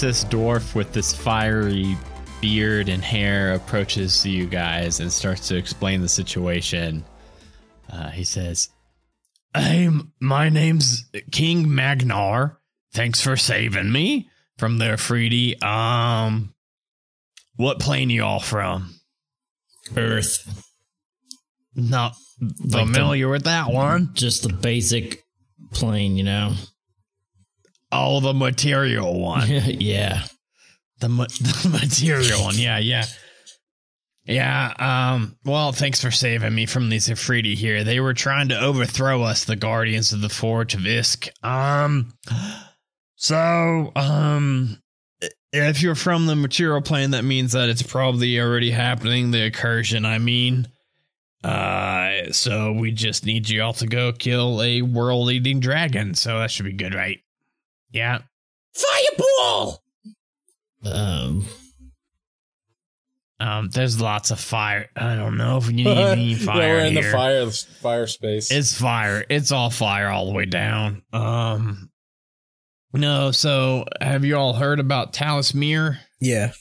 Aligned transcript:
This 0.00 0.24
dwarf 0.24 0.74
with 0.74 0.92
this 0.92 1.14
fiery 1.14 1.96
beard 2.40 2.88
and 2.88 3.04
hair 3.04 3.52
approaches 3.52 4.26
you 4.26 4.46
guys 4.46 4.98
and 4.98 5.12
starts 5.12 5.46
to 5.48 5.56
explain 5.56 6.00
the 6.00 6.08
situation, 6.08 7.04
uh, 7.88 8.08
he 8.08 8.24
says, 8.24 8.70
"Hey, 9.54 9.88
my 10.18 10.48
name's 10.48 11.04
King 11.30 11.72
Magnar. 11.72 12.56
Thanks 12.92 13.20
for 13.20 13.36
saving 13.36 13.92
me 13.92 14.28
from 14.58 14.78
the 14.78 14.86
efreeti. 14.86 15.62
Um, 15.62 16.54
what 17.56 17.78
plane 17.78 18.10
you 18.10 18.24
all 18.24 18.40
from? 18.40 18.94
Earth. 19.96 20.72
Not 21.76 22.16
the- 22.40 22.78
familiar 22.78 23.28
with 23.28 23.44
that 23.44 23.68
one. 23.70 24.14
Just 24.14 24.42
the 24.42 24.52
basic 24.52 25.22
plane, 25.70 26.16
you 26.16 26.24
know? 26.24 26.54
Oh, 27.92 28.20
the 28.20 28.32
material 28.32 29.20
one. 29.20 29.48
yeah. 29.50 30.24
The, 31.00 31.08
ma- 31.08 31.26
the 31.40 31.68
material 31.80 32.42
one. 32.42 32.56
Yeah, 32.56 32.78
yeah. 32.78 33.04
Yeah, 34.24 34.72
um, 34.78 35.36
well, 35.44 35.72
thanks 35.72 36.00
for 36.00 36.12
saving 36.12 36.54
me 36.54 36.64
from 36.66 36.88
these 36.88 37.08
efreeti 37.08 37.54
here. 37.56 37.82
They 37.82 37.98
were 37.98 38.14
trying 38.14 38.50
to 38.50 38.60
overthrow 38.60 39.22
us, 39.22 39.44
the 39.44 39.56
Guardians 39.56 40.12
of 40.12 40.20
the 40.20 40.28
Forge 40.28 40.74
of 40.74 40.82
Isk. 40.82 41.28
Um, 41.44 42.14
so, 43.16 43.90
um, 43.96 44.80
if 45.52 45.82
you're 45.82 45.96
from 45.96 46.26
the 46.26 46.36
material 46.36 46.82
plane, 46.82 47.10
that 47.10 47.24
means 47.24 47.52
that 47.52 47.68
it's 47.68 47.82
probably 47.82 48.38
already 48.38 48.70
happening, 48.70 49.32
the 49.32 49.46
incursion, 49.46 50.04
I 50.06 50.18
mean. 50.18 50.68
Uh, 51.42 52.30
so 52.30 52.72
we 52.72 52.92
just 52.92 53.26
need 53.26 53.48
you 53.48 53.60
all 53.62 53.72
to 53.74 53.88
go 53.88 54.12
kill 54.12 54.62
a 54.62 54.82
world 54.82 55.32
eating 55.32 55.58
dragon, 55.58 56.14
so 56.14 56.38
that 56.38 56.52
should 56.52 56.66
be 56.66 56.72
good, 56.72 56.94
right? 56.94 57.18
Yeah. 57.92 58.18
Fireball! 58.74 59.82
Um, 60.84 61.46
Um, 63.38 63.68
there's 63.70 64.00
lots 64.00 64.30
of 64.30 64.38
fire. 64.40 64.88
I 64.96 65.14
don't 65.16 65.36
know 65.36 65.56
if 65.58 65.66
you 65.66 65.72
need 65.72 65.88
any 65.88 66.24
yeah, 66.34 66.46
fire. 66.46 66.58
we're 66.58 66.78
in 66.86 66.92
here. 66.94 67.02
the 67.02 67.10
fire 67.12 67.50
fire 67.50 68.06
space. 68.06 68.50
It's 68.50 68.78
fire. 68.78 69.24
It's 69.28 69.50
all 69.52 69.68
fire 69.70 70.08
all 70.08 70.26
the 70.26 70.32
way 70.32 70.44
down. 70.46 71.02
Um, 71.12 71.90
no. 72.92 73.30
So, 73.32 73.84
have 74.00 74.24
you 74.24 74.36
all 74.36 74.52
heard 74.54 74.78
about 74.80 75.12
Talismere? 75.12 75.98
Yeah. 76.20 76.52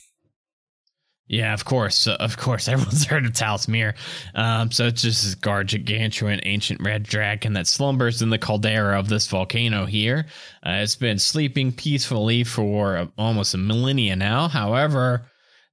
Yeah, 1.32 1.54
of 1.54 1.64
course, 1.64 2.08
of 2.08 2.36
course, 2.36 2.68
everyone's 2.68 3.06
heard 3.06 3.26
of 3.26 3.32
Talismere. 3.32 3.94
Um, 4.36 4.70
so 4.70 4.88
it's 4.88 5.02
just 5.02 5.24
this 5.24 5.36
gargantuan 5.36 6.42
ancient 6.44 6.82
red 6.84 7.04
dragon 7.04 7.54
that 7.54 7.68
slumbers 7.68 8.22
in 8.22 8.30
the 8.30 8.38
caldera 8.38 9.00
of 9.00 9.08
this 9.08 9.28
volcano 9.28 9.86
here. 9.86 10.26
Uh, 10.62 10.82
it's 10.84 10.98
been 10.98 11.20
sleeping 11.20 11.72
peacefully 11.72 12.44
for 12.44 12.98
uh, 12.98 13.08
almost 13.18 13.53
a 13.53 13.58
millennia 13.58 14.18
now. 14.18 14.50
However, 14.50 15.22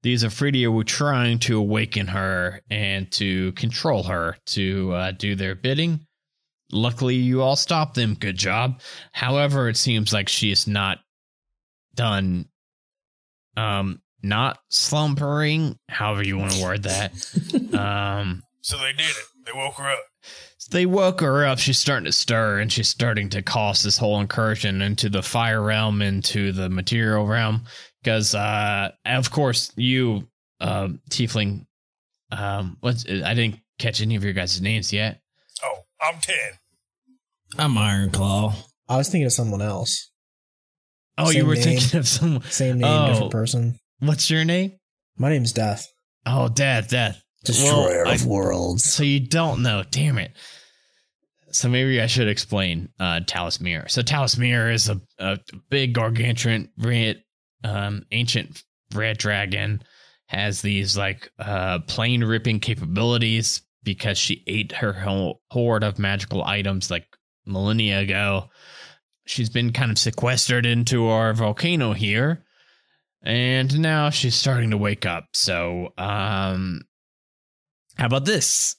these 0.04 0.22
Afridia 0.22 0.72
were 0.72 0.84
trying 0.84 1.40
to 1.40 1.58
awaken 1.58 2.06
her 2.06 2.60
and 2.70 3.10
to 3.12 3.50
control 3.52 4.04
her 4.04 4.36
to 4.46 4.92
uh, 4.92 5.10
do 5.10 5.34
their 5.34 5.56
bidding. 5.56 6.06
Luckily, 6.70 7.16
you 7.16 7.42
all 7.42 7.56
stopped 7.56 7.96
them. 7.96 8.14
Good 8.14 8.38
job. 8.38 8.80
However, 9.10 9.68
it 9.68 9.76
seems 9.76 10.12
like 10.12 10.28
she 10.28 10.52
is 10.52 10.68
not 10.68 10.98
done 11.96 12.48
um 13.56 14.00
not 14.22 14.58
slumbering 14.68 15.78
however 15.88 16.22
you 16.24 16.36
want 16.38 16.52
to 16.52 16.62
word 16.62 16.82
that 16.84 17.12
um 17.78 18.42
So 18.62 18.76
they 18.78 18.92
did 18.92 19.06
it. 19.08 19.16
They 19.46 19.52
woke 19.54 19.74
her 19.76 19.88
up. 19.90 19.98
they 20.70 20.84
woke 20.86 21.20
her 21.20 21.46
up 21.46 21.58
she's 21.58 21.78
starting 21.78 22.04
to 22.04 22.12
stir 22.12 22.58
and 22.60 22.70
she's 22.72 22.88
starting 22.88 23.28
to 23.30 23.40
cause 23.42 23.82
this 23.82 23.96
whole 23.98 24.20
incursion 24.20 24.82
into 24.82 25.08
the 25.08 25.22
fire 25.22 25.62
realm 25.62 26.02
into 26.02 26.52
the 26.52 26.68
material 26.68 27.26
realm 27.26 27.62
because 28.02 28.34
uh 28.34 28.90
of 29.06 29.30
course 29.30 29.72
you 29.76 30.26
uh 30.60 30.88
tiefling 31.10 31.64
um 32.32 32.76
what's 32.80 33.04
i 33.08 33.32
didn't 33.34 33.58
catch 33.78 34.02
any 34.02 34.16
of 34.16 34.24
your 34.24 34.32
guys' 34.34 34.60
names 34.60 34.92
yet 34.92 35.20
Oh, 35.64 35.78
I'm 36.02 36.20
ten. 36.20 36.36
I'm 37.58 37.76
Iron 37.78 38.10
Claw. 38.10 38.54
I 38.88 38.96
was 38.96 39.08
thinking 39.08 39.26
of 39.26 39.32
someone 39.32 39.62
else. 39.62 40.10
oh 41.16 41.30
you 41.30 41.46
were 41.46 41.54
name. 41.54 41.62
thinking 41.64 41.98
of 41.98 42.06
someone 42.06 42.42
Same 42.42 42.78
name, 42.78 42.88
Oh. 42.90 43.08
different 43.08 43.32
person. 43.32 43.78
What's 44.00 44.30
your 44.30 44.44
name 44.44 44.72
My 45.16 45.28
name's 45.30 45.52
Death. 45.52 45.86
oh 46.26 46.48
death 46.48 46.88
death 46.90 47.22
Destroyer 47.44 48.02
Well, 48.04 48.08
I- 48.08 48.14
of 48.14 48.26
worlds. 48.26 48.84
So 48.84 49.02
you 49.04 49.20
don't 49.20 49.62
know, 49.62 49.84
damn 49.90 50.18
it. 50.18 50.32
So 51.50 51.68
maybe 51.68 52.00
I 52.00 52.06
should 52.06 52.28
explain 52.28 52.88
uh 53.00 53.20
Talismere. 53.26 53.88
So 53.90 54.02
Talismere 54.02 54.72
is 54.74 54.88
a, 54.88 55.00
a 55.18 55.38
big 55.70 55.94
gargantuan 55.94 56.70
red 56.78 57.22
um 57.64 58.02
ancient 58.12 58.62
red 58.94 59.18
dragon 59.18 59.82
has 60.26 60.60
these 60.62 60.96
like 60.96 61.30
uh 61.38 61.78
plane 61.86 62.22
ripping 62.24 62.60
capabilities 62.60 63.62
because 63.84 64.18
she 64.18 64.42
ate 64.46 64.72
her 64.72 64.92
whole 64.92 65.40
horde 65.50 65.84
of 65.84 65.98
magical 65.98 66.44
items 66.44 66.90
like 66.90 67.06
millennia 67.46 68.00
ago. 68.00 68.44
She's 69.26 69.48
been 69.48 69.72
kind 69.72 69.90
of 69.90 69.98
sequestered 69.98 70.66
into 70.66 71.06
our 71.06 71.32
volcano 71.32 71.92
here. 71.94 72.44
And 73.28 73.78
now 73.78 74.10
she's 74.10 74.34
starting 74.34 74.70
to 74.70 74.76
wake 74.76 75.06
up. 75.06 75.26
So 75.34 75.92
um 75.96 76.80
how 77.96 78.06
about 78.06 78.24
this? 78.24 78.74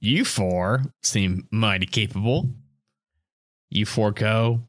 You 0.00 0.24
four 0.24 0.82
seem 1.02 1.46
mighty 1.52 1.86
capable. 1.86 2.50
You 3.70 3.86
four 3.86 4.10
go 4.10 4.68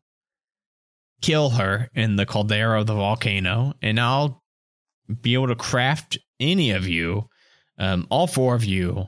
kill 1.21 1.49
her 1.51 1.89
in 1.95 2.15
the 2.15 2.25
caldera 2.25 2.79
of 2.79 2.87
the 2.87 2.93
volcano, 2.93 3.73
and 3.81 3.99
I'll 3.99 4.43
be 5.21 5.33
able 5.33 5.47
to 5.47 5.55
craft 5.55 6.17
any 6.39 6.71
of 6.71 6.87
you, 6.87 7.27
um, 7.79 8.05
all 8.09 8.27
four 8.27 8.53
of 8.53 8.63
you, 8.63 9.07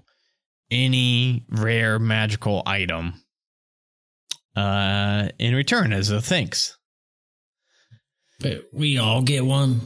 any 0.72 1.46
rare 1.50 2.00
magical 2.00 2.64
item 2.66 3.14
uh, 4.56 5.30
in 5.38 5.54
return 5.54 5.94
as 5.94 6.10
a 6.10 6.22
thanks. 6.22 6.79
But 8.40 8.64
we 8.74 8.98
all 8.98 9.22
get 9.22 9.46
one. 9.46 9.82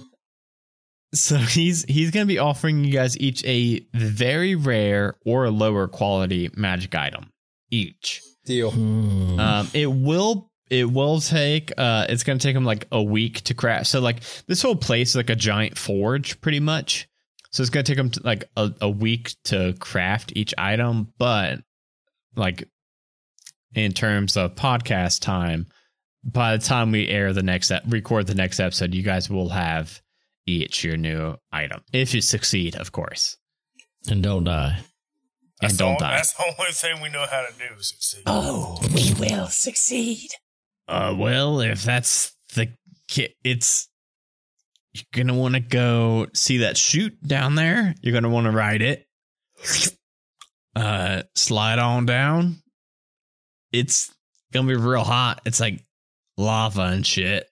So 1.13 1.37
he's 1.37 1.83
he's 1.85 2.11
gonna 2.11 2.25
be 2.25 2.39
offering 2.39 2.83
you 2.83 2.91
guys 2.91 3.17
each 3.17 3.45
a 3.45 3.85
very 3.93 4.55
rare 4.55 5.15
or 5.25 5.45
a 5.45 5.51
lower 5.51 5.87
quality 5.87 6.49
magic 6.55 6.95
item 6.95 7.29
each. 7.69 8.21
Deal. 8.45 8.71
Hmm. 8.71 9.39
Um, 9.39 9.69
it 9.73 9.91
will 9.91 10.51
it 10.69 10.91
will 10.91 11.19
take 11.19 11.71
uh, 11.77 12.07
it's 12.09 12.23
gonna 12.23 12.39
take 12.39 12.55
him 12.55 12.65
like 12.65 12.87
a 12.91 13.01
week 13.01 13.41
to 13.41 13.53
craft. 13.53 13.87
So 13.87 13.99
like 13.99 14.21
this 14.47 14.61
whole 14.61 14.75
place 14.75 15.09
is 15.09 15.15
like 15.15 15.29
a 15.29 15.35
giant 15.35 15.77
forge, 15.77 16.41
pretty 16.41 16.59
much. 16.59 17.07
So 17.51 17.61
it's 17.61 17.69
gonna 17.69 17.83
take 17.83 17.99
him 17.99 18.11
like 18.23 18.45
a, 18.57 18.71
a 18.81 18.89
week 18.89 19.35
to 19.45 19.75
craft 19.79 20.33
each 20.35 20.53
item, 20.57 21.13
but 21.19 21.59
like 22.35 22.67
in 23.75 23.91
terms 23.91 24.35
of 24.35 24.55
podcast 24.55 25.21
time, 25.21 25.67
by 26.23 26.55
the 26.57 26.63
time 26.63 26.91
we 26.91 27.07
air 27.07 27.33
the 27.33 27.43
next 27.43 27.71
ep- 27.71 27.83
record 27.87 28.27
the 28.27 28.35
next 28.35 28.59
episode, 28.59 28.93
you 28.93 29.03
guys 29.03 29.29
will 29.29 29.49
have 29.49 30.01
each 30.45 30.83
your 30.83 30.97
new 30.97 31.35
item 31.51 31.81
if 31.93 32.13
you 32.13 32.21
succeed, 32.21 32.75
of 32.75 32.91
course, 32.91 33.37
and 34.09 34.21
don't 34.23 34.43
die. 34.43 34.77
and 34.77 34.85
That's 35.61 35.77
don't 35.77 35.97
the, 35.99 36.05
die. 36.05 36.15
That's 36.15 36.33
the 36.33 36.43
only 36.59 36.71
thing 36.71 37.01
we 37.01 37.09
know 37.09 37.25
how 37.29 37.41
to 37.45 37.53
do. 37.57 37.81
Succeed. 37.81 38.23
Oh, 38.25 38.79
we 38.93 39.13
will 39.19 39.47
succeed. 39.47 40.29
Uh, 40.87 41.15
well, 41.17 41.61
if 41.61 41.83
that's 41.83 42.35
the 42.55 42.69
ki- 43.07 43.35
it's 43.43 43.87
you're 44.93 45.03
gonna 45.23 45.33
want 45.39 45.55
to 45.55 45.59
go 45.59 46.27
see 46.33 46.57
that 46.59 46.77
chute 46.77 47.21
down 47.25 47.55
there. 47.55 47.95
You're 48.01 48.13
gonna 48.13 48.29
want 48.29 48.45
to 48.45 48.51
ride 48.51 48.81
it. 48.81 49.07
Uh, 50.75 51.23
slide 51.35 51.79
on 51.79 52.05
down. 52.05 52.61
It's 53.71 54.13
gonna 54.51 54.67
be 54.67 54.75
real 54.75 55.03
hot. 55.03 55.41
It's 55.45 55.59
like 55.59 55.83
lava 56.37 56.81
and 56.83 57.05
shit. 57.05 57.47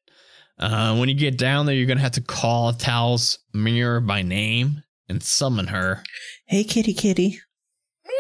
Uh, 0.60 0.96
when 0.98 1.10
you 1.10 1.16
get 1.16 1.38
down 1.38 1.66
there, 1.66 1.76
you're 1.76 1.88
gonna 1.88 2.00
have 2.02 2.12
to 2.14 2.22
call 2.22 2.74
Tal's 2.74 3.40
mirror 3.54 4.00
by 4.00 4.22
name 4.22 4.84
and 5.10 5.22
summon 5.24 5.68
her. 5.68 6.04
Hey, 6.46 6.64
kitty, 6.64 6.94
kitty. 6.94 7.40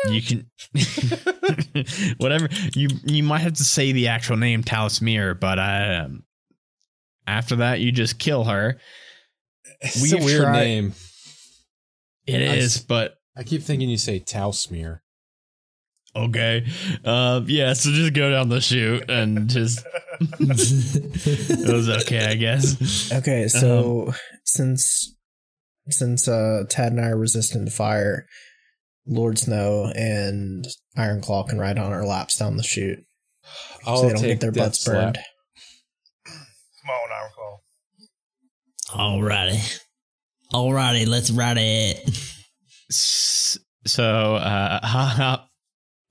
You 0.09 0.21
can 0.21 0.49
whatever 2.17 2.47
you 2.75 2.87
you 3.05 3.23
might 3.23 3.39
have 3.41 3.53
to 3.53 3.63
say 3.63 3.91
the 3.91 4.07
actual 4.07 4.37
name 4.37 4.63
Talismere, 4.63 5.39
but 5.39 5.59
um, 5.59 6.23
after 7.27 7.57
that 7.57 7.79
you 7.79 7.91
just 7.91 8.17
kill 8.17 8.45
her. 8.45 8.79
It's 9.81 10.01
We've 10.01 10.21
a 10.21 10.25
weird 10.25 10.41
tried- 10.43 10.59
name. 10.59 10.93
It 12.25 12.37
I 12.49 12.55
is, 12.55 12.77
s- 12.77 12.83
but 12.83 13.15
I 13.35 13.43
keep 13.43 13.61
thinking 13.63 13.89
you 13.89 13.97
say 13.97 14.19
Tau 14.19 14.51
smear. 14.51 15.03
Okay. 16.15 16.65
Um, 17.03 17.45
yeah, 17.47 17.73
so 17.73 17.91
just 17.91 18.13
go 18.13 18.31
down 18.31 18.49
the 18.49 18.61
chute 18.61 19.09
and 19.09 19.49
just 19.49 19.85
it 20.19 21.73
was 21.73 21.89
okay, 21.89 22.25
I 22.25 22.35
guess. 22.35 23.11
Okay, 23.11 23.47
so 23.47 24.13
since 24.45 25.15
since 25.89 26.27
uh 26.27 26.63
Tad 26.69 26.91
and 26.93 27.01
I 27.01 27.09
are 27.09 27.17
resistant 27.17 27.67
to 27.67 27.73
fire, 27.73 28.27
Lord 29.05 29.39
Snow 29.39 29.91
and 29.95 30.65
Ironclaw 30.97 31.49
can 31.49 31.59
ride 31.59 31.77
on 31.77 31.91
our 31.91 32.05
laps 32.05 32.37
down 32.37 32.57
the 32.57 32.63
chute, 32.63 32.99
I'll 33.85 33.97
so 33.97 34.07
they 34.07 34.13
don't 34.13 34.21
take 34.21 34.29
get 34.29 34.39
their 34.41 34.51
butts 34.51 34.83
Slap. 34.83 35.13
burned. 35.13 35.19
Come 36.25 36.89
on, 36.89 37.09
Ironclaw. 37.11 37.59
Alrighty. 39.21 39.79
Alrighty, 40.53 41.07
let's 41.07 41.31
ride 41.31 41.57
it. 41.57 42.09
So, 42.89 44.35
uh, 44.35 44.85
hop, 44.85 45.49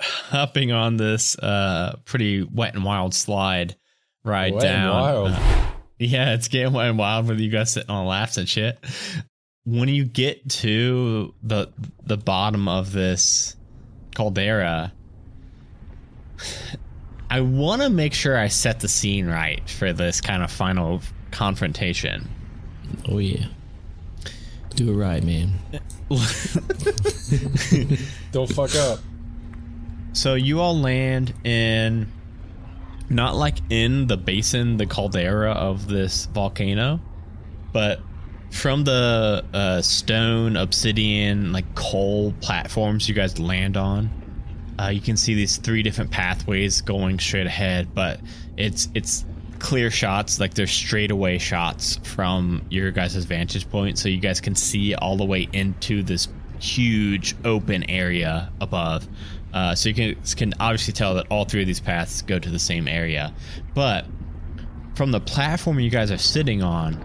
hopping 0.30 0.72
on 0.72 0.96
this 0.96 1.38
uh, 1.38 1.96
pretty 2.04 2.42
wet 2.42 2.74
and 2.74 2.84
wild 2.84 3.14
slide 3.14 3.76
ride 4.24 4.54
Wet 4.54 4.62
down. 4.62 4.90
wild. 4.90 5.28
uh, 5.32 5.70
yeah, 5.98 6.34
it's 6.34 6.48
getting 6.48 6.72
wet 6.72 6.88
and 6.88 6.98
wild 6.98 7.28
with 7.28 7.38
you 7.40 7.50
guys 7.50 7.72
sitting 7.72 7.90
on 7.90 8.06
laps 8.06 8.36
and 8.36 8.48
shit. 8.48 8.78
When 9.64 9.88
you 9.88 10.04
get 10.04 10.48
to 10.50 11.34
the 11.42 11.72
the 12.04 12.16
bottom 12.16 12.66
of 12.68 12.92
this 12.92 13.56
caldera, 14.14 14.92
I 17.30 17.42
want 17.42 17.82
to 17.82 17.90
make 17.90 18.14
sure 18.14 18.36
I 18.36 18.48
set 18.48 18.80
the 18.80 18.88
scene 18.88 19.26
right 19.26 19.68
for 19.68 19.92
this 19.92 20.20
kind 20.20 20.42
of 20.42 20.50
final 20.50 21.00
confrontation. 21.30 22.28
Oh 23.08 23.18
yeah. 23.18 23.46
Do 24.74 24.90
it 24.92 24.96
right, 24.96 25.22
man. 25.22 25.52
Don't 28.32 28.50
fuck 28.50 28.74
up. 28.76 28.98
So 30.12 30.34
you 30.34 30.60
all 30.60 30.76
land 30.76 31.32
in 31.44 32.10
not 33.08 33.36
like 33.36 33.58
in 33.70 34.06
the 34.06 34.16
basin, 34.16 34.76
the 34.76 34.86
caldera 34.86 35.52
of 35.52 35.88
this 35.88 36.26
volcano, 36.26 37.00
but 37.72 38.00
from 38.50 38.84
the 38.84 39.44
uh, 39.52 39.82
stone, 39.82 40.56
obsidian, 40.56 41.52
like 41.52 41.74
coal 41.74 42.32
platforms 42.40 43.08
you 43.08 43.14
guys 43.14 43.38
land 43.38 43.76
on. 43.76 44.10
Uh, 44.78 44.88
you 44.88 45.00
can 45.00 45.16
see 45.16 45.34
these 45.34 45.56
three 45.58 45.82
different 45.82 46.10
pathways 46.10 46.80
going 46.80 47.18
straight 47.18 47.46
ahead, 47.46 47.94
but 47.94 48.20
it's 48.56 48.88
it's 48.94 49.24
clear 49.58 49.90
shots, 49.90 50.40
like 50.40 50.54
they're 50.54 50.66
straightaway 50.66 51.38
shots 51.38 51.96
from 52.02 52.62
your 52.70 52.90
guys' 52.90 53.24
vantage 53.24 53.68
point, 53.70 53.98
so 53.98 54.08
you 54.08 54.18
guys 54.18 54.40
can 54.40 54.54
see 54.54 54.94
all 54.94 55.16
the 55.16 55.24
way 55.24 55.48
into 55.52 56.02
this 56.02 56.28
huge 56.58 57.34
open 57.44 57.88
area 57.90 58.50
above. 58.60 59.06
Uh, 59.52 59.74
so 59.74 59.88
you 59.88 59.94
can 59.94 60.16
can 60.36 60.54
obviously 60.60 60.92
tell 60.92 61.14
that 61.14 61.26
all 61.30 61.44
three 61.44 61.60
of 61.60 61.66
these 61.66 61.80
paths 61.80 62.22
go 62.22 62.38
to 62.38 62.50
the 62.50 62.58
same 62.58 62.86
area, 62.86 63.34
but 63.74 64.06
from 64.94 65.10
the 65.10 65.20
platform 65.20 65.80
you 65.80 65.90
guys 65.90 66.10
are 66.10 66.18
sitting 66.18 66.62
on, 66.62 67.02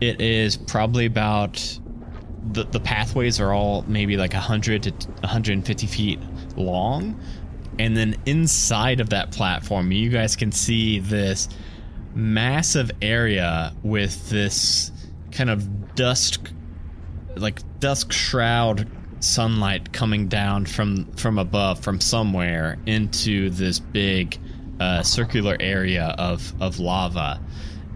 it 0.00 0.20
is 0.20 0.56
probably 0.56 1.06
about 1.06 1.78
the 2.52 2.64
the 2.64 2.80
pathways 2.80 3.40
are 3.40 3.52
all 3.52 3.84
maybe 3.86 4.16
like 4.16 4.32
100 4.32 4.82
to 4.84 4.90
150 5.20 5.86
feet 5.86 6.18
long, 6.56 7.20
and 7.78 7.96
then 7.96 8.16
inside 8.26 9.00
of 9.00 9.10
that 9.10 9.30
platform, 9.30 9.92
you 9.92 10.10
guys 10.10 10.36
can 10.36 10.50
see 10.52 10.98
this 10.98 11.48
massive 12.14 12.90
area 13.02 13.74
with 13.82 14.30
this 14.30 14.92
kind 15.32 15.50
of 15.50 15.94
dusk 15.94 16.50
like 17.36 17.60
dusk 17.80 18.12
shroud 18.12 18.88
sunlight 19.24 19.92
coming 19.92 20.28
down 20.28 20.66
from 20.66 21.06
from 21.12 21.38
above 21.38 21.80
from 21.80 22.00
somewhere 22.00 22.78
into 22.86 23.50
this 23.50 23.78
big 23.78 24.38
uh, 24.80 25.02
circular 25.02 25.56
area 25.60 26.14
of 26.18 26.52
of 26.60 26.78
lava. 26.78 27.40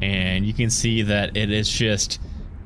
And 0.00 0.46
you 0.46 0.54
can 0.54 0.70
see 0.70 1.02
that 1.02 1.36
it 1.36 1.50
is 1.50 1.68
just 1.68 2.20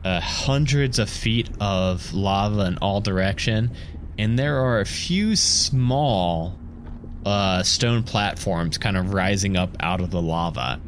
uh, 0.05 0.20
hundreds 0.20 0.99
of 0.99 1.09
feet 1.09 1.49
of 1.61 2.12
lava 2.12 2.67
in 2.67 2.79
all 2.79 3.00
direction. 3.00 3.70
And 4.19 4.38
there 4.38 4.59
are 4.59 4.81
a 4.81 4.87
few 4.87 5.37
small 5.37 6.59
uh, 7.25 7.62
stone 7.62 8.03
platforms 8.03 8.79
kind 8.79 8.97
of 8.97 9.14
rising 9.14 9.56
up 9.56 9.76
out 9.81 10.00
of 10.00 10.11
the 10.11 10.20
lava. 10.20 10.81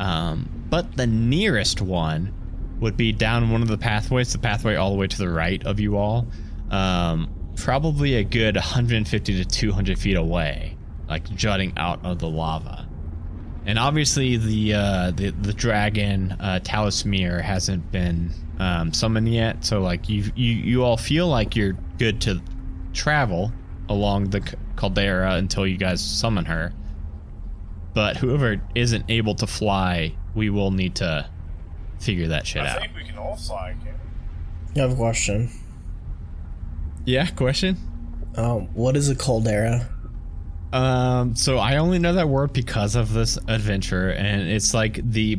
Um, 0.00 0.48
but 0.68 0.96
the 0.96 1.06
nearest 1.06 1.80
one 1.80 2.32
would 2.80 2.96
be 2.96 3.12
down 3.12 3.50
one 3.50 3.62
of 3.62 3.68
the 3.68 3.78
pathways, 3.78 4.32
the 4.32 4.38
pathway 4.38 4.74
all 4.74 4.90
the 4.90 4.96
way 4.96 5.06
to 5.06 5.18
the 5.18 5.30
right 5.30 5.64
of 5.64 5.80
you 5.80 5.96
all, 5.96 6.26
um, 6.70 7.32
probably 7.56 8.14
a 8.14 8.24
good 8.24 8.56
150 8.56 9.44
to 9.44 9.44
200 9.44 9.98
feet 9.98 10.16
away, 10.16 10.76
like 11.08 11.28
jutting 11.34 11.72
out 11.76 12.04
of 12.04 12.18
the 12.18 12.28
lava. 12.28 12.88
And 13.64 13.78
obviously, 13.80 14.36
the 14.36 14.74
uh, 14.74 15.10
the 15.10 15.30
the 15.30 15.52
dragon 15.52 16.36
uh, 16.38 16.60
Talismere 16.62 17.42
hasn't 17.42 17.90
been 17.90 18.32
um, 18.60 18.92
summoned 18.92 19.28
yet, 19.28 19.64
so 19.64 19.80
like 19.80 20.08
you 20.08 20.30
you 20.36 20.52
you 20.52 20.84
all 20.84 20.96
feel 20.96 21.26
like 21.26 21.56
you're 21.56 21.76
good 21.98 22.20
to 22.22 22.40
travel 22.92 23.52
along 23.88 24.30
the 24.30 24.40
caldera 24.76 25.34
until 25.34 25.66
you 25.66 25.76
guys 25.76 26.00
summon 26.00 26.44
her. 26.44 26.72
But 27.92 28.16
whoever 28.18 28.60
isn't 28.76 29.06
able 29.08 29.34
to 29.36 29.46
fly, 29.48 30.14
we 30.34 30.48
will 30.48 30.70
need 30.70 30.96
to 30.96 31.28
figure 31.98 32.28
that 32.28 32.46
shit 32.46 32.62
I 32.62 32.68
out. 32.68 32.76
I 32.76 32.80
think 32.82 32.94
we 32.94 33.04
can 33.04 33.18
all 33.18 33.36
fly 33.36 33.70
again. 33.70 33.94
I 34.76 34.80
have 34.80 34.92
a 34.92 34.96
question. 34.96 35.50
Yeah, 37.06 37.26
question. 37.30 37.76
Um, 38.36 38.66
what 38.74 38.96
is 38.96 39.08
a 39.08 39.14
caldera? 39.14 39.88
Um, 40.72 41.34
so 41.36 41.58
I 41.58 41.76
only 41.76 41.98
know 41.98 42.14
that 42.14 42.28
word 42.28 42.52
because 42.52 42.96
of 42.96 43.12
this 43.14 43.38
adventure, 43.48 44.10
and 44.10 44.48
it's 44.48 44.74
like 44.74 45.00
the, 45.10 45.38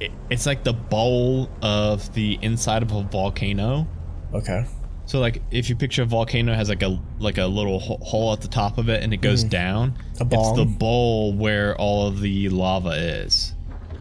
it- 0.00 0.12
it's 0.30 0.46
like 0.46 0.64
the 0.64 0.72
bowl 0.72 1.50
of 1.60 2.12
the 2.14 2.38
inside 2.40 2.82
of 2.82 2.92
a 2.92 3.02
volcano. 3.02 3.86
Okay. 4.32 4.64
So 5.04 5.18
like 5.20 5.42
if 5.50 5.68
you 5.68 5.76
picture 5.76 6.02
a 6.02 6.06
volcano 6.06 6.54
has 6.54 6.68
like 6.68 6.82
a 6.82 6.98
like 7.18 7.36
a 7.36 7.44
little 7.46 7.80
hole 7.80 8.32
at 8.32 8.40
the 8.40 8.48
top 8.48 8.78
of 8.78 8.88
it 8.88 9.02
and 9.02 9.12
it 9.12 9.18
goes 9.20 9.42
down, 9.44 9.98
A 10.20 10.24
it's 10.24 10.52
the 10.56 10.64
bowl 10.64 11.34
where 11.34 11.76
all 11.76 12.06
of 12.06 12.20
the 12.20 12.48
lava 12.48 12.90
is. 12.90 13.52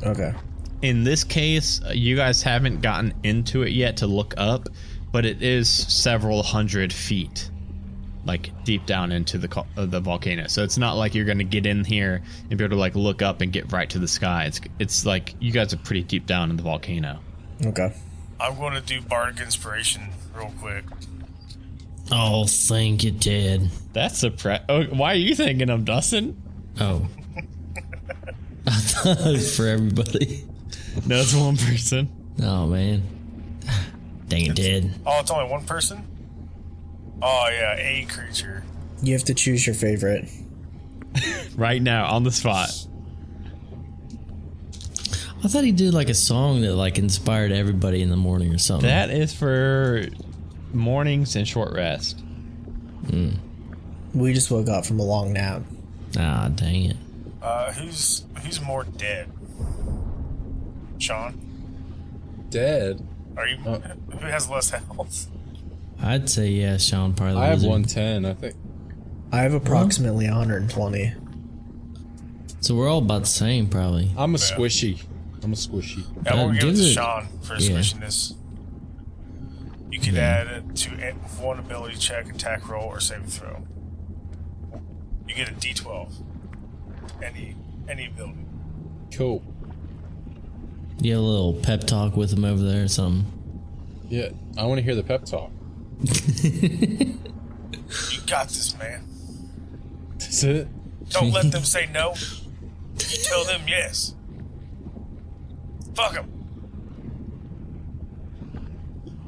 Okay. 0.04 0.32
in 0.84 1.04
this 1.04 1.24
case, 1.24 1.82
you 1.94 2.16
guys 2.16 2.42
haven't 2.44 2.82
gotten 2.82 3.14
into 3.24 3.64
it 3.64 3.72
yet 3.72 3.98
to 3.98 4.08
look 4.08 4.34
up, 4.38 4.70
but 5.12 5.26
it 5.26 5.42
is 5.42 5.70
several 5.70 6.44
hundred 6.44 6.92
feet, 6.94 7.50
like 8.26 8.52
deep 8.64 8.86
down 8.86 9.12
into 9.12 9.38
the 9.38 9.48
co- 9.48 9.68
uh, 9.78 9.86
the 9.86 10.00
volcano. 10.00 10.48
So 10.48 10.64
it's 10.64 10.78
not 10.78 10.94
like 10.96 11.16
you're 11.16 11.26
gonna 11.26 11.44
get 11.44 11.66
in 11.66 11.84
here 11.84 12.22
and 12.50 12.58
be 12.58 12.64
able 12.64 12.76
to 12.76 12.80
like 12.80 12.96
look 12.96 13.22
up 13.22 13.42
and 13.42 13.52
get 13.52 13.72
right 13.72 13.90
to 13.90 14.00
the 14.00 14.08
sky. 14.08 14.46
It's 14.46 14.62
it's 14.80 15.06
like 15.06 15.36
you 15.40 15.52
guys 15.52 15.74
are 15.74 15.78
pretty 15.78 16.04
deep 16.04 16.26
down 16.26 16.50
in 16.50 16.58
the 16.58 16.64
volcano. 16.64 17.20
Okay. 17.66 17.94
I'm 18.40 18.58
going 18.58 18.74
to 18.74 18.82
do 18.82 19.02
Bardic 19.02 19.40
Inspiration 19.40 20.10
real 20.36 20.52
quick. 20.60 20.84
Oh, 22.12 22.46
thank 22.48 23.04
you, 23.04 23.12
Ted. 23.12 23.70
That's 23.94 24.24
a 24.24 24.32
pre. 24.32 24.58
Oh, 24.68 24.84
why 24.86 25.14
are 25.14 25.18
you 25.18 25.36
thinking 25.36 25.70
of 25.70 25.86
Dustin? 25.86 26.42
Oh. 26.80 27.08
I 28.68 28.72
thought 28.72 29.20
it 29.20 29.32
was 29.32 29.56
for 29.56 29.68
everybody. 29.68 30.44
No, 31.06 31.18
it's 31.18 31.36
one 31.36 31.56
person. 31.56 32.10
Oh, 32.42 32.66
man. 32.66 33.04
Dang 34.32 34.46
it, 34.46 34.56
Ted. 34.56 34.90
Oh, 35.06 35.20
it's 35.20 35.30
only 35.30 35.52
one 35.52 35.66
person? 35.66 36.08
Oh, 37.22 37.50
yeah, 37.52 37.76
a 37.78 38.06
creature. 38.06 38.64
You 39.04 39.12
have 39.12 39.26
to 39.26 39.34
choose 39.34 39.68
your 39.68 39.76
favorite. 39.76 40.30
Right 41.58 41.82
now, 41.82 42.06
on 42.06 42.24
the 42.24 42.32
spot. 42.32 42.70
I 45.44 45.48
thought 45.50 45.66
he 45.66 45.74
did 45.74 45.94
like 45.94 46.08
a 46.08 46.14
song 46.14 46.62
that 46.62 46.76
like 46.76 46.98
inspired 46.98 47.52
everybody 47.52 48.02
in 48.02 48.10
the 48.10 48.16
morning 48.16 48.54
or 48.54 48.58
something. 48.58 48.88
That 48.88 49.10
is 49.10 49.34
for 49.34 50.06
mornings 50.72 51.36
and 51.36 51.46
short 51.46 51.74
rest. 51.74 52.24
We 54.14 54.34
just 54.34 54.50
woke 54.50 54.70
up 54.70 54.86
from 54.86 55.02
a 55.02 55.04
long 55.04 55.34
nap. 55.34 55.64
ah, 56.18 56.50
dang 56.56 56.86
it. 56.86 56.98
Uh, 57.42 57.74
who's 57.74 58.24
who's 58.42 58.62
more 58.62 58.86
dead? 58.86 59.30
Sean? 61.00 61.38
Dead. 62.50 63.06
Are 63.38 63.48
you 63.48 63.58
Uh. 63.66 63.80
who 64.12 64.18
has 64.28 64.50
less 64.50 64.70
health? 64.72 65.28
I'd 66.02 66.30
say 66.30 66.50
yeah, 66.50 66.78
Sean 66.78 67.14
probably. 67.14 67.38
I 67.42 67.48
have 67.48 67.62
110, 67.64 68.26
I 68.26 68.34
think. 68.34 68.56
I 69.32 69.42
have 69.44 69.54
approximately 69.54 70.28
120. 70.28 71.14
So 72.60 72.76
we're 72.76 72.90
all 72.90 73.00
about 73.00 73.22
the 73.22 73.28
same, 73.28 73.68
probably. 73.68 74.12
I'm 74.18 74.36
a 74.36 74.38
squishy. 74.38 75.04
I'm 75.44 75.54
a 75.54 75.56
squishy. 75.56 76.04
Yeah, 76.26 76.36
we'll 76.36 76.54
give 76.54 76.70
it 76.70 76.76
to 76.76 76.84
Sean 76.84 77.28
for 77.42 77.56
yeah. 77.56 77.72
squishiness. 77.80 78.36
You 79.90 80.00
can 80.00 80.18
add 80.18 80.48
it 80.48 80.76
to 80.78 80.92
a- 81.10 81.14
one 81.42 81.60
ability 81.60 81.98
check, 81.98 82.30
attack 82.30 82.68
roll, 82.70 82.86
or 82.86 83.00
saving 83.00 83.28
throw. 83.28 83.64
You 85.28 85.36
get 85.36 85.50
a 85.50 85.54
D12. 85.54 86.12
Any 87.24 87.56
any 87.88 88.08
ability. 88.08 88.46
Cool. 89.14 89.44
You 91.02 91.14
have 91.14 91.22
a 91.22 91.26
little 91.26 91.54
pep 91.54 91.82
talk 91.82 92.16
with 92.16 92.32
him 92.32 92.46
over 92.46 92.62
there 92.62 92.84
or 92.84 92.88
something. 92.88 93.26
Yeah, 94.10 94.30
I 94.58 94.66
want 94.66 94.78
to 94.78 94.84
hear 94.84 94.96
the 94.96 95.04
pep 95.04 95.26
talk. 95.26 95.52
You 98.12 98.22
got 98.26 98.48
this, 98.48 98.78
man. 98.80 99.04
That's 100.18 100.44
it. 100.44 100.68
Don't 101.10 101.32
let 101.32 101.52
them 101.52 101.64
say 101.64 101.90
no. 101.92 102.14
You 102.98 103.18
tell 103.24 103.44
them 103.44 103.62
yes. 103.68 104.16
Fuck 105.94 106.14
them. 106.14 106.32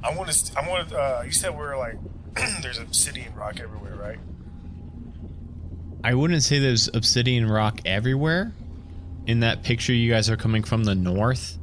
I 0.02 0.16
want 0.16 0.32
to. 0.32 0.60
I 0.60 0.70
want 0.70 0.90
to. 0.90 0.98
Uh, 0.98 1.24
you 1.26 1.32
said 1.34 1.58
we're 1.58 1.78
like 1.78 1.96
there's 2.62 2.78
obsidian 2.78 3.36
rock 3.36 3.60
everywhere, 3.60 3.96
right? 3.96 4.20
I 6.06 6.14
wouldn't 6.14 6.44
say 6.44 6.60
there's 6.60 6.88
obsidian 6.94 7.50
rock 7.50 7.82
everywhere. 7.86 8.54
In 9.26 9.42
that 9.42 9.64
picture, 9.64 9.94
you 9.94 10.12
guys 10.12 10.30
are 10.30 10.38
coming 10.38 10.64
from 10.64 10.84
the 10.86 10.96
north. 10.96 11.58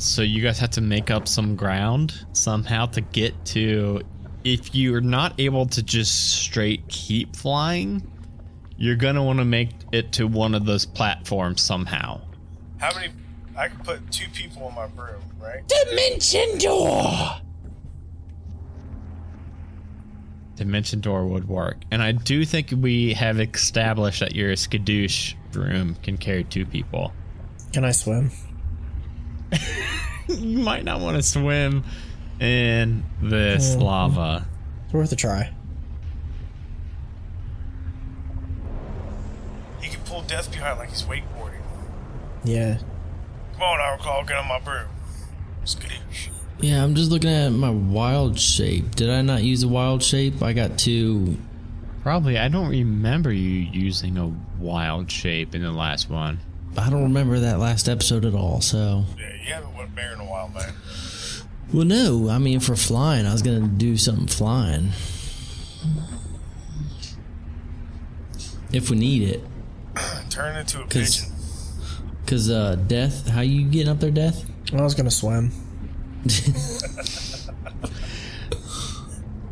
So 0.00 0.22
you 0.22 0.42
guys 0.42 0.58
have 0.58 0.70
to 0.70 0.80
make 0.80 1.10
up 1.10 1.28
some 1.28 1.56
ground 1.56 2.24
somehow 2.32 2.86
to 2.86 3.00
get 3.00 3.44
to. 3.46 4.00
If 4.44 4.74
you're 4.74 5.02
not 5.02 5.38
able 5.38 5.66
to 5.66 5.82
just 5.82 6.40
straight 6.42 6.88
keep 6.88 7.36
flying, 7.36 8.02
you're 8.78 8.96
gonna 8.96 9.22
want 9.22 9.40
to 9.40 9.44
make 9.44 9.70
it 9.92 10.12
to 10.12 10.26
one 10.26 10.54
of 10.54 10.64
those 10.64 10.86
platforms 10.86 11.60
somehow. 11.60 12.22
How 12.78 12.94
many? 12.94 13.12
I 13.56 13.68
can 13.68 13.78
put 13.80 14.10
two 14.10 14.28
people 14.30 14.68
in 14.70 14.74
my 14.74 14.86
broom, 14.86 15.22
right? 15.38 15.60
Dimension 15.68 16.56
door. 16.56 17.40
Dimension 20.56 21.00
door 21.00 21.26
would 21.26 21.46
work, 21.46 21.76
and 21.90 22.02
I 22.02 22.12
do 22.12 22.46
think 22.46 22.72
we 22.74 23.12
have 23.14 23.38
established 23.38 24.20
that 24.20 24.34
your 24.34 24.52
skadoosh 24.52 25.34
broom 25.52 25.96
can 25.96 26.16
carry 26.16 26.44
two 26.44 26.64
people. 26.64 27.12
Can 27.72 27.84
I 27.84 27.92
swim? 27.92 28.30
You 30.28 30.58
might 30.58 30.84
not 30.84 31.00
want 31.00 31.16
to 31.16 31.22
swim 31.22 31.82
in 32.38 33.02
this 33.20 33.74
Mhm. 33.74 33.82
lava. 33.82 34.46
It's 34.84 34.92
worth 34.94 35.10
a 35.12 35.16
try. 35.16 35.50
He 39.80 39.88
can 39.88 40.00
pull 40.02 40.22
death 40.22 40.50
behind 40.52 40.78
like 40.78 40.90
he's 40.90 41.02
wakeboarding. 41.02 41.62
Yeah. 42.44 42.78
Come 43.54 43.62
on, 43.62 43.80
Iron 43.80 43.98
Claw, 43.98 44.22
get 44.24 44.36
on 44.36 44.48
my 44.48 44.60
broom. 44.60 44.86
Skadoosh. 45.64 46.28
Yeah, 46.60 46.84
I'm 46.84 46.94
just 46.94 47.10
looking 47.10 47.30
at 47.30 47.50
my 47.50 47.70
wild 47.70 48.38
shape. 48.38 48.94
Did 48.94 49.10
I 49.10 49.22
not 49.22 49.42
use 49.42 49.62
a 49.62 49.68
wild 49.68 50.02
shape? 50.02 50.42
I 50.42 50.52
got 50.52 50.78
two. 50.78 51.38
Probably, 52.02 52.38
I 52.38 52.48
don't 52.48 52.68
remember 52.68 53.32
you 53.32 53.50
using 53.72 54.16
a 54.16 54.28
wild 54.62 55.10
shape 55.10 55.54
in 55.54 55.62
the 55.62 55.70
last 55.72 56.08
one. 56.10 56.38
I 56.76 56.88
don't 56.90 57.02
remember 57.04 57.40
that 57.40 57.58
last 57.58 57.88
episode 57.88 58.24
at 58.24 58.34
all. 58.34 58.60
So, 58.60 59.04
Yeah, 59.18 59.32
you 59.46 59.54
haven't 59.54 59.76
went 59.76 59.94
bear 59.94 60.12
in 60.12 60.20
a 60.20 60.24
while, 60.24 60.48
man. 60.48 60.72
well, 61.72 61.84
no. 61.84 62.28
I 62.30 62.38
mean, 62.38 62.60
for 62.60 62.76
flying, 62.76 63.26
I 63.26 63.32
was 63.32 63.42
gonna 63.42 63.66
do 63.68 63.96
something 63.96 64.26
flying. 64.28 64.92
If 68.72 68.88
we 68.90 68.96
need 68.96 69.22
it, 69.28 69.44
Turn 70.30 70.56
into 70.56 70.78
a 70.80 70.86
'Cause- 70.86 71.20
pigeon. 71.24 71.32
cause 72.26 72.50
uh, 72.50 72.76
death. 72.86 73.28
How 73.28 73.40
you 73.40 73.64
getting 73.68 73.88
up 73.88 73.98
there, 73.98 74.12
death? 74.12 74.44
I 74.72 74.80
was 74.82 74.94
gonna 74.94 75.10
swim. 75.10 75.50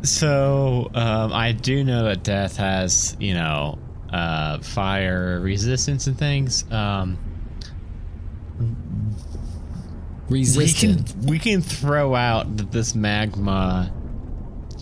So, 0.01 0.89
um, 0.93 1.33
I 1.33 1.51
do 1.51 1.83
know 1.83 2.05
that 2.05 2.23
death 2.23 2.55
has, 2.55 3.17
you 3.19 3.33
know, 3.33 3.77
uh, 4.11 4.59
fire 4.59 5.39
resistance 5.39 6.07
and 6.07 6.17
things. 6.17 6.69
Um, 6.71 7.17
we 10.29 10.45
can 10.73 11.03
we 11.25 11.39
can 11.39 11.61
throw 11.61 12.15
out 12.15 12.57
that 12.57 12.71
this 12.71 12.93
magma. 12.95 13.91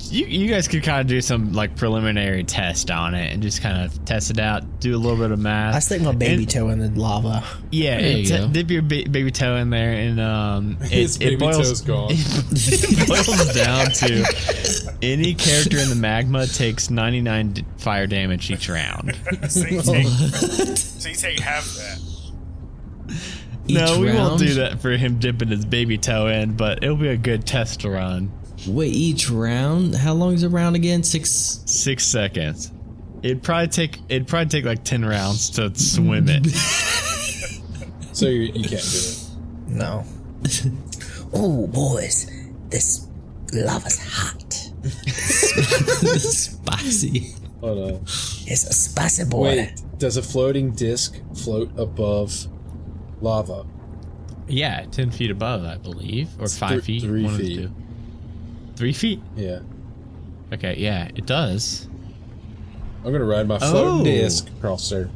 You 0.10 0.26
you 0.26 0.48
guys 0.50 0.68
could 0.68 0.84
kind 0.84 1.02
of 1.02 1.08
do 1.08 1.22
some 1.22 1.54
like 1.54 1.76
preliminary 1.76 2.44
test 2.44 2.92
on 2.92 3.16
it 3.16 3.34
and 3.34 3.42
just 3.42 3.62
kind 3.62 3.84
of 3.84 4.06
test 4.06 4.30
it 4.30 4.40
out. 4.40 4.80
Do 4.80 4.96
a 4.96 5.00
little 5.00 5.18
bit 5.18 5.32
of 5.32 5.40
math. 5.40 5.76
I 5.76 5.80
stick 5.80 6.02
my 6.02 6.12
baby 6.12 6.44
And- 6.44 6.50
toe 6.52 6.70
in 6.70 6.80
the 6.80 6.90
lava. 7.00 7.44
Yeah, 7.72 8.00
you 8.00 8.36
it- 8.36 8.54
dip 8.54 8.70
your 8.70 8.84
ba- 8.84 9.10
baby 9.10 9.32
toe 9.32 9.56
in 9.56 9.70
there, 9.70 9.92
and 9.94 10.20
um, 10.20 10.78
it, 10.82 10.88
His 10.92 11.18
it 11.20 11.40
boils, 11.40 11.58
toe's 11.58 11.82
gone. 11.82 12.10
It 12.12 13.08
boils 13.08 13.56
down 13.56 13.86
to 13.92 14.87
any 15.02 15.34
character 15.36 15.78
in 15.78 15.90
the 15.90 15.96
magma 15.96 16.48
takes 16.48 16.90
99 16.90 17.52
d- 17.54 17.66
fire 17.78 18.08
damage 18.08 18.50
each 18.52 18.70
round. 18.70 19.16
so, 19.50 19.66
you 19.66 19.82
take, 19.82 20.08
so 20.08 21.10
you 21.10 21.16
take 21.16 21.40
half 21.40 21.66
that. 21.76 22.00
no, 23.68 23.94
Each 23.94 24.00
we 24.00 24.14
won't 24.14 24.40
do 24.40 24.54
that 24.56 24.82
for 24.82 24.92
him 24.92 25.20
dipping 25.20 25.50
his 25.50 25.66
baby 25.66 25.98
toe 25.98 26.28
in, 26.28 26.56
but 26.56 26.84
it'll 26.84 26.96
be 26.96 27.10
a 27.10 27.18
good 27.18 27.46
test 27.46 27.84
run. 27.84 28.32
Wait, 28.68 28.94
each 28.94 29.30
round? 29.30 29.96
How 29.96 30.14
long 30.14 30.34
is 30.34 30.44
a 30.44 30.50
round 30.50 30.76
again? 30.76 31.04
Six. 31.04 31.62
Six 31.66 32.04
seconds. 32.06 32.72
It'd 33.24 33.42
probably 33.44 33.68
take 33.68 34.00
it'd 34.10 34.28
probably 34.28 34.48
take 34.50 34.66
like 34.66 34.84
10 34.84 35.04
rounds 35.06 35.50
to 35.52 35.74
swim 35.76 36.26
it. 36.30 36.46
So 38.14 38.26
you, 38.26 38.52
you 38.52 38.68
can't 38.68 38.72
do 38.72 38.78
it. 38.78 39.28
No. 39.68 40.04
oh, 41.34 41.68
boys, 41.68 42.28
this 42.70 43.08
lava's 43.54 44.00
hot. 44.00 44.67
Spicy. 46.18 47.34
Oh 47.62 47.74
no. 47.74 48.02
It's 48.06 48.64
a 48.66 48.74
spicy 48.74 49.26
boy. 49.26 49.44
Wait, 49.58 49.82
does 49.98 50.18
a 50.18 50.22
floating 50.22 50.72
disc 50.72 51.20
float 51.36 51.72
above 51.78 52.48
lava? 53.22 53.66
yeah, 54.50 54.86
10 54.92 55.12
feet 55.12 55.30
above, 55.30 55.66
I 55.66 55.76
believe, 55.78 56.30
or 56.40 56.48
five 56.48 56.84
three- 56.84 57.00
feet. 57.00 57.02
three 57.04 57.24
one 57.24 57.34
of 57.34 57.38
the 57.40 57.48
feet. 57.48 57.56
two. 57.58 57.72
Three 58.78 58.94
feet. 58.94 59.22
Yeah. 59.36 59.60
Okay, 60.54 60.76
yeah, 60.78 61.10
it 61.16 61.26
does. 61.26 61.90
I'm 63.04 63.12
gonna 63.12 63.26
ride 63.26 63.48
my 63.48 63.60
floating 63.60 64.02
Oh. 64.02 64.04
disc 64.06 64.48
across 64.58 64.90
there. 64.90 65.10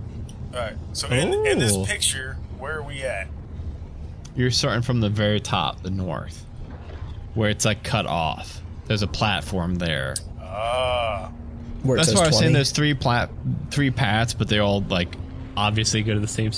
Alright, 0.53 0.75
so 0.93 1.07
in, 1.07 1.33
in 1.45 1.59
this 1.59 1.77
picture, 1.87 2.37
where 2.59 2.77
are 2.79 2.83
we 2.83 3.03
at? 3.03 3.27
You're 4.35 4.51
starting 4.51 4.81
from 4.81 4.99
the 4.99 5.09
very 5.09 5.39
top, 5.39 5.81
the 5.83 5.91
north, 5.91 6.45
where 7.35 7.49
it's 7.49 7.63
like 7.63 7.83
cut 7.83 8.05
off. 8.05 8.60
There's 8.91 9.03
a 9.03 9.07
platform 9.07 9.75
there. 9.75 10.15
Ah, 10.41 11.31
Where 11.83 11.95
That's 11.95 12.13
why 12.13 12.23
I 12.23 12.27
was 12.27 12.37
saying 12.37 12.51
there's 12.51 12.71
three 12.71 12.93
plat, 12.93 13.29
three 13.69 13.89
paths, 13.89 14.33
but 14.33 14.49
they 14.49 14.59
all 14.59 14.81
like 14.81 15.15
obviously 15.55 16.03
go 16.03 16.13
to 16.13 16.19
the 16.19 16.27
same, 16.27 16.51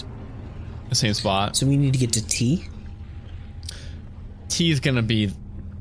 the 0.90 0.96
same 0.96 1.14
spot. 1.14 1.56
So 1.56 1.68
we 1.68 1.78
need 1.78 1.94
to 1.94 2.00
get 2.00 2.12
to 2.14 2.28
T. 2.28 2.66
T 4.50 4.72
is 4.72 4.80
gonna 4.80 5.04
be, 5.04 5.32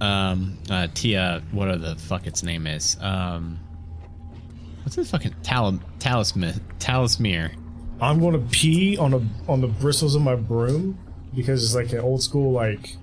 um, 0.03 0.59
uh, 0.69 0.89
Tia. 0.93 1.43
What 1.53 1.69
are 1.69 1.79
the 1.79 1.97
fuck 1.97 2.27
its 2.27 2.43
name 2.43 2.67
is? 2.67 2.99
Um, 3.01 3.59
what's 4.83 4.97
this 4.97 5.11
fucking 5.11 5.35
tal 5.43 5.81
talisman 6.01 6.61
talismere? 6.81 7.55
I'm 7.99 8.21
gonna 8.21 8.41
pee 8.51 8.99
on 8.99 9.15
a 9.15 9.51
on 9.51 9.63
the 9.63 9.69
bristles 9.69 10.15
of 10.15 10.21
my 10.21 10.35
broom 10.35 10.99
because 11.35 11.65
it's 11.65 11.75
like 11.75 11.95
an 11.95 12.01
old 12.01 12.23
school 12.23 12.53
like 12.53 12.99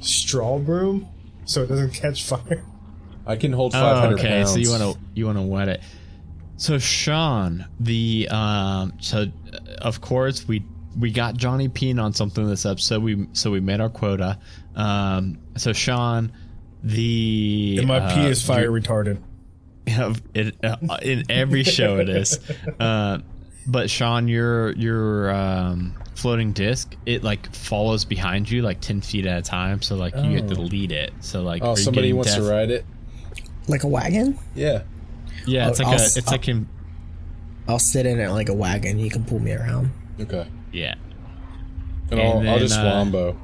straw 0.00 0.58
broom, 0.58 1.06
so 1.44 1.62
it 1.62 1.68
doesn't 1.68 1.92
catch 1.94 2.24
fire. 2.24 2.64
I 3.26 3.36
can 3.36 3.52
hold 3.52 3.74
Oh, 3.74 3.80
500 3.80 4.18
okay. 4.18 4.28
pounds. 4.28 4.52
So 4.52 4.58
you 4.58 4.70
want 4.70 4.82
to 4.82 4.98
you 5.14 5.26
want 5.26 5.38
to 5.38 5.42
wet 5.42 5.68
it. 5.68 5.82
So 6.56 6.78
Sean, 6.78 7.66
the 7.80 8.28
um, 8.30 8.92
so 9.00 9.22
uh, 9.52 9.58
of 9.80 10.00
course 10.00 10.46
we 10.46 10.64
we 10.98 11.10
got 11.10 11.34
Johnny 11.36 11.68
peeing 11.68 12.00
on 12.02 12.12
something 12.12 12.46
this 12.46 12.64
episode. 12.66 13.02
We 13.02 13.26
so 13.32 13.50
we 13.50 13.60
made 13.60 13.80
our 13.80 13.88
quota. 13.90 14.38
Um, 14.76 15.38
so 15.56 15.72
Sean, 15.72 16.32
the 16.82 17.76
And 17.78 17.88
my 17.88 17.98
uh, 17.98 18.14
pee 18.14 18.26
is 18.26 18.44
fire 18.44 18.62
your- 18.64 18.72
retarded. 18.80 19.20
it, 20.34 20.56
uh, 20.64 20.76
in 21.02 21.24
every 21.30 21.62
show 21.64 21.98
it 21.98 22.08
is. 22.08 22.38
Uh, 22.80 23.18
but 23.66 23.90
Sean, 23.90 24.28
your 24.28 24.72
your 24.72 25.30
um, 25.34 25.94
floating 26.14 26.52
disc, 26.52 26.94
it 27.06 27.22
like 27.24 27.52
follows 27.54 28.04
behind 28.04 28.50
you 28.50 28.62
like 28.62 28.80
ten 28.80 29.00
feet 29.00 29.26
at 29.26 29.38
a 29.38 29.42
time. 29.42 29.82
So 29.82 29.96
like 29.96 30.14
you 30.16 30.36
have 30.36 30.48
to 30.48 30.56
Oh. 30.58 30.62
lead 30.62 30.92
it. 30.92 31.12
So 31.20 31.42
like 31.42 31.62
Oh, 31.64 31.74
somebody 31.74 32.12
wants 32.12 32.34
deaf- 32.34 32.42
to 32.44 32.50
ride 32.50 32.70
it? 32.70 32.84
Like 33.68 33.84
a 33.84 33.88
wagon? 33.88 34.38
Yeah. 34.54 34.82
Yeah, 35.46 35.68
it's 35.68 35.80
I'll- 35.80 35.86
like 35.90 35.98
a 35.98 36.02
I'll- 36.02 36.06
it's 36.16 36.30
like 36.30 36.48
in 36.48 36.68
I'll 37.66 37.78
sit 37.78 38.04
in 38.06 38.20
it 38.20 38.30
like 38.30 38.48
a 38.50 38.54
wagon. 38.54 38.98
You 38.98 39.10
can 39.10 39.24
pull 39.24 39.38
me 39.38 39.52
around. 39.52 39.90
Okay. 40.20 40.46
yeah. 40.72 40.94
And, 42.10 42.20
And 42.20 42.48
I'll, 42.48 42.54
I'll 42.54 42.58
just 42.58 42.78
uh, 42.78 42.84
wombo. 42.84 43.36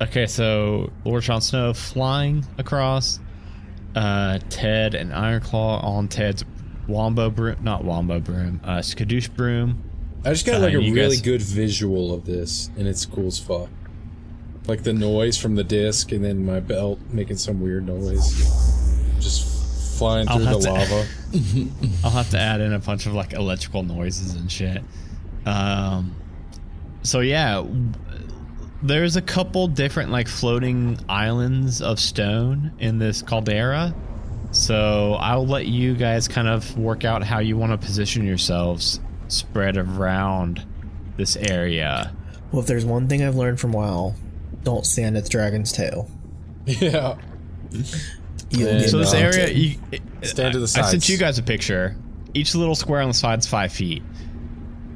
Okay, 0.00 0.26
so 0.26 0.92
Lord 1.04 1.24
Sean 1.24 1.40
Snow 1.40 1.72
flying 1.72 2.44
across. 2.58 3.18
Uh, 3.96 4.38
Ted 4.50 4.94
and 4.94 5.10
Ironclaw 5.12 5.82
on 5.82 6.06
Ted's 6.08 6.44
Wombo 6.88 7.30
broom, 7.30 7.56
not 7.62 7.84
Wombo 7.84 8.18
broom, 8.20 8.60
uh, 8.64 8.78
Skadoosh 8.78 9.34
broom. 9.36 9.82
I 10.24 10.30
just 10.30 10.46
got 10.46 10.56
uh, 10.56 10.60
like 10.60 10.74
a 10.74 10.78
really 10.78 11.16
guys- 11.16 11.20
good 11.20 11.42
visual 11.42 12.12
of 12.12 12.24
this, 12.24 12.70
and 12.76 12.88
it's 12.88 13.04
cool 13.06 13.26
as 13.26 13.38
fuck. 13.38 13.68
Like 14.66 14.82
the 14.82 14.92
noise 14.92 15.38
from 15.38 15.54
the 15.54 15.64
disc, 15.64 16.12
and 16.12 16.24
then 16.24 16.44
my 16.44 16.60
belt 16.60 16.98
making 17.12 17.36
some 17.36 17.60
weird 17.60 17.86
noise. 17.86 18.36
Just 19.20 19.98
flying 19.98 20.26
through 20.26 20.44
the 20.44 20.58
to- 20.58 20.72
lava. 20.72 21.06
I'll 22.04 22.10
have 22.10 22.30
to 22.30 22.38
add 22.38 22.60
in 22.60 22.72
a 22.72 22.78
bunch 22.78 23.06
of 23.06 23.14
like 23.14 23.32
electrical 23.32 23.82
noises 23.82 24.34
and 24.34 24.50
shit. 24.50 24.82
Um, 25.46 26.14
so 27.02 27.20
yeah, 27.20 27.64
there's 28.82 29.16
a 29.16 29.22
couple 29.22 29.66
different 29.68 30.10
like 30.10 30.28
floating 30.28 30.98
islands 31.08 31.80
of 31.82 31.98
stone 31.98 32.72
in 32.78 32.98
this 32.98 33.22
caldera. 33.22 33.94
So 34.50 35.14
I'll 35.14 35.46
let 35.46 35.66
you 35.66 35.94
guys 35.94 36.26
kind 36.28 36.48
of 36.48 36.76
work 36.78 37.04
out 37.04 37.22
how 37.22 37.38
you 37.38 37.56
want 37.56 37.72
to 37.72 37.78
position 37.86 38.24
yourselves 38.26 39.00
spread 39.28 39.76
around 39.76 40.66
this 41.16 41.36
area. 41.36 42.14
Well, 42.50 42.62
if 42.62 42.66
there's 42.66 42.84
one 42.86 43.08
thing 43.08 43.22
I've 43.22 43.36
learned 43.36 43.60
from 43.60 43.72
WoW, 43.72 44.14
don't 44.62 44.86
stand 44.86 45.16
at 45.16 45.24
the 45.24 45.30
dragon's 45.30 45.70
tail. 45.72 46.10
yeah. 46.66 47.16
You'll 48.50 48.68
Yeah. 48.68 48.78
get 48.78 48.88
So 48.90 48.98
this 48.98 49.12
area, 49.12 49.48
you, 49.50 49.76
Stand 50.22 50.54
to 50.54 50.58
the 50.60 50.64
I 50.80 50.82
sent 50.90 51.08
you 51.08 51.18
guys 51.18 51.38
a 51.38 51.42
picture. 51.42 51.94
Each 52.34 52.54
little 52.54 52.74
square 52.74 53.02
on 53.02 53.08
the 53.08 53.14
side's 53.14 53.46
five 53.46 53.72
feet. 53.72 54.02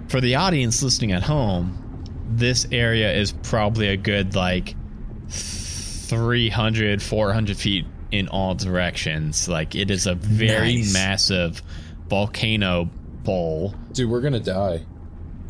For 0.08 0.20
the 0.20 0.34
audience 0.36 0.82
listening 0.82 1.12
at 1.12 1.22
home, 1.22 1.78
this 2.30 2.66
area 2.72 3.12
is 3.12 3.32
probably 3.32 3.88
a 3.88 3.96
good 3.96 4.34
like 4.34 4.74
300, 5.28 7.02
400 7.02 7.56
feet 7.56 7.86
in 8.12 8.28
all 8.28 8.54
directions. 8.54 9.48
Like 9.48 9.74
it 9.74 9.90
is 9.90 10.06
a 10.06 10.14
very 10.14 10.76
Nice. 10.76 10.92
massive 10.92 11.62
volcano 12.08 12.88
bowl. 13.24 13.74
Dude, 13.92 14.08
we're 14.10 14.20
gonna 14.20 14.38
die. 14.40 14.82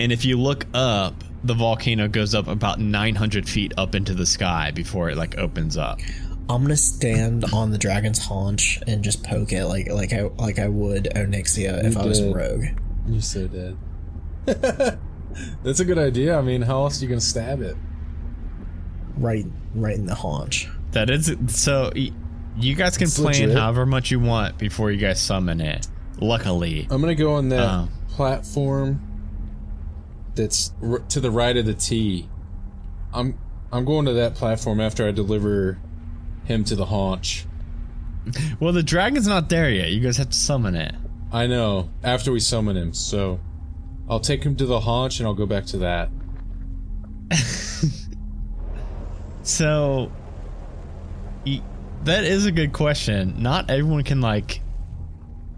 And 0.00 0.10
if 0.12 0.24
you 0.24 0.38
look 0.40 0.66
up, 0.74 1.22
the 1.44 1.54
volcano 1.54 2.08
goes 2.08 2.34
up 2.34 2.46
about 2.46 2.80
900 2.80 3.48
feet 3.48 3.72
up 3.76 3.94
into 3.94 4.14
the 4.14 4.26
sky 4.26 4.70
before 4.70 5.10
it 5.10 5.16
like 5.16 5.36
opens 5.38 5.76
up. 5.76 6.00
I'm 6.48 6.62
gonna 6.62 6.76
stand 6.76 7.44
on 7.52 7.70
the 7.70 7.78
dragon's 7.78 8.18
haunch 8.24 8.80
and 8.86 9.02
just 9.02 9.22
poke 9.24 9.52
it 9.52 9.64
like 9.66 9.88
like 9.90 10.12
I 10.12 10.22
like 10.22 10.58
I 10.58 10.68
would 10.68 11.04
Onyxia 11.14 11.84
if 11.84 11.94
You 11.94 12.00
I 12.00 12.06
was 12.06 12.20
a 12.20 12.32
rogue. 12.32 12.64
You're 13.08 13.20
so 13.22 13.48
dead. 13.48 13.76
That's 15.64 15.80
a 15.80 15.84
good 15.84 15.98
idea. 15.98 16.36
I 16.36 16.42
mean, 16.42 16.62
how 16.62 16.82
else 16.82 17.00
are 17.00 17.04
you 17.04 17.08
gonna 17.08 17.20
stab 17.20 17.60
it? 17.62 17.76
Right 19.16 19.46
right 19.74 19.94
in 19.96 20.06
the 20.06 20.14
haunch. 20.14 20.68
That 20.92 21.10
is 21.10 21.34
so. 21.48 21.90
You 22.56 22.74
guys 22.74 22.96
can 22.98 23.06
It's 23.06 23.18
plan 23.18 23.32
legit. 23.34 23.56
however 23.56 23.86
much 23.86 24.10
you 24.10 24.20
want 24.20 24.58
before 24.58 24.90
you 24.90 24.98
guys 24.98 25.20
summon 25.20 25.60
it. 25.60 25.86
Luckily, 26.20 26.86
I'm 26.90 27.00
gonna 27.00 27.14
go 27.14 27.34
on 27.34 27.48
that 27.48 27.60
Oh. 27.70 27.88
platform 28.10 29.00
that's 30.34 30.72
r- 30.82 30.98
to 31.08 31.20
the 31.20 31.30
right 31.30 31.56
of 31.56 31.64
the 31.66 31.74
T. 31.74 32.28
I'm 33.12 33.38
I'm 33.72 33.84
going 33.86 34.04
to 34.06 34.12
that 34.14 34.34
platform 34.34 34.80
after 34.80 35.08
I 35.08 35.12
deliver 35.12 35.78
him 36.44 36.62
to 36.64 36.76
the 36.76 36.84
haunch. 36.86 37.46
well, 38.60 38.72
the 38.72 38.82
dragon's 38.82 39.26
not 39.26 39.48
there 39.48 39.70
yet. 39.70 39.90
You 39.90 40.00
guys 40.00 40.18
have 40.18 40.28
to 40.30 40.36
summon 40.36 40.74
it. 40.76 40.94
I 41.32 41.46
know 41.46 41.88
after 42.02 42.30
we 42.32 42.40
summon 42.40 42.76
him, 42.76 42.92
so 42.92 43.40
I'll 44.10 44.20
take 44.20 44.44
him 44.44 44.54
to 44.56 44.66
the 44.66 44.80
haunch 44.80 45.18
and 45.20 45.26
I'll 45.26 45.34
go 45.34 45.46
back 45.46 45.64
to 45.66 45.78
that. 45.78 46.10
So, 49.44 50.12
that 52.04 52.24
is 52.24 52.46
a 52.46 52.52
good 52.52 52.72
question. 52.72 53.42
Not 53.42 53.70
everyone 53.70 54.02
can 54.02 54.20
like 54.20 54.60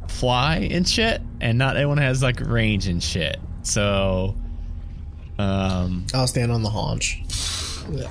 fly 0.09 0.69
and 0.71 0.89
shit, 0.89 1.21
and 1.41 1.59
not 1.59 1.77
everyone 1.77 1.99
has 1.99 2.23
like 2.23 2.41
range 2.41 2.87
and 2.87 3.03
shit. 3.03 3.39
So, 3.63 4.37
um, 5.39 6.07
I'll 6.15 6.27
stand 6.27 6.53
on 6.53 6.63
the 6.63 6.71
haunch. 6.71 7.23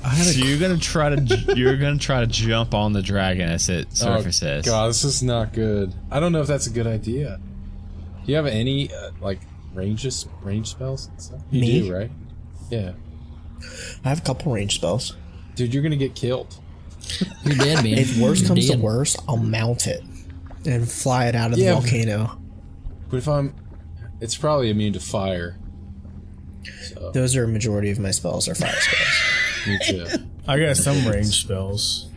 I 0.04 0.10
had 0.10 0.28
so 0.28 0.46
you're 0.46 0.60
gonna 0.60 0.78
try 0.78 1.16
to 1.16 1.54
you're 1.56 1.78
gonna 1.78 1.98
try 1.98 2.20
to 2.22 2.28
jump 2.28 2.74
on 2.74 2.94
the 2.94 3.02
dragon 3.02 3.50
as 3.50 3.70
it 3.70 3.96
surfaces. 3.96 4.68
Oh, 4.68 4.72
God, 4.72 4.90
this 4.90 5.04
is 5.04 5.24
not 5.24 5.54
good. 5.54 5.94
I 6.12 6.20
don't 6.20 6.32
know 6.32 6.42
if 6.42 6.48
that's 6.48 6.68
a 6.68 6.72
good 6.72 6.88
idea. 6.88 7.40
Do 8.26 8.32
you 8.32 8.36
have 8.36 8.46
any 8.46 8.94
uh, 8.94 9.12
like 9.20 9.40
ranges, 9.74 10.28
range 10.42 10.70
spells? 10.70 11.08
And 11.08 11.22
stuff? 11.22 11.42
You 11.50 11.62
Me? 11.62 11.82
do, 11.82 11.94
right? 11.94 12.12
Yeah, 12.70 12.94
I 14.06 14.10
have 14.10 14.20
a 14.20 14.22
couple 14.22 14.54
range 14.54 14.76
spells. 14.76 15.16
dude, 15.56 15.74
you're 15.74 15.84
gonna 15.84 15.96
get 15.96 16.16
killed. 16.16 16.60
You're 17.44 17.56
dead, 17.56 17.84
man. 17.84 17.98
If 17.98 18.18
worse 18.18 18.40
You're 18.42 18.48
comes 18.50 18.66
to 18.68 18.74
dead. 18.74 18.82
worse, 18.82 19.16
I'll 19.28 19.38
mount 19.38 19.88
it 19.88 20.04
and 20.66 20.90
fly 20.90 21.26
it 21.28 21.36
out 21.36 21.52
of 21.54 21.58
Yeah. 21.58 21.76
the 21.76 21.82
volcano. 21.82 22.40
But 23.10 23.18
if 23.18 23.28
I'm, 23.28 23.54
it's 24.22 24.36
probably 24.38 24.70
immune 24.70 24.94
to 24.94 25.00
fire. 25.00 25.58
So 26.88 27.12
Those 27.14 27.36
are 27.36 27.44
a 27.44 27.48
majority 27.48 27.92
of 27.92 28.00
my 28.00 28.12
spells 28.12 28.48
are 28.48 28.56
fire 28.56 28.74
spells. 28.80 29.68
me 29.68 29.80
too. 29.86 30.26
I 30.48 30.60
got 30.60 30.78
some 30.78 31.06
range 31.08 31.42
spells. 31.44 32.10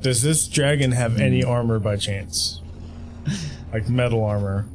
Does 0.00 0.22
this 0.22 0.46
dragon 0.48 0.92
have 0.92 1.18
any 1.20 1.42
armor 1.42 1.78
by 1.78 1.96
chance? 1.96 2.62
Like 3.72 3.88
metal 3.88 4.24
armor? 4.24 4.66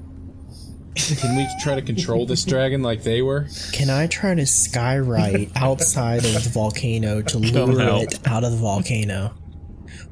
Can 0.95 1.35
we 1.35 1.47
try 1.61 1.75
to 1.75 1.81
control 1.81 2.25
this 2.25 2.45
dragon 2.45 2.81
like 2.83 3.03
they 3.03 3.21
were? 3.21 3.47
Can 3.71 3.89
I 3.89 4.07
try 4.07 4.35
to 4.35 4.43
skywrite 4.43 5.51
outside 5.55 6.23
of 6.25 6.43
the 6.43 6.49
volcano 6.53 7.21
to 7.21 7.37
lure 7.39 7.79
help. 7.81 8.03
it 8.03 8.27
out 8.27 8.43
of 8.43 8.51
the 8.51 8.57
volcano? 8.57 9.33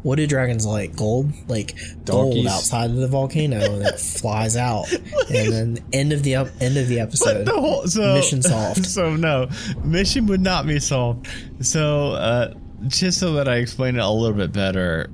What 0.04 0.16
do 0.16 0.26
dragons 0.26 0.66
like? 0.66 0.96
Gold? 0.96 1.32
Like 1.48 1.76
gold 2.06 2.34
Donkeys. 2.34 2.48
outside 2.48 2.90
of 2.90 2.96
the 2.96 3.08
volcano 3.08 3.60
and 3.60 3.86
it 3.86 4.00
flies 4.00 4.58
out. 4.58 4.92
And 4.92 5.54
then 5.54 5.78
end 5.94 6.12
of 6.14 6.24
the 6.24 6.36
ep- 6.36 6.50
end 6.60 6.78
of 6.78 6.88
the 6.88 7.00
episode. 7.00 7.46
the 7.46 7.52
whole 7.52 7.86
so 7.86 8.16
Mission 8.16 8.42
solved. 8.42 8.86
So 8.92 9.16
no, 9.16 9.50
mission 9.84 10.26
would 10.28 10.42
not 10.42 10.66
be 10.66 10.80
solved. 10.80 11.28
So 11.62 12.14
uh, 12.14 12.54
just 12.88 13.20
so 13.20 13.34
that 13.34 13.48
I 13.48 13.58
explain 13.58 13.96
it 13.96 14.02
a 14.02 14.10
little 14.10 14.36
bit 14.36 14.52
better, 14.52 15.12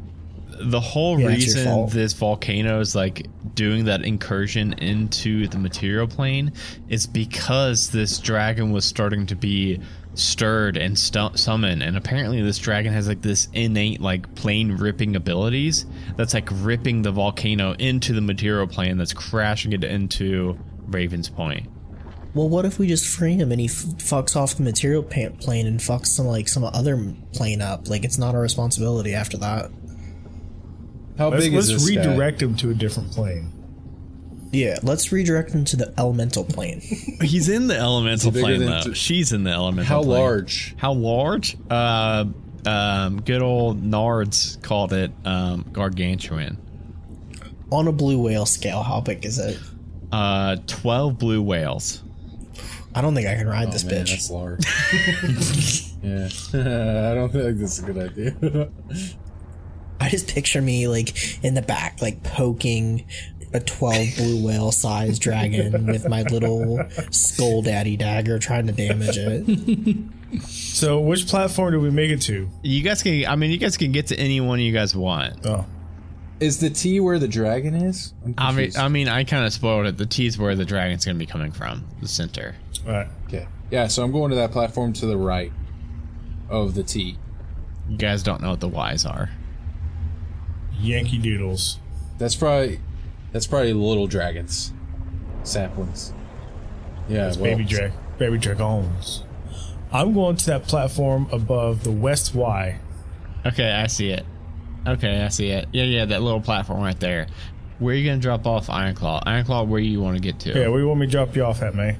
the 0.59 0.79
whole 0.79 1.19
Yeah, 1.19 1.27
reason 1.27 1.87
this 1.89 2.13
volcano 2.13 2.79
is 2.79 2.95
like 2.95 3.27
doing 3.55 3.85
that 3.85 4.03
incursion 4.03 4.73
into 4.73 5.47
the 5.47 5.57
material 5.57 6.07
plane 6.07 6.51
is 6.89 7.07
because 7.07 7.89
this 7.91 8.19
dragon 8.19 8.71
was 8.71 8.85
starting 8.85 9.25
to 9.27 9.35
be 9.35 9.79
stirred 10.13 10.77
and 10.77 10.97
summoned 10.97 11.83
and 11.83 11.95
apparently 11.95 12.41
this 12.41 12.57
dragon 12.57 12.91
has 12.91 13.07
like 13.07 13.21
this 13.21 13.47
innate 13.53 14.01
like 14.01 14.33
plane 14.33 14.71
ripping 14.71 15.15
abilities 15.15 15.85
that's 16.15 16.33
like 16.33 16.49
ripping 16.51 17.03
the 17.03 17.11
volcano 17.11 17.73
into 17.73 18.13
the 18.13 18.21
material 18.21 18.65
plane 18.65 18.97
that's 18.97 19.13
crashing 19.13 19.73
it 19.73 19.83
into 19.83 20.57
Raven's 20.87 21.29
Point. 21.29 21.67
Well, 22.33 22.49
what 22.49 22.65
if 22.65 22.77
we 22.77 22.87
just 22.87 23.05
free 23.07 23.33
him 23.33 23.51
and 23.51 23.59
he 23.59 23.67
f- 23.67 23.73
fucks 23.97 24.35
off 24.35 24.55
the 24.55 24.63
material 24.63 25.01
pa- 25.01 25.29
plane 25.39 25.65
and 25.65 25.79
fucks 25.79 26.07
some 26.07 26.27
like 26.27 26.47
some 26.47 26.63
other 26.63 27.13
plane 27.33 27.61
up? 27.61 27.87
Like 27.89 28.03
it's 28.03 28.17
not 28.17 28.35
our 28.35 28.41
responsibility 28.41 29.13
after 29.15 29.37
that. 29.37 29.71
How 31.17 31.29
Let's, 31.29 31.43
big 31.45 31.53
let's 31.53 31.69
is 31.69 31.85
this 31.85 31.95
guy? 31.95 32.01
redirect 32.07 32.41
him 32.41 32.55
to 32.57 32.69
a 32.69 32.73
different 32.73 33.11
plane. 33.11 33.51
Yeah, 34.51 34.77
let's 34.83 35.11
redirect 35.11 35.51
him 35.51 35.65
to 35.65 35.75
the 35.75 35.93
elemental 35.97 36.43
plane. 36.45 36.79
He's 37.21 37.49
in 37.49 37.67
the 37.67 37.75
elemental 37.77 38.13
Is 38.13 38.23
he 38.23 38.29
bigger 38.31 38.43
plane 38.65 38.65
though. 38.69 38.81
t- 38.81 38.93
She's 38.93 39.33
in 39.33 39.43
the 39.43 39.51
elemental 39.51 39.85
How 39.89 40.03
plane. 40.03 40.19
large? 40.21 40.75
How 40.77 40.93
large? 40.93 41.57
Uh, 41.69 42.25
um, 42.65 43.21
good 43.21 43.41
old 43.41 43.83
Nards 43.83 44.61
called 44.61 44.93
it 44.93 45.11
um, 45.25 45.65
gargantuan. 45.73 46.57
On 47.71 47.87
a 47.87 47.91
blue 47.91 48.21
whale 48.21 48.45
scale, 48.45 48.83
how 48.83 49.01
big 49.01 49.25
is 49.25 49.37
it? 49.39 49.57
Uh, 50.11 50.55
twelve 50.67 51.17
blue 51.19 51.41
whales. 51.41 52.03
I 52.95 53.01
don't 53.01 53.13
think 53.13 53.27
I 53.27 53.35
can 53.35 53.47
ride 53.47 53.67
Oh, 53.67 53.71
this 53.71 53.83
man, 53.83 54.05
bitch. 54.05 54.09
that's 54.11 54.29
large. 54.31 54.65
yeah, 56.01 57.09
I 57.11 57.13
don't 57.15 57.29
think 57.31 57.57
this 57.59 57.77
is 57.77 57.83
a 57.83 57.91
good 57.91 57.97
idea. 58.11 58.69
I 59.99 60.09
just 60.09 60.27
picture 60.27 60.61
me 60.61 60.87
like 60.87 61.43
in 61.43 61.53
the 61.53 61.61
back, 61.61 62.01
like 62.01 62.23
poking 62.23 63.05
a 63.53 63.59
12 63.59 64.15
blue 64.17 64.45
whale 64.45 64.71
sized 64.71 65.21
dragon 65.21 65.85
with 65.87 66.07
my 66.07 66.23
little 66.23 66.79
skull 67.11 67.61
daddy 67.61 67.95
dagger 67.97 68.39
trying 68.39 68.67
to 68.67 68.73
damage 68.73 69.17
it. 69.17 69.97
So, 70.41 70.99
which 70.99 71.25
platform 71.27 71.71
do 71.71 71.79
we 71.79 71.89
make 71.89 72.11
it 72.11 72.21
to? 72.23 72.49
You 72.61 72.83
guys 72.83 73.01
can. 73.01 73.25
I 73.25 73.37
mean, 73.37 73.49
you 73.49 73.57
guys 73.57 73.77
can 73.77 73.93
get 73.93 74.07
to 74.07 74.15
any 74.17 74.41
one 74.41 74.59
you 74.59 74.73
guys 74.73 74.93
want. 74.93 75.45
Oh, 75.45 75.65
is 76.41 76.59
the 76.59 76.69
T 76.69 76.99
where 76.99 77.17
the 77.17 77.29
dragon 77.29 77.73
is? 77.73 78.13
I'm 78.37 78.57
mean. 78.57 78.71
I 78.77 78.89
mean, 78.89 79.07
I 79.07 79.23
kind 79.23 79.45
of 79.45 79.53
spoiled 79.53 79.85
it. 79.85 79.97
The 79.97 80.05
T's 80.05 80.37
where 80.37 80.53
the 80.53 80.65
dragon's 80.65 81.05
gonna 81.05 81.17
be 81.17 81.25
coming 81.25 81.53
from, 81.53 81.87
the 82.01 82.09
center. 82.09 82.55
all 82.85 82.91
right. 82.91 83.07
okay. 83.27 83.47
Yeah, 83.71 83.87
so 83.87 84.03
I'm 84.03 84.11
going 84.11 84.29
to 84.31 84.35
that 84.35 84.51
platform 84.51 84.91
to 84.93 85.05
the 85.05 85.17
right 85.17 85.51
of 86.49 86.73
the 86.75 86.83
T. 86.83 87.17
You 87.89 87.97
guys 87.97 88.21
don't 88.21 88.41
know 88.41 88.49
what 88.49 88.59
the 88.59 88.67
Y's 88.67 89.05
are. 89.05 89.29
Yankee 90.79 91.17
Doodles. 91.17 91.79
That's 92.17 92.35
probably 92.35 92.79
that's 93.31 93.47
probably 93.47 93.73
little 93.73 94.07
dragons, 94.07 94.73
saplings. 95.43 96.13
Yeah, 97.09 97.27
It's 97.27 97.37
well, 97.37 97.51
baby 97.51 97.63
drag, 97.63 97.91
baby 98.17 98.37
dragons. 98.37 99.23
I'm 99.91 100.13
going 100.13 100.35
to 100.35 100.45
that 100.47 100.63
platform 100.67 101.27
above 101.31 101.83
the 101.83 101.91
West 101.91 102.35
Y. 102.35 102.79
Okay, 103.45 103.71
I 103.71 103.87
see 103.87 104.09
it. 104.09 104.25
Okay, 104.85 105.21
I 105.23 105.29
see 105.29 105.49
it. 105.49 105.67
Yeah, 105.71 105.83
yeah, 105.83 106.05
that 106.05 106.21
little 106.21 106.41
platform 106.41 106.81
right 106.81 106.99
there. 106.99 107.27
Where 107.79 107.93
are 107.93 107.97
you 107.97 108.09
gonna 108.09 108.21
drop 108.21 108.45
off 108.47 108.67
Ironclaw? 108.67 109.23
Ironclaw, 109.25 109.67
where 109.67 109.79
you 109.79 110.01
want 110.01 110.17
to 110.17 110.21
get 110.21 110.39
to? 110.41 110.49
Yeah, 110.59 110.67
where 110.69 110.79
you 110.79 110.87
want 110.87 110.99
me 110.99 111.05
to 111.07 111.11
drop 111.11 111.35
you 111.35 111.43
off 111.43 111.61
at, 111.61 111.75
May? 111.75 111.97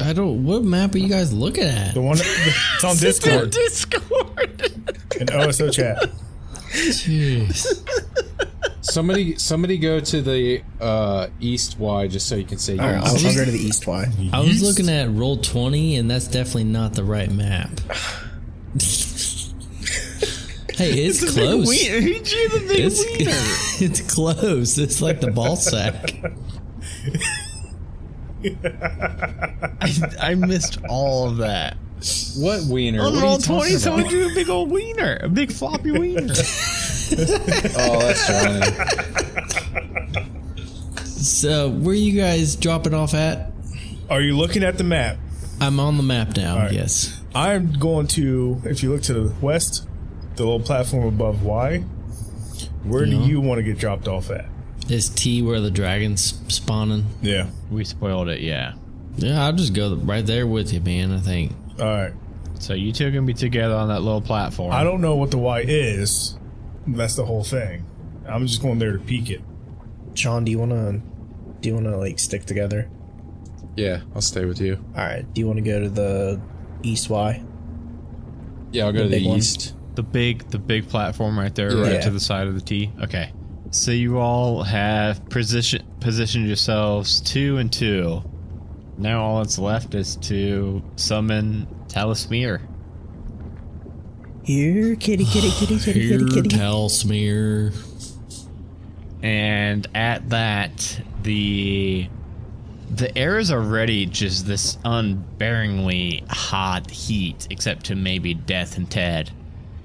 I 0.00 0.12
don't. 0.14 0.44
What 0.44 0.64
map 0.64 0.94
are 0.94 0.98
you 0.98 1.08
guys 1.08 1.32
looking 1.32 1.64
at? 1.64 1.92
The 1.94 2.00
one 2.00 2.16
it's 2.20 2.84
on 2.84 2.96
Discord 2.96 3.50
Discord. 3.50 4.72
and 5.20 5.30
OSO 5.30 5.70
chat. 5.70 6.10
Jeez. 6.72 7.66
somebody 8.80 9.38
somebody 9.38 9.78
go 9.78 10.00
to 10.00 10.22
the 10.22 10.62
uh, 10.80 11.28
east 11.40 11.78
Y 11.78 12.08
just 12.08 12.28
so 12.28 12.36
you 12.36 12.44
can 12.44 12.58
see. 12.58 12.78
All 12.78 12.86
right, 12.86 12.96
I'll, 12.96 13.14
east. 13.14 13.26
I'll 13.26 13.34
go 13.34 13.44
to 13.44 13.50
the 13.50 13.58
east 13.58 13.86
Y. 13.86 14.06
I 14.32 14.40
was 14.40 14.62
looking 14.62 14.88
at 14.88 15.08
Roll20, 15.08 15.98
and 15.98 16.10
that's 16.10 16.26
definitely 16.26 16.64
not 16.64 16.94
the 16.94 17.04
right 17.04 17.30
map. 17.30 17.70
hey, 20.74 21.04
it's 21.04 21.32
close. 21.32 21.68
Wiener. 21.68 22.00
He 22.00 22.14
drew 22.14 22.48
the 22.48 22.64
big 22.68 22.80
It's, 22.80 23.02
it's 23.82 24.14
close. 24.14 24.78
It's 24.78 25.00
like 25.02 25.20
the 25.20 25.30
ball 25.30 25.56
sack. 25.56 26.14
I, 29.80 30.30
I 30.30 30.34
missed 30.34 30.78
all 30.88 31.28
of 31.28 31.36
that. 31.38 31.76
What 32.36 32.64
wiener? 32.64 33.00
On 33.02 33.12
What 33.14 33.18
are 33.18 33.22
roll 33.22 33.32
you 33.34 33.38
talking 33.38 33.56
twenty, 33.58 33.76
someone 33.76 34.00
about? 34.02 34.10
drew 34.10 34.30
a 34.30 34.34
big 34.34 34.48
old 34.48 34.70
wiener, 34.70 35.18
a 35.22 35.28
big 35.28 35.52
floppy 35.52 35.90
wiener. 35.92 36.32
Oh, 37.14 37.98
that's 38.00 38.26
Johnny. 38.26 38.62
So, 41.04 41.68
where 41.70 41.94
you 41.94 42.18
guys 42.20 42.56
dropping 42.56 42.94
off 42.94 43.14
at? 43.14 43.52
Are 44.10 44.20
you 44.20 44.36
looking 44.36 44.62
at 44.64 44.78
the 44.78 44.84
map? 44.84 45.18
I'm 45.60 45.78
on 45.78 45.96
the 45.96 46.02
map 46.02 46.36
now. 46.36 46.56
right. 46.56 46.72
Yes. 46.72 47.20
I'm 47.34 47.72
going 47.74 48.06
to. 48.08 48.60
If 48.64 48.82
you 48.82 48.90
look 48.92 49.02
to 49.02 49.14
the 49.14 49.34
west, 49.40 49.86
the 50.36 50.44
little 50.44 50.60
platform 50.60 51.06
above 51.06 51.42
Y. 51.42 51.78
Where 52.84 53.04
Yeah. 53.04 53.18
do 53.18 53.24
you 53.28 53.40
want 53.40 53.58
to 53.58 53.62
get 53.62 53.78
dropped 53.78 54.08
off 54.08 54.30
at? 54.30 54.46
Is 54.88 55.08
T 55.08 55.40
where 55.42 55.60
the 55.60 55.70
dragon's 55.70 56.40
spawning? 56.48 57.06
Yeah. 57.22 57.48
We 57.70 57.84
spoiled 57.84 58.28
it, 58.28 58.40
yeah. 58.40 58.74
Yeah, 59.16 59.44
I'll 59.44 59.52
just 59.52 59.74
go 59.74 59.94
right 59.94 60.24
there 60.26 60.46
with 60.46 60.72
you, 60.72 60.80
man. 60.80 61.12
I 61.12 61.18
think. 61.20 61.52
All 61.80 61.86
right. 61.86 62.12
So 62.58 62.74
you 62.74 62.92
two 62.92 63.06
are 63.06 63.10
gonna 63.10 63.26
be 63.26 63.34
together 63.34 63.74
on 63.74 63.88
that 63.88 64.02
little 64.02 64.20
platform. 64.20 64.72
I 64.72 64.84
don't 64.84 65.00
know 65.00 65.16
what 65.16 65.30
the 65.30 65.38
Y 65.38 65.64
is. 65.66 66.38
That's 66.86 67.16
the 67.16 67.24
whole 67.24 67.44
thing. 67.44 67.84
I'm 68.26 68.46
just 68.46 68.62
going 68.62 68.78
there 68.78 68.92
to 68.92 68.98
peek 68.98 69.30
it. 69.30 69.40
Sean, 70.14 70.44
do 70.44 70.50
you 70.52 70.58
wanna 70.58 71.00
do 71.60 71.68
you 71.68 71.74
wanna 71.74 71.96
like 71.96 72.18
stick 72.18 72.44
together? 72.44 72.88
Yeah, 73.76 74.00
I'll 74.14 74.20
stay 74.20 74.44
with 74.44 74.60
you. 74.60 74.84
Alright, 74.96 75.32
do 75.32 75.40
you 75.40 75.46
wanna 75.48 75.62
go 75.62 75.80
to 75.80 75.88
the 75.88 76.40
east 76.82 77.08
Y? 77.10 77.42
Yeah, 78.70 78.86
I'll 78.86 78.92
go 78.92 78.98
The 78.98 79.04
to 79.04 79.08
the 79.10 79.16
big 79.18 79.26
one? 79.26 79.38
east. 79.38 79.74
the 79.94 80.02
big 80.02 80.48
the 80.50 80.58
big 80.58 80.88
platform 80.88 81.38
right 81.38 81.54
there, 81.54 81.72
Yeah. 81.76 81.82
right 81.94 82.02
to 82.02 82.10
the 82.10 82.20
side 82.20 82.46
of 82.46 82.54
the 82.54 82.60
T. 82.60 82.90
Okay. 83.02 83.30
So 83.70 83.90
you 83.90 84.18
all 84.18 84.62
have 84.62 85.26
position 85.30 85.82
positioned 86.00 86.46
yourselves 86.46 87.20
two 87.20 87.56
and 87.58 87.72
two. 87.72 88.22
Now 88.98 89.22
all 89.22 89.38
that's 89.38 89.58
left 89.58 89.94
is 89.94 90.16
to 90.16 90.82
summon 90.96 91.66
Talismere. 91.88 92.60
Here, 94.44 94.96
kitty, 94.96 95.24
kitty, 95.24 95.50
kitty, 95.50 95.78
kitty, 95.78 96.00
Here, 96.00 96.18
kitty, 96.18 96.30
kitty. 96.34 96.48
tell 96.48 96.88
smear. 96.88 97.72
And 99.22 99.86
at 99.94 100.30
that, 100.30 101.00
the 101.22 102.08
the 102.90 103.16
air 103.16 103.38
is 103.38 103.50
already 103.50 104.04
just 104.04 104.46
this 104.46 104.76
unbearingly 104.84 106.28
hot 106.28 106.90
heat, 106.90 107.46
except 107.50 107.86
to 107.86 107.94
maybe 107.94 108.34
Death 108.34 108.76
and 108.76 108.90
Ted. 108.90 109.30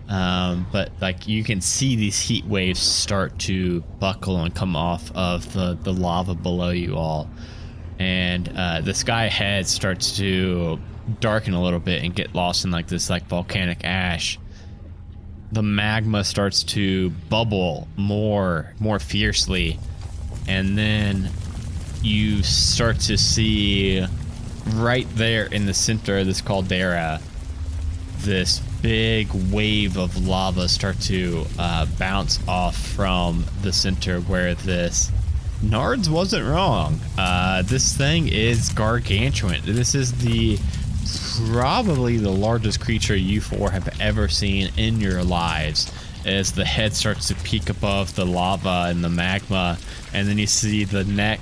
Um, 0.09 0.65
but 0.71 0.91
like 1.01 1.27
you 1.27 1.43
can 1.43 1.61
see 1.61 1.95
these 1.95 2.19
heat 2.19 2.45
waves 2.45 2.79
start 2.79 3.37
to 3.39 3.81
buckle 3.99 4.37
and 4.37 4.53
come 4.55 4.75
off 4.75 5.11
of 5.15 5.53
the, 5.53 5.77
the 5.81 5.93
lava 5.93 6.33
below 6.33 6.69
you 6.69 6.95
all. 6.97 7.29
And 7.99 8.51
uh, 8.55 8.81
the 8.81 8.93
sky 8.93 9.25
ahead 9.25 9.67
starts 9.67 10.17
to 10.17 10.79
darken 11.19 11.53
a 11.53 11.63
little 11.63 11.79
bit 11.79 12.03
and 12.03 12.13
get 12.13 12.35
lost 12.35 12.65
in 12.65 12.71
like 12.71 12.87
this 12.87 13.09
like 13.09 13.25
volcanic 13.27 13.83
ash. 13.83 14.39
The 15.51 15.63
magma 15.63 16.23
starts 16.23 16.63
to 16.63 17.09
bubble 17.29 17.87
more 17.95 18.73
more 18.79 18.99
fiercely 18.99 19.79
and 20.47 20.77
then 20.77 21.29
you 22.01 22.43
start 22.43 22.99
to 22.99 23.17
see 23.17 24.05
right 24.73 25.07
there 25.15 25.45
in 25.45 25.65
the 25.65 25.73
center 25.73 26.19
of 26.19 26.25
this 26.25 26.41
caldera 26.41 27.19
this 28.19 28.59
big 28.81 29.29
wave 29.51 29.97
of 29.97 30.27
lava 30.27 30.67
start 30.67 30.99
to 30.99 31.45
uh, 31.57 31.85
bounce 31.97 32.45
off 32.47 32.75
from 32.75 33.45
the 33.61 33.71
center 33.71 34.19
where 34.21 34.55
this 34.55 35.11
Nards 35.61 36.07
wasn't 36.07 36.45
wrong. 36.45 36.99
Uh, 37.17 37.63
this 37.63 37.95
thing 37.95 38.27
is 38.27 38.69
gargantuan. 38.69 39.61
This 39.65 39.95
is 39.95 40.13
the 40.19 40.59
probably 41.47 42.17
the 42.17 42.31
largest 42.31 42.79
creature 42.79 43.15
you 43.15 43.41
four 43.41 43.71
have 43.71 43.89
ever 43.99 44.27
seen 44.27 44.71
in 44.77 44.99
your 44.99 45.23
lives. 45.23 45.91
As 46.25 46.51
the 46.51 46.65
head 46.65 46.93
starts 46.93 47.29
to 47.29 47.35
peek 47.35 47.69
above 47.69 48.15
the 48.15 48.25
lava 48.25 48.85
and 48.89 49.03
the 49.03 49.09
magma, 49.09 49.77
and 50.13 50.27
then 50.27 50.37
you 50.37 50.47
see 50.47 50.83
the 50.83 51.05
neck, 51.05 51.39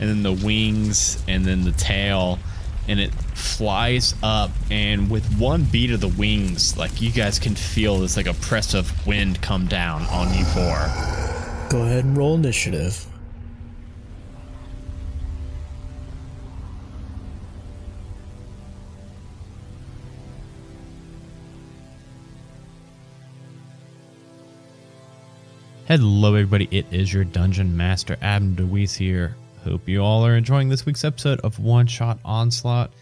and 0.00 0.08
then 0.08 0.22
the 0.22 0.44
wings, 0.44 1.22
and 1.28 1.44
then 1.44 1.62
the 1.62 1.72
tail, 1.72 2.38
and 2.88 2.98
it 2.98 3.14
flies 3.34 4.14
up. 4.22 4.50
And 4.70 5.08
with 5.08 5.24
one 5.38 5.64
beat 5.64 5.92
of 5.92 6.00
the 6.00 6.08
wings, 6.08 6.76
like 6.76 7.00
you 7.00 7.12
guys 7.12 7.38
can 7.38 7.54
feel 7.54 7.98
this 7.98 8.16
like 8.16 8.26
oppressive 8.26 9.06
wind 9.06 9.40
come 9.40 9.66
down 9.66 10.02
on 10.06 10.36
you 10.36 10.44
four. 10.46 10.88
Go 11.70 11.82
ahead 11.84 12.04
and 12.04 12.16
roll 12.16 12.34
initiative. 12.34 13.06
Hello, 25.88 26.34
everybody. 26.34 26.68
It 26.70 26.84
is 26.92 27.10
your 27.10 27.24
Dungeon 27.24 27.74
Master, 27.74 28.18
Adam 28.20 28.54
DeWeese 28.54 28.94
here. 28.94 29.34
Hope 29.64 29.88
you 29.88 30.02
all 30.02 30.22
are 30.26 30.36
enjoying 30.36 30.68
this 30.68 30.84
week's 30.84 31.02
episode 31.02 31.40
of 31.40 31.58
One 31.58 31.86
Shot 31.86 32.18
Onslaught. 32.26 32.92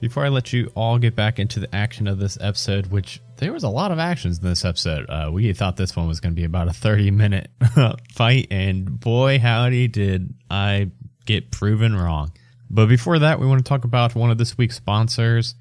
Before 0.00 0.24
I 0.24 0.28
let 0.28 0.52
you 0.52 0.68
all 0.74 0.98
get 0.98 1.14
back 1.14 1.38
into 1.38 1.60
the 1.60 1.72
action 1.72 2.08
of 2.08 2.18
this 2.18 2.36
episode, 2.40 2.88
which 2.88 3.20
there 3.36 3.52
was 3.52 3.62
a 3.62 3.68
lot 3.68 3.92
of 3.92 4.00
actions 4.00 4.38
in 4.38 4.44
this 4.44 4.64
episode, 4.64 5.08
uh, 5.08 5.30
we 5.32 5.52
thought 5.52 5.76
this 5.76 5.94
one 5.94 6.08
was 6.08 6.18
going 6.18 6.34
to 6.34 6.36
be 6.36 6.42
about 6.42 6.66
a 6.66 6.72
30 6.72 7.12
minute 7.12 7.48
fight, 8.12 8.48
and 8.50 8.98
boy, 8.98 9.38
howdy, 9.38 9.86
did 9.86 10.34
I 10.50 10.90
get 11.24 11.52
proven 11.52 11.94
wrong. 11.94 12.32
But 12.68 12.86
before 12.86 13.20
that, 13.20 13.38
we 13.38 13.46
want 13.46 13.64
to 13.64 13.68
talk 13.68 13.84
about 13.84 14.16
one 14.16 14.32
of 14.32 14.38
this 14.38 14.58
week's 14.58 14.74
sponsors, 14.74 15.54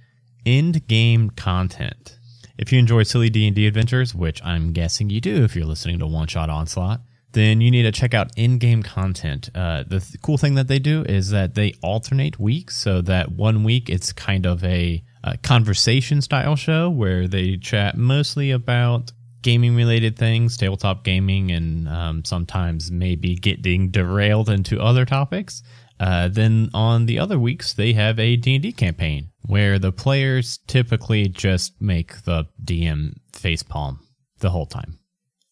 End 0.48 0.88
Game 0.88 1.30
Content. 1.30 2.17
If 2.62 2.71
you 2.71 2.78
enjoy 2.78 3.02
silly 3.04 3.32
D&D 3.32 3.65
adventures, 3.65 4.13
which 4.13 4.39
I'm 4.45 4.71
guessing 4.71 5.10
you 5.10 5.19
do 5.19 5.43
if 5.43 5.56
you're 5.56 5.65
listening 5.65 5.97
to 5.97 6.06
One 6.06 6.28
Shot 6.28 6.47
Onslaught, 6.47 7.02
then 7.32 7.60
you 7.60 7.71
need 7.71 7.82
to 7.84 7.91
check 7.91 8.13
out 8.13 8.30
in-game 8.38 8.84
content. 8.84 9.50
Uh, 9.56 9.84
the 9.88 10.00
th- 10.00 10.21
cool 10.21 10.38
thing 10.38 10.54
that 10.54 10.67
they 10.67 10.78
do 10.78 11.02
is 11.02 11.32
that 11.32 11.56
they 11.56 11.74
alternate 11.82 12.39
weeks, 12.39 12.78
so 12.78 13.02
that 13.02 13.32
one 13.32 13.63
week 13.63 13.89
it's 13.89 14.13
kind 14.13 14.45
of 14.45 14.63
a, 14.63 15.04
a 15.24 15.39
conversation 15.39 16.21
style 16.21 16.56
show 16.56 16.88
where 16.88 17.28
they 17.28 17.58
chat 17.58 17.97
mostly 17.97 18.52
about 18.52 19.12
gaming 19.41 19.76
related 19.76 20.15
things, 20.15 20.56
tabletop 20.56 21.04
gaming, 21.04 21.50
and 21.52 21.89
um, 21.89 22.24
sometimes 22.24 22.91
maybe 22.91 23.34
getting 23.34 23.89
derailed 23.89 24.50
into 24.50 24.80
other 24.80 25.04
topics. 25.04 25.63
Uh, 26.00 26.28
then 26.28 26.69
on 26.76 27.08
the 27.08 27.17
other 27.17 27.39
weeks, 27.39 27.74
they 27.74 27.93
have 27.93 28.19
a 28.19 28.36
D&D 28.36 28.71
campaign 28.74 29.31
where 29.43 29.80
the 29.80 29.91
players 29.91 30.60
typically 30.67 31.27
just 31.27 31.82
make 31.82 32.21
the 32.23 32.47
DM 32.63 33.13
facepalm 33.34 33.99
the 34.39 34.49
whole 34.49 34.65
time. 34.65 34.99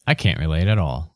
I 0.08 0.16
can't 0.16 0.40
relate 0.40 0.68
at 0.68 0.78
all. 0.78 1.16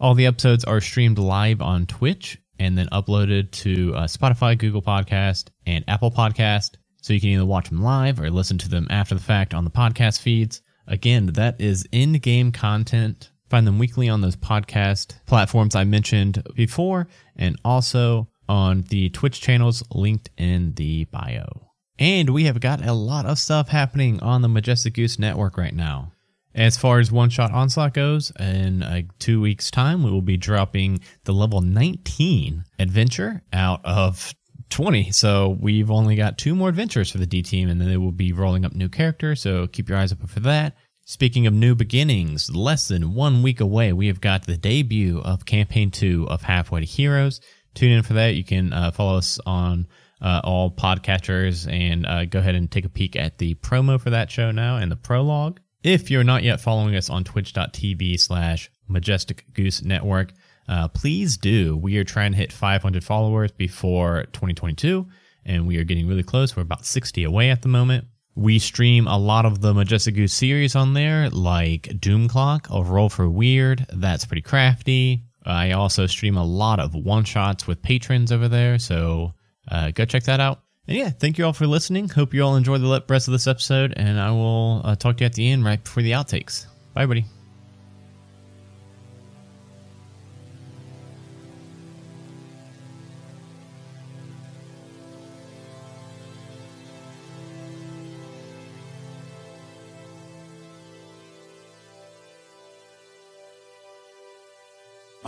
All 0.00 0.14
the 0.14 0.26
episodes 0.26 0.64
are 0.64 0.80
streamed 0.80 1.18
live 1.18 1.62
on 1.62 1.86
Twitch 1.86 2.38
and 2.58 2.76
then 2.76 2.88
uploaded 2.92 3.50
to 3.52 3.94
uh, 3.94 4.04
Spotify, 4.04 4.56
Google 4.56 4.82
Podcast, 4.82 5.48
and 5.66 5.84
Apple 5.88 6.10
Podcast. 6.10 6.76
So 7.02 7.12
you 7.12 7.20
can 7.20 7.30
either 7.30 7.46
watch 7.46 7.68
them 7.68 7.82
live 7.82 8.20
or 8.20 8.30
listen 8.30 8.58
to 8.58 8.68
them 8.68 8.86
after 8.90 9.14
the 9.14 9.20
fact 9.20 9.54
on 9.54 9.64
the 9.64 9.70
podcast 9.70 10.20
feeds. 10.20 10.62
Again, 10.86 11.26
that 11.26 11.60
is 11.60 11.86
in-game 11.92 12.52
content. 12.52 13.30
Find 13.48 13.66
them 13.66 13.78
weekly 13.78 14.08
on 14.08 14.20
those 14.20 14.36
podcast 14.36 15.14
platforms 15.26 15.74
I 15.74 15.84
mentioned 15.84 16.42
before, 16.54 17.08
and 17.36 17.58
also 17.64 18.28
on 18.48 18.82
the 18.82 19.08
Twitch 19.10 19.40
channels 19.40 19.82
linked 19.92 20.30
in 20.36 20.74
the 20.74 21.04
bio. 21.06 21.61
And 22.02 22.30
we 22.30 22.46
have 22.46 22.58
got 22.58 22.84
a 22.84 22.92
lot 22.92 23.26
of 23.26 23.38
stuff 23.38 23.68
happening 23.68 24.18
on 24.24 24.42
the 24.42 24.48
Majestic 24.48 24.94
Goose 24.94 25.20
Network 25.20 25.56
right 25.56 25.72
now. 25.72 26.10
As 26.52 26.76
far 26.76 26.98
as 26.98 27.12
One 27.12 27.30
Shot 27.30 27.52
Onslaught 27.52 27.94
goes, 27.94 28.32
in 28.40 28.82
uh, 28.82 29.02
two 29.20 29.40
weeks' 29.40 29.70
time, 29.70 30.02
we 30.02 30.10
will 30.10 30.20
be 30.20 30.36
dropping 30.36 30.98
the 31.22 31.32
level 31.32 31.60
19 31.60 32.64
adventure 32.80 33.44
out 33.52 33.84
of 33.84 34.34
20. 34.70 35.12
So 35.12 35.56
we've 35.60 35.92
only 35.92 36.16
got 36.16 36.38
two 36.38 36.56
more 36.56 36.68
adventures 36.68 37.08
for 37.08 37.18
the 37.18 37.26
D 37.26 37.40
team, 37.40 37.68
and 37.68 37.80
then 37.80 37.88
they 37.88 37.96
will 37.96 38.10
be 38.10 38.32
rolling 38.32 38.64
up 38.64 38.74
new 38.74 38.88
characters. 38.88 39.40
So 39.40 39.68
keep 39.68 39.88
your 39.88 39.96
eyes 39.96 40.10
open 40.12 40.26
for 40.26 40.40
that. 40.40 40.74
Speaking 41.04 41.46
of 41.46 41.54
new 41.54 41.76
beginnings, 41.76 42.50
less 42.52 42.88
than 42.88 43.14
one 43.14 43.44
week 43.44 43.60
away, 43.60 43.92
we 43.92 44.08
have 44.08 44.20
got 44.20 44.46
the 44.46 44.56
debut 44.56 45.20
of 45.20 45.46
Campaign 45.46 45.92
2 45.92 46.26
of 46.28 46.42
Halfway 46.42 46.80
to 46.80 46.86
Heroes. 46.86 47.40
Tune 47.74 47.92
in 47.92 48.02
for 48.02 48.14
that. 48.14 48.34
You 48.34 48.44
can 48.44 48.72
uh, 48.72 48.90
follow 48.90 49.18
us 49.18 49.38
on 49.46 49.86
uh, 50.20 50.40
all 50.44 50.70
podcatchers 50.70 51.70
and 51.70 52.06
uh, 52.06 52.24
go 52.24 52.38
ahead 52.38 52.54
and 52.54 52.70
take 52.70 52.84
a 52.84 52.88
peek 52.88 53.16
at 53.16 53.38
the 53.38 53.54
promo 53.56 54.00
for 54.00 54.10
that 54.10 54.30
show 54.30 54.50
now 54.50 54.76
and 54.76 54.90
the 54.90 54.96
prologue. 54.96 55.60
If 55.82 56.10
you're 56.10 56.24
not 56.24 56.44
yet 56.44 56.60
following 56.60 56.94
us 56.94 57.10
on 57.10 57.24
twitch.tv 57.24 58.20
slash 58.20 58.70
majestic 58.88 59.52
goose 59.52 59.82
network, 59.82 60.32
uh, 60.68 60.88
please 60.88 61.36
do. 61.36 61.76
We 61.76 61.96
are 61.98 62.04
trying 62.04 62.32
to 62.32 62.38
hit 62.38 62.52
500 62.52 63.02
followers 63.02 63.50
before 63.50 64.24
2022, 64.32 65.08
and 65.44 65.66
we 65.66 65.76
are 65.78 65.84
getting 65.84 66.06
really 66.06 66.22
close. 66.22 66.54
We're 66.54 66.62
about 66.62 66.86
60 66.86 67.24
away 67.24 67.50
at 67.50 67.62
the 67.62 67.68
moment. 67.68 68.04
We 68.34 68.58
stream 68.60 69.08
a 69.08 69.18
lot 69.18 69.44
of 69.44 69.60
the 69.60 69.74
Majestic 69.74 70.14
Goose 70.14 70.32
series 70.32 70.74
on 70.74 70.94
there, 70.94 71.28
like 71.30 72.00
Doom 72.00 72.28
Clock, 72.28 72.68
A 72.70 72.82
Roll 72.82 73.10
for 73.10 73.28
Weird. 73.28 73.86
That's 73.92 74.24
pretty 74.24 74.40
crafty. 74.40 75.24
I 75.44 75.72
also 75.72 76.06
stream 76.06 76.36
a 76.36 76.44
lot 76.44 76.80
of 76.80 76.94
one 76.94 77.24
shots 77.24 77.66
with 77.66 77.82
patrons 77.82 78.32
over 78.32 78.48
there, 78.48 78.78
so 78.78 79.34
uh, 79.70 79.90
go 79.90 80.04
check 80.04 80.24
that 80.24 80.40
out. 80.40 80.60
And 80.88 80.96
yeah, 80.96 81.10
thank 81.10 81.38
you 81.38 81.44
all 81.44 81.52
for 81.52 81.66
listening. 81.66 82.08
Hope 82.08 82.34
you 82.34 82.42
all 82.42 82.56
enjoy 82.56 82.78
the 82.78 83.04
rest 83.08 83.28
of 83.28 83.32
this 83.32 83.46
episode, 83.46 83.94
and 83.96 84.20
I 84.20 84.30
will 84.30 84.82
uh, 84.84 84.96
talk 84.96 85.16
to 85.18 85.24
you 85.24 85.26
at 85.26 85.34
the 85.34 85.48
end 85.50 85.64
right 85.64 85.82
before 85.82 86.02
the 86.02 86.12
outtakes. 86.12 86.66
Bye, 86.94 87.06
buddy. 87.06 87.24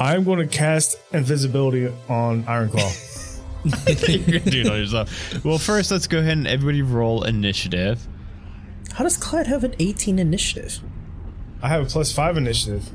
I'm 0.04 0.24
going 0.24 0.38
to 0.38 0.46
cast 0.46 0.98
invisibility 1.14 1.90
on 2.10 2.44
Ironclaw. 2.44 3.40
You're 3.64 4.38
gonna 4.38 4.50
do 4.50 4.60
it 4.60 4.68
on 4.68 4.78
yourself. 4.78 5.42
Well, 5.42 5.56
first, 5.56 5.90
let's 5.90 6.06
go 6.06 6.18
ahead 6.18 6.36
and 6.36 6.46
everybody 6.46 6.82
roll 6.82 7.24
initiative. 7.24 8.06
How 8.92 9.04
does 9.04 9.16
Clyde 9.16 9.46
have 9.46 9.64
an 9.64 9.74
18 9.78 10.18
initiative? 10.18 10.80
I 11.62 11.68
have 11.68 11.86
a 11.86 11.86
plus 11.86 12.12
five 12.12 12.36
initiative. 12.36 12.90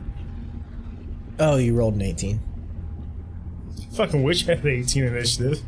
Oh, 1.40 1.56
you 1.58 1.74
rolled 1.76 1.96
an 1.96 2.04
18. 2.04 2.40
Fucking 3.94 4.22
wish 4.22 4.48
I 4.48 4.54
had 4.56 4.64
an 4.64 4.70
18 4.70 5.04
initiative. 5.06 5.62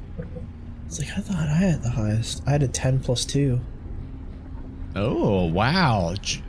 It's 0.85 0.99
like, 0.99 1.09
I 1.17 1.21
thought 1.21 1.47
I 1.49 1.55
had 1.55 1.81
the 1.81 1.89
highest. 1.89 2.43
I 2.45 2.51
had 2.51 2.61
a 2.61 2.67
10 2.67 2.99
plus 2.99 3.25
2. 3.25 3.59
Oh 4.95 5.45
wow, 5.45 6.13
J- 6.21 6.43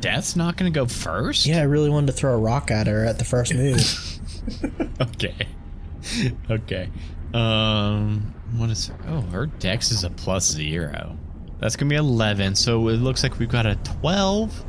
Death's 0.00 0.36
not 0.36 0.56
gonna 0.56 0.70
go 0.70 0.86
first. 0.86 1.46
Yeah, 1.46 1.60
I 1.60 1.64
really 1.64 1.90
wanted 1.90 2.08
to 2.08 2.12
throw 2.12 2.34
a 2.34 2.38
rock 2.38 2.70
at 2.70 2.86
her 2.86 3.04
at 3.04 3.18
the 3.18 3.24
first 3.24 3.54
move. 3.54 3.80
Okay. 5.00 5.34
okay. 6.50 6.90
Um, 7.32 8.34
what 8.56 8.68
is? 8.68 8.90
Oh, 9.08 9.22
her 9.22 9.46
dex 9.46 9.90
is 9.90 10.04
a 10.04 10.10
plus 10.10 10.46
zero. 10.50 11.16
That's 11.60 11.76
gonna 11.76 11.88
be 11.88 11.96
eleven. 11.96 12.54
So 12.54 12.88
it 12.88 12.98
looks 12.98 13.22
like 13.22 13.38
we've 13.38 13.48
got 13.48 13.64
a 13.64 13.76
12, 14.00 14.64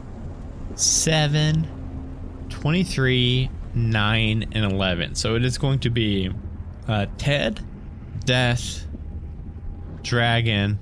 7, 0.76 2.46
23, 2.50 3.50
9, 3.76 4.44
and 4.54 4.66
11. 4.72 5.16
So 5.16 5.36
it 5.36 5.44
is 5.44 5.58
going 5.58 5.80
to 5.80 5.90
be 5.90 6.32
uh, 6.88 7.08
Ted, 7.18 7.60
Death, 8.24 8.88
Dragon, 10.04 10.80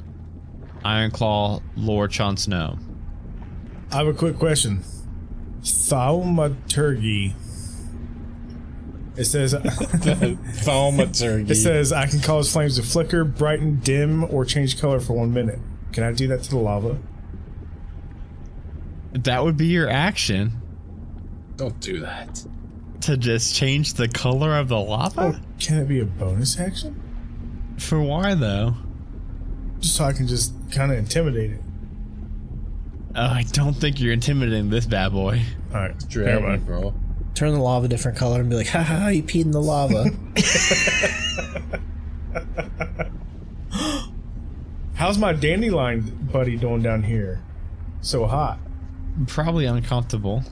Ironclaw, 0.86 1.62
Lord 1.75 2.12
Jon 2.12 2.38
Snow. 2.38 2.77
I 3.93 3.97
have 3.97 4.08
a 4.08 4.13
quick 4.13 4.38
question. 4.39 4.84
Thaumaturgy. 5.63 7.34
It 9.15 9.25
says 9.25 9.53
Thaumaturgy. 10.65 11.49
it 11.51 11.56
says 11.56 11.93
I 11.93 12.08
can 12.08 12.19
cause 12.19 12.51
flames 12.51 12.77
to 12.77 12.84
flicker, 12.84 13.23
brighten, 13.23 13.79
dim, 13.79 14.23
or 14.23 14.43
change 14.45 14.82
color 14.82 14.99
for 14.99 15.13
one 15.13 15.32
minute. 15.34 15.60
Can 15.91 16.03
I 16.03 16.12
do 16.12 16.27
that 16.29 16.41
to 16.43 16.49
the 16.49 16.58
lava? 16.58 16.97
That 19.13 19.43
would 19.43 19.58
be 19.58 19.67
your 19.67 19.88
action 19.88 20.53
Don't 21.56 21.79
do 21.79 21.99
that. 21.99 22.43
to 23.01 23.15
just 23.15 23.53
change 23.53 23.93
the 23.93 24.08
color 24.08 24.58
of 24.58 24.69
the 24.69 24.79
lava. 24.79 25.36
Oh, 25.38 25.39
can 25.60 25.77
it 25.77 25.88
be 25.88 25.99
a 25.99 26.06
bonus 26.06 26.60
action? 26.60 26.99
For 27.77 28.01
why 28.01 28.34
though? 28.34 28.73
Just 29.79 29.95
so 29.97 30.06
I 30.06 30.13
can 30.13 30.25
just 30.27 30.53
kind 30.71 30.91
of 30.91 30.97
intimidate 30.97 31.51
it. 31.51 31.62
Oh, 33.15 33.21
I 33.21 33.43
don't 33.52 33.73
think 33.73 33.99
you're 33.99 34.13
intimidating 34.13 34.69
this 34.69 34.86
bad 34.86 35.12
boy. 35.12 35.41
All 35.73 35.82
right, 35.82 35.93
never 35.93 36.08
Dragon, 36.10 36.43
mind. 36.43 36.65
bro. 36.65 36.93
Turn 37.36 37.52
the 37.54 37.60
lava 37.60 37.86
a 37.86 37.89
different 37.89 38.17
color 38.17 38.41
and 38.41 38.49
be 38.49 38.56
like, 38.56 38.67
ha 38.67 38.82
ha, 38.82 38.95
ha, 38.99 39.08
you 39.10 39.23
peed 39.23 39.43
in 39.45 39.52
the 39.52 39.62
lava. 39.62 40.06
How's 44.95 45.17
my 45.17 45.34
dandelion 45.34 46.30
buddy 46.32 46.56
doing 46.56 46.82
down 46.82 47.04
here? 47.04 47.41
So 48.02 48.26
hot. 48.26 48.60
Probably 49.28 49.65
uncomfortable. 49.65 50.43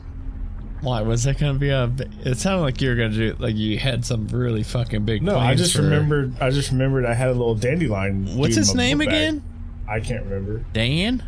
Why 0.82 1.02
was 1.04 1.24
that 1.26 1.38
gonna 1.38 1.60
be 1.60 1.70
a? 1.70 1.92
It 2.26 2.40
sounded 2.40 2.64
like 2.64 2.82
you 2.82 2.90
were 2.90 2.96
gonna 2.96 3.14
do 3.14 3.36
like 3.38 3.56
you 3.56 3.78
had 3.78 4.04
some 4.04 4.28
really 4.30 4.64
fucking 4.64 5.06
big. 5.06 5.22
No, 5.22 5.36
I 5.38 5.54
plans 5.54 5.62
just 5.62 5.76
for- 5.76 5.84
remembered. 5.84 6.34
I 6.42 6.50
just 6.50 6.72
remembered 6.72 7.06
I 7.06 7.14
had 7.14 7.28
a 7.30 7.34
little 7.34 7.54
dandelion. 7.56 8.36
What's 8.36 8.56
dude 8.56 8.58
in 8.58 8.64
his 8.64 8.76
my 8.76 8.84
name 8.84 8.98
book 8.98 9.08
bag. 9.08 9.16
again? 9.16 9.44
I 9.88 10.00
can't 10.00 10.24
remember. 10.26 10.66
Dan. 10.74 11.24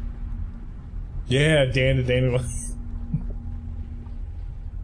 Yeah, 1.28 1.66
Dan 1.66 1.98
the 1.98 2.04
dandelion. 2.04 2.46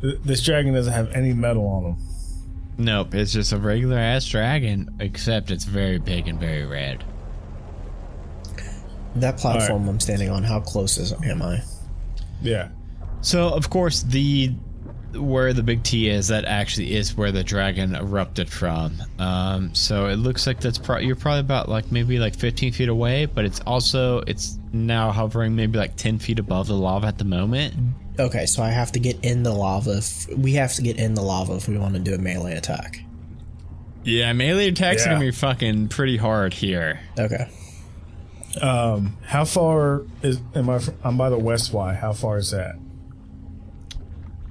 Th- 0.01 0.17
this 0.23 0.43
dragon 0.43 0.73
doesn't 0.73 0.93
have 0.93 1.11
any 1.11 1.33
metal 1.33 1.67
on 1.67 1.83
him. 1.83 1.97
Nope, 2.77 3.13
it's 3.13 3.33
just 3.33 3.51
a 3.51 3.57
regular 3.57 3.97
ass 3.97 4.25
dragon, 4.25 4.89
except 5.01 5.51
it's 5.51 5.65
very 5.65 5.97
big 5.97 6.27
and 6.29 6.39
very 6.39 6.65
red. 6.65 7.03
that 9.15 9.37
platform 9.37 9.89
I'm 9.89 9.99
standing 9.99 10.29
on, 10.29 10.43
how 10.43 10.61
close 10.61 10.97
is 10.97 11.11
am 11.23 11.41
I? 11.41 11.61
Yeah. 12.41 12.69
So 13.21 13.49
of 13.49 13.69
course 13.69 14.03
the 14.03 14.53
where 15.13 15.53
the 15.53 15.63
big 15.63 15.83
T 15.83 16.09
is, 16.09 16.27
that 16.27 16.45
actually 16.45 16.95
is 16.95 17.15
where 17.15 17.31
the 17.31 17.43
dragon 17.43 17.95
erupted 17.95 18.49
from. 18.49 18.93
Um, 19.17 19.73
so 19.73 20.07
it 20.07 20.17
looks 20.17 20.45
like 20.45 20.59
that's 20.59 20.77
pro- 20.77 20.99
you're 20.99 21.15
probably 21.15 21.41
about 21.41 21.69
like 21.69 21.91
maybe 21.91 22.19
like 22.19 22.35
15 22.35 22.73
feet 22.73 22.89
away, 22.89 23.25
but 23.25 23.45
it's 23.45 23.59
also 23.61 24.19
it's 24.21 24.57
now 24.71 25.11
hovering 25.11 25.55
maybe 25.55 25.77
like 25.77 25.95
10 25.95 26.19
feet 26.19 26.39
above 26.39 26.67
the 26.67 26.75
lava 26.75 27.07
at 27.07 27.17
the 27.17 27.25
moment. 27.25 27.73
Okay, 28.19 28.45
so 28.45 28.61
I 28.61 28.69
have 28.69 28.91
to 28.93 28.99
get 28.99 29.23
in 29.23 29.43
the 29.43 29.53
lava. 29.53 29.97
If, 29.97 30.27
we 30.37 30.53
have 30.53 30.73
to 30.73 30.81
get 30.81 30.97
in 30.97 31.13
the 31.13 31.21
lava 31.21 31.55
if 31.55 31.67
we 31.67 31.77
want 31.77 31.93
to 31.93 31.99
do 31.99 32.13
a 32.13 32.17
melee 32.17 32.55
attack. 32.55 33.01
Yeah, 34.03 34.33
melee 34.33 34.69
attacks 34.69 35.05
are 35.05 35.11
gonna 35.11 35.19
be 35.19 35.31
fucking 35.31 35.89
pretty 35.89 36.17
hard 36.17 36.53
here. 36.53 36.99
Okay. 37.17 37.49
Um, 38.61 39.17
how 39.23 39.45
far 39.45 40.03
is 40.21 40.39
am 40.55 40.69
I? 40.69 40.79
From, 40.79 40.95
I'm 41.03 41.17
by 41.17 41.29
the 41.29 41.37
west 41.37 41.71
Y. 41.73 41.93
How 41.93 42.13
far 42.13 42.37
is 42.37 42.51
that? 42.51 42.75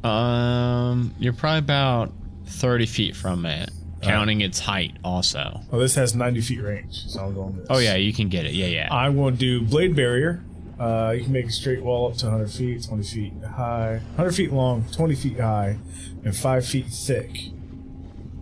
Um, 0.09 1.15
you're 1.19 1.33
probably 1.33 1.59
about 1.61 2.13
30 2.47 2.87
feet 2.87 3.17
from 3.17 3.45
it, 3.47 3.71
counting 4.03 4.41
its 4.41 4.59
height 4.59 4.97
also. 5.05 5.61
Oh, 5.73 5.79
this 5.79 5.95
has 5.97 6.15
90 6.15 6.41
feet 6.41 6.61
range, 6.63 7.07
so 7.07 7.21
I'm 7.21 7.35
going 7.35 7.57
this. 7.57 7.67
Oh 7.71 7.79
yeah, 7.79 7.95
you 7.97 8.13
can 8.13 8.29
get 8.29 8.47
it. 8.47 8.53
Yeah, 8.55 8.67
yeah. 8.67 8.89
I'm 8.93 9.17
going 9.17 9.35
to 9.35 9.39
do 9.39 9.63
blade 9.63 9.95
barrier. 9.95 10.43
Uh, 10.79 11.13
you 11.17 11.25
can 11.25 11.33
make 11.33 11.47
a 11.47 11.51
straight 11.51 11.83
wall 11.83 12.09
up 12.11 12.17
to 12.19 12.27
100 12.27 12.51
feet, 12.51 12.85
20 12.85 13.03
feet 13.03 13.33
high, 13.43 13.95
100 14.15 14.33
feet 14.33 14.53
long, 14.53 14.85
20 14.93 15.15
feet 15.17 15.41
high, 15.41 15.77
and 16.25 16.37
5 16.37 16.67
feet 16.67 16.87
thick. 16.87 17.37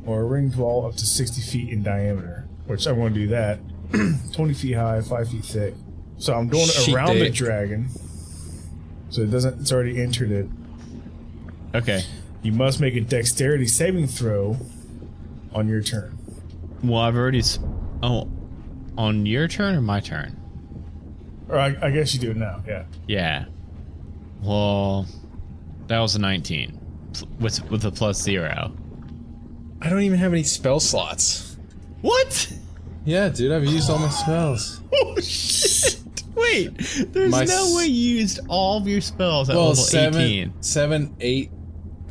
Or 0.04 0.20
a 0.20 0.24
ringed 0.24 0.54
wall 0.56 0.86
up 0.86 0.94
to 0.96 1.06
60 1.06 1.40
feet 1.40 1.72
in 1.72 1.82
diameter, 1.82 2.46
which 2.66 2.86
I 2.86 2.92
want 2.92 3.14
to 3.14 3.20
do 3.20 3.26
that. 3.28 3.58
20 4.34 4.54
feet 4.54 4.72
high, 4.74 5.00
5 5.00 5.28
feet 5.30 5.44
thick. 5.44 5.74
So 6.18 6.34
I'm 6.34 6.50
Sheet 6.52 6.94
around 6.94 7.14
the 7.18 7.24
dick. 7.24 7.34
dragon. 7.34 7.88
So 9.10 9.22
it 9.22 9.30
doesn't, 9.30 9.60
it's 9.62 9.72
already 9.72 10.00
entered 10.00 10.30
it. 10.30 10.46
Okay. 11.76 12.02
You 12.42 12.52
must 12.52 12.80
make 12.80 12.94
a 12.96 13.00
dexterity 13.00 13.66
saving 13.66 14.06
throw 14.06 14.56
on 15.52 15.68
your 15.68 15.82
turn. 15.82 16.16
Well, 16.82 17.00
I've 17.00 17.16
already. 17.16 17.38
s- 17.40 17.58
Oh, 18.02 18.28
on 18.98 19.24
your 19.26 19.48
turn 19.48 19.74
or 19.74 19.80
my 19.80 20.00
turn? 20.00 20.36
Or 21.48 21.58
I, 21.58 21.76
I 21.80 21.90
guess 21.90 22.12
you 22.14 22.20
do 22.20 22.30
it 22.32 22.36
now, 22.36 22.62
yeah. 22.66 22.84
Yeah. 23.06 23.44
Well, 24.42 25.06
that 25.86 25.98
was 25.98 26.14
a 26.16 26.18
19 26.20 26.78
with 27.40 27.68
with 27.70 27.84
a 27.84 27.90
plus 27.90 28.20
zero. 28.20 28.72
I 29.80 29.88
don't 29.88 30.02
even 30.02 30.18
have 30.18 30.32
any 30.32 30.42
spell 30.42 30.80
slots. 30.80 31.56
What? 32.02 32.52
Yeah, 33.04 33.28
dude, 33.28 33.52
I've 33.52 33.64
used 33.64 33.88
all 33.90 33.98
my 33.98 34.08
spells. 34.10 34.80
Oh 34.92 35.18
shit! 35.20 36.00
Wait, 36.34 36.76
there's 37.12 37.30
My 37.30 37.44
no 37.44 37.64
s- 37.66 37.76
way 37.76 37.86
you 37.86 38.16
used 38.18 38.40
all 38.48 38.78
of 38.78 38.86
your 38.88 39.00
spells 39.00 39.48
at 39.48 39.56
Well, 39.56 39.68
level 39.68 39.82
seven, 39.82 40.20
18. 40.20 40.52
seven, 40.62 41.16
eight. 41.20 41.50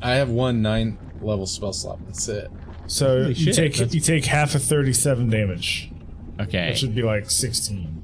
I 0.05 0.15
have 0.15 0.29
one 0.29 0.61
nine 0.61 0.97
level 1.21 1.45
spell 1.47 1.73
slot. 1.73 1.99
That's 2.05 2.27
it. 2.27 2.49
So 2.87 3.23
Holy 3.23 3.29
you 3.29 3.45
shit, 3.45 3.55
take 3.55 3.73
that's- 3.73 3.93
you 3.95 4.01
take 4.01 4.25
half 4.25 4.53
of 4.55 4.63
37 4.63 5.29
damage. 5.29 5.91
Okay, 6.39 6.69
Which 6.69 6.81
would 6.83 6.93
be 6.95 7.01
like 7.01 7.29
16. 7.31 8.03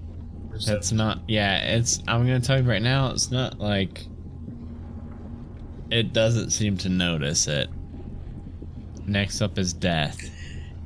or 0.52 0.58
that's 0.60 0.92
not. 0.92 1.20
Yeah, 1.28 1.58
it's. 1.76 2.02
I'm 2.08 2.22
gonna 2.22 2.40
tell 2.40 2.62
you 2.62 2.68
right 2.70 2.82
now, 2.82 3.12
it's 3.12 3.30
not 3.32 3.60
like. 3.60 4.06
It 5.90 6.14
doesn't 6.14 6.52
seem 6.52 6.78
to 6.78 6.90
notice 6.90 7.48
it. 7.48 7.70
Next 9.06 9.42
up 9.42 9.58
is 9.58 9.74
death. 9.74 10.30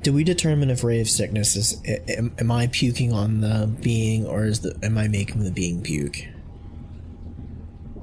Do 0.01 0.11
we 0.13 0.23
determine 0.23 0.69
if 0.69 0.83
ray 0.83 0.99
of 1.01 1.07
sickness 1.09 1.55
is 1.55 1.81
a- 1.85 2.17
am, 2.17 2.33
am 2.39 2.51
I 2.51 2.67
puking 2.67 3.13
on 3.13 3.41
the 3.41 3.67
being 3.81 4.25
or 4.25 4.45
is 4.45 4.59
the 4.61 4.75
am 4.83 4.97
I 4.97 5.07
making 5.07 5.43
the 5.43 5.51
being 5.51 5.81
puke? 5.81 6.25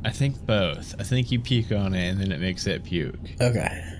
I 0.04 0.10
think 0.10 0.44
both. 0.46 0.94
I 0.98 1.04
think 1.04 1.30
you 1.30 1.40
puke 1.40 1.72
on 1.72 1.94
it 1.94 2.08
and 2.08 2.20
then 2.20 2.32
it 2.32 2.40
makes 2.40 2.66
it 2.66 2.84
puke. 2.84 3.18
Okay. 3.40 3.98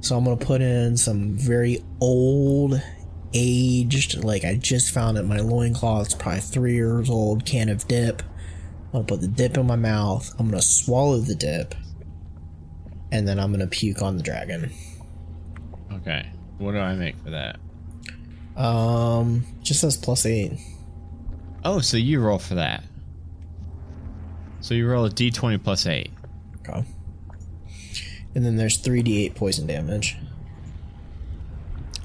So 0.00 0.16
I'm 0.16 0.24
gonna 0.24 0.36
put 0.36 0.60
in 0.60 0.96
some 0.96 1.36
very 1.36 1.82
old, 2.00 2.82
aged, 3.32 4.24
like 4.24 4.44
I 4.44 4.56
just 4.56 4.92
found 4.92 5.18
it. 5.18 5.22
My 5.22 5.38
loincloth. 5.38 6.06
It's 6.06 6.14
probably 6.14 6.40
three 6.40 6.74
years 6.74 7.08
old. 7.08 7.44
Can 7.44 7.68
of 7.68 7.86
dip. 7.86 8.22
I'm 8.86 8.92
gonna 8.92 9.04
put 9.04 9.20
the 9.20 9.28
dip 9.28 9.56
in 9.56 9.66
my 9.66 9.76
mouth. 9.76 10.28
I'm 10.38 10.48
gonna 10.48 10.60
swallow 10.60 11.18
the 11.18 11.36
dip, 11.36 11.74
and 13.12 13.26
then 13.28 13.38
I'm 13.38 13.52
gonna 13.52 13.68
puke 13.68 14.02
on 14.02 14.16
the 14.16 14.22
dragon. 14.24 14.72
Okay. 15.92 16.28
What 16.58 16.72
do 16.72 16.78
I 16.78 16.94
make 16.94 17.16
for 17.22 17.30
that? 17.30 17.60
Um, 18.60 19.46
just 19.62 19.80
says 19.80 19.96
plus 19.96 20.26
eight. 20.26 20.58
Oh, 21.64 21.78
so 21.80 21.96
you 21.96 22.20
roll 22.20 22.38
for 22.38 22.56
that. 22.56 22.82
So 24.62 24.74
you 24.74 24.88
roll 24.88 25.04
a 25.04 25.10
d20 25.10 25.62
plus 25.62 25.86
8. 25.86 26.10
Okay. 26.66 26.84
And 28.34 28.44
then 28.46 28.56
there's 28.56 28.78
three 28.78 29.02
d8 29.02 29.34
poison 29.34 29.66
damage. 29.66 30.16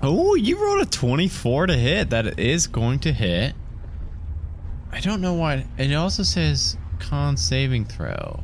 Oh, 0.01 0.35
you 0.35 0.61
rolled 0.63 0.81
a 0.81 0.89
24 0.89 1.67
to 1.67 1.73
hit. 1.77 2.09
That 2.11 2.39
is 2.39 2.67
going 2.67 2.99
to 2.99 3.11
hit. 3.13 3.53
I 4.91 4.99
don't 4.99 5.21
know 5.21 5.33
why. 5.33 5.65
And 5.77 5.91
it 5.91 5.95
also 5.95 6.23
says 6.23 6.77
con 6.99 7.37
saving 7.37 7.85
throw. 7.85 8.43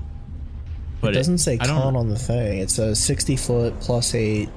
but 1.01 1.11
it 1.11 1.15
doesn't 1.17 1.39
say 1.39 1.57
I 1.59 1.67
don't- 1.67 1.81
con 1.81 1.95
on 1.95 2.09
the 2.09 2.17
thing. 2.17 2.59
It 2.59 2.69
says 2.71 2.99
60 3.03 3.35
foot 3.35 3.79
plus 3.81 4.15
8, 4.15 4.49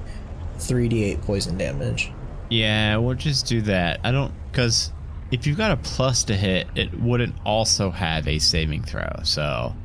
3d8 0.59 1.21
poison 1.23 1.57
damage. 1.57 2.11
Yeah, 2.49 2.95
we'll 2.97 3.15
just 3.15 3.45
do 3.47 3.61
that. 3.63 3.99
I 4.03 4.11
don't 4.11 4.31
because 4.51 4.91
if 5.31 5.45
you've 5.47 5.57
got 5.57 5.71
a 5.71 5.77
plus 5.77 6.23
to 6.25 6.35
hit, 6.35 6.67
it 6.75 6.99
wouldn't 6.99 7.35
also 7.45 7.91
have 7.91 8.27
a 8.27 8.39
saving 8.39 8.83
throw. 8.83 9.09
So 9.23 9.75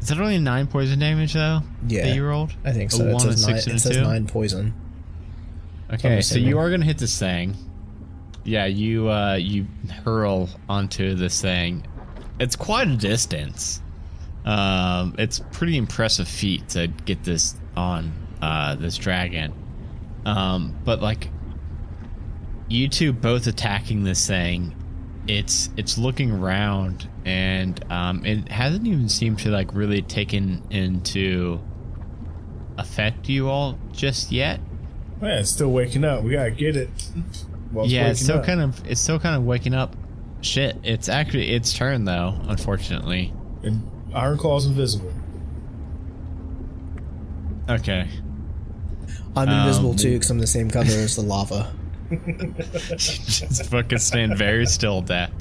is 0.00 0.08
that 0.08 0.18
only 0.18 0.38
nine 0.38 0.66
poison 0.66 0.98
damage 0.98 1.34
though? 1.34 1.60
Yeah. 1.86 2.06
that 2.06 2.14
you 2.14 2.24
rolled. 2.24 2.52
I 2.64 2.72
think 2.72 2.92
A 2.92 2.96
so. 2.96 3.04
It 3.06 3.12
one, 3.14 3.28
a 3.28 3.32
says, 3.32 3.46
nine, 3.46 3.56
six, 3.56 3.66
and 3.66 3.74
it 3.74 3.76
a 3.76 3.80
says 3.80 3.96
two? 3.96 4.02
9 4.02 4.26
poison. 4.26 4.74
Okay, 5.92 6.20
so 6.22 6.38
you 6.38 6.58
are 6.58 6.70
gonna 6.70 6.84
hit 6.86 6.98
this 6.98 7.18
thing. 7.18 7.54
Yeah, 8.44 8.66
you 8.66 9.10
uh 9.10 9.34
you 9.34 9.66
hurl 10.04 10.48
onto 10.68 11.14
this 11.14 11.40
thing. 11.40 11.86
It's 12.40 12.56
quite 12.56 12.88
a 12.88 12.96
distance. 12.96 13.80
Um, 14.44 15.14
it's 15.18 15.38
pretty 15.52 15.76
impressive 15.76 16.26
feat 16.26 16.70
to 16.70 16.88
get 16.88 17.22
this 17.22 17.54
on 17.76 18.12
uh 18.40 18.74
this 18.76 18.96
dragon. 18.96 19.52
Um, 20.24 20.74
but 20.84 21.00
like 21.00 21.28
you 22.72 22.88
two 22.88 23.12
both 23.12 23.46
attacking 23.46 24.04
this 24.04 24.26
thing, 24.26 24.74
it's 25.28 25.68
it's 25.76 25.98
looking 25.98 26.32
around 26.32 27.08
and 27.24 27.84
um 27.92 28.24
it 28.24 28.50
hasn't 28.50 28.86
even 28.86 29.08
seemed 29.08 29.38
to 29.40 29.50
like 29.50 29.72
really 29.74 30.02
taken 30.02 30.62
into 30.70 31.60
affect 32.78 33.28
you 33.28 33.48
all 33.48 33.78
just 33.92 34.32
yet. 34.32 34.60
Man, 35.20 35.38
it's 35.38 35.50
still 35.50 35.70
waking 35.70 36.04
up. 36.04 36.24
We 36.24 36.32
gotta 36.32 36.50
get 36.50 36.76
it. 36.76 36.88
While 37.70 37.86
yeah, 37.86 38.08
it's 38.08 38.20
waking 38.20 38.24
still 38.24 38.38
up. 38.38 38.46
kind 38.46 38.60
of 38.60 38.86
it's 38.86 39.00
still 39.00 39.18
kind 39.20 39.36
of 39.36 39.44
waking 39.44 39.74
up. 39.74 39.94
Shit, 40.40 40.76
it's 40.82 41.08
actually 41.08 41.50
its 41.50 41.72
turn 41.72 42.04
though. 42.04 42.34
Unfortunately. 42.48 43.32
And 43.62 43.88
Iron 44.14 44.38
Claw's 44.38 44.66
invisible. 44.66 45.12
Okay. 47.68 48.08
I'm 49.36 49.48
invisible 49.48 49.90
Um, 49.90 49.96
too 49.96 50.12
because 50.14 50.30
I'm 50.30 50.38
the 50.40 50.46
same 50.46 50.68
color 50.70 50.86
as 50.86 51.16
the 51.16 51.22
lava. 51.22 51.72
Just 52.96 53.66
fucking 53.66 53.98
stand 53.98 54.36
very 54.36 54.66
still, 54.66 55.00
Death. 55.00 55.32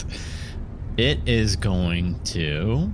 It 0.97 1.19
is 1.27 1.55
going 1.55 2.19
to. 2.25 2.91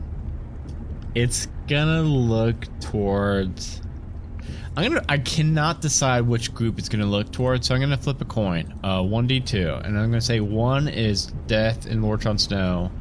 It's 1.16 1.48
gonna 1.68 2.04
look 2.04 2.68
towards. 2.80 3.82
I'm 4.76 4.94
gonna. 4.94 5.06
I 5.10 5.18
cannot 5.18 5.82
decide 5.82 6.22
which 6.22 6.54
group 6.54 6.78
it's 6.78 6.90
gonna 6.90 7.06
look 7.06 7.32
towards, 7.32 7.68
so 7.68 7.76
I'm 7.76 7.82
gonna 7.82 7.98
flip 7.98 8.22
a 8.22 8.26
coin. 8.26 8.80
Uh, 8.84 9.02
one 9.02 9.26
d 9.26 9.40
two, 9.40 9.74
and 9.74 9.98
I'm 9.98 10.10
gonna 10.10 10.22
say 10.22 10.40
one 10.40 10.88
is 10.88 11.28
Death 11.48 11.88
and 11.88 12.04
Lord 12.04 12.22
Jon 12.22 12.38
Snow, 12.38 12.92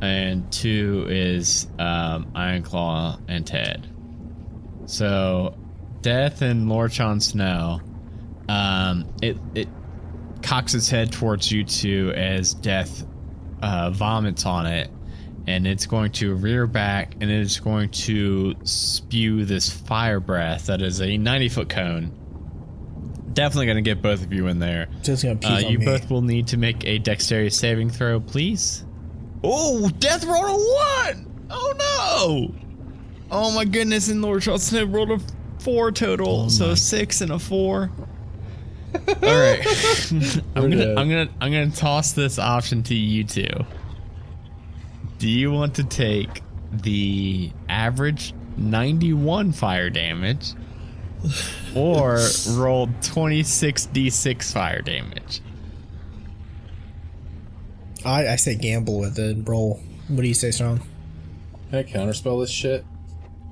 and 0.00 0.50
two 0.52 1.06
is 1.08 1.66
um, 1.78 2.26
Ironclaw 2.34 3.20
and 3.28 3.46
Ted. 3.46 3.88
So, 4.86 5.56
Death 6.00 6.42
and 6.42 6.68
Lord 6.68 6.92
Jon 6.92 7.20
Snow. 7.20 7.80
Um, 8.48 9.06
it 9.20 9.36
it 9.54 9.68
cocks 10.42 10.74
its 10.74 10.88
head 10.90 11.12
towards 11.12 11.50
you 11.50 11.64
two 11.64 12.12
as 12.14 12.54
Death 12.54 13.06
uh, 13.62 13.90
vomits 13.90 14.44
on 14.46 14.66
it, 14.66 14.90
and 15.46 15.66
it's 15.66 15.86
going 15.86 16.12
to 16.12 16.34
rear 16.34 16.66
back 16.66 17.14
and 17.20 17.24
it 17.30 17.40
is 17.40 17.58
going 17.60 17.90
to 17.90 18.54
spew 18.64 19.44
this 19.44 19.70
fire 19.70 20.20
breath 20.20 20.66
that 20.66 20.82
is 20.82 21.00
a 21.00 21.16
90 21.16 21.48
foot 21.48 21.68
cone. 21.68 22.12
Definitely 23.32 23.66
going 23.66 23.76
to 23.76 23.82
get 23.82 24.02
both 24.02 24.22
of 24.22 24.32
you 24.32 24.48
in 24.48 24.58
there. 24.58 24.88
Just 25.02 25.22
gonna 25.22 25.36
peek 25.36 25.50
Uh, 25.50 25.54
on 25.54 25.70
you 25.72 25.78
me. 25.78 25.86
both 25.86 26.10
will 26.10 26.20
need 26.22 26.48
to 26.48 26.58
make 26.58 26.84
a 26.84 26.98
dexterity 26.98 27.48
saving 27.50 27.88
throw, 27.88 28.20
please. 28.20 28.84
Oh, 29.42 29.88
Death 29.98 30.24
rolled 30.24 30.44
a 30.44 30.52
one! 30.52 31.46
Oh 31.50 31.72
no! 31.78 32.54
Oh 33.30 33.50
my 33.54 33.64
goodness, 33.64 34.08
and 34.08 34.20
Lord 34.22 34.42
Jon 34.42 34.58
Snow 34.58 34.84
rolled 34.84 35.10
a 35.12 35.18
four 35.60 35.90
total, 35.92 36.50
so 36.50 36.74
six 36.74 37.22
and 37.22 37.32
a 37.32 37.38
four. 37.38 37.90
All 39.22 39.40
right, 39.40 39.64
I'm 40.54 40.70
gonna, 40.70 40.76
dead. 40.76 40.98
I'm 40.98 41.08
gonna, 41.08 41.28
I'm 41.40 41.52
gonna 41.52 41.70
toss 41.70 42.12
this 42.12 42.38
option 42.38 42.82
to 42.84 42.94
you 42.94 43.24
two. 43.24 43.48
Do 45.18 45.28
you 45.28 45.50
want 45.52 45.76
to 45.76 45.84
take 45.84 46.42
the 46.72 47.52
average 47.68 48.34
91 48.56 49.52
fire 49.52 49.88
damage, 49.88 50.52
or 51.74 52.18
roll 52.50 52.88
26d6 52.88 54.52
fire 54.52 54.82
damage? 54.82 55.40
I, 58.04 58.28
I 58.28 58.36
say 58.36 58.56
gamble 58.56 58.98
with 58.98 59.18
it. 59.18 59.48
Roll. 59.48 59.80
What 60.08 60.22
do 60.22 60.28
you 60.28 60.34
say, 60.34 60.50
Strong? 60.50 60.80
Can 61.70 61.78
I 61.78 61.82
counterspell 61.84 62.42
this 62.42 62.50
shit? 62.50 62.84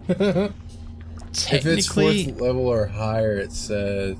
If 1.32 1.64
it's 1.64 1.86
Technically, 1.86 2.24
fourth 2.24 2.40
level 2.40 2.66
or 2.66 2.86
higher, 2.86 3.38
it 3.38 3.52
says 3.52 4.16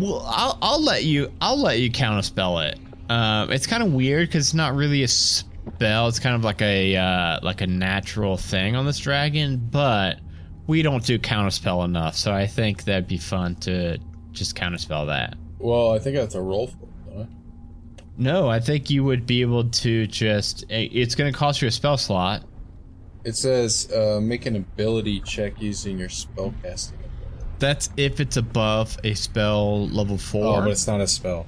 Well, 0.00 0.24
I'll, 0.26 0.58
I'll 0.62 0.82
let 0.82 1.04
you. 1.04 1.30
I'll 1.42 1.60
let 1.60 1.78
you 1.78 1.90
counterspell 1.90 2.66
it. 2.70 2.78
Um, 3.10 3.50
it's 3.52 3.66
kind 3.66 3.82
of 3.82 3.92
weird 3.92 4.28
because 4.28 4.46
it's 4.46 4.54
not 4.54 4.74
really 4.74 5.02
a 5.02 5.08
spell. 5.08 6.08
It's 6.08 6.18
kind 6.18 6.34
of 6.34 6.42
like 6.42 6.62
a 6.62 6.96
uh, 6.96 7.40
like 7.42 7.60
a 7.60 7.66
natural 7.66 8.38
thing 8.38 8.76
on 8.76 8.86
this 8.86 8.98
dragon, 8.98 9.58
but 9.58 10.20
we 10.66 10.80
don't 10.80 11.04
do 11.04 11.18
counterspell 11.18 11.84
enough. 11.84 12.16
So 12.16 12.32
I 12.32 12.46
think 12.46 12.84
that'd 12.84 13.08
be 13.08 13.18
fun 13.18 13.56
to 13.56 13.98
just 14.32 14.56
counterspell 14.56 15.06
that. 15.08 15.34
Well, 15.58 15.92
I 15.92 15.98
think 15.98 16.16
I 16.16 16.20
a 16.20 16.40
roll 16.40 16.68
for 16.68 16.84
it. 16.84 17.20
I? 17.20 17.26
No, 18.16 18.48
I 18.48 18.58
think 18.58 18.88
you 18.88 19.04
would 19.04 19.26
be 19.26 19.42
able 19.42 19.68
to 19.68 20.06
just. 20.06 20.64
It's 20.70 21.14
going 21.14 21.30
to 21.30 21.38
cost 21.38 21.60
you 21.60 21.68
a 21.68 21.70
spell 21.70 21.98
slot. 21.98 22.44
It 23.24 23.36
says 23.36 23.92
uh, 23.92 24.18
make 24.22 24.46
an 24.46 24.56
ability 24.56 25.20
check 25.20 25.60
using 25.60 25.98
your 25.98 26.08
spellcasting. 26.08 26.99
That's 27.60 27.90
if 27.96 28.18
it's 28.20 28.36
above 28.36 28.98
a 29.04 29.14
spell 29.14 29.86
level 29.88 30.18
four. 30.18 30.58
Oh, 30.58 30.60
but 30.62 30.70
it's 30.70 30.86
not 30.86 31.00
a 31.00 31.06
spell. 31.06 31.46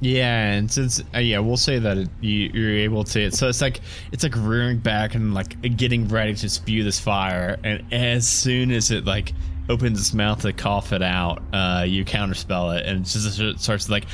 Yeah, 0.00 0.52
and 0.52 0.70
since 0.70 1.02
uh, 1.14 1.18
yeah, 1.18 1.40
we'll 1.40 1.58
say 1.58 1.78
that 1.78 1.98
it, 1.98 2.08
you, 2.22 2.50
you're 2.54 2.78
able 2.78 3.04
to. 3.04 3.30
So 3.30 3.48
it's 3.48 3.60
like 3.60 3.80
it's 4.12 4.24
like 4.24 4.34
rearing 4.34 4.78
back 4.78 5.14
and 5.14 5.34
like 5.34 5.76
getting 5.76 6.08
ready 6.08 6.34
to 6.34 6.48
spew 6.48 6.82
this 6.82 6.98
fire, 6.98 7.58
and 7.62 7.84
as 7.92 8.26
soon 8.26 8.70
as 8.70 8.90
it 8.90 9.04
like 9.04 9.34
opens 9.68 10.00
its 10.00 10.14
mouth 10.14 10.40
to 10.40 10.54
cough 10.54 10.94
it 10.94 11.02
out, 11.02 11.42
uh, 11.52 11.84
you 11.86 12.06
counterspell 12.06 12.78
it, 12.78 12.86
and 12.86 13.00
it 13.00 13.04
just 13.04 13.62
starts 13.62 13.90
like. 13.90 14.06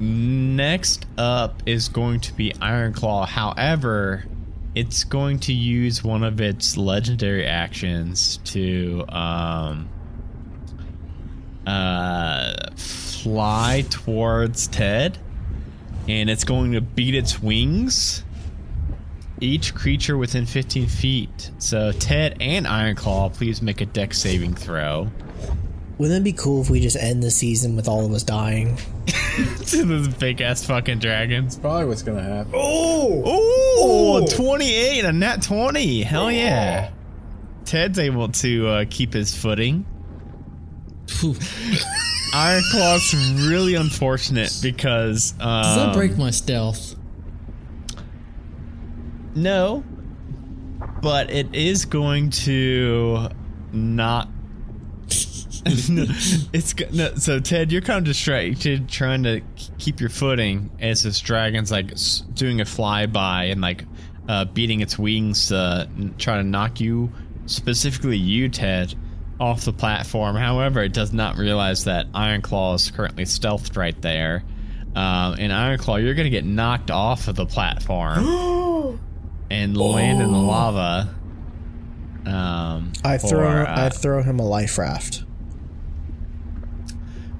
Next 0.00 1.04
up 1.18 1.62
is 1.66 1.90
going 1.90 2.20
to 2.20 2.32
be 2.32 2.54
Iron 2.62 2.94
Claw. 2.94 3.26
However, 3.26 4.24
it's 4.74 5.04
going 5.04 5.38
to 5.40 5.52
use 5.52 6.04
one 6.04 6.22
of 6.22 6.40
its 6.40 6.76
legendary 6.76 7.46
actions 7.46 8.38
to 8.44 9.04
um 9.08 9.88
uh 11.66 12.70
fly 12.76 13.84
towards 13.90 14.66
Ted 14.68 15.18
and 16.08 16.30
it's 16.30 16.44
going 16.44 16.72
to 16.72 16.80
beat 16.80 17.14
its 17.14 17.42
wings 17.42 18.24
each 19.40 19.74
creature 19.74 20.16
within 20.16 20.46
15 20.46 20.86
feet. 20.86 21.50
So 21.58 21.92
Ted 21.92 22.36
and 22.40 22.66
Ironclaw, 22.66 23.34
please 23.34 23.62
make 23.62 23.80
a 23.80 23.86
Dex 23.86 24.18
saving 24.18 24.54
throw. 24.54 25.10
Wouldn't 26.00 26.22
it 26.22 26.24
be 26.24 26.32
cool 26.32 26.62
if 26.62 26.70
we 26.70 26.80
just 26.80 26.96
end 26.96 27.22
the 27.22 27.30
season 27.30 27.76
with 27.76 27.86
all 27.86 28.06
of 28.06 28.12
us 28.12 28.22
dying? 28.22 28.78
to 29.66 29.84
those 29.84 30.08
big 30.08 30.40
ass 30.40 30.64
fucking 30.64 30.98
dragons. 30.98 31.58
Probably 31.58 31.84
what's 31.84 32.00
gonna 32.00 32.22
happen. 32.22 32.52
Oh, 32.54 33.22
oh, 33.26 34.26
28, 34.26 35.04
a 35.04 35.12
nat 35.12 35.42
20. 35.42 36.02
Hell 36.02 36.32
yeah. 36.32 36.92
Ted's 37.66 37.98
able 37.98 38.28
to 38.28 38.66
uh, 38.66 38.84
keep 38.88 39.12
his 39.12 39.36
footing. 39.36 39.84
Phew. 41.06 41.36
Iron 42.32 42.62
Claw's 42.70 43.14
really 43.46 43.74
unfortunate 43.74 44.58
because. 44.62 45.34
Um, 45.38 45.62
Does 45.64 45.76
that 45.76 45.94
break 45.94 46.16
my 46.16 46.30
stealth? 46.30 46.96
No. 49.34 49.84
But 51.02 51.30
it 51.30 51.54
is 51.54 51.84
going 51.84 52.30
to 52.30 53.28
not. 53.74 54.30
No, 55.64 56.04
it's 56.52 56.74
no, 56.92 57.14
so 57.16 57.38
Ted, 57.40 57.72
you're 57.72 57.82
kind 57.82 57.98
of 57.98 58.04
distracted 58.04 58.88
trying 58.88 59.22
to 59.24 59.40
keep 59.78 60.00
your 60.00 60.10
footing 60.10 60.70
as 60.80 61.02
this 61.02 61.20
dragon's 61.20 61.70
like 61.70 61.92
doing 62.34 62.60
a 62.60 62.64
flyby 62.64 63.50
and 63.52 63.60
like 63.60 63.84
uh, 64.28 64.44
beating 64.44 64.80
its 64.80 64.98
wings, 64.98 65.50
uh, 65.52 65.86
try 66.18 66.36
to 66.36 66.44
knock 66.44 66.80
you, 66.80 67.10
specifically 67.46 68.16
you, 68.16 68.48
Ted, 68.48 68.94
off 69.40 69.64
the 69.64 69.72
platform. 69.72 70.36
However, 70.36 70.82
it 70.82 70.92
does 70.92 71.12
not 71.12 71.36
realize 71.36 71.84
that 71.84 72.06
Iron 72.14 72.42
Claw 72.42 72.74
is 72.74 72.90
currently 72.90 73.24
stealthed 73.24 73.76
right 73.76 74.00
there. 74.00 74.44
Um, 74.94 75.36
and 75.38 75.52
Iron 75.52 75.78
Claw, 75.78 75.96
you're 75.96 76.14
gonna 76.14 76.30
get 76.30 76.44
knocked 76.44 76.90
off 76.90 77.28
of 77.28 77.36
the 77.36 77.46
platform 77.46 78.18
and 79.50 79.76
land 79.76 80.20
in 80.20 80.32
the 80.32 80.38
lava. 80.38 81.14
Um, 82.26 82.92
I 83.04 83.18
for, 83.18 83.28
throw 83.28 83.62
uh, 83.62 83.74
I 83.76 83.88
throw 83.88 84.22
him 84.22 84.40
a 84.40 84.46
life 84.46 84.78
raft. 84.78 85.24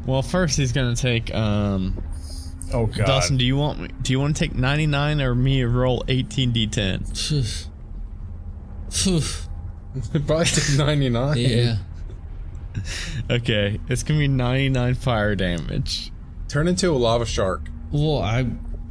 Well, 0.07 0.23
first 0.23 0.57
he's 0.57 0.73
gonna 0.73 0.97
take 0.97 1.35
um 1.35 2.03
Oh 2.73 2.87
god. 2.87 3.07
Dustin, 3.07 3.37
do 3.37 3.45
you 3.45 3.57
want 3.57 3.81
me? 3.81 3.89
Do 4.03 4.13
you 4.13 4.21
want 4.21 4.37
to 4.37 4.41
take 4.41 4.55
99 4.55 5.21
or 5.21 5.35
me 5.35 5.65
roll 5.65 6.05
18d10? 6.07 7.67
Probably 10.27 10.45
take 10.45 10.79
99. 10.79 11.37
yeah. 11.39 11.77
Okay, 13.29 13.81
it's 13.89 14.03
gonna 14.05 14.21
be 14.21 14.29
99 14.29 14.95
fire 14.95 15.35
damage. 15.35 16.13
Turn 16.49 16.69
into 16.69 16.91
a 16.91 16.97
lava 16.97 17.27
shark. 17.27 17.69
Well, 17.91 18.19
I, 18.23 18.47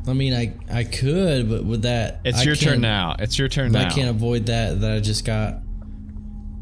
I 0.07 0.13
mean, 0.13 0.33
I, 0.33 0.53
I 0.71 0.83
could, 0.83 1.49
but 1.49 1.63
with 1.63 1.83
that, 1.83 2.19
It's 2.25 2.39
I 2.39 2.43
your 2.43 2.55
turn 2.55 2.81
now. 2.81 3.15
It's 3.19 3.39
your 3.39 3.47
turn 3.47 3.71
now. 3.71 3.87
I 3.87 3.89
can't 3.89 4.09
avoid 4.09 4.47
that 4.47 4.81
that 4.81 4.91
I 4.91 4.99
just 4.99 5.23
got. 5.25 5.59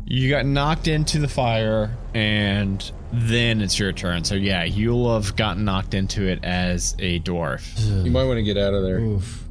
You 0.05 0.29
got 0.29 0.45
knocked 0.45 0.87
into 0.87 1.19
the 1.19 1.27
fire, 1.27 1.97
and 2.17 2.91
then 3.13 3.61
it's 3.61 3.77
your 3.77 3.91
turn. 3.91 4.23
So 4.23 4.33
yeah, 4.33 4.63
you'll 4.63 5.13
have 5.13 5.35
gotten 5.35 5.65
knocked 5.65 5.93
into 5.93 6.27
it 6.27 6.43
as 6.43 6.95
a 6.97 7.19
dwarf. 7.19 8.03
You 8.03 8.09
might 8.09 8.23
want 8.23 8.37
to 8.37 8.43
get 8.43 8.57
out 8.57 8.73
of 8.73 8.81
there. 8.81 8.97
Oof. 8.97 9.43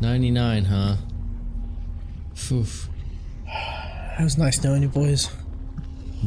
Ninety 0.00 0.32
nine, 0.32 0.64
huh? 0.64 0.96
Oof. 2.50 2.88
That 3.46 4.24
was 4.24 4.36
nice 4.36 4.62
knowing 4.64 4.82
you 4.82 4.88
boys. 4.88 5.30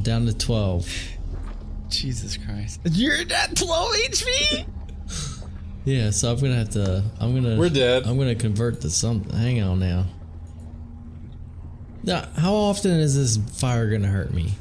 Down 0.02 0.26
to 0.26 0.34
twelve. 0.34 0.90
Jesus 1.90 2.38
Christ! 2.38 2.80
You're 2.86 3.16
at 3.16 3.56
12 3.56 3.94
HP. 3.94 4.66
Yeah, 5.88 6.10
so 6.10 6.32
I'm 6.32 6.40
gonna 6.40 6.56
have 6.56 6.72
to. 6.72 7.04
I'm 7.20 7.36
gonna. 7.36 7.58
We're 7.60 7.70
dead. 7.70 8.08
I'm 8.08 8.18
gonna 8.18 8.34
convert 8.34 8.82
to 8.82 8.90
something. 8.90 9.32
Hang 9.38 9.62
on 9.62 9.80
now. 9.80 10.08
Now, 12.02 12.28
how 12.36 12.56
often 12.56 12.94
is 12.94 13.16
this 13.16 13.38
fire 13.60 13.92
gonna 13.92 14.08
hurt 14.08 14.34
me? 14.34 14.54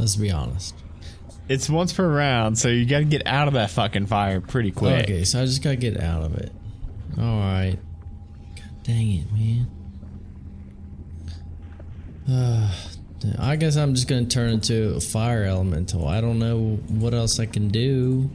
Let's 0.00 0.16
be 0.16 0.30
honest. 0.30 0.74
It's 1.46 1.68
once 1.68 1.92
per 1.92 2.08
round, 2.08 2.56
so 2.58 2.68
you 2.68 2.86
gotta 2.86 3.04
get 3.04 3.26
out 3.26 3.48
of 3.48 3.54
that 3.54 3.68
fucking 3.70 4.06
fire 4.06 4.40
pretty 4.40 4.70
quick. 4.70 5.04
Okay, 5.04 5.24
so 5.24 5.42
I 5.42 5.44
just 5.44 5.62
gotta 5.62 5.76
get 5.76 6.00
out 6.00 6.22
of 6.22 6.36
it. 6.36 6.50
All 7.18 7.38
right. 7.38 7.76
God 8.56 8.64
dang 8.82 9.12
it, 9.18 9.32
man. 9.32 9.66
Uh, 12.28 12.72
I 13.38 13.56
guess 13.56 13.76
I'm 13.76 13.94
just 13.94 14.08
gonna 14.08 14.24
turn 14.24 14.48
into 14.50 14.94
a 14.94 15.00
fire 15.00 15.44
elemental. 15.44 16.08
I 16.08 16.22
don't 16.22 16.38
know 16.38 16.76
what 16.88 17.12
else 17.12 17.38
I 17.38 17.44
can 17.46 17.68
do. 17.68 18.30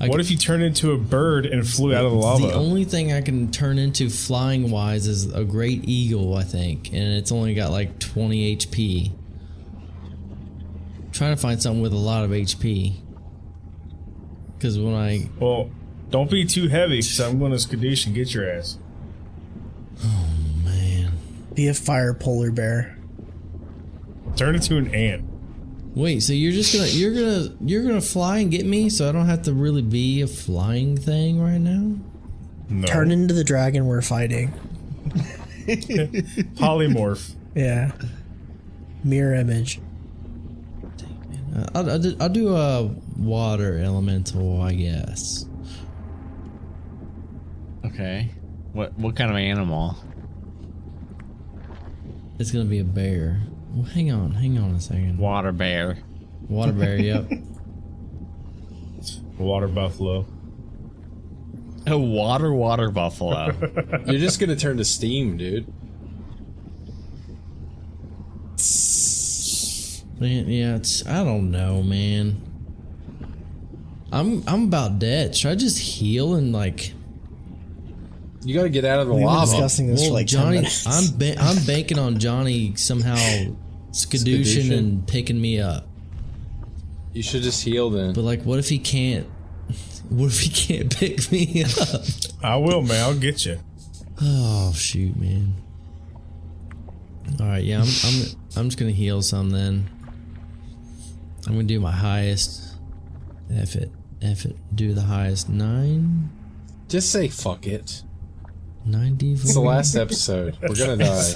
I 0.00 0.06
What 0.06 0.12
can- 0.16 0.20
if 0.20 0.30
you 0.30 0.36
turned 0.36 0.62
into 0.62 0.92
a 0.92 0.98
bird 0.98 1.46
and 1.46 1.66
flew 1.66 1.92
out 1.94 2.04
of 2.04 2.12
the 2.12 2.18
lava? 2.18 2.46
The 2.48 2.54
only 2.54 2.84
thing 2.84 3.12
I 3.12 3.20
can 3.20 3.50
turn 3.50 3.78
into 3.78 4.10
flying 4.10 4.70
wise 4.70 5.06
is 5.08 5.32
a 5.32 5.42
great 5.44 5.88
eagle, 5.88 6.36
I 6.36 6.44
think, 6.44 6.92
and 6.92 7.14
it's 7.14 7.32
only 7.32 7.54
got 7.54 7.70
like 7.72 7.98
20 7.98 8.52
HP. 8.56 9.12
Trying 11.20 11.36
to 11.36 11.40
find 11.42 11.62
something 11.62 11.82
with 11.82 11.92
a 11.92 11.98
lot 11.98 12.24
of 12.24 12.30
HP. 12.30 12.94
Because 14.56 14.78
when 14.78 14.94
I. 14.94 15.28
well, 15.38 15.70
don't 16.08 16.30
be 16.30 16.46
too 16.46 16.66
heavy, 16.68 16.96
because 16.96 17.20
I'm 17.20 17.38
going 17.38 17.52
to 17.52 17.58
Skadoosh 17.58 18.06
and 18.06 18.14
get 18.14 18.32
your 18.32 18.50
ass. 18.50 18.78
Oh 20.02 20.26
man. 20.64 21.12
Be 21.52 21.68
a 21.68 21.74
fire 21.74 22.14
polar 22.14 22.50
bear. 22.50 22.96
Turn 24.36 24.54
into 24.54 24.78
an 24.78 24.94
ant. 24.94 25.24
Wait, 25.94 26.20
so 26.20 26.32
you're 26.32 26.52
just 26.52 26.72
gonna 26.72 26.86
you're 26.86 27.12
gonna 27.12 27.54
you're 27.60 27.82
gonna 27.82 28.00
fly 28.00 28.38
and 28.38 28.50
get 28.50 28.64
me, 28.64 28.88
so 28.88 29.06
I 29.06 29.12
don't 29.12 29.26
have 29.26 29.42
to 29.42 29.52
really 29.52 29.82
be 29.82 30.22
a 30.22 30.26
flying 30.26 30.96
thing 30.96 31.38
right 31.38 31.58
now. 31.58 31.98
No. 32.70 32.86
Turn 32.86 33.10
into 33.10 33.34
the 33.34 33.44
dragon 33.44 33.86
we're 33.86 34.00
fighting. 34.00 34.54
Polymorph. 36.56 37.34
Yeah. 37.54 37.92
Mirror 39.04 39.34
image. 39.34 39.80
Uh, 41.54 41.66
I'll, 41.74 41.90
I'll, 41.90 41.98
do, 41.98 42.16
I'll 42.20 42.28
do 42.28 42.54
a 42.54 42.84
water 43.18 43.78
elemental, 43.78 44.60
I 44.60 44.74
guess. 44.74 45.46
Okay. 47.84 48.30
What 48.72 48.96
what 48.98 49.16
kind 49.16 49.30
of 49.30 49.36
animal? 49.36 49.96
It's 52.38 52.52
gonna 52.52 52.66
be 52.66 52.78
a 52.78 52.84
bear. 52.84 53.40
Well, 53.72 53.84
hang 53.84 54.12
on, 54.12 54.32
hang 54.32 54.58
on 54.58 54.74
a 54.74 54.80
second. 54.80 55.18
Water 55.18 55.52
bear. 55.52 55.98
Water 56.48 56.72
bear, 56.72 56.96
yep. 57.00 57.28
Water 59.38 59.68
buffalo. 59.68 60.26
A 61.86 61.98
water 61.98 62.52
water 62.52 62.90
buffalo. 62.90 63.54
You're 64.06 64.20
just 64.20 64.38
gonna 64.38 64.56
turn 64.56 64.76
to 64.76 64.84
steam, 64.84 65.36
dude. 65.36 65.66
Man, 70.20 70.48
yeah, 70.48 70.76
it's 70.76 71.06
I 71.06 71.24
don't 71.24 71.50
know, 71.50 71.82
man. 71.82 72.40
I'm 74.12 74.42
I'm 74.46 74.64
about 74.64 74.98
dead. 74.98 75.34
Should 75.36 75.50
I 75.52 75.54
just 75.54 75.78
heal 75.78 76.34
and 76.34 76.52
like? 76.52 76.92
You 78.42 78.54
gotta 78.54 78.68
get 78.70 78.84
out 78.84 79.00
of 79.00 79.06
the 79.08 79.14
We've 79.14 79.20
been 79.20 79.26
lava. 79.26 79.50
discussing 79.50 79.86
this 79.88 80.00
for 80.00 80.06
Well, 80.06 80.14
like 80.14 80.26
Johnny, 80.26 80.56
minutes. 80.56 80.86
I'm 80.86 81.16
ba- 81.18 81.38
I'm 81.40 81.64
banking 81.64 81.98
on 81.98 82.18
Johnny 82.18 82.74
somehow 82.76 83.16
skadooshing 83.92 84.24
Skadooshing? 84.70 84.78
and 84.78 85.06
picking 85.06 85.40
me 85.40 85.60
up. 85.60 85.86
You 87.12 87.22
should 87.22 87.42
just 87.42 87.62
heal 87.64 87.90
then. 87.90 88.12
But 88.14 88.22
like, 88.22 88.42
what 88.42 88.58
if 88.58 88.68
he 88.68 88.78
can't? 88.78 89.26
What 90.08 90.26
if 90.26 90.40
he 90.40 90.48
can't 90.50 90.96
pick 90.98 91.30
me 91.30 91.64
up? 91.64 92.02
I 92.42 92.56
will, 92.56 92.82
man. 92.82 93.00
I'll 93.04 93.14
get 93.18 93.44
you. 93.46 93.58
Oh 94.20 94.72
shoot, 94.74 95.16
man. 95.16 95.54
All 97.40 97.46
right, 97.46 97.62
yeah, 97.64 97.76
I'm 97.82 97.88
I'm 98.04 98.22
I'm 98.56 98.64
just 98.68 98.78
gonna 98.78 98.90
heal 98.90 99.22
some 99.22 99.50
then. 99.50 99.88
I'm 101.46 101.52
gonna 101.54 101.64
do 101.64 101.80
my 101.80 101.90
highest. 101.92 102.76
F 103.52 103.74
it, 103.76 103.90
F 104.22 104.44
it. 104.44 104.56
Do 104.74 104.92
the 104.94 105.02
highest 105.02 105.48
nine, 105.48 106.30
Just 106.88 107.10
say 107.10 107.28
fuck 107.28 107.66
it. 107.66 108.02
nine 108.84 109.16
D 109.16 109.32
It's 109.32 109.54
the 109.54 109.60
last 109.60 109.96
episode. 109.96 110.56
We're 110.62 110.74
gonna 110.76 110.96
die. 110.98 111.32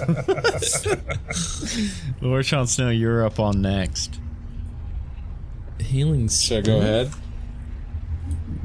Lord 2.21 2.47
Sean 2.47 2.67
Snow, 2.67 2.91
you're 2.91 3.25
up 3.27 3.41
on 3.41 3.61
next. 3.63 4.21
healing. 5.81 6.29
Should 6.29 6.59
I 6.59 6.61
go 6.67 6.79
ahead? 6.79 7.11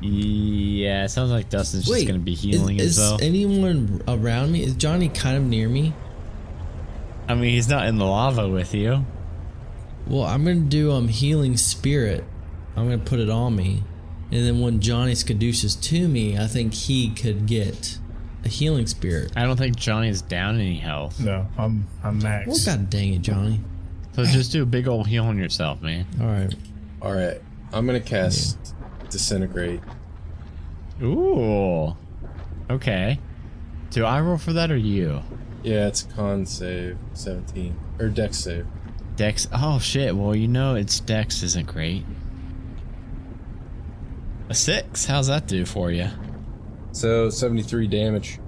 Yeah, 0.01 1.03
it 1.05 1.09
sounds 1.09 1.31
like 1.31 1.49
Dustin's 1.49 1.85
just 1.87 2.07
gonna 2.07 2.19
be 2.19 2.33
healing 2.35 2.77
is, 2.77 2.95
himself. 2.97 3.21
Is 3.21 3.27
anyone 3.27 4.01
around 4.07 4.51
me? 4.51 4.63
Is 4.63 4.75
Johnny 4.75 5.09
kind 5.09 5.37
of 5.37 5.43
near 5.43 5.67
me? 5.67 5.93
I 7.27 7.35
mean, 7.35 7.51
he's 7.51 7.67
not 7.67 7.87
in 7.87 7.97
the 7.97 8.05
lava 8.05 8.47
with 8.47 8.73
you. 8.73 9.05
Well, 10.07 10.23
I'm 10.23 10.43
gonna 10.43 10.61
do 10.61 10.91
um 10.91 11.07
healing 11.07 11.57
spirit. 11.57 12.23
I'm 12.75 12.85
gonna 12.85 12.97
put 12.97 13.19
it 13.19 13.29
on 13.29 13.55
me, 13.55 13.83
and 14.31 14.45
then 14.45 14.59
when 14.61 14.79
Johnny 14.79 15.13
skadooshes 15.13 15.81
to 15.83 16.07
me, 16.07 16.37
I 16.37 16.47
think 16.47 16.73
he 16.73 17.09
could 17.11 17.45
get 17.45 17.99
a 18.45 18.47
healing 18.47 18.87
spirit. 18.87 19.31
I 19.35 19.43
don't 19.43 19.57
think 19.57 19.75
Johnny's 19.75 20.21
down 20.21 20.55
any 20.55 20.77
health. 20.77 21.19
No, 21.19 21.45
I'm 21.57 21.87
I'm 22.03 22.19
max. 22.19 22.47
Well, 22.47 22.77
god 22.77 22.89
dang 22.89 23.13
it, 23.13 23.21
Johnny! 23.21 23.59
So 24.15 24.23
just 24.25 24.51
do 24.51 24.63
a 24.63 24.65
big 24.65 24.87
old 24.87 25.07
heal 25.07 25.25
on 25.25 25.37
yourself, 25.37 25.81
man. 25.81 26.05
All 26.19 26.27
right, 26.27 26.53
All 27.01 27.13
right. 27.13 27.41
I'm 27.71 27.85
gonna 27.85 27.99
cast 27.99 28.57
disintegrate. 29.09 29.81
Ooh. 31.03 31.95
Okay. 32.69 33.19
Do 33.91 34.05
I 34.05 34.19
roll 34.21 34.37
for 34.37 34.53
that 34.53 34.71
or 34.71 34.77
you? 34.77 35.21
Yeah, 35.63 35.87
it's 35.87 36.03
con 36.03 36.45
save, 36.45 36.97
17 37.13 37.75
or 37.99 38.07
dex 38.09 38.37
save. 38.37 38.65
Dex. 39.19 39.49
Oh 39.51 39.79
shit. 39.79 40.15
Well, 40.15 40.33
you 40.33 40.47
know 40.47 40.75
its 40.75 41.01
Dex 41.01 41.43
isn't 41.43 41.67
great. 41.67 42.05
A 44.47 44.53
six. 44.53 45.05
How's 45.05 45.27
that 45.27 45.45
do 45.45 45.65
for 45.65 45.91
you? 45.91 46.07
So 46.93 47.29
73 47.29 47.87
damage. 47.87 48.39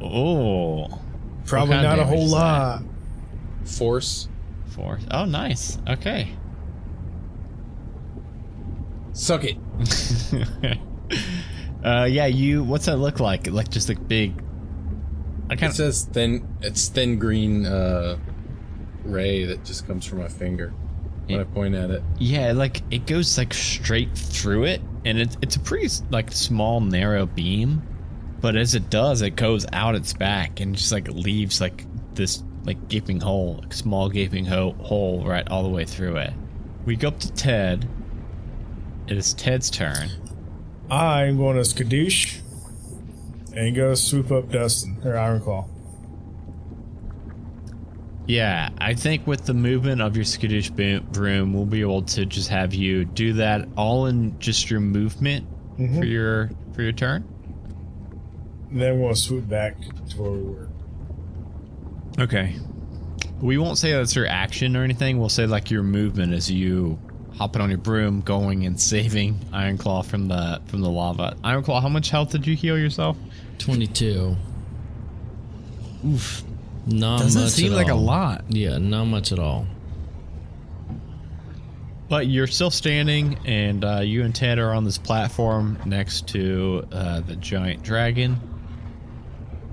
Oh. 0.00 0.88
Probably 1.44 1.76
not 1.76 1.98
a 1.98 2.04
whole 2.06 2.24
is 2.24 2.30
that? 2.30 2.36
lot. 2.38 2.82
Force. 3.66 4.28
Four. 4.68 4.98
Oh, 5.10 5.26
nice. 5.26 5.78
Okay. 5.86 6.30
Suck 9.12 9.44
it. 9.44 9.58
uh, 11.84 12.04
yeah. 12.04 12.24
You. 12.26 12.64
What's 12.64 12.86
that 12.86 12.96
look 12.96 13.20
like? 13.20 13.46
Like 13.46 13.68
just 13.68 13.90
a 13.90 13.94
big. 13.94 14.42
I 15.50 15.52
It 15.52 15.58
kind 15.58 15.70
of. 15.70 15.76
says 15.76 16.04
thin. 16.10 16.48
It's 16.62 16.88
thin 16.88 17.18
green 17.18 17.66
uh, 17.66 18.16
ray 19.06 19.44
that 19.44 19.64
just 19.64 19.86
comes 19.86 20.04
from 20.04 20.18
my 20.18 20.28
finger 20.28 20.72
when 21.26 21.40
I 21.40 21.44
point 21.44 21.74
at 21.74 21.90
it. 21.90 22.02
Yeah, 22.18 22.52
like 22.52 22.82
it 22.90 23.06
goes 23.06 23.36
like 23.38 23.52
straight 23.54 24.16
through 24.16 24.64
it, 24.64 24.80
and 25.04 25.18
it's 25.18 25.36
it's 25.42 25.56
a 25.56 25.60
pretty 25.60 25.88
like 26.10 26.32
small 26.32 26.80
narrow 26.80 27.26
beam, 27.26 27.82
but 28.40 28.56
as 28.56 28.74
it 28.74 28.90
does, 28.90 29.22
it 29.22 29.36
goes 29.36 29.66
out 29.72 29.94
its 29.94 30.12
back 30.12 30.60
and 30.60 30.76
just 30.76 30.92
like 30.92 31.08
leaves 31.08 31.60
like 31.60 31.84
this 32.14 32.42
like 32.64 32.88
gaping 32.88 33.20
hole, 33.20 33.58
like 33.62 33.72
small 33.72 34.08
gaping 34.08 34.44
ho- 34.44 34.76
hole 34.80 35.24
right 35.24 35.46
all 35.48 35.62
the 35.62 35.68
way 35.68 35.84
through 35.84 36.16
it. 36.16 36.32
We 36.84 36.96
go 36.96 37.08
up 37.08 37.20
to 37.20 37.32
Ted. 37.32 37.88
It 39.08 39.16
is 39.16 39.34
Ted's 39.34 39.70
turn. 39.70 40.10
I'm 40.90 41.36
going 41.36 41.56
to 41.56 41.62
Skadoosh 41.62 42.40
and 43.54 43.74
go 43.74 43.94
swoop 43.94 44.30
up 44.30 44.50
Dustin 44.50 44.98
or 45.04 45.12
Ironclaw. 45.14 45.68
Yeah, 48.26 48.70
I 48.78 48.94
think 48.94 49.26
with 49.26 49.44
the 49.46 49.54
movement 49.54 50.02
of 50.02 50.16
your 50.16 50.24
skittish 50.24 50.70
broom, 50.70 51.52
we'll 51.52 51.64
be 51.64 51.80
able 51.80 52.02
to 52.02 52.26
just 52.26 52.48
have 52.48 52.74
you 52.74 53.04
do 53.04 53.34
that 53.34 53.68
all 53.76 54.06
in 54.06 54.38
just 54.40 54.68
your 54.68 54.80
movement 54.80 55.46
for 55.76 55.82
mm-hmm. 55.82 56.02
your 56.02 56.50
for 56.74 56.82
your 56.82 56.92
turn. 56.92 57.24
Then 58.72 59.00
we'll 59.00 59.14
swoop 59.14 59.48
back 59.48 59.80
to 59.80 60.20
where 60.20 60.30
we 60.32 60.42
were. 60.42 60.68
Okay. 62.18 62.56
We 63.40 63.58
won't 63.58 63.78
say 63.78 63.92
that's 63.92 64.16
your 64.16 64.26
action 64.26 64.76
or 64.76 64.82
anything. 64.82 65.18
We'll 65.18 65.28
say 65.28 65.46
like 65.46 65.70
your 65.70 65.82
movement 65.82 66.32
as 66.32 66.50
you 66.50 66.98
hopping 67.36 67.62
on 67.62 67.68
your 67.68 67.78
broom, 67.78 68.22
going 68.22 68.64
and 68.64 68.80
saving 68.80 69.34
Ironclaw 69.52 70.04
from 70.04 70.26
the 70.26 70.60
from 70.66 70.80
the 70.80 70.90
lava. 70.90 71.36
Ironclaw, 71.44 71.80
how 71.80 71.88
much 71.88 72.10
health 72.10 72.32
did 72.32 72.46
you 72.46 72.56
heal 72.56 72.76
yourself? 72.78 73.16
22. 73.58 74.36
Oof. 76.06 76.42
Not 76.86 77.20
Doesn't 77.20 77.42
much 77.42 77.50
seem 77.50 77.72
at 77.72 77.76
like 77.76 77.88
a 77.88 77.94
lot. 77.94 78.44
Yeah, 78.48 78.78
not 78.78 79.06
much 79.06 79.32
at 79.32 79.38
all. 79.38 79.66
But 82.08 82.28
you're 82.28 82.46
still 82.46 82.70
standing, 82.70 83.38
and 83.44 83.84
uh, 83.84 84.00
you 84.00 84.22
and 84.22 84.32
Ted 84.32 84.60
are 84.60 84.72
on 84.72 84.84
this 84.84 84.96
platform 84.96 85.76
next 85.84 86.28
to 86.28 86.86
uh, 86.92 87.20
the 87.20 87.34
giant 87.34 87.82
dragon. 87.82 88.34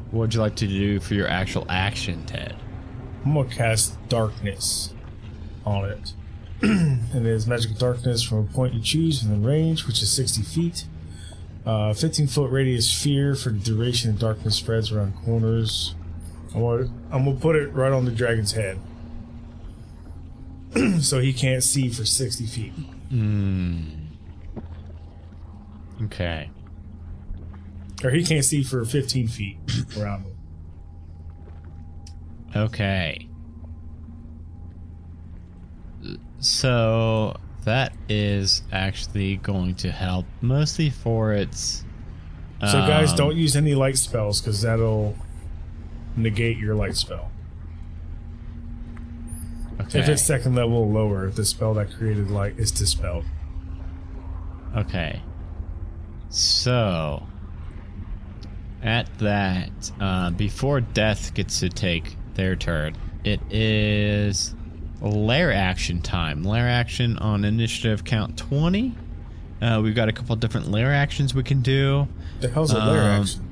What 0.09 0.21
would 0.21 0.33
you 0.33 0.41
like 0.41 0.55
to 0.57 0.67
do 0.67 0.99
for 0.99 1.13
your 1.13 1.27
actual 1.27 1.65
action, 1.69 2.25
Ted? 2.25 2.55
I'm 3.23 3.35
gonna 3.35 3.49
cast 3.49 3.95
darkness 4.09 4.93
on 5.65 5.85
it. 5.85 6.13
and 6.61 7.13
it 7.13 7.25
is 7.25 7.45
magical 7.45 7.75
darkness 7.77 8.23
from 8.23 8.39
a 8.39 8.43
point 8.43 8.73
you 8.73 8.81
choose 8.81 9.21
within 9.21 9.43
range, 9.43 9.85
which 9.85 10.01
is 10.01 10.11
60 10.11 10.41
feet. 10.41 10.85
Uh, 11.65 11.93
15 11.93 12.27
foot 12.27 12.51
radius 12.51 12.89
sphere 12.89 13.35
for 13.35 13.49
the 13.49 13.59
duration 13.59 14.13
the 14.13 14.19
darkness 14.19 14.55
spreads 14.55 14.91
around 14.91 15.13
corners. 15.23 15.95
I'm 16.53 16.61
gonna, 16.61 16.89
I'm 17.11 17.25
gonna 17.25 17.39
put 17.39 17.55
it 17.55 17.73
right 17.73 17.91
on 17.91 18.05
the 18.05 18.11
dragon's 18.11 18.51
head. 18.51 18.79
so 21.01 21.19
he 21.19 21.33
can't 21.33 21.63
see 21.63 21.89
for 21.89 22.05
60 22.05 22.45
feet. 22.45 22.73
Okay. 26.03 26.49
Or 28.03 28.09
he 28.09 28.23
can't 28.23 28.43
see 28.43 28.63
for 28.63 28.83
15 28.85 29.27
feet 29.27 29.57
around 29.97 30.25
him. 30.25 30.35
Okay. 32.55 33.27
So 36.39 37.37
that 37.63 37.93
is 38.09 38.63
actually 38.71 39.37
going 39.37 39.75
to 39.75 39.91
help 39.91 40.25
mostly 40.41 40.89
for 40.89 41.33
its. 41.33 41.85
So, 42.61 42.71
guys, 42.71 43.11
um, 43.11 43.17
don't 43.17 43.35
use 43.35 43.55
any 43.57 43.75
light 43.75 43.97
spells 43.97 44.39
because 44.39 44.61
that'll 44.61 45.15
negate 46.15 46.57
your 46.57 46.75
light 46.75 46.95
spell. 46.95 47.31
Okay. 49.81 49.99
If 49.99 50.09
it's 50.09 50.21
second 50.21 50.55
level 50.55 50.75
or 50.77 50.85
lower, 50.85 51.29
the 51.29 51.45
spell 51.45 51.73
that 51.75 51.91
created 51.93 52.29
light 52.29 52.57
is 52.57 52.71
dispelled. 52.71 53.25
Okay. 54.75 55.21
So, 56.29 57.23
at 58.81 59.07
that, 59.19 59.91
uh, 59.99 60.31
before 60.31 60.81
Death 60.81 61.33
gets 61.33 61.59
to 61.59 61.69
take 61.69 62.15
their 62.35 62.55
turn, 62.55 62.95
it 63.23 63.39
is 63.51 64.55
lair 65.01 65.51
action 65.51 66.01
time. 66.01 66.43
Lair 66.43 66.67
action 66.67 67.17
on 67.17 67.43
initiative 67.45 68.03
count 68.03 68.37
20. 68.37 68.95
Uh, 69.61 69.79
we've 69.83 69.95
got 69.95 70.09
a 70.09 70.11
couple 70.11 70.35
different 70.35 70.69
lair 70.69 70.91
actions 70.93 71.33
we 71.33 71.43
can 71.43 71.61
do. 71.61 72.07
The 72.41 72.49
hell's 72.49 72.71
a 72.71 72.79
lair 72.79 73.03
Um, 73.13 73.21
action? 73.21 73.42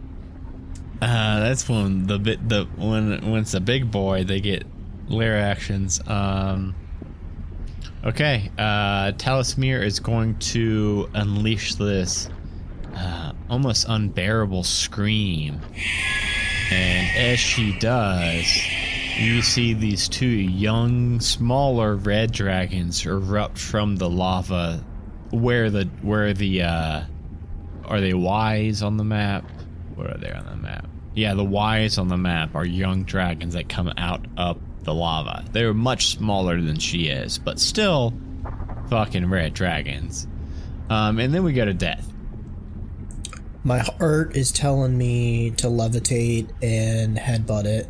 Uh, 1.02 1.40
that's 1.40 1.68
when 1.68 2.06
the 2.06 2.20
bit 2.20 2.48
the 2.48 2.66
when 2.78 3.32
when 3.32 3.42
it's 3.42 3.56
a 3.56 3.60
big 3.60 3.90
boy 3.90 4.24
they 4.24 4.40
get 4.40 4.64
lair 5.08 5.36
actions. 5.36 6.00
Um, 6.08 6.76
okay, 8.06 8.52
uh, 8.58 9.12
Talismir 9.14 9.84
is 9.84 10.00
going 10.00 10.38
to 10.40 11.10
unleash 11.16 11.74
this 11.76 12.30
uh, 12.96 13.34
almost 13.50 13.88
unbearable 13.90 14.64
scream, 14.64 15.60
and 16.70 17.18
as 17.18 17.40
she 17.40 17.78
does, 17.80 18.46
you 19.18 19.42
see 19.42 19.74
these 19.74 20.08
two 20.08 20.28
young, 20.28 21.20
smaller 21.20 21.96
red 21.96 22.32
dragons 22.32 23.04
erupt 23.08 23.58
from 23.58 23.96
the 23.96 24.10
lava. 24.10 24.84
Where 25.32 25.72
the 25.72 25.86
where 26.04 26.34
the 26.34 26.62
uh, 26.62 27.04
are 27.86 28.02
they 28.02 28.14
wise 28.14 28.84
on 28.84 28.98
the 28.98 29.04
map? 29.04 29.50
What 29.96 30.08
are 30.08 30.18
they 30.18 30.32
on 30.32 30.46
the 30.46 30.58
map? 30.58 30.91
Yeah, 31.14 31.34
the 31.34 31.44
Ys 31.44 31.98
on 31.98 32.08
the 32.08 32.18
map 32.18 32.56
are 32.56 32.66
young 32.66 33.04
dragons 33.04 33.54
that 33.54 33.68
come 33.68 33.92
out 33.98 34.26
up 34.38 34.58
the 34.84 34.94
lava. 34.94 35.44
They're 35.52 35.74
much 35.74 36.08
smaller 36.08 36.62
than 36.62 36.80
she 36.80 37.08
is, 37.08 37.38
but 37.38 37.60
still 37.60 38.14
fucking 38.90 39.30
red 39.30 39.54
dragons. 39.54 40.28
Um, 40.90 41.20
and 41.20 41.34
then 41.34 41.44
we 41.44 41.54
go 41.54 41.66
to 41.66 41.74
death. 41.74 42.08
My 43.64 43.80
heart 43.80 44.36
is 44.36 44.52
telling 44.52 44.98
me 44.98 45.52
to 45.52 45.68
levitate 45.68 46.50
and 46.64 47.18
headbutt 47.18 47.66
it. 47.66 47.88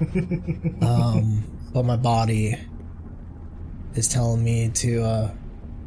um, 0.82 1.44
but 1.72 1.84
my 1.84 1.96
body 1.96 2.56
is 3.94 4.06
telling 4.06 4.44
me 4.44 4.68
to 4.68 5.02
uh, 5.02 5.34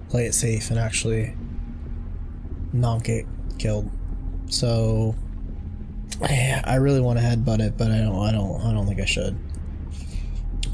play 0.10 0.26
it 0.26 0.34
safe 0.34 0.70
and 0.70 0.80
actually 0.80 1.34
not 2.74 3.04
get 3.04 3.26
killed. 3.58 3.90
So 4.50 5.16
yeah, 5.16 5.31
I 6.22 6.76
really 6.76 7.02
want 7.02 7.20
to 7.20 7.26
headbutt 7.26 7.60
it, 7.60 7.78
but 7.78 7.92
I 7.92 8.00
don't. 8.00 8.20
I 8.20 8.32
don't. 8.32 8.62
I 8.62 8.74
don't 8.74 8.86
think 8.88 9.00
I 9.00 9.06
should. 9.06 9.38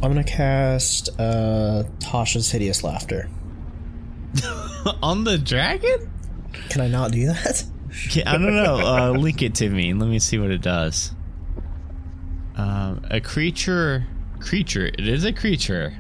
I'm 0.02 0.10
gonna 0.12 0.24
cast 0.24 1.10
uh, 1.20 1.84
Tasha's 2.00 2.52
hideous 2.52 2.84
laughter. 2.84 3.30
on 5.02 5.24
the 5.24 5.38
dragon? 5.38 6.12
Can 6.70 6.82
I 6.82 6.88
not 6.88 7.12
do 7.12 7.28
that? 7.28 7.64
Yeah, 8.12 8.30
I 8.30 8.34
don't 8.34 8.56
know. 8.56 8.76
Uh, 8.76 9.12
link 9.12 9.42
it 9.42 9.56
to 9.56 9.70
me. 9.70 9.94
Let 9.94 10.08
me 10.10 10.20
see 10.20 10.38
what 10.38 10.52
it 10.52 10.62
does. 10.62 11.16
Um, 12.56 13.02
a 13.10 13.20
creature, 13.22 14.06
creature. 14.40 14.86
It 14.86 15.08
is 15.08 15.24
a 15.24 15.32
creature 15.32 15.98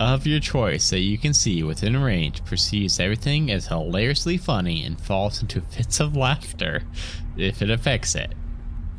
of 0.00 0.26
your 0.26 0.40
choice 0.40 0.90
that 0.90 1.00
you 1.00 1.18
can 1.18 1.34
see 1.34 1.62
within 1.62 1.96
range 1.96 2.44
perceives 2.44 2.98
everything 2.98 3.50
as 3.50 3.66
hilariously 3.66 4.38
funny 4.38 4.84
and 4.84 5.00
falls 5.00 5.42
into 5.42 5.60
fits 5.60 6.00
of 6.00 6.16
laughter 6.16 6.82
if 7.36 7.62
it 7.62 7.70
affects 7.70 8.14
it. 8.14 8.32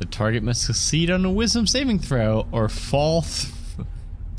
The 0.00 0.06
target 0.06 0.42
must 0.42 0.64
succeed 0.64 1.10
on 1.10 1.24
a 1.24 1.30
Wisdom 1.30 1.66
saving 1.66 1.98
throw 2.00 2.46
or 2.52 2.68
fall. 2.68 3.22
Th- 3.22 3.52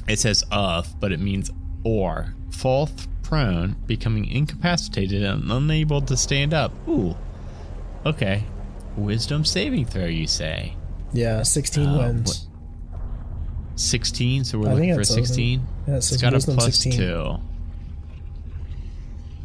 it 0.07 0.19
says 0.19 0.43
of, 0.51 0.99
but 0.99 1.11
it 1.13 1.19
means 1.19 1.49
or 1.83 2.33
fall 2.49 2.87
th- 2.87 3.07
prone, 3.23 3.75
becoming 3.85 4.25
incapacitated 4.25 5.23
and 5.23 5.49
unable 5.51 6.01
to 6.01 6.17
stand 6.17 6.53
up. 6.53 6.73
Ooh. 6.89 7.15
Okay. 8.05 8.43
Wisdom 8.97 9.45
saving 9.45 9.85
throw, 9.85 10.05
you 10.05 10.27
say? 10.27 10.75
Yeah, 11.13 11.43
16 11.43 11.87
Uh, 11.87 11.97
wins. 11.99 12.47
16, 13.75 14.43
so 14.45 14.57
we're 14.59 14.67
I 14.69 14.73
looking 14.73 14.89
think 14.89 14.95
for 14.95 15.01
it's 15.01 15.13
16. 15.13 15.59
Yeah, 15.87 15.93
it 15.93 15.95
has 15.95 16.17
got 16.21 16.33
a 16.33 16.35
wisdom 16.37 16.55
plus 16.57 16.75
16. 16.77 16.91
2. 16.93 17.37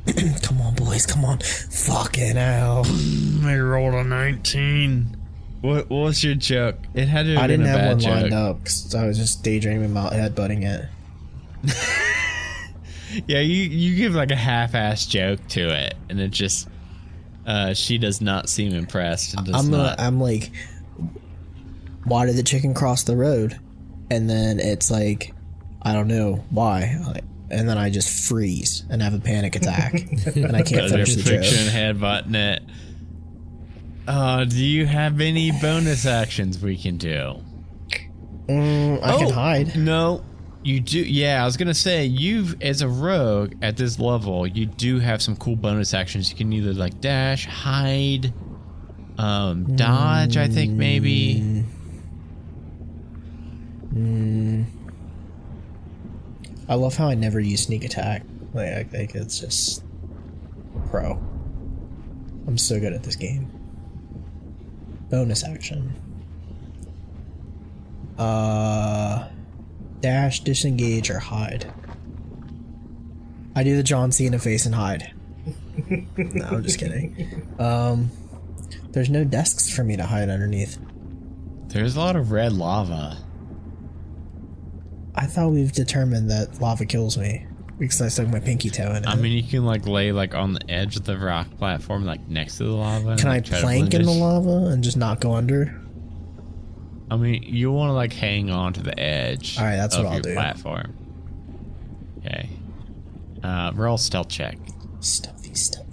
Come 0.43 0.61
on, 0.61 0.75
boys, 0.75 1.05
come 1.05 1.25
on. 1.25 1.39
Fucking 1.41 2.37
hell. 2.37 2.85
I 3.45 3.57
rolled 3.59 3.95
a 3.95 4.05
19. 4.05 5.16
What, 5.67 5.91
what 5.91 5.99
was 6.05 6.23
your 6.25 6.35
joke? 6.35 6.77
It 6.95 7.09
had 7.09 7.27
to 7.27 7.35
have 7.35 7.43
I 7.43 7.47
didn't 7.47 7.67
have 7.67 7.89
one 7.89 7.99
joke. 7.99 8.11
lined 8.11 8.35
up 8.35 8.59
because 8.59 8.95
I 8.95 9.07
was 9.07 9.19
just 9.19 9.43
daydreaming 9.43 9.91
about 9.91 10.13
headbutting 10.13 10.65
it. 10.65 10.89
Yeah, 13.27 13.39
you, 13.39 13.63
you 13.63 13.97
give 13.97 14.15
like 14.15 14.31
a 14.31 14.37
half-ass 14.37 15.07
joke 15.07 15.41
to 15.51 15.71
it, 15.71 15.95
and 16.11 16.21
it 16.21 16.33
just 16.33 16.69
uh, 17.47 17.73
she 17.73 17.97
does 17.99 18.21
not 18.21 18.49
seem 18.49 18.75
impressed. 18.75 19.35
And 19.35 19.47
does 19.47 19.55
I'm 19.55 19.71
gonna, 19.71 19.85
not. 19.85 20.01
I'm 20.01 20.21
like, 20.21 20.51
why 22.05 22.27
did 22.27 22.37
the 22.37 22.43
chicken 22.43 22.75
cross 22.75 23.05
the 23.05 23.17
road? 23.17 23.59
And 24.11 24.29
then 24.29 24.61
it's 24.61 24.91
like, 24.91 25.33
I 25.83 25.93
don't 25.93 26.09
know 26.09 26.45
why. 26.51 26.99
Like, 27.07 27.25
And 27.51 27.69
then 27.69 27.79
I 27.79 27.91
just 27.91 28.29
freeze 28.29 28.85
and 28.91 29.01
have 29.01 29.15
a 29.15 29.21
panic 29.21 29.57
attack, 29.57 29.95
and 30.37 30.55
I 30.55 30.63
can't 30.63 30.91
finish 30.91 31.15
the 31.15 31.23
joke. 31.23 31.45
head 31.73 32.01
button 32.01 32.35
it. 32.35 32.63
Uh, 34.07 34.45
do 34.45 34.65
you 34.65 34.87
have 34.87 35.21
any 35.21 35.51
bonus 35.61 36.07
actions 36.07 36.63
we 36.63 36.77
can 36.77 36.97
do? 36.97 37.43
Mm, 38.49 39.03
I 39.03 39.17
can 39.19 39.27
Oh, 39.29 39.33
hide. 39.33 39.77
No, 39.77 40.23
you 40.63 40.79
do. 40.81 41.01
Yeah, 41.01 41.43
I 41.43 41.45
was 41.45 41.57
gonna 41.57 41.75
say 41.75 42.07
you've 42.07 42.61
as 42.63 42.83
a 42.83 42.89
rogue 42.89 43.55
at 43.63 43.77
this 43.77 43.99
level, 43.99 44.47
you 44.47 44.67
do 44.67 45.01
have 45.01 45.21
some 45.21 45.35
cool 45.37 45.57
bonus 45.57 45.93
actions. 45.95 46.31
You 46.31 46.37
can 46.37 46.53
either 46.53 46.73
like 46.73 47.01
dash, 47.01 47.47
hide, 47.47 48.33
um, 49.19 49.75
dodge. 49.77 50.37
I 50.37 50.47
think 50.47 50.73
maybe. 50.73 51.65
I 56.69 56.75
love 56.75 56.97
how 56.97 57.09
I 57.09 57.15
never 57.15 57.41
use 57.41 57.63
sneak 57.63 57.85
attack. 57.85 58.23
Like, 58.53 58.73
I 58.73 58.83
think 58.85 59.15
it's 59.15 59.39
just 59.39 59.85
pro. 60.91 61.13
I'm 62.47 62.59
so 62.59 62.79
good 62.81 62.93
at 62.93 63.03
this 63.03 63.17
game. 63.17 63.51
Bonus 65.11 65.45
action. 65.45 65.95
Uh, 68.19 69.29
dash, 70.01 70.41
disengage, 70.41 71.11
or 71.11 71.19
hide. 71.19 71.73
I 73.55 73.63
do 73.63 73.77
the 73.77 73.83
John 73.83 74.13
Cena 74.13 74.39
face 74.39 74.67
and 74.67 74.75
hide. 74.75 75.13
no, 76.17 76.47
I'm 76.47 76.63
just 76.63 76.79
kidding. 76.79 77.55
Um, 77.59 78.11
There's 78.91 79.11
no 79.11 79.25
desks 79.25 79.71
for 79.71 79.85
me 79.85 79.97
to 79.97 80.05
hide 80.05 80.29
underneath. 80.29 80.79
There's 81.69 81.97
a 81.97 82.01
lot 82.01 82.17
of 82.17 82.33
red 82.33 82.53
lava. 82.53 83.19
I 85.15 85.27
thought 85.27 85.51
we've 85.51 85.73
determined 85.73 86.31
that 86.31 86.61
lava 86.61 86.85
kills 86.85 87.17
me 87.17 87.47
because 87.79 88.01
I 88.01 88.09
stuck 88.09 88.29
my 88.29 88.41
pinky 88.41 88.71
toe 88.71 88.91
in 88.91 88.97
it. 89.05 89.07
I 89.07 89.17
mean, 89.17 89.33
you 89.33 89.43
can 89.43 89.65
like 89.65 89.87
lay 89.87 90.13
like 90.13 90.35
on 90.35 90.53
the 90.55 90.71
edge 90.71 90.97
of 90.97 91.05
the 91.05 91.19
rock 91.19 91.49
platform, 91.59 92.05
like 92.05 92.27
next 92.29 92.59
to 92.59 92.65
the 92.65 92.71
lava. 92.71 93.17
can 93.17 93.29
I 93.29 93.35
like, 93.37 93.45
to 93.47 93.61
plank 93.61 93.95
in 93.95 94.03
the 94.03 94.11
lava 94.11 94.71
and 94.71 94.83
just 94.83 94.97
not 94.97 95.21
go 95.21 95.35
under? 95.35 95.81
I 97.11 97.17
mean, 97.17 97.43
you 97.43 97.71
want 97.71 97.91
to 97.91 97.93
like 97.93 98.13
hang 98.13 98.51
on 98.51 98.73
to 98.75 98.83
the 98.83 98.99
edge. 98.99 99.59
All 99.59 99.65
right, 99.65 99.77
that's 99.77 99.95
of 99.95 100.05
what 100.05 100.09
I'll 100.09 100.15
your 100.15 100.23
do. 100.23 100.35
Platform. 100.35 100.97
Okay. 102.19 102.49
Uh, 103.43 103.73
roll 103.75 103.99
stealth 103.99 104.29
check. 104.29 104.59
Stuffy 105.01 105.55
stuff. 105.55 105.85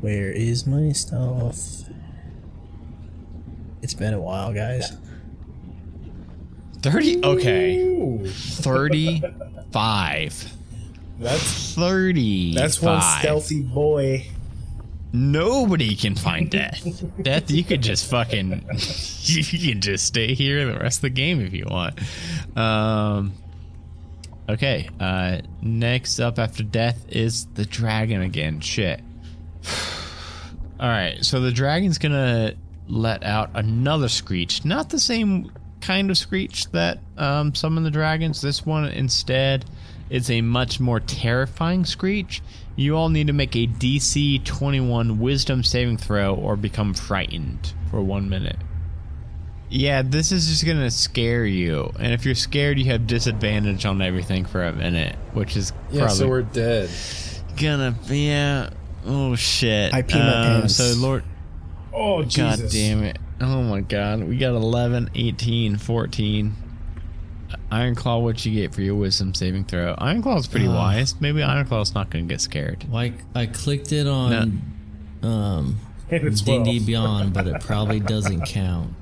Where 0.00 0.32
is 0.32 0.66
my 0.66 0.92
stuff? 0.92 1.84
It's 3.80 3.94
been 3.94 4.14
a 4.14 4.20
while, 4.20 4.52
guys. 4.52 4.90
Thirty. 6.84 7.24
Okay. 7.24 7.78
Ooh, 7.78 8.28
Thirty-five. 8.28 10.52
that's 11.18 11.74
Thirty. 11.74 12.54
that's 12.54 12.82
one 12.82 13.00
stealthy 13.00 13.62
boy. 13.62 14.26
Nobody 15.10 15.96
can 15.96 16.14
find 16.14 16.50
death. 16.50 16.86
death, 17.22 17.50
you 17.50 17.64
could 17.64 17.80
just 17.80 18.10
fucking, 18.10 18.66
you 19.22 19.70
can 19.70 19.80
just 19.80 20.04
stay 20.04 20.34
here 20.34 20.66
the 20.66 20.78
rest 20.78 20.98
of 20.98 21.02
the 21.02 21.10
game 21.10 21.40
if 21.40 21.54
you 21.54 21.64
want. 21.70 21.98
Um. 22.54 23.32
Okay. 24.46 24.90
Uh. 25.00 25.38
Next 25.62 26.20
up 26.20 26.38
after 26.38 26.62
death 26.62 27.06
is 27.08 27.46
the 27.54 27.64
dragon 27.64 28.20
again. 28.20 28.60
Shit. 28.60 29.00
All 30.78 30.86
right. 30.88 31.24
So 31.24 31.40
the 31.40 31.50
dragon's 31.50 31.96
gonna 31.96 32.52
let 32.88 33.24
out 33.24 33.48
another 33.54 34.10
screech. 34.10 34.66
Not 34.66 34.90
the 34.90 35.00
same 35.00 35.50
kind 35.84 36.10
of 36.10 36.16
screech 36.18 36.66
that 36.72 36.98
um, 37.18 37.54
summon 37.54 37.84
the 37.84 37.90
dragons. 37.90 38.40
This 38.40 38.64
one 38.64 38.84
instead 38.86 39.64
is 40.10 40.30
a 40.30 40.40
much 40.40 40.80
more 40.80 41.00
terrifying 41.00 41.84
screech. 41.84 42.42
You 42.76 42.96
all 42.96 43.08
need 43.08 43.28
to 43.28 43.32
make 43.32 43.54
a 43.54 43.66
DC 43.66 44.44
21 44.44 45.18
Wisdom 45.18 45.62
saving 45.62 45.98
throw 45.98 46.34
or 46.34 46.56
become 46.56 46.94
frightened 46.94 47.72
for 47.90 48.00
one 48.00 48.28
minute. 48.28 48.56
Yeah, 49.70 50.02
this 50.02 50.30
is 50.30 50.46
just 50.48 50.64
gonna 50.66 50.90
scare 50.90 51.44
you, 51.46 51.90
and 51.98 52.12
if 52.12 52.24
you're 52.24 52.34
scared, 52.34 52.78
you 52.78 52.84
have 52.86 53.06
disadvantage 53.06 53.86
on 53.86 54.00
everything 54.02 54.44
for 54.44 54.62
a 54.64 54.72
minute, 54.72 55.16
which 55.32 55.56
is 55.56 55.72
Yeah, 55.90 56.00
probably 56.00 56.16
so 56.16 56.28
we're 56.28 56.42
dead. 56.42 56.90
gonna 57.56 57.96
be. 58.08 58.26
Yeah. 58.28 58.70
Oh 59.06 59.34
shit. 59.36 59.92
I 59.92 60.02
pee 60.02 60.18
my 60.18 60.26
Um, 60.34 60.44
pants. 60.60 60.76
So 60.76 60.94
Lord, 60.98 61.24
Oh 61.92 62.22
Jesus! 62.24 62.60
God 62.60 62.70
damn 62.72 63.02
it. 63.04 63.18
Oh 63.40 63.62
my 63.62 63.80
god. 63.80 64.24
We 64.24 64.36
got 64.36 64.54
11, 64.54 65.10
18, 65.14 65.76
14. 65.76 66.54
Ironclaw, 67.70 68.22
what 68.22 68.44
you 68.44 68.52
get 68.52 68.74
for 68.74 68.82
your 68.82 68.94
wisdom 68.94 69.34
saving 69.34 69.64
throw? 69.64 69.94
Ironclaw's 69.96 70.46
pretty 70.46 70.66
Uh, 70.68 70.74
wise. 70.74 71.20
Maybe 71.20 71.42
Ironclaw's 71.42 71.94
not 71.94 72.10
going 72.10 72.26
to 72.28 72.32
get 72.32 72.40
scared. 72.40 72.84
Like 72.90 73.14
I 73.34 73.46
clicked 73.46 73.92
it 73.92 74.06
on 74.06 74.62
um 75.22 75.78
D&D 76.10 76.80
Beyond, 76.86 77.32
but 77.32 77.46
it 77.46 77.60
probably 77.62 78.00
doesn't 78.00 78.42
count. 78.46 78.92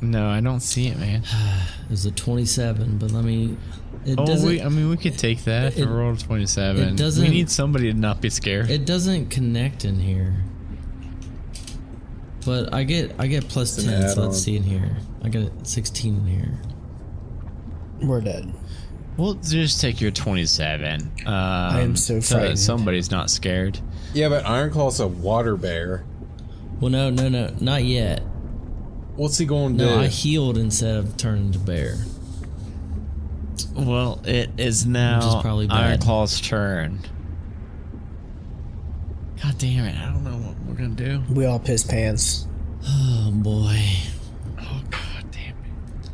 No, 0.00 0.28
I 0.28 0.40
don't 0.40 0.60
see 0.60 0.88
it, 0.88 0.98
man. 0.98 1.22
It 1.88 1.92
was 1.92 2.04
a 2.04 2.10
27, 2.10 2.98
but 2.98 3.12
let 3.12 3.24
me. 3.24 3.56
It 4.04 4.18
Oh, 4.18 4.26
doesn't. 4.26 4.46
we, 4.46 4.60
I 4.60 4.68
mean, 4.68 4.90
we 4.90 4.98
could 4.98 5.16
take 5.16 5.44
that 5.44 5.68
if 5.72 5.78
it- 5.78 5.86
we 5.86 5.90
roll 5.90 6.14
27. 6.14 6.82
it 6.90 6.96
doesn't- 6.96 7.24
we 7.24 7.30
need 7.30 7.48
somebody 7.48 7.90
to 7.90 7.98
not 7.98 8.20
be 8.20 8.28
scared. 8.28 8.68
It 8.68 8.84
doesn't 8.84 9.30
connect 9.30 9.86
in 9.86 9.98
here. 9.98 10.34
But 12.44 12.72
I 12.72 12.84
get 12.84 13.14
I 13.18 13.26
get 13.26 13.48
plus 13.48 13.76
It's 13.78 13.86
10, 13.86 14.08
so 14.10 14.22
let's 14.22 14.38
see 14.40 14.56
in 14.56 14.62
here. 14.62 14.96
I 15.22 15.28
got 15.28 15.66
16 15.66 16.14
in 16.16 16.26
here. 16.26 16.58
We're 18.00 18.20
dead. 18.20 18.52
we'll 19.16 19.34
just 19.34 19.80
take 19.80 20.00
your 20.00 20.12
27. 20.12 21.02
Um, 21.02 21.10
I 21.26 21.80
am 21.80 21.96
so 21.96 22.20
frightened. 22.20 22.58
somebody's 22.58 23.10
not 23.10 23.28
scared. 23.30 23.80
Yeah, 24.14 24.28
but 24.28 24.44
Ironclaw's 24.46 25.00
a 25.00 25.08
water 25.08 25.56
bear. 25.56 26.04
Well, 26.80 26.90
no, 26.92 27.10
no, 27.10 27.28
no, 27.28 27.52
not 27.60 27.82
yet. 27.84 28.22
What's 29.16 29.36
he 29.36 29.46
going 29.46 29.76
to 29.78 29.84
No, 29.84 29.94
do? 29.96 30.00
I 30.02 30.06
healed 30.06 30.56
instead 30.56 30.94
of 30.96 31.16
turning 31.16 31.50
to 31.52 31.58
bear. 31.58 31.96
Well, 33.74 34.20
it 34.24 34.50
is 34.58 34.86
now 34.86 35.16
Which 35.18 35.26
is 35.36 35.42
probably 35.42 35.66
bad. 35.66 35.76
Ironclaw's 35.86 36.40
turn. 36.40 37.00
God 39.42 39.58
damn 39.58 39.84
it! 39.84 39.96
I 39.96 40.06
don't 40.12 40.24
know 40.24 40.36
what 40.36 40.56
we're 40.66 40.74
gonna 40.74 40.88
do. 40.90 41.22
We 41.32 41.46
all 41.46 41.58
piss 41.58 41.84
pants. 41.84 42.46
Oh 42.84 43.30
boy. 43.32 43.80
Oh 44.60 44.82
god 44.90 45.30
damn 45.30 45.54
it! 45.56 46.10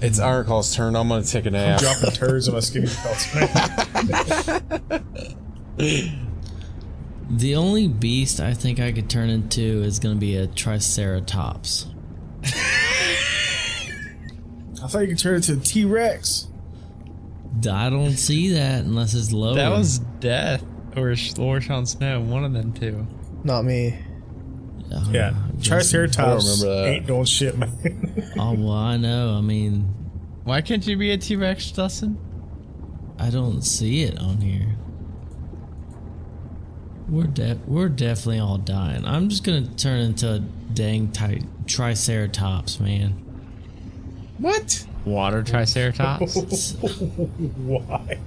it's 0.00 0.18
Ironclaw's 0.20 0.74
turn. 0.74 0.96
I'm 0.96 1.08
going 1.08 1.22
to 1.22 1.30
take 1.30 1.46
a 1.46 1.50
nap. 1.50 1.80
I'm 1.80 1.84
Dropping 1.84 2.10
turds 2.12 2.48
in 2.48 2.54
my 2.54 2.60
skinny 2.60 2.86
belts. 3.04 3.26
The 7.30 7.54
only 7.54 7.86
beast 7.86 8.40
I 8.40 8.54
think 8.54 8.80
I 8.80 8.90
could 8.90 9.08
turn 9.08 9.30
into 9.30 9.62
is 9.82 10.00
going 10.00 10.16
to 10.16 10.20
be 10.20 10.36
a 10.36 10.48
Triceratops. 10.48 11.86
I 14.82 14.88
thought 14.88 15.00
you 15.00 15.08
could 15.08 15.18
turn 15.18 15.36
into 15.36 15.54
to 15.54 15.60
a 15.60 15.62
T 15.62 15.84
Rex. 15.84 16.48
I 17.70 17.90
don't 17.90 18.16
see 18.16 18.50
that 18.54 18.84
unless 18.84 19.14
it's 19.14 19.32
low. 19.32 19.54
That 19.54 19.70
was 19.70 19.98
death 20.20 20.64
or 20.96 21.14
Sh- 21.16 21.38
or 21.38 21.60
Sean 21.60 21.86
Snow. 21.86 22.20
One 22.20 22.44
of 22.44 22.52
them 22.52 22.72
two. 22.72 23.06
Not 23.44 23.64
me. 23.64 23.98
Oh, 24.92 25.08
Yeah, 25.12 25.34
Triceratops 25.62 26.62
remember 26.62 26.82
that. 26.82 26.88
ain't 26.90 27.06
doing 27.06 27.24
shit, 27.24 27.56
man. 27.56 28.32
Oh 28.38 28.54
well, 28.54 28.72
I 28.72 28.96
know. 28.96 29.36
I 29.36 29.40
mean, 29.40 29.82
Why 30.44 30.60
can't 30.62 30.84
you 30.86 30.96
be 30.96 31.10
a 31.12 31.18
T 31.18 31.36
Rex, 31.36 31.70
Dustin? 31.70 32.18
I 33.18 33.30
don't 33.30 33.62
see 33.62 34.02
it 34.02 34.18
on 34.18 34.38
here. 34.40 34.76
We're 37.08 37.24
de- 37.26 37.58
we're 37.66 37.88
definitely 37.88 38.38
all 38.40 38.58
dying. 38.58 39.04
I'm 39.04 39.28
just 39.28 39.44
gonna 39.44 39.66
turn 39.76 40.00
into 40.00 40.34
a 40.34 40.38
dang 40.38 41.10
ti- 41.12 41.42
Triceratops, 41.66 42.80
man. 42.80 43.12
What? 44.38 44.86
Water 45.04 45.42
Triceratops. 45.42 46.34
Why? 47.56 48.18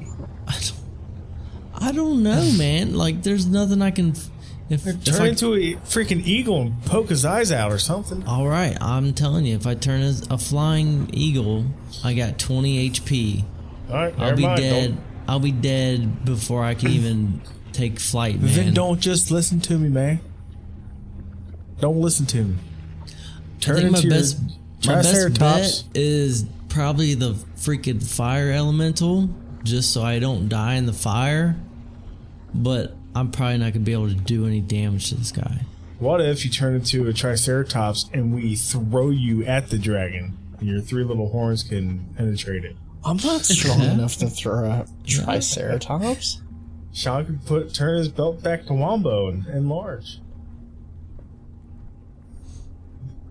I 1.75 1.91
don't, 1.91 2.23
know, 2.23 2.51
man. 2.57 2.95
Like, 2.95 3.23
there's 3.23 3.45
nothing 3.45 3.81
I 3.81 3.91
can. 3.91 4.13
If, 4.69 4.87
if 4.87 5.03
Turn 5.03 5.21
I, 5.21 5.27
into 5.29 5.53
a 5.53 5.75
freaking 5.85 6.25
eagle 6.25 6.61
and 6.61 6.85
poke 6.85 7.09
his 7.09 7.25
eyes 7.25 7.51
out 7.51 7.71
or 7.71 7.77
something. 7.77 8.25
all 8.25 8.47
right, 8.47 8.77
I'm 8.81 9.13
telling 9.13 9.45
you, 9.45 9.55
if 9.55 9.67
I 9.67 9.75
turn 9.75 10.01
as 10.01 10.25
a 10.29 10.37
flying 10.37 11.09
eagle, 11.13 11.65
I 12.03 12.13
got 12.13 12.39
20 12.39 12.89
HP. 12.89 13.43
All 13.89 13.95
right, 13.95 14.13
I'll 14.17 14.35
be 14.35 14.43
mind. 14.43 14.57
dead. 14.57 14.89
Don't- 14.95 15.03
I'll 15.27 15.39
be 15.39 15.51
dead 15.51 16.25
before 16.25 16.63
I 16.63 16.73
can 16.75 16.89
even 16.91 17.41
take 17.73 17.99
flight, 17.99 18.39
man. 18.41 18.53
Then 18.55 18.73
don't 18.73 18.99
just 18.99 19.31
listen 19.31 19.59
to 19.61 19.77
me, 19.77 19.89
man. 19.89 20.19
Don't 21.79 21.99
listen 21.99 22.25
to 22.27 22.43
me. 22.43 22.55
I 23.05 23.09
Turn 23.59 23.75
think 23.77 23.91
my 23.91 23.97
into 23.99 24.07
your 24.09 24.17
best, 24.17 24.39
my 24.85 24.95
best 25.01 25.39
bet 25.39 25.83
is 25.93 26.45
probably 26.69 27.13
the 27.13 27.33
freaking 27.57 28.01
fire 28.03 28.51
elemental, 28.51 29.29
just 29.63 29.91
so 29.93 30.01
I 30.03 30.19
don't 30.19 30.49
die 30.49 30.75
in 30.75 30.85
the 30.85 30.93
fire. 30.93 31.55
But 32.53 32.95
I'm 33.15 33.31
probably 33.31 33.57
not 33.57 33.73
gonna 33.73 33.85
be 33.85 33.93
able 33.93 34.09
to 34.09 34.15
do 34.15 34.45
any 34.45 34.61
damage 34.61 35.09
to 35.09 35.15
this 35.15 35.31
guy. 35.31 35.61
What 35.99 36.21
if 36.21 36.43
you 36.43 36.51
turn 36.51 36.75
into 36.75 37.07
a 37.07 37.13
Triceratops 37.13 38.09
and 38.13 38.33
we 38.33 38.55
throw 38.55 39.09
you 39.09 39.43
at 39.45 39.69
the 39.69 39.77
dragon 39.77 40.37
and 40.59 40.67
your 40.67 40.81
three 40.81 41.03
little 41.03 41.29
horns 41.29 41.63
can 41.63 42.13
penetrate 42.17 42.65
it? 42.65 42.75
I'm 43.05 43.17
not 43.17 43.41
strong 43.45 43.81
enough 43.81 44.17
to 44.17 44.29
throw 44.29 44.65
a 44.65 44.85
Triceratops. 45.07 46.41
Sean 46.93 47.25
could 47.25 47.45
put 47.45 47.73
turn 47.73 47.97
his 47.97 48.07
belt 48.09 48.43
back 48.43 48.65
to 48.65 48.73
Wombo 48.73 49.29
and 49.29 49.47
enlarge. 49.47 50.19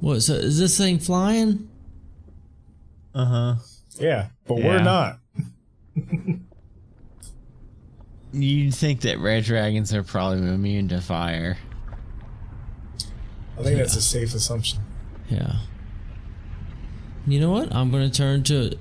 What? 0.01 0.21
So 0.23 0.35
is 0.35 0.59
this 0.59 0.77
thing 0.77 0.99
flying? 0.99 1.69
uh 3.15 3.25
huh. 3.25 3.55
Yeah, 3.99 4.29
but 4.49 4.59
Yeah. 4.59 4.67
we're 4.67 4.83
not. 4.83 5.19
You'd 8.33 8.75
think 8.75 9.03
that 9.03 9.19
red 9.19 9.45
dragons 9.45 9.93
are 9.95 10.03
probably 10.03 10.39
immune 10.49 10.89
to 10.89 11.01
fire. 11.01 11.59
I 13.59 13.63
think 13.63 13.79
that's 13.79 13.97
a 13.97 14.03
safe 14.03 14.35
assumption. 14.35 14.81
Yeah. 15.29 15.57
You 17.27 17.41
know 17.41 17.51
what? 17.51 17.75
I'm 17.75 17.91
gonna 17.91 18.11
turn 18.11 18.43
to 18.45 18.77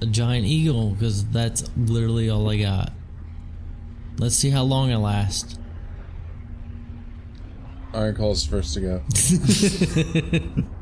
a 0.00 0.06
giant 0.06 0.46
eagle 0.46 0.90
because 0.90 1.26
that's 1.26 1.70
literally 1.76 2.30
all 2.30 2.48
I 2.48 2.56
got. 2.56 2.92
Let's 4.18 4.34
see 4.34 4.50
how 4.50 4.62
long 4.62 4.90
it 4.90 4.98
lasts. 4.98 5.58
Iron 7.92 8.14
last. 8.14 8.16
Ironclaw's 8.18 8.46
first 8.46 8.74
to 8.74 8.80
go. 8.80 9.02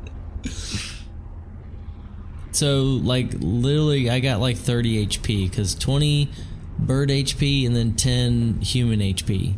So 2.51 2.81
like 2.83 3.29
literally, 3.39 4.09
I 4.09 4.19
got 4.19 4.39
like 4.39 4.57
30 4.57 5.07
HP 5.07 5.49
because 5.49 5.75
20 5.75 6.29
bird 6.79 7.09
HP 7.09 7.65
and 7.65 7.75
then 7.75 7.95
10 7.95 8.61
human 8.61 8.99
HP. 8.99 9.55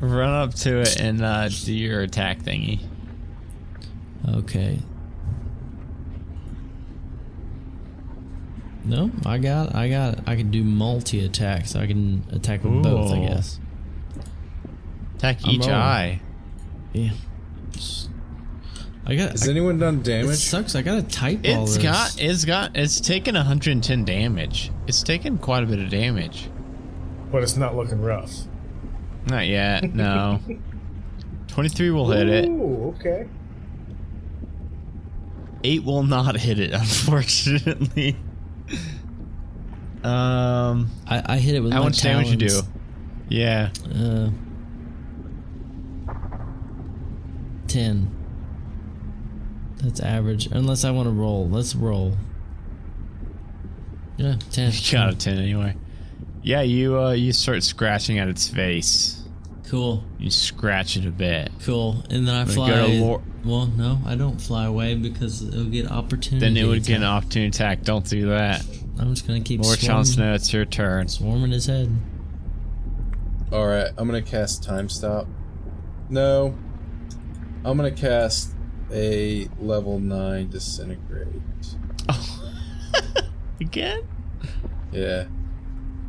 run 0.00 0.30
up 0.30 0.54
to 0.54 0.80
it 0.80 1.00
and 1.00 1.22
uh, 1.22 1.48
do 1.48 1.74
your 1.74 2.00
attack 2.02 2.40
thingy. 2.40 2.80
Okay. 4.28 4.78
No, 8.84 9.10
I 9.24 9.38
got, 9.38 9.74
I 9.74 9.88
got, 9.88 10.20
I 10.26 10.36
can 10.36 10.50
do 10.50 10.62
multi 10.62 11.24
attacks. 11.24 11.74
I 11.74 11.86
can 11.86 12.22
attack 12.30 12.64
with 12.64 12.82
both, 12.82 13.12
I 13.12 13.20
guess. 13.20 13.58
Attack 15.16 15.48
each 15.48 15.66
eye. 15.66 16.20
Yeah. 16.92 17.12
I 19.06 19.16
got. 19.16 19.32
Has 19.32 19.46
I, 19.46 19.50
anyone 19.50 19.78
done 19.78 20.02
damage? 20.02 20.08
it 20.08 20.22
damage? 20.22 20.38
sucks. 20.38 20.74
I 20.74 20.82
gotta 20.82 21.02
type 21.02 21.40
all 21.46 21.64
It's 21.64 21.74
this. 21.74 21.82
got, 21.82 22.16
it's 22.18 22.44
got, 22.44 22.76
it's 22.76 23.00
taken 23.00 23.34
110 23.34 24.04
damage. 24.04 24.70
It's 24.86 25.02
taken 25.02 25.36
quite 25.38 25.62
a 25.62 25.66
bit 25.66 25.78
of 25.78 25.90
damage. 25.90 26.48
But 27.30 27.42
it's 27.42 27.56
not 27.56 27.76
looking 27.76 28.00
rough. 28.00 28.32
Not 29.26 29.46
yet, 29.46 29.92
no. 29.94 30.40
23 31.48 31.90
will 31.90 32.10
hit 32.10 32.28
it. 32.28 32.48
Ooh, 32.48 32.94
okay. 32.98 33.28
8 35.62 35.84
will 35.84 36.02
not 36.02 36.36
hit 36.36 36.58
it, 36.58 36.72
unfortunately. 36.74 38.16
Um, 40.02 40.90
I, 41.06 41.22
I 41.34 41.38
hit 41.38 41.54
it 41.54 41.60
with 41.60 41.72
how 41.72 41.78
my 41.80 41.84
much 41.86 42.02
damage 42.02 42.30
you 42.30 42.36
do? 42.36 42.48
talons. 42.48 42.68
Yeah. 43.28 43.70
Uh, 43.94 44.30
ten. 47.66 48.13
That's 49.84 50.00
average. 50.00 50.46
Unless 50.46 50.84
I 50.84 50.90
want 50.90 51.06
to 51.06 51.12
roll. 51.12 51.48
Let's 51.48 51.74
roll. 51.74 52.16
Yeah, 54.16 54.36
ten. 54.50 54.72
You 54.72 54.92
got 54.92 55.12
a 55.12 55.16
10 55.16 55.38
anyway. 55.38 55.76
Yeah, 56.42 56.62
you 56.62 56.98
uh 56.98 57.12
you 57.12 57.32
start 57.32 57.62
scratching 57.62 58.18
at 58.18 58.28
its 58.28 58.48
face. 58.48 59.20
Cool, 59.68 60.04
You 60.18 60.30
scratch 60.30 60.96
it 60.96 61.06
a 61.06 61.10
bit. 61.10 61.50
cool. 61.64 62.04
And 62.10 62.28
then 62.28 62.34
I 62.34 62.44
fly. 62.44 62.68
go 62.68 62.86
to 62.86 62.92
lor- 63.00 63.22
well, 63.44 63.66
no, 63.66 63.98
I 64.06 64.14
don't 64.14 64.40
fly 64.40 64.66
away 64.66 64.94
because 64.94 65.42
it'll 65.42 65.64
get 65.64 65.90
opportunity. 65.90 66.46
Then 66.46 66.56
it 66.56 66.66
would 66.68 66.84
get 66.84 66.96
an 66.96 67.02
attack. 67.02 67.12
opportunity 67.24 67.48
attack. 67.48 67.82
Don't 67.82 68.08
do 68.08 68.28
that. 68.28 68.64
I'm 68.98 69.12
just 69.14 69.26
gonna 69.26 69.40
keep 69.40 69.62
Lord 69.62 69.78
chance 69.78 70.16
now. 70.16 70.34
It's 70.34 70.52
your 70.52 70.64
turn. 70.66 71.08
swarming 71.08 71.50
his 71.50 71.66
head. 71.66 71.90
All 73.50 73.66
right, 73.66 73.88
I'm 73.98 74.06
gonna 74.06 74.22
cast 74.22 74.62
time 74.62 74.88
stop. 74.88 75.26
No, 76.08 76.54
I'm 77.64 77.76
gonna 77.76 77.90
cast 77.90 78.53
a 78.92 79.48
level 79.60 79.98
nine 79.98 80.50
disintegrate. 80.50 81.28
Oh. 82.08 82.52
Again? 83.60 84.06
Yeah, 84.92 85.26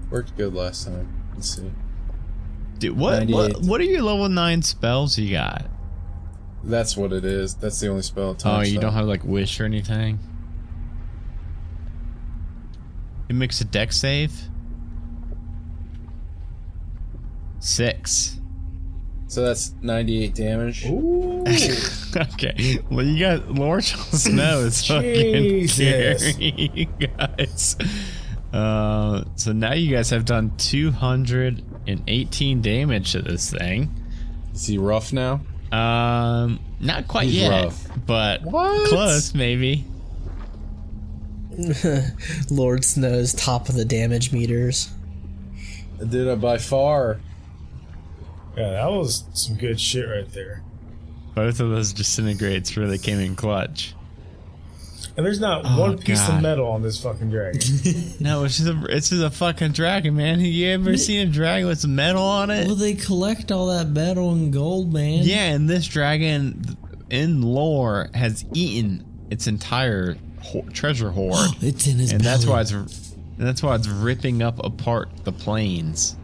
worked 0.09 0.36
good 0.38 0.53
last 0.53 0.86
time. 0.86 1.07
Let's 1.34 1.55
see. 1.55 1.71
Dude, 2.80 2.97
what, 2.97 3.28
what 3.30 3.61
what 3.61 3.80
are 3.82 3.86
your 3.86 4.01
level 4.01 4.28
9 4.28 4.61
spells 4.61 5.17
you 5.17 5.32
got? 5.32 5.65
That's 6.63 6.97
what 6.97 7.13
it 7.13 7.23
is. 7.23 7.55
That's 7.55 7.80
the 7.80 7.88
only 7.88 8.01
spell. 8.01 8.36
Time 8.36 8.59
Oh, 8.59 8.63
you 8.63 8.71
stop. 8.73 8.82
don't 8.82 8.93
have 8.93 9.05
like 9.05 9.23
wish 9.23 9.59
or 9.59 9.65
anything? 9.65 10.19
It 13.30 13.34
makes 13.34 13.61
a 13.61 13.65
Dex 13.65 13.97
save? 13.97 14.34
Six. 17.59 18.39
So 19.28 19.43
that's 19.43 19.73
98 19.82 20.36
damage. 20.36 20.86
Ooh. 20.89 21.43
okay. 22.34 22.80
Well, 22.89 23.05
you 23.05 23.20
got 23.20 23.51
Lord 23.51 23.84
Jon 23.84 23.99
Snow 23.99 24.59
is 24.61 24.86
fucking 24.86 25.68
scary, 25.68 26.63
you 26.66 26.86
guys. 27.18 27.76
Uh, 28.53 29.24
so 29.36 29.51
now 29.51 29.74
you 29.74 29.93
guys 29.93 30.09
have 30.11 30.26
done 30.26 30.55
218 30.57 32.61
damage 32.61 33.11
to 33.11 33.22
this 33.22 33.51
thing. 33.51 33.93
Is 34.53 34.68
he 34.68 34.78
rough 34.78 35.11
now? 35.11 35.41
Um, 35.72 36.59
not 36.80 37.07
quite 37.07 37.26
He's 37.26 37.41
yet, 37.41 37.66
rough. 37.66 37.88
but 38.05 38.43
What? 38.43 38.88
close, 38.88 39.34
maybe. 39.34 39.84
Lord 42.49 42.84
Snow's 42.84 43.34
top 43.34 43.70
of 43.70 43.76
the 43.76 43.86
damage 43.86 44.32
meters. 44.32 44.89
Did 46.09 46.30
I 46.30 46.36
by 46.36 46.57
far? 46.57 47.20
Yeah, 48.57 48.72
that 48.72 48.91
was 48.91 49.24
some 49.34 49.55
good 49.57 49.80
shit 49.80 50.07
right 50.07 50.30
there. 50.34 50.63
Both 51.36 51.60
of 51.60 51.70
those 51.70 51.94
disintegrates 51.94 52.78
really 52.78 52.98
came 52.98 53.20
in 53.20 53.36
clutch. 53.36 53.94
And 55.18 55.26
there's 55.26 55.40
not 55.40 55.62
Oh, 55.66 55.80
one 55.80 55.98
piece 55.98 56.26
God. 56.28 56.38
of 56.38 56.42
metal 56.42 56.68
on 56.68 56.82
this 56.82 57.02
fucking 57.02 57.30
dragon. 57.30 57.62
No, 58.20 58.44
it's 58.46 58.58
just 58.58 58.70
a 58.70 58.86
it's 58.90 59.10
just 59.10 59.24
a 59.24 59.30
fucking 59.30 59.72
dragon, 59.74 60.16
man. 60.16 60.40
You 60.40 60.70
ever 60.70 60.98
seen 60.98 61.28
a 61.28 61.32
dragon 61.32 61.68
with 61.68 61.80
some 61.80 61.96
metal 61.96 62.24
on 62.24 62.50
it? 62.50 62.66
Well, 62.68 62.76
they 62.76 62.96
collect 62.96 63.52
all 63.52 63.68
that 63.68 63.88
metal 63.90 64.32
and 64.32 64.52
gold, 64.52 64.92
man. 64.92 65.24
Yeah, 65.24 65.52
and 65.54 65.70
this 65.70 65.86
dragon 65.88 66.78
in 67.10 67.42
lore 67.42 68.10
has 68.14 68.44
eaten 68.54 69.06
its 69.30 69.48
entire 69.48 70.18
ho- 70.42 70.66
treasure 70.74 71.12
hoard, 71.12 71.50
it's 71.62 71.88
in 71.88 71.98
his 71.98 72.12
and 72.12 72.22
that's 72.22 72.46
why 72.46 72.62
it's 72.62 72.72
and 72.72 72.90
that's 73.38 73.62
why 73.64 73.76
it's 73.76 73.88
ripping 73.88 74.42
up 74.42 74.64
apart 74.64 75.10
the 75.24 75.32
plains. 75.32 76.16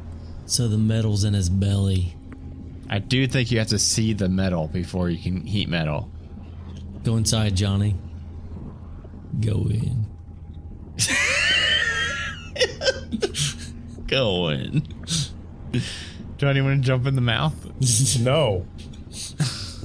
So 0.46 0.68
the 0.68 0.78
metal's 0.78 1.24
in 1.24 1.34
his 1.34 1.50
belly. 1.50 2.16
I 2.92 3.00
do 3.00 3.26
think 3.26 3.50
you 3.52 3.60
have 3.60 3.70
to 3.70 3.80
see 3.80 4.12
the 4.12 4.28
metal 4.28 4.68
before 4.68 5.10
you 5.10 5.18
can 5.18 5.48
heat 5.48 5.70
metal. 5.70 6.12
Go 7.06 7.16
inside, 7.16 7.56
Johnny. 7.56 7.96
Go 9.40 9.66
in. 9.70 10.06
Go 14.08 14.50
in. 14.50 14.86
Johnny, 16.36 16.60
want 16.60 16.82
to 16.82 16.86
jump 16.86 17.08
in 17.08 17.16
the 17.16 17.22
mouth? 17.22 17.56
no. 18.20 18.66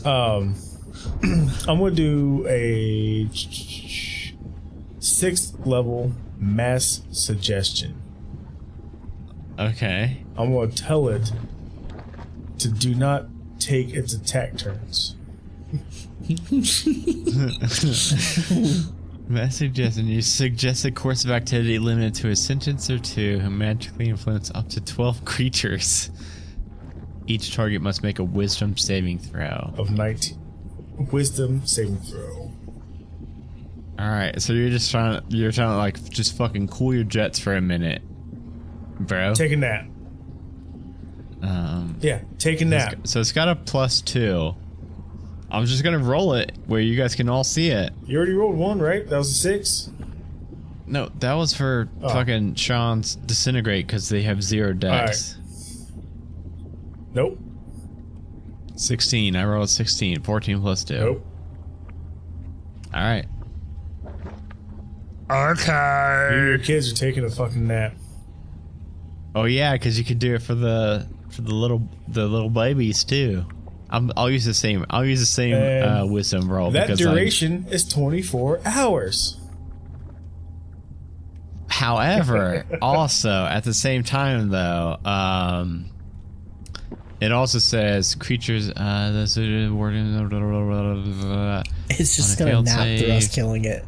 Um, 0.05 0.57
I'm 1.69 1.79
gonna 1.79 1.93
do 1.93 2.45
a 2.49 3.29
sixth 4.99 5.65
level 5.65 6.11
mass 6.39 7.03
suggestion. 7.13 8.03
Okay. 9.61 10.25
I'm 10.37 10.53
gonna 10.53 10.73
tell 10.73 11.09
it 11.09 11.31
to 12.59 12.69
do 12.69 12.95
not 12.95 13.27
take 13.59 13.91
its 13.91 14.15
attack 14.15 14.57
turns. 14.57 15.17
Mass 19.29 19.57
suggestion. 19.57 20.07
You 20.07 20.23
suggest 20.23 20.85
a 20.85 20.91
course 20.91 21.25
of 21.25 21.31
activity 21.31 21.79
limited 21.79 22.15
to 22.17 22.29
a 22.29 22.37
sentence 22.37 22.91
or 22.91 22.99
two 22.99 23.39
who 23.41 23.51
magically 23.51 24.09
influence 24.09 24.51
up 24.55 24.69
to 24.71 24.81
12 24.81 25.25
creatures. 25.25 26.11
Each 27.27 27.55
target 27.55 27.83
must 27.83 28.03
make 28.05 28.19
a 28.21 28.25
wisdom 28.25 28.77
saving 28.77 29.19
throw. 29.19 29.75
of 29.79 29.91
19 29.91 30.39
wisdom 31.11 31.67
saving 31.67 31.99
throw. 31.99 32.51
Alright, 34.01 34.41
so 34.41 34.53
you're 34.53 34.71
just 34.71 34.91
trying 34.91 35.21
to, 35.21 35.37
you're 35.37 35.53
trying 35.53 35.71
to 35.71 35.77
like 35.77 36.03
just 36.11 36.37
fucking 36.37 36.69
cool 36.69 36.95
your 36.95 37.05
jets 37.05 37.39
for 37.39 37.55
a 37.55 37.61
minute, 37.61 38.03
bro. 39.01 39.35
Take 39.35 39.53
a 39.53 39.57
nap. 39.57 39.87
Um, 41.43 41.97
Yeah, 42.01 42.21
take 42.39 42.61
a 42.61 42.65
nap. 42.65 43.01
so 43.05 43.21
it's 43.21 43.33
got 43.33 43.49
a 43.49 43.55
plus 43.57 44.01
two. 44.01 44.55
I'm 45.51 45.65
just 45.67 45.85
gonna 45.85 45.99
roll 45.99 46.35
it 46.35 46.53
where 46.67 46.81
you 46.81 46.97
guys 46.97 47.15
can 47.15 47.29
all 47.29 47.45
see 47.45 47.71
it. 47.71 47.93
You 48.07 48.17
already 48.17 48.33
rolled 48.33 48.57
one, 48.57 48.79
right? 48.81 49.09
That 49.09 49.17
was 49.19 49.31
a 49.31 49.35
six. 49.35 49.91
No, 50.87 51.11
that 51.21 51.35
was 51.35 51.53
for 51.55 51.89
Oh. 52.03 52.09
fucking 52.09 52.55
Sean's 52.55 53.17
disintegrate 53.17 53.87
because 53.87 54.09
they 54.09 54.23
have 54.23 54.43
zero 54.43 54.73
Dex. 54.73 55.37
Nope. 57.15 57.39
16. 58.77 59.35
I 59.37 59.45
rolled 59.45 59.71
16. 59.71 60.23
14 60.23 60.61
plus 60.61 60.85
2. 60.85 60.99
Nope. 60.99 61.27
All 62.95 63.01
right. 63.03 63.25
You 65.29 65.35
Okay. 65.35 66.31
your 66.47 66.59
kids 66.59 66.93
are 66.93 66.95
taking 66.95 67.25
a 67.25 67.31
fucking 67.31 67.67
nap. 67.67 67.95
Oh 69.35 69.45
yeah, 69.45 69.73
because 69.73 69.99
you 69.99 70.05
could 70.05 70.19
do 70.19 70.35
it 70.35 70.43
for 70.43 70.55
the 70.55 71.07
for 71.37 71.43
the 71.43 71.55
little 71.55 71.89
the 72.09 72.27
little 72.27 72.51
babies 72.51 73.05
too. 73.05 73.45
I'm, 73.89 74.11
I'll 74.17 74.31
use 74.31 74.45
the 74.45 74.55
same. 74.55 74.85
I'll 74.91 75.05
use 75.05 75.21
the 75.21 75.27
same 75.27 75.55
And 75.55 76.03
uh, 76.03 76.07
wisdom 76.07 76.51
roll. 76.51 76.73
That 76.73 76.87
because 76.89 77.01
I- 77.01 77.11
duration 77.11 77.67
is 77.71 77.87
24 77.87 78.63
hours. 78.65 79.39
however, 81.69 82.65
also 82.83 83.31
at 83.45 83.63
the 83.65 83.75
same 83.75 84.03
time 84.03 84.49
though, 84.49 84.97
um, 85.05 85.91
it 87.21 87.33
also 87.33 87.59
says 87.59 88.15
creatures. 88.15 88.71
Uh, 88.71 89.13
that's 89.13 89.37
a 89.37 89.69
wording. 89.69 90.15
It's 91.89 92.17
just 92.17 92.39
gonna 92.39 92.51
failed 92.51 92.65
nap 92.65 92.99
through 92.99 93.13
us 93.13 93.33
killing 93.33 93.65
it. 93.67 93.85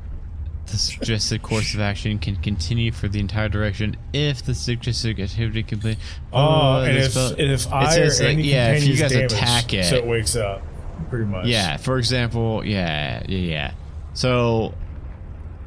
The 0.70 0.76
suggested 0.76 1.42
course 1.42 1.74
of 1.74 1.80
action 1.80 2.18
can 2.18 2.36
continue 2.36 2.92
for 2.92 3.08
the 3.08 3.20
entire 3.20 3.48
direction 3.48 3.96
if 4.12 4.44
the 4.44 4.54
suggested 4.54 5.18
activity 5.18 5.62
complete. 5.62 5.98
Oh, 6.32 6.38
oh 6.38 6.82
and 6.84 6.96
the 6.96 7.00
if, 7.04 7.16
and 7.16 7.50
if 7.52 7.66
it 7.66 7.72
I 7.72 7.94
says, 7.94 8.20
or 8.20 8.24
like, 8.28 8.38
yeah, 8.44 8.72
if 8.72 8.84
you 8.86 8.96
guys 8.96 9.14
attack 9.14 9.72
it, 9.72 9.86
so 9.86 9.96
it 9.96 10.06
wakes 10.06 10.36
up, 10.36 10.62
pretty 11.08 11.24
much. 11.24 11.46
yeah. 11.46 11.76
For 11.78 11.98
example, 11.98 12.64
yeah, 12.64 13.22
yeah, 13.26 13.38
yeah. 13.38 13.72
So, 14.14 14.74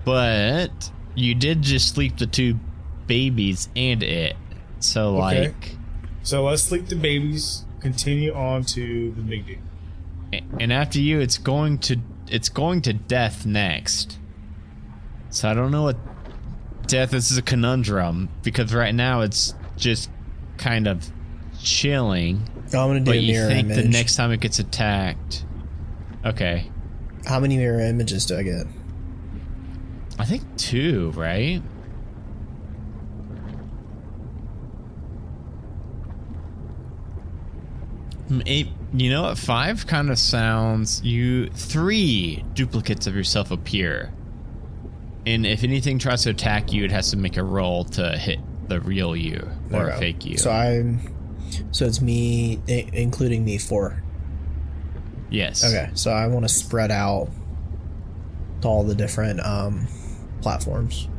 but 0.05 0.91
you 1.15 1.35
did 1.35 1.61
just 1.61 1.93
sleep 1.93 2.17
the 2.17 2.27
two 2.27 2.59
babies 3.07 3.69
and 3.75 4.03
it. 4.03 4.35
So 4.79 5.17
Okay. 5.17 5.47
like, 5.47 5.75
So 6.23 6.43
let's 6.43 6.63
sleep 6.63 6.87
the 6.87 6.95
babies 6.95 7.65
continue 7.79 8.33
on 8.33 8.63
to 8.63 9.11
the 9.11 9.21
big 9.21 9.47
dude. 9.47 9.59
And 10.59 10.71
after 10.71 10.99
you, 10.99 11.19
it's 11.19 11.37
going 11.37 11.79
to 11.79 11.97
it's 12.27 12.47
going 12.49 12.81
to 12.83 12.93
death 12.93 13.45
next. 13.45 14.17
So 15.31 15.49
I 15.49 15.53
don't 15.53 15.71
know 15.71 15.83
what 15.83 15.97
death. 16.87 17.11
This 17.11 17.31
is 17.31 17.37
a 17.37 17.41
conundrum 17.41 18.29
because 18.43 18.73
right 18.73 18.93
now 18.93 19.21
it's 19.21 19.53
just 19.77 20.09
kind 20.57 20.87
of 20.87 21.09
chilling. 21.61 22.47
I'm 22.65 22.69
gonna 22.71 22.99
do 22.99 23.05
But 23.11 23.19
you 23.21 23.45
think 23.47 23.69
image. 23.69 23.83
the 23.83 23.89
next 23.89 24.15
time 24.15 24.31
it 24.31 24.39
gets 24.39 24.59
attacked? 24.59 25.45
Okay, 26.25 26.69
How 27.25 27.39
many 27.39 27.57
mirror 27.57 27.79
images 27.81 28.25
do 28.25 28.37
I 28.37 28.43
get? 28.43 28.67
I 30.19 30.25
think 30.25 30.43
two, 30.57 31.11
right? 31.15 31.61
Hmm, 38.27 38.41
Eight, 38.45 38.67
you 38.93 39.09
know 39.09 39.23
what? 39.23 39.37
Five 39.37 39.87
kind 39.87 40.09
of 40.09 40.17
sounds. 40.19 41.01
You 41.03 41.47
three 41.49 42.43
duplicates 42.53 43.07
of 43.07 43.15
yourself 43.15 43.51
appear, 43.51 44.13
and 45.25 45.45
if 45.45 45.63
anything 45.63 45.99
tries 45.99 46.23
to 46.23 46.29
attack 46.31 46.71
you, 46.73 46.83
it 46.85 46.91
has 46.91 47.11
to 47.11 47.17
make 47.17 47.37
a 47.37 47.43
roll 47.43 47.83
to 47.85 48.17
hit 48.17 48.39
the 48.67 48.79
real 48.81 49.15
you 49.15 49.49
or 49.71 49.89
a 49.89 49.97
fake 49.97 50.25
you. 50.25 50.37
So 50.37 50.51
I'm. 50.51 50.99
So 51.71 51.85
it's 51.85 51.99
me, 52.01 52.61
including 52.67 53.43
me, 53.43 53.57
four. 53.57 54.01
yes. 55.29 55.63
Okay, 55.65 55.89
so 55.95 56.11
I 56.11 56.27
want 56.27 56.45
to 56.47 56.49
spread 56.53 56.91
out 56.91 57.29
to 58.61 58.67
all 58.67 58.83
the 58.83 58.95
different 58.95 59.39
um, 59.45 59.87
platforms. 60.41 61.09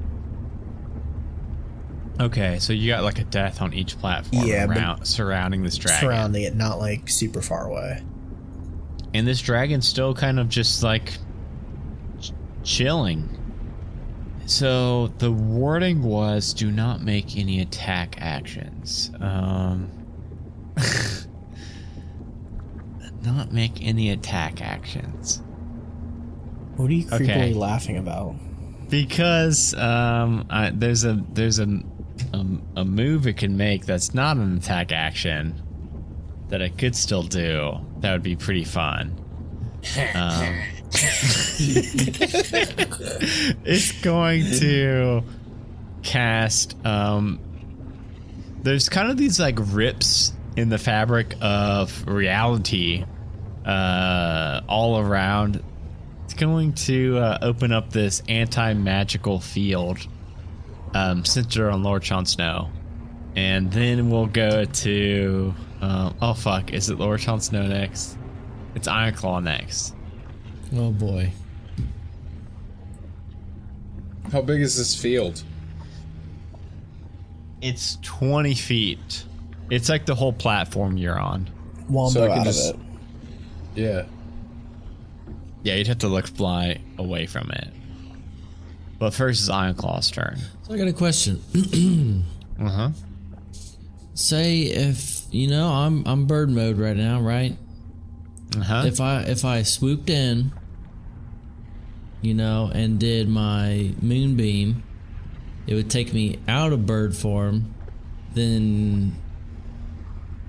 Okay. 2.21 2.59
So 2.61 2.73
you 2.73 2.89
got 2.91 3.05
like 3.05 3.19
a 3.19 3.25
death 3.25 3.61
on 3.63 3.73
each 3.75 3.99
platform 3.99 4.47
Yeah, 4.47 4.67
around, 4.67 5.05
surrounding 5.07 5.63
this 5.63 5.77
dragon. 5.77 6.01
surrounding 6.01 6.43
it, 6.45 6.55
not 6.55 6.79
like 6.79 7.09
super 7.09 7.43
far 7.43 7.67
away. 7.67 8.03
And 9.15 9.27
this 9.27 9.41
dragon's 9.41 9.87
still 9.89 10.15
kind 10.15 10.39
of 10.39 10.49
just 10.49 10.83
like 10.83 11.15
ch- 12.21 12.33
chilling. 12.63 13.29
So 14.47 15.09
the 15.18 15.30
wording 15.32 16.03
was 16.03 16.53
do 16.53 16.70
not 16.70 17.03
make 17.03 17.36
any 17.36 17.61
attack 17.61 18.16
actions. 18.18 19.11
Um 19.20 19.90
not 23.22 23.53
make 23.53 23.82
any 23.82 24.11
attack 24.11 24.61
actions. 24.61 25.43
What 26.76 26.90
are 26.90 26.95
you 26.95 27.05
creepily 27.05 27.22
Okay. 27.28 27.55
laughing 27.55 27.97
about? 27.99 28.34
Because 28.88 29.74
um 29.74 30.47
I, 30.51 30.70
there's 30.70 31.05
a 31.05 31.22
there's 31.32 31.59
a, 31.59 31.80
a 32.32 32.47
a 32.76 32.84
move 32.84 33.26
it 33.26 33.36
can 33.36 33.57
make 33.57 33.86
that's 33.86 34.12
not 34.14 34.36
an 34.36 34.57
attack 34.59 34.93
action 34.93 35.61
that 36.49 36.61
it 36.61 36.76
could 36.76 36.95
still 36.97 37.22
do. 37.22 37.72
That 38.01 38.12
would 38.12 38.22
be 38.22 38.36
pretty 38.36 38.64
fun. 38.64 39.18
Um, 40.14 40.55
it's 43.64 43.93
going 44.03 44.45
to 44.45 45.22
cast 46.03 46.76
um 46.84 47.40
there's 48.62 48.88
kind 48.90 49.11
of 49.11 49.16
these 49.16 49.40
like 49.40 49.57
rips 49.59 50.32
in 50.57 50.68
the 50.68 50.76
fabric 50.78 51.34
of 51.40 52.07
reality 52.07 53.05
uh 53.64 54.61
all 54.68 54.99
around. 54.99 55.62
It's 56.24 56.34
going 56.34 56.74
to 56.74 57.18
uh, 57.18 57.38
open 57.43 57.72
up 57.72 57.90
this 57.90 58.22
anti-magical 58.28 59.40
field 59.40 59.99
um 60.95 61.24
centered 61.24 61.70
on 61.70 61.82
lord 61.82 62.03
Jon 62.03 62.26
snow. 62.26 62.70
And 63.34 63.72
then 63.72 64.11
we'll 64.11 64.26
go 64.26 64.66
to 64.66 65.55
um, 65.80 66.14
oh 66.20 66.34
fuck. 66.34 66.72
Is 66.72 66.90
it 66.90 66.99
lord 66.99 67.20
Jon 67.20 67.40
snow 67.40 67.66
next? 67.66 68.18
It's 68.74 68.88
ironclaw 68.88 69.43
next 69.43 69.95
Oh 70.75 70.91
boy. 70.91 71.33
How 74.31 74.41
big 74.41 74.61
is 74.62 74.77
this 74.79 74.95
field? 74.95 75.43
It's 77.61 77.99
20 78.03 78.55
feet. 78.55 79.25
It's 79.70 79.89
like 79.89 80.07
the 80.07 80.14
whole 80.14 80.33
platform 80.33 80.97
you're 80.97 81.18
on. 81.18 81.49
Wombo 81.89 82.11
So 82.20 82.25
I 82.25 82.29
can 82.29 82.39
out 82.39 82.45
just- 82.45 82.75
of 82.75 82.81
it. 82.81 82.87
Yeah. 83.75 84.05
Yeah, 85.64 85.77
you'd 85.77 85.87
have 85.87 85.99
to 85.99 86.09
look 86.09 86.27
fly 86.27 86.81
away 86.99 87.27
from 87.27 87.51
it. 87.53 87.68
But 88.99 89.14
first 89.14 89.43
is 89.43 89.49
Ironclaw's 89.51 90.11
turn. 90.11 90.39
So 90.62 90.75
I 90.75 90.79
got 90.79 90.89
a 90.89 90.93
question. 90.93 91.41
Uh 92.61 92.68
huh. 92.68 92.91
Say 94.14 94.61
if 94.64 95.23
you 95.33 95.49
know 95.49 95.68
I'm 95.68 96.05
I'm 96.07 96.27
bird 96.27 96.51
mode 96.51 96.77
right 96.79 96.97
now, 96.97 97.20
right? 97.20 97.57
Uh 98.57 98.61
huh. 98.62 98.83
If 98.87 99.01
I 99.01 99.23
if 99.23 99.45
I 99.45 99.62
swooped 99.62 100.11
in, 100.11 100.53
you 102.23 102.33
know, 102.35 102.70
and 102.73 102.99
did 102.99 103.29
my 103.29 103.93
moonbeam, 104.01 104.83
it 105.66 105.75
would 105.75 105.91
take 105.91 106.12
me 106.14 106.39
out 106.49 106.73
of 106.73 106.87
bird 106.87 107.14
form. 107.16 107.75
Then, 108.35 109.14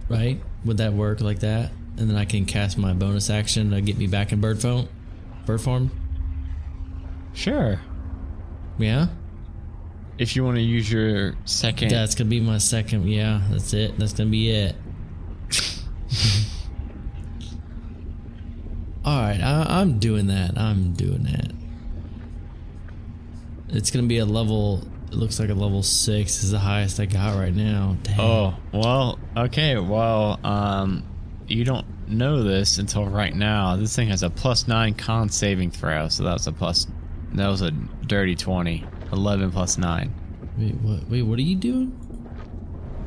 right? 0.08 0.40
Would 0.64 0.78
that 0.78 0.94
work 0.94 1.20
like 1.20 1.40
that? 1.40 1.72
And 1.98 2.10
then 2.10 2.16
I 2.16 2.24
can 2.26 2.46
cast 2.46 2.78
my 2.78 2.94
bonus 2.94 3.30
action 3.30 3.72
to 3.72 3.82
get 3.82 3.98
me 3.98 4.08
back 4.08 4.32
in 4.32 4.40
bird 4.40 4.62
form. 4.62 4.88
Bird 5.46 5.60
form. 5.62 5.92
Sure. 7.34 7.82
Yeah, 8.80 9.08
If 10.18 10.36
you 10.36 10.44
want 10.44 10.56
to 10.58 10.62
use 10.64 10.92
your 10.92 11.36
second. 11.46 11.90
that's 11.92 12.16
gonna 12.16 12.30
be 12.30 12.40
my 12.40 12.58
second. 12.58 13.08
Yeah, 13.08 13.42
that's 13.52 13.74
it. 13.74 13.98
That's 14.00 14.14
gonna 14.14 14.30
be 14.32 14.50
it. 14.50 14.76
All 19.06 19.20
right, 19.22 19.40
I, 19.42 19.82
I'm 19.82 20.00
doing 20.00 20.28
that. 20.28 20.58
I'm 20.58 20.94
doing 20.94 21.24
that. 21.24 21.52
It's 23.74 23.92
gonna 23.92 24.08
be 24.08 24.20
a 24.20 24.26
level. 24.26 24.82
It 25.08 25.16
looks 25.16 25.40
like 25.40 25.50
a 25.50 25.54
level 25.54 25.84
six 25.84 26.44
is 26.44 26.52
the 26.52 26.60
highest 26.60 27.00
I 27.00 27.06
got 27.06 27.38
right 27.38 27.54
now. 27.54 27.98
Dang. 28.04 28.20
Oh, 28.20 28.56
well, 28.72 29.20
okay. 29.38 29.78
Well, 29.78 30.40
um, 30.44 31.04
you 31.48 31.64
don't 31.64 31.86
know 32.08 32.44
this 32.44 32.78
until 32.78 33.06
right 33.06 33.36
now. 33.36 33.76
This 33.76 33.96
thing 33.96 34.10
has 34.10 34.24
a 34.24 34.30
plus 34.30 34.68
nine 34.68 34.94
con 34.94 35.30
saving 35.30 35.72
throw, 35.72 36.08
so 36.10 36.24
that 36.24 36.34
was 36.34 36.48
a 36.48 36.52
plus. 36.52 36.88
That 37.34 37.48
was 37.48 37.62
a 37.62 37.72
dirty 37.72 38.36
20. 38.36 38.86
11 39.14 39.52
plus 39.52 39.78
9. 39.78 40.14
Wait, 40.58 40.76
what? 40.82 41.08
Wait, 41.08 41.22
what 41.22 41.38
are 41.40 41.44
you 41.44 41.56
doing? 41.56 41.98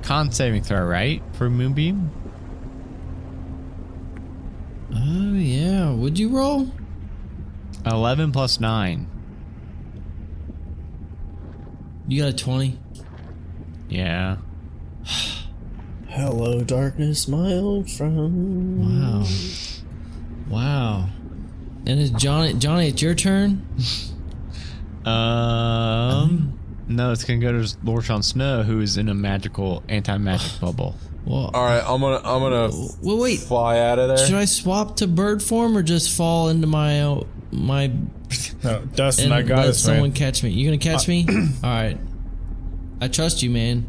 Con 0.03 0.31
saving 0.31 0.63
throw, 0.63 0.85
right? 0.85 1.23
For 1.33 1.51
Moonbeam? 1.51 2.11
Oh 4.95 5.35
yeah. 5.35 5.91
Would 5.91 6.19
you 6.19 6.29
roll? 6.29 6.71
11 7.85 8.33
plus 8.33 8.61
9. 8.61 9.09
You 12.09 12.23
got 12.23 12.29
a 12.29 12.37
twenty. 12.37 12.79
Yeah. 13.89 14.37
Hello, 16.09 16.63
darkness, 16.63 17.29
my 17.29 17.53
old 17.55 17.91
friend. 17.91 18.81
Wow. 18.81 19.27
Wow. 20.49 21.09
And 21.87 22.01
it's 22.01 22.11
Johnny. 22.11 22.55
Johnny, 22.55 22.89
it's 22.89 23.03
your 23.03 23.15
turn. 23.15 23.67
Um. 25.07 26.59
No, 26.89 27.13
it's 27.13 27.23
gonna 27.23 27.39
go 27.39 27.53
to 27.63 27.77
Lord 27.85 28.03
Jon 28.03 28.25
Snow, 28.25 28.65
who 28.65 28.81
is 28.81 28.97
in 28.97 29.09
a 29.09 29.15
magical 29.15 29.85
anti-magic 29.89 30.51
bubble. 30.61 30.97
Well, 31.25 31.51
All 31.55 31.65
right, 31.65 31.83
I'm 31.87 32.01
gonna 32.01 32.17
I'm 32.25 32.41
gonna 32.41 32.71
well, 33.03 33.19
wait. 33.19 33.39
fly 33.39 33.79
out 33.79 34.01
of 34.01 34.09
there. 34.09 34.19
Should 34.19 34.35
I 34.35 34.47
swap 34.47 34.97
to 34.97 35.07
bird 35.07 35.45
form 35.45 35.77
or 35.77 35.85
just 35.85 36.11
fall 36.17 36.49
into 36.49 36.67
my 36.67 37.01
my 37.57 37.91
No, 38.63 38.83
Dustin, 38.95 39.27
and 39.27 39.35
I 39.35 39.43
got 39.43 39.59
let 39.59 39.69
us, 39.69 39.79
someone 39.79 40.11
man. 40.11 40.13
catch 40.13 40.43
me? 40.43 40.51
You 40.51 40.67
gonna 40.67 40.79
catch 40.79 41.09
uh, 41.09 41.13
me? 41.13 41.27
All 41.65 41.71
right. 41.71 41.99
I 43.01 43.09
trust 43.09 43.43
you, 43.43 43.51
man. 43.51 43.87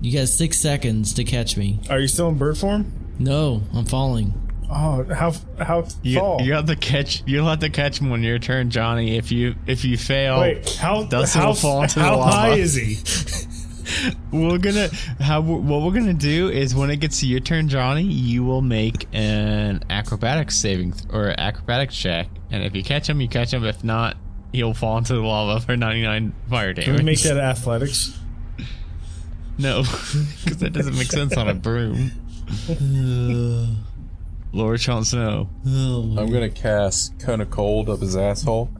You 0.00 0.18
got 0.18 0.28
six 0.28 0.58
seconds 0.58 1.14
to 1.14 1.24
catch 1.24 1.56
me. 1.56 1.80
Are 1.90 1.98
you 1.98 2.08
still 2.08 2.28
in 2.28 2.36
bird 2.38 2.58
form? 2.58 2.92
No, 3.18 3.62
I'm 3.74 3.86
falling. 3.86 4.34
Oh, 4.70 5.04
how 5.04 5.32
how 5.58 5.86
You, 6.02 6.18
fall? 6.18 6.42
you 6.42 6.52
have 6.54 6.66
to 6.66 6.76
catch. 6.76 7.22
You'll 7.26 7.46
have 7.48 7.60
to 7.60 7.70
catch 7.70 8.00
him 8.00 8.10
on 8.12 8.22
your 8.22 8.38
turn, 8.38 8.70
Johnny. 8.70 9.16
If 9.16 9.30
you 9.30 9.54
if 9.66 9.84
you 9.84 9.96
fail, 9.96 10.40
Wait, 10.40 10.74
how 10.74 11.04
Dustin 11.04 11.40
how 11.40 11.48
will 11.48 11.54
fall 11.54 11.82
into 11.82 12.00
the 12.00 12.04
how 12.04 12.18
lava. 12.18 12.32
high 12.32 12.54
is 12.54 12.74
he? 12.74 12.96
we're 14.32 14.58
gonna 14.58 14.88
how 15.20 15.40
what 15.40 15.82
we're 15.82 15.92
gonna 15.92 16.12
do 16.12 16.48
is 16.48 16.74
when 16.74 16.90
it 16.90 16.96
gets 16.96 17.20
to 17.20 17.26
your 17.26 17.40
turn, 17.40 17.68
Johnny, 17.68 18.02
you 18.02 18.44
will 18.44 18.62
make 18.62 19.06
an 19.12 19.84
acrobatics 19.88 20.56
saving 20.56 20.94
or 21.12 21.32
acrobatic 21.38 21.90
check, 21.90 22.28
and 22.56 22.64
if 22.64 22.74
you 22.74 22.82
catch 22.82 23.08
him, 23.08 23.20
you 23.20 23.28
catch 23.28 23.52
him. 23.52 23.64
If 23.64 23.84
not, 23.84 24.16
he'll 24.52 24.74
fall 24.74 24.98
into 24.98 25.14
the 25.14 25.20
lava 25.20 25.64
for 25.64 25.76
99 25.76 26.32
fire 26.48 26.72
damage. 26.72 26.86
Can 26.86 26.96
we 26.96 27.02
make 27.02 27.20
that 27.20 27.36
athletics? 27.36 28.18
No, 29.58 29.82
because 30.44 30.58
that 30.58 30.72
doesn't 30.72 30.96
make 30.96 31.10
sense 31.10 31.36
on 31.36 31.48
a 31.48 31.54
broom. 31.54 32.10
Lord 34.52 34.80
Jon 34.80 35.04
Snow. 35.04 35.48
Oh, 35.66 36.14
I'm 36.18 36.30
gonna 36.32 36.48
cast 36.50 37.18
cone 37.18 37.40
of 37.40 37.50
cold 37.50 37.88
up 37.90 38.00
his 38.00 38.16
asshole. 38.16 38.70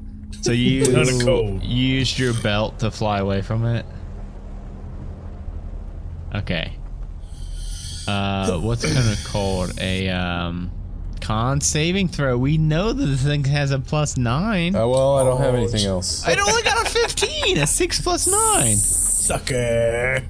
So 0.41 0.53
you 0.53 0.85
Kinda 0.85 1.61
you 1.65 1.87
used 1.99 2.19
your 2.19 2.33
belt 2.35 2.79
to 2.81 2.91
fly 2.91 3.19
away 3.19 3.43
from 3.43 3.65
it. 3.67 3.85
Okay. 6.35 6.73
uh, 8.07 8.59
what's 8.59 8.85
kind 8.85 9.09
of 9.11 9.25
called 9.25 9.73
a 9.81 10.09
um, 10.11 10.71
con 11.27 11.61
saving 11.61 12.07
throw. 12.07 12.39
We 12.39 12.57
know 12.57 12.93
that 12.93 13.05
the 13.05 13.17
thing 13.17 13.43
has 13.45 13.73
a 13.73 13.81
plus 13.81 14.17
nine. 14.17 14.77
Oh 14.77 14.89
well, 14.89 15.17
I 15.17 15.25
don't 15.25 15.41
have 15.41 15.55
oh, 15.55 15.57
anything 15.57 15.85
else. 15.85 16.27
It 16.27 16.39
only 16.39 16.63
got 16.63 16.87
a 16.87 16.89
fifteen. 16.89 17.59
A 17.59 17.67
six 17.67 18.01
plus 18.01 18.29
nine. 18.29 18.77
Sucker. 18.77 20.23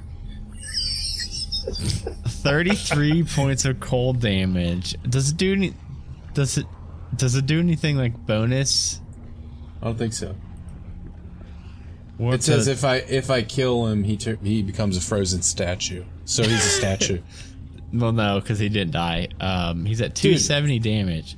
Thirty-three 2.26 3.24
points 3.34 3.66
of 3.66 3.78
cold 3.78 4.20
damage. 4.20 4.96
Does 5.02 5.30
it 5.32 5.36
do 5.36 5.52
any? 5.52 5.74
Does 6.32 6.56
it? 6.56 6.66
Does 7.14 7.34
it 7.34 7.44
do 7.44 7.60
anything 7.60 7.98
like 7.98 8.26
bonus? 8.26 9.00
I 9.82 9.86
don't 9.86 9.98
think 9.98 10.14
so. 10.14 10.34
It 12.18 12.42
says 12.42 12.68
a- 12.68 12.72
if 12.72 12.84
I 12.84 12.96
if 12.96 13.28
I 13.28 13.42
kill 13.42 13.86
him, 13.88 14.02
he 14.04 14.16
tur 14.16 14.38
he 14.42 14.62
becomes 14.62 14.96
a 14.96 15.02
frozen 15.02 15.42
statue. 15.42 16.04
So 16.24 16.42
he's 16.42 16.64
a 16.64 16.70
statue. 16.80 17.20
Well, 17.98 18.12
no, 18.12 18.40
because 18.40 18.58
he 18.58 18.68
didn't 18.68 18.92
die. 18.92 19.28
Um, 19.40 19.84
he's 19.84 20.00
at 20.00 20.14
270 20.14 20.78
damage. 20.80 21.36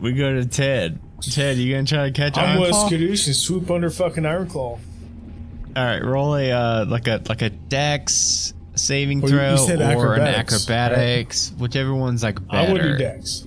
We 0.00 0.12
go 0.12 0.34
to 0.34 0.46
Ted. 0.46 1.00
Ted, 1.20 1.56
you 1.56 1.74
gonna 1.74 1.86
try 1.86 2.10
to 2.10 2.12
catch 2.12 2.36
I'm 2.36 2.50
Iron 2.50 2.60
with 2.60 2.70
Claw? 2.72 2.88
Skadoosh 2.90 3.26
and 3.26 3.36
swoop 3.36 3.70
under 3.70 3.88
fucking 3.90 4.24
Ironclaw. 4.24 4.54
All 4.54 5.84
right, 5.84 6.04
roll 6.04 6.36
a 6.36 6.52
uh, 6.52 6.84
like 6.86 7.06
a 7.08 7.22
like 7.28 7.42
a 7.42 7.50
Dex 7.50 8.52
saving 8.74 9.22
Well, 9.22 9.30
throw 9.30 9.50
you 9.52 9.58
said 9.58 9.80
or 9.80 10.14
an 10.14 10.22
acrobatics, 10.22 11.50
right? 11.52 11.60
whichever 11.60 11.94
one's 11.94 12.22
like 12.22 12.46
better. 12.46 12.68
I 12.68 12.72
would 12.72 12.82
do. 12.82 12.98
Dex. 12.98 13.46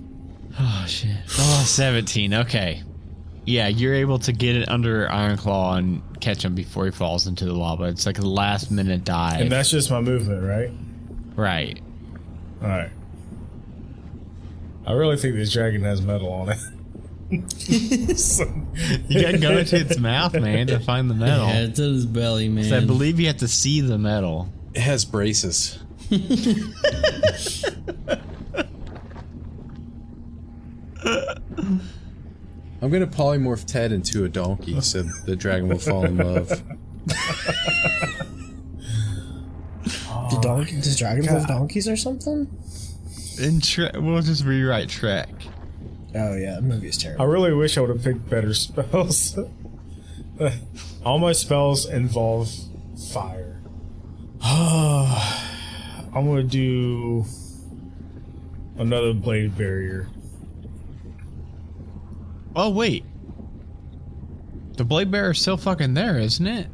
Oh 0.59 0.85
shit! 0.87 1.15
Oh, 1.37 1.63
17. 1.65 2.33
Okay. 2.33 2.83
Yeah, 3.45 3.67
you're 3.67 3.93
able 3.95 4.19
to 4.19 4.31
get 4.33 4.55
it 4.55 4.69
under 4.69 5.07
Ironclaw 5.07 5.77
and 5.77 6.01
catch 6.19 6.43
him 6.45 6.55
before 6.55 6.85
he 6.85 6.91
falls 6.91 7.27
into 7.27 7.45
the 7.45 7.53
lava. 7.53 7.85
It's 7.85 8.05
like 8.05 8.19
a 8.19 8.25
last 8.27 8.71
minute 8.71 9.03
dive. 9.03 9.41
And 9.41 9.51
that's 9.51 9.69
just 9.69 9.89
my 9.91 10.01
movement, 10.01 10.43
right? 10.43 10.71
right. 11.35 11.79
Alright. 12.61 12.91
I 14.85 14.91
really 14.93 15.17
think 15.17 15.35
this 15.35 15.53
dragon 15.53 15.83
has 15.83 16.01
metal 16.01 16.31
on 16.31 16.49
it. 16.49 16.59
So- 18.19 18.45
You 19.07 19.21
gotta 19.21 19.37
go 19.37 19.57
into 19.57 19.77
its 19.77 19.97
mouth, 19.99 20.33
man, 20.33 20.67
to 20.67 20.79
find 20.79 21.09
the 21.09 21.13
metal. 21.13 21.47
Yeah, 21.47 21.61
it's 21.61 21.79
in 21.79 21.93
his 21.93 22.05
belly, 22.05 22.49
man. 22.49 22.65
So 22.65 22.77
I 22.77 22.85
believe 22.85 23.19
you 23.19 23.27
have 23.27 23.37
to 23.37 23.47
see 23.47 23.81
the 23.81 23.97
metal. 23.97 24.49
It 24.73 24.81
has 24.81 25.05
braces. 25.05 25.79
I'm 32.81 32.89
gonna 32.89 33.07
polymorph 33.07 33.65
Ted 33.65 33.91
into 33.91 34.23
a 34.23 34.29
donkey 34.29 34.79
so 34.81 35.03
the 35.25 35.35
dragon 35.35 35.67
will 35.67 35.79
fall 35.79 36.05
in 36.05 36.17
love. 36.17 36.49
Do 40.29 40.37
oh, 40.37 40.39
donkey, 40.41 40.75
does 40.75 40.97
dragons 40.97 41.27
have 41.27 41.47
donkeys 41.47 41.87
or 41.87 41.97
something? 41.97 42.41
In 43.39 43.59
Shrek, 43.59 44.01
we'll 44.01 44.21
just 44.21 44.45
rewrite 44.45 44.89
Shrek. 44.89 45.27
Oh 46.15 46.35
yeah, 46.35 46.55
the 46.55 46.61
movie 46.61 46.87
is 46.87 46.97
terrible. 46.97 47.23
I 47.23 47.25
really 47.25 47.53
wish 47.53 47.77
I 47.77 47.81
would 47.81 47.89
have 47.89 48.03
picked 48.03 48.29
better 48.29 48.53
spells. 48.55 49.37
All 51.05 51.19
my 51.19 51.33
spells 51.33 51.85
involve 51.85 52.51
fire. 53.11 53.61
I'm 54.41 56.25
gonna 56.25 56.43
do 56.43 57.25
another 58.77 59.13
blade 59.13 59.57
barrier. 59.57 60.07
Oh 62.55 62.69
wait, 62.69 63.05
the 64.77 64.83
blade 64.83 65.11
barrier's 65.11 65.41
still 65.41 65.57
fucking 65.57 65.93
there, 65.93 66.17
isn't 66.17 66.47
it? 66.47 66.67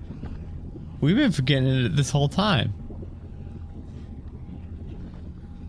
We've 1.02 1.16
been 1.16 1.32
forgetting 1.32 1.68
it 1.68 1.96
this 1.96 2.10
whole 2.10 2.30
time. 2.30 2.74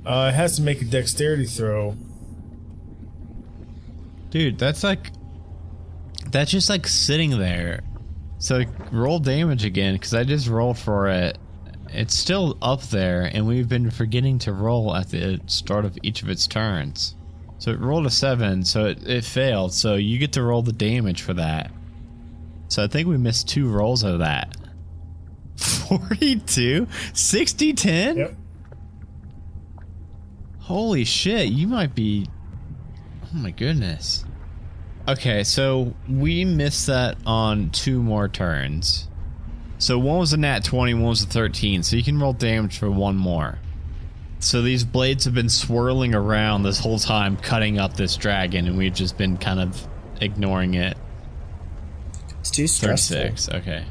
Uh, 0.05 0.31
it 0.33 0.37
has 0.37 0.57
to 0.57 0.63
make 0.63 0.81
a 0.81 0.85
dexterity 0.85 1.47
throw. 1.47 1.97
Dude, 4.31 4.59
that's 4.59 4.85
like 4.85 5.11
that's 6.31 6.51
just 6.51 6.69
like 6.69 6.87
sitting 6.87 7.39
there. 7.39 7.83
So 8.39 8.65
roll 8.93 9.19
damage 9.19 9.65
again 9.65 9.95
because 9.95 10.15
I 10.15 10.25
just 10.25 10.47
rolled 10.47 10.79
for 10.79 11.09
it. 11.09 11.39
It's 11.89 12.15
still 12.15 12.59
up 12.61 12.83
there, 12.83 13.23
and 13.33 13.47
we've 13.47 13.69
been 13.69 13.91
forgetting 13.91 14.39
to 14.41 14.53
roll 14.53 14.95
at 14.95 15.11
the 15.11 15.41
start 15.47 15.85
of 15.85 15.97
each 16.03 16.23
of 16.23 16.29
its 16.29 16.47
turns. 16.47 17.15
So 17.67 17.73
it 17.73 17.81
rolled 17.81 18.07
a 18.07 18.11
seven, 18.11 18.65
so 18.65 18.85
it, 18.85 19.05
it 19.09 19.25
failed. 19.25 19.75
So 19.75 19.97
you 19.97 20.19
get 20.19 20.35
to 20.35 20.43
roll 20.45 20.63
the 20.63 20.73
damage 20.73 21.23
for 21.23 21.35
that. 21.35 21.73
So 22.69 22.85
I 22.85 22.87
think 22.87 23.09
we 23.09 23.17
missed 23.17 23.49
two 23.49 23.69
rolls 23.69 24.05
of 24.05 24.21
that. 24.21 24.57
42? 25.57 26.87
60 27.13 27.73
10? 27.73 28.17
Yep. 28.19 28.35
Holy 30.61 31.03
shit, 31.03 31.49
you 31.49 31.67
might 31.67 31.93
be. 31.93 32.29
Oh 33.25 33.37
my 33.37 33.51
goodness. 33.51 34.25
Okay, 35.09 35.43
so 35.43 35.93
we 36.09 36.45
missed 36.45 36.87
that 36.87 37.19
on 37.27 37.71
two 37.71 38.01
more 38.01 38.29
turns. 38.29 39.09
So 39.79 39.99
one 39.99 40.19
was 40.19 40.33
a 40.33 40.37
nat 40.37 40.63
20, 40.63 40.95
one 40.95 41.03
was 41.03 41.25
a 41.25 41.27
13, 41.27 41.83
so 41.83 41.97
you 41.97 42.05
can 42.05 42.21
roll 42.21 42.33
damage 42.33 42.79
for 42.79 42.93
one 42.93 43.17
more. 43.17 43.59
So 44.39 44.63
these 44.63 44.85
blades 44.85 45.25
have 45.25 45.35
been 45.35 45.49
swirling 45.49 46.15
around 46.15 46.63
this 46.63 46.79
whole 46.79 46.99
time, 46.99 47.37
cutting 47.37 47.79
up 47.79 47.97
this 47.97 48.17
dragon, 48.17 48.67
and 48.67 48.77
we've 48.77 48.95
just 48.95 49.17
been 49.17 49.37
kind 49.39 49.61
of 49.61 49.87
ignoring 50.21 50.75
it. 50.75 50.97
It's 52.41 52.51
too 52.51 52.67
stressful. 52.67 53.17
36, 53.17 53.49
okay. 53.49 53.85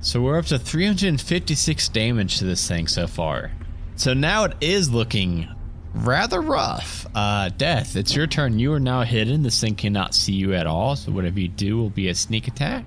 So 0.00 0.20
we're 0.20 0.38
up 0.38 0.46
to 0.46 0.58
356 0.58 1.88
damage 1.90 2.38
to 2.38 2.44
this 2.44 2.66
thing 2.66 2.88
so 2.88 3.06
far. 3.06 3.52
So 3.96 4.12
now 4.12 4.44
it 4.44 4.54
is 4.60 4.90
looking 4.90 5.48
rather 5.94 6.40
rough. 6.42 7.06
Uh, 7.14 7.48
Death, 7.56 7.96
it's 7.96 8.14
your 8.14 8.26
turn. 8.26 8.58
You 8.58 8.72
are 8.72 8.80
now 8.80 9.02
hidden. 9.02 9.42
This 9.42 9.60
thing 9.60 9.76
cannot 9.76 10.14
see 10.14 10.32
you 10.32 10.52
at 10.54 10.66
all. 10.66 10.96
So 10.96 11.12
whatever 11.12 11.38
you 11.40 11.48
do 11.48 11.76
will 11.76 11.90
be 11.90 12.08
a 12.08 12.14
sneak 12.14 12.48
attack. 12.48 12.84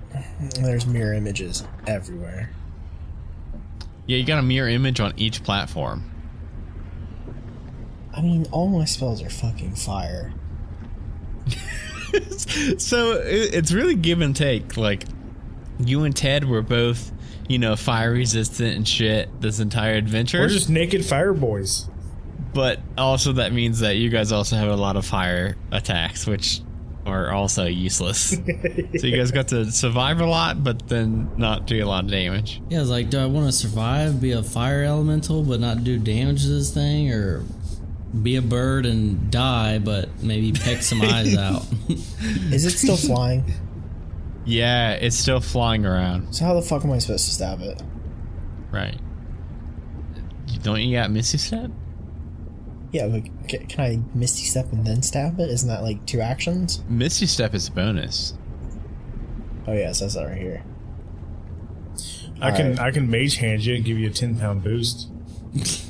There's 0.60 0.86
mirror 0.86 1.14
images 1.14 1.64
everywhere. 1.86 2.50
Yeah, 4.08 4.16
you 4.16 4.24
got 4.24 4.38
a 4.38 4.42
mirror 4.42 4.68
image 4.68 4.98
on 4.98 5.12
each 5.16 5.44
platform. 5.44 6.10
I 8.16 8.20
mean, 8.22 8.46
all 8.50 8.66
my 8.66 8.84
spells 8.84 9.22
are 9.22 9.30
fucking 9.30 9.76
fire. 9.76 10.32
so 12.78 13.22
it's 13.24 13.70
really 13.70 13.94
give 13.94 14.20
and 14.20 14.34
take. 14.34 14.76
Like 14.76 15.04
you 15.78 16.04
and 16.04 16.16
Ted 16.16 16.48
were 16.48 16.62
both, 16.62 17.12
you 17.48 17.58
know, 17.58 17.76
fire 17.76 18.12
resistant 18.12 18.76
and 18.76 18.88
shit 18.88 19.40
this 19.40 19.60
entire 19.60 19.94
adventure. 19.94 20.40
We're 20.40 20.48
just 20.48 20.70
naked 20.70 21.04
fire 21.04 21.32
boys. 21.34 21.88
but 22.54 22.80
also 22.96 23.32
that 23.34 23.52
means 23.52 23.80
that 23.80 23.96
you 23.96 24.08
guys 24.08 24.32
also 24.32 24.56
have 24.56 24.68
a 24.68 24.76
lot 24.76 24.96
of 24.96 25.04
fire 25.06 25.56
attacks, 25.70 26.26
which 26.26 26.60
are 27.08 27.30
also 27.32 27.64
useless. 27.66 28.30
so 28.30 29.06
you 29.06 29.16
guys 29.16 29.30
got 29.30 29.48
to 29.48 29.70
survive 29.70 30.20
a 30.20 30.26
lot, 30.26 30.62
but 30.62 30.88
then 30.88 31.30
not 31.36 31.66
do 31.66 31.82
a 31.82 31.86
lot 31.86 32.04
of 32.04 32.10
damage. 32.10 32.60
Yeah, 32.68 32.78
I 32.78 32.80
was 32.80 32.90
like, 32.90 33.10
do 33.10 33.18
I 33.18 33.26
want 33.26 33.46
to 33.46 33.52
survive, 33.52 34.20
be 34.20 34.32
a 34.32 34.42
fire 34.42 34.84
elemental, 34.84 35.42
but 35.42 35.60
not 35.60 35.84
do 35.84 35.98
damage 35.98 36.42
to 36.42 36.48
this 36.48 36.72
thing, 36.72 37.12
or 37.12 37.44
be 38.22 38.36
a 38.36 38.42
bird 38.42 38.86
and 38.86 39.30
die, 39.30 39.78
but 39.78 40.22
maybe 40.22 40.52
peck 40.52 40.82
some 40.82 41.02
eyes 41.02 41.36
out? 41.38 41.66
Is 41.88 42.64
it 42.64 42.70
still 42.70 42.96
flying? 43.08 43.44
Yeah, 44.44 44.92
it's 44.92 45.16
still 45.16 45.40
flying 45.40 45.84
around. 45.84 46.34
So 46.34 46.44
how 46.44 46.54
the 46.54 46.62
fuck 46.62 46.84
am 46.84 46.90
I 46.92 46.98
supposed 46.98 47.26
to 47.26 47.34
stab 47.34 47.60
it? 47.60 47.82
Right. 48.70 48.98
Don't 50.62 50.80
you 50.80 50.96
got 50.96 51.10
Misty 51.10 51.38
Step? 51.38 51.70
Yeah, 52.92 53.06
but 53.08 53.24
ca- 53.50 53.66
can 53.68 53.80
I 53.80 54.00
misty 54.16 54.44
step 54.44 54.72
and 54.72 54.86
then 54.86 55.02
stab 55.02 55.38
it? 55.40 55.50
Isn't 55.50 55.68
that 55.68 55.82
like 55.82 56.04
two 56.06 56.20
actions? 56.20 56.82
Misty 56.88 57.26
Step 57.26 57.52
is 57.54 57.68
a 57.68 57.72
bonus. 57.72 58.34
Oh 59.66 59.72
yeah, 59.74 59.90
it 59.90 59.94
says 59.94 60.14
that 60.14 60.24
right 60.26 60.38
here. 60.38 60.62
I 62.40 62.50
can 62.52 62.66
Alright. 62.66 62.78
I 62.80 62.90
can 62.90 63.10
mage 63.10 63.36
hand 63.36 63.64
you 63.64 63.74
and 63.74 63.84
give 63.84 63.98
you 63.98 64.08
a 64.08 64.12
ten 64.12 64.38
pound 64.38 64.62
boost. 64.64 65.08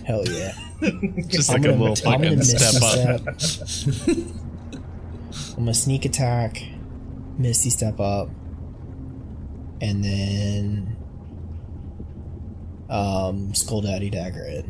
Hell 0.06 0.24
yeah. 0.28 0.52
Just 1.28 1.50
I'm 1.50 1.62
like 1.62 1.70
a 1.70 1.74
gonna- 1.76 1.84
little 1.92 2.10
I'm 2.10 2.20
fucking 2.22 2.42
step 2.42 2.82
up. 2.82 3.40
step. 3.40 4.16
I'm 5.56 5.64
gonna 5.64 5.74
sneak 5.74 6.04
attack, 6.04 6.62
misty 7.36 7.70
step 7.70 8.00
up, 8.00 8.28
and 9.80 10.02
then 10.04 10.96
um 12.90 13.54
skull 13.54 13.82
daddy 13.82 14.10
dagger 14.10 14.42
it. 14.42 14.64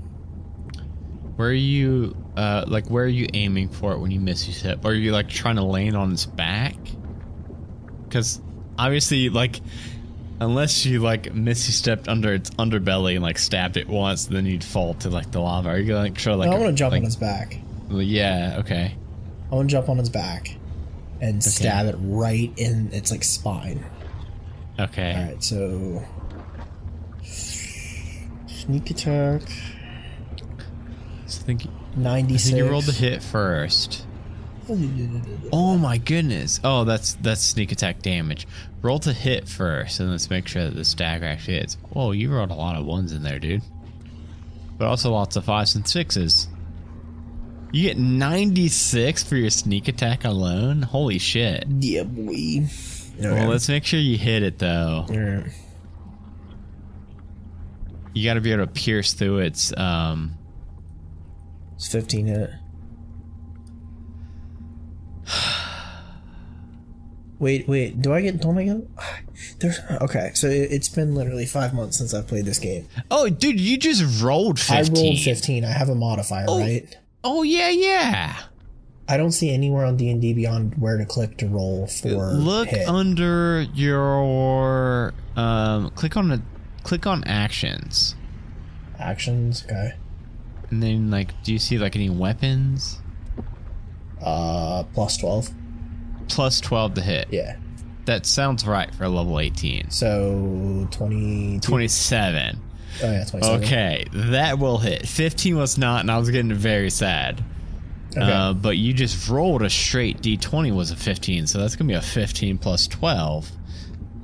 Where 1.39 1.51
are 1.51 1.53
you, 1.53 2.17
uh, 2.37 2.65
like, 2.67 2.89
where 2.89 3.05
are 3.05 3.07
you 3.07 3.29
aiming 3.33 3.69
for 3.69 3.93
it 3.93 4.01
when 4.01 4.11
you 4.11 4.19
Misty 4.19 4.51
Step? 4.51 4.85
Are 4.85 4.93
you, 4.93 5.13
like, 5.13 5.29
trying 5.29 5.55
to 5.55 5.63
land 5.63 5.97
on 5.97 6.11
its 6.11 6.27
back? 6.27 6.75
Because, 8.03 8.41
obviously, 8.77 9.29
like, 9.29 9.61
unless 10.41 10.85
you, 10.85 10.99
like, 10.99 11.33
Misty 11.33 11.71
stepped 11.71 12.09
under 12.09 12.35
its 12.35 12.51
underbelly 12.51 13.15
and, 13.15 13.23
like, 13.23 13.39
stabbed 13.39 13.77
it 13.77 13.87
once, 13.87 14.27
then 14.27 14.47
you'd 14.47 14.65
fall 14.65 14.95
to, 14.95 15.11
like, 15.11 15.31
the 15.31 15.39
lava. 15.39 15.69
Are 15.69 15.79
you, 15.79 15.87
gonna 15.87 16.01
like, 16.01 16.17
try, 16.17 16.35
like, 16.35 16.51
no, 16.51 16.57
I 16.57 16.59
want 16.59 16.71
to 16.71 16.75
jump 16.77 16.91
like, 16.91 17.03
on 17.03 17.07
its 17.07 17.15
back. 17.15 17.57
Yeah, 17.89 18.57
okay. 18.59 18.97
I 19.53 19.55
want 19.55 19.71
to 19.71 19.77
jump 19.77 19.89
on 19.89 20.01
its 20.01 20.09
back 20.09 20.57
and 21.21 21.43
stab 21.43 21.87
it 21.87 21.95
right 22.01 22.53
in 22.57 22.93
its 22.93 23.13
like 23.13 23.23
spine. 23.23 23.85
Okay. 24.81 25.15
All 25.15 25.23
right, 25.23 25.43
so 25.43 26.05
Sneak 28.69 28.91
attack. 28.91 29.43
I 31.37 31.43
think, 31.43 31.67
I 31.67 31.99
96. 32.01 32.45
think 32.45 32.57
you 32.59 32.71
rolled 32.71 32.85
the 32.85 32.93
hit 32.93 33.23
first. 33.23 34.07
Oh 35.53 35.79
my 35.79 35.99
goodness. 35.99 36.61
Oh, 36.63 36.85
that's 36.85 37.15
that's 37.15 37.41
sneak 37.41 37.73
attack 37.73 38.03
damage. 38.03 38.47
Roll 38.83 38.99
to 39.01 39.13
hit 39.13 39.49
first, 39.49 39.99
and 40.01 40.11
let's 40.11 40.29
make 40.29 40.47
sure 40.47 40.65
that 40.65 40.75
the 40.75 40.85
stagger 40.85 41.25
actually 41.27 41.55
hits. 41.55 41.77
Whoa, 41.91 42.13
you 42.13 42.31
rolled 42.31 42.51
a 42.51 42.55
lot 42.55 42.77
of 42.77 42.85
ones 42.85 43.13
in 43.13 43.23
there, 43.23 43.39
dude. 43.39 43.63
But 44.77 44.89
also 44.89 45.11
lots 45.11 45.37
of 45.37 45.45
fives 45.45 45.75
and 45.75 45.89
sixes. 45.89 46.49
You 47.73 47.83
get 47.83 47.99
96 47.99 49.25
for 49.25 49.37
your 49.37 49.51
sneak 49.51 49.89
attack 49.89 50.25
alone? 50.25 50.81
Holy 50.83 51.19
shit. 51.19 51.67
Yeah, 51.69 52.05
boy. 52.05 52.67
Well, 53.21 53.49
let's 53.49 53.69
make 53.69 53.85
sure 53.85 54.01
you 54.01 54.17
hit 54.17 54.43
it, 54.43 54.59
though. 54.59 55.05
Alright. 55.11 55.53
You 58.15 58.25
gotta 58.25 58.41
be 58.41 58.53
able 58.53 58.65
to 58.67 58.73
pierce 58.73 59.13
through 59.13 59.39
its, 59.41 59.77
um... 59.77 60.38
It's 61.79 61.87
15 61.91 62.27
hit. 62.27 62.51
Wait, 67.39 67.69
wait. 67.69 68.03
Do 68.03 68.13
I 68.13 68.21
get? 68.21 68.41
Don't 68.41 68.59
I? 68.59 68.81
There's 69.61 69.79
okay. 70.01 70.33
So 70.35 70.49
it, 70.49 70.73
it's 70.73 70.89
been 70.89 71.15
literally 71.15 71.47
five 71.47 71.73
months 71.73 71.97
since 71.99 72.13
I've 72.13 72.27
played 72.27 72.45
this 72.47 72.59
game. 72.59 72.89
Oh, 73.13 73.29
dude, 73.29 73.61
you 73.61 73.79
just 73.79 74.21
rolled 74.23 74.59
15. 74.59 74.77
I 74.77 75.01
rolled 75.01 75.19
15. 75.21 75.65
I 75.65 75.69
have 75.71 75.89
a 75.89 75.95
modifier, 75.95 76.47
Oh. 76.49 76.59
right? 76.59 76.97
Oh, 77.23 77.45
yeah, 77.45 77.69
yeah. 77.69 78.37
I 79.09 79.17
don't 79.17 79.31
see 79.31 79.51
anywhere 79.55 79.85
on 79.87 79.97
D 79.97 80.11
and 80.11 80.21
D 80.21 80.35
Beyond 80.35 80.75
where 80.79 80.97
to 80.99 81.07
click 81.07 81.37
to 81.39 81.47
roll 81.47 81.87
for 81.87 82.09
Look 82.09 82.69
hit. 82.71 82.89
under 82.89 83.63
your 83.73 85.15
um 85.37 85.91
click 85.91 86.17
on 86.17 86.29
the 86.29 86.43
click 86.83 87.07
on 87.07 87.23
actions. 87.25 88.17
actions. 88.99 89.65
Okay. 89.65 89.95
And 90.71 90.83
then 90.83 91.11
like 91.11 91.43
do 91.43 91.53
you 91.53 91.59
see 91.59 91.79
like 91.79 91.97
any 91.97 92.11
weapons? 92.11 93.01
Uh, 94.23 94.83
plus 94.95 95.17
12. 95.17 95.51
Plus 96.29 96.61
12 96.61 96.95
to 96.95 97.01
hit. 97.01 97.29
Yeah. 97.31 97.57
That 98.05 98.27
sounds 98.27 98.67
right 98.67 98.93
for 98.95 99.09
level 99.09 99.39
18. 99.39 99.91
So 99.91 100.89
20. 100.91 101.61
27. 101.61 102.61
Oh 103.03 103.13
yeah, 103.13 103.25
27. 103.25 103.65
Okay, 103.65 104.07
that 104.13 104.59
will 104.59 104.79
hit. 104.79 105.07
15 105.07 105.57
was 105.57 105.79
not 105.79 106.01
and 106.01 106.11
I 106.11 106.19
was 106.19 106.31
getting 106.31 106.53
very 106.53 106.91
sad. 106.91 107.45
Okay. 108.13 108.21
Uh, 108.21 108.55
but 108.55 108.77
you 108.79 108.93
just 108.95 109.29
rolled 109.29 109.63
a 109.63 109.71
straight 109.71 110.21
d20 110.23 110.75
was 110.75 110.91
a 110.91 110.97
15, 110.97 111.47
so 111.47 111.59
that's 111.59 111.77
gonna 111.77 111.89
be 111.89 111.95
a 111.95 112.03
15 112.03 112.59
plus 112.59 112.89
12, 112.89 113.51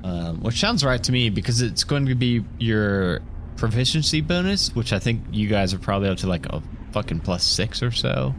um, 0.03 0.41
which 0.41 0.59
sounds 0.59 0.83
right 0.83 1.01
to 1.03 1.11
me 1.11 1.29
because 1.29 1.61
it's 1.61 1.83
going 1.83 2.07
to 2.07 2.15
be 2.15 2.43
your 2.57 3.21
proficiency 3.57 4.21
bonus, 4.21 4.75
which 4.75 4.91
I 4.93 4.99
think 4.99 5.23
you 5.31 5.47
guys 5.47 5.73
are 5.73 5.79
probably 5.79 6.09
up 6.09 6.17
to 6.19 6.27
like 6.27 6.45
a 6.47 6.61
fucking 6.91 7.21
plus 7.21 7.43
six 7.43 7.81
or 7.83 7.91
so, 7.91 8.35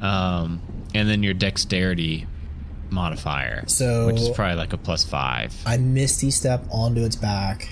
um, 0.00 0.60
and 0.94 1.08
then 1.08 1.22
your 1.22 1.34
dexterity 1.34 2.26
modifier, 2.90 3.64
So- 3.66 4.06
which 4.06 4.20
is 4.20 4.28
probably 4.30 4.56
like 4.56 4.72
a 4.72 4.78
plus 4.78 5.04
five. 5.04 5.54
I 5.66 5.76
misty 5.76 6.30
step 6.30 6.64
onto 6.70 7.04
its 7.04 7.16
back, 7.16 7.68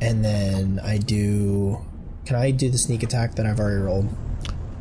and 0.00 0.24
then 0.24 0.80
I 0.82 0.98
do. 0.98 1.78
Can 2.24 2.36
I 2.36 2.50
do 2.50 2.70
the 2.70 2.78
sneak 2.78 3.02
attack 3.02 3.34
that 3.36 3.46
I've 3.46 3.58
already 3.58 3.80
rolled? 3.80 4.08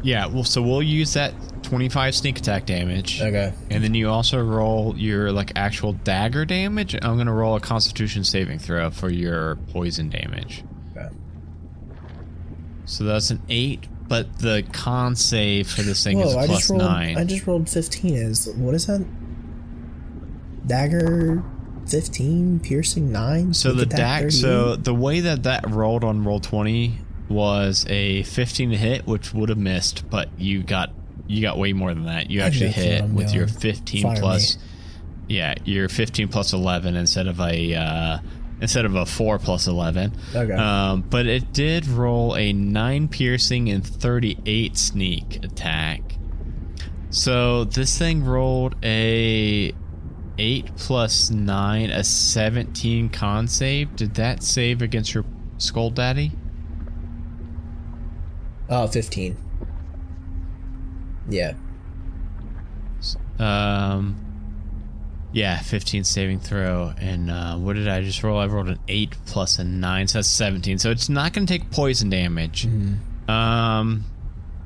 Yeah, 0.03 0.27
well, 0.27 0.43
so 0.43 0.61
we'll 0.61 0.83
use 0.83 1.13
that 1.13 1.33
25 1.63 2.15
sneak 2.15 2.37
attack 2.39 2.65
damage. 2.65 3.21
Okay. 3.21 3.51
And 3.69 3.83
then 3.83 3.93
you 3.93 4.09
also 4.09 4.41
roll 4.41 4.95
your 4.97 5.31
like 5.31 5.51
actual 5.55 5.93
dagger 5.93 6.45
damage. 6.45 6.95
I'm 7.01 7.17
gonna 7.17 7.33
roll 7.33 7.55
a 7.55 7.59
Constitution 7.59 8.23
saving 8.23 8.59
throw 8.59 8.89
for 8.91 9.09
your 9.09 9.55
poison 9.71 10.09
damage. 10.09 10.63
Okay. 10.95 11.09
So 12.85 13.03
that's 13.03 13.31
an 13.31 13.41
eight, 13.49 13.85
but 14.07 14.39
the 14.39 14.63
con 14.71 15.15
save 15.15 15.69
for 15.69 15.81
this 15.81 16.03
thing 16.03 16.19
is 16.19 16.33
Whoa! 16.33 16.39
a 16.39 16.43
I 16.43 16.45
plus 16.45 16.59
just 16.59 16.69
rolled. 16.69 16.83
nine. 16.83 17.17
I 17.17 17.23
just 17.25 17.45
rolled 17.47 17.69
15. 17.69 18.13
Is 18.13 18.47
what 18.55 18.75
is 18.75 18.85
that? 18.87 19.05
Dagger, 20.67 21.43
15, 21.87 22.59
piercing 22.59 23.11
nine. 23.11 23.53
so 23.53 23.71
the 23.73 23.83
attack, 23.83 24.23
dag. 24.23 24.31
So 24.31 24.75
the 24.75 24.93
way 24.93 25.21
that 25.21 25.43
that 25.43 25.69
rolled 25.69 26.03
on 26.03 26.23
Roll20 26.23 26.93
was 27.29 27.85
a 27.89 28.23
15 28.23 28.71
to 28.71 28.77
hit, 28.77 29.07
which 29.07 29.33
would 29.33 29.49
have 29.49 29.57
missed, 29.57 30.09
but 30.09 30.29
you 30.37 30.63
got 30.63 30.91
you 31.27 31.41
got 31.41 31.57
way 31.57 31.73
more 31.73 31.93
than 31.93 32.05
that. 32.05 32.29
You 32.29 32.41
actually 32.41 32.71
hit 32.71 33.03
with 33.05 33.33
your 33.33 33.47
15 33.47 34.03
Fire 34.03 34.15
plus. 34.17 34.57
Yeah, 35.27 35.55
your 35.65 35.89
15 35.89 36.29
plus 36.29 36.53
11 36.53 36.95
instead 36.95 37.27
of 37.27 37.39
a 37.41 37.75
uh, 37.75 38.19
instead 38.61 38.85
of 38.85 38.95
a 38.95 39.05
four 39.05 39.39
plus 39.39 39.67
11. 39.67 40.13
Okay. 40.33 40.53
Um, 40.53 41.01
but 41.01 41.27
it 41.27 41.51
did 41.53 41.87
roll 41.87 42.35
a 42.35 42.53
nine 42.53 43.07
piercing 43.07 43.69
and 43.69 43.85
38 43.85 44.77
sneak 44.77 45.43
attack. 45.43 46.01
So 47.09 47.65
this 47.65 47.97
thing 47.97 48.23
rolled 48.23 48.75
a 48.83 49.73
eight 50.37 50.75
plus 50.77 51.29
nine, 51.29 51.89
a 51.89 52.03
17 52.03 53.09
con 53.09 53.47
save. 53.47 53.95
Did 53.95 54.15
that 54.15 54.43
save 54.43 54.81
against 54.81 55.13
your 55.13 55.25
skull 55.57 55.89
daddy? 55.89 56.31
Oh, 58.69 58.87
15. 58.87 59.37
Yeah. 61.29 61.53
Um, 63.39 64.17
yeah, 65.31 65.59
15 65.59 66.03
saving 66.03 66.39
throw. 66.39 66.93
And 66.97 67.29
uh, 67.29 67.55
what 67.57 67.73
did 67.73 67.87
I 67.87 68.01
just 68.01 68.23
roll? 68.23 68.39
I 68.39 68.47
rolled 68.47 68.69
an 68.69 68.79
8 68.87 69.15
plus 69.25 69.59
a 69.59 69.63
9, 69.63 70.07
so 70.07 70.17
that's 70.17 70.27
17. 70.27 70.79
So 70.79 70.91
it's 70.91 71.09
not 71.09 71.33
going 71.33 71.45
to 71.45 71.57
take 71.57 71.69
poison 71.71 72.09
damage. 72.09 72.65
Um, 73.27 74.05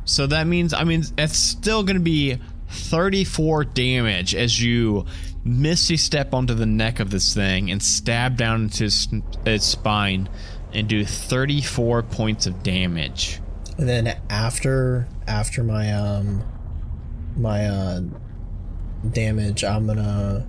so 0.06 0.28
that 0.28 0.48
means, 0.48 0.74
I 0.74 0.84
mean, 0.84 1.04
it's 1.18 1.38
still 1.38 1.84
going 1.84 1.98
to 1.98 2.04
be 2.04 2.38
34 2.70 3.66
damage 3.66 4.34
as 4.34 4.64
you 4.64 5.06
misty 5.44 5.98
step 5.98 6.34
onto 6.34 6.54
the 6.54 6.66
neck 6.66 7.00
of 7.00 7.10
this 7.10 7.34
thing 7.34 7.72
and 7.72 7.82
stab 7.82 8.38
down 8.38 8.64
into 8.64 8.86
its, 8.86 9.08
its 9.46 9.66
spine 9.66 10.30
and 10.74 10.88
do 10.88 11.04
34 11.04 12.04
points 12.04 12.46
of 12.48 12.64
damage. 12.64 13.41
And 13.82 13.90
then 13.90 14.16
after 14.30 15.08
after 15.28 15.64
my 15.64 15.92
um 15.92 16.44
my 17.36 17.66
uh 17.66 18.02
damage, 19.10 19.64
I'm 19.64 19.88
gonna 19.88 20.48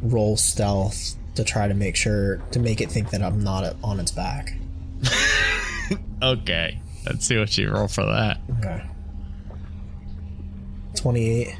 roll 0.00 0.38
stealth 0.38 1.16
to 1.34 1.44
try 1.44 1.68
to 1.68 1.74
make 1.74 1.96
sure 1.96 2.38
to 2.52 2.58
make 2.58 2.80
it 2.80 2.90
think 2.90 3.10
that 3.10 3.22
I'm 3.22 3.44
not 3.44 3.76
on 3.84 4.00
its 4.00 4.10
back. 4.10 4.54
Okay, 6.22 6.80
let's 7.04 7.26
see 7.26 7.38
what 7.38 7.56
you 7.58 7.70
roll 7.70 7.86
for 7.86 8.04
that. 8.04 8.40
Okay. 8.58 8.82
28. 10.96 11.54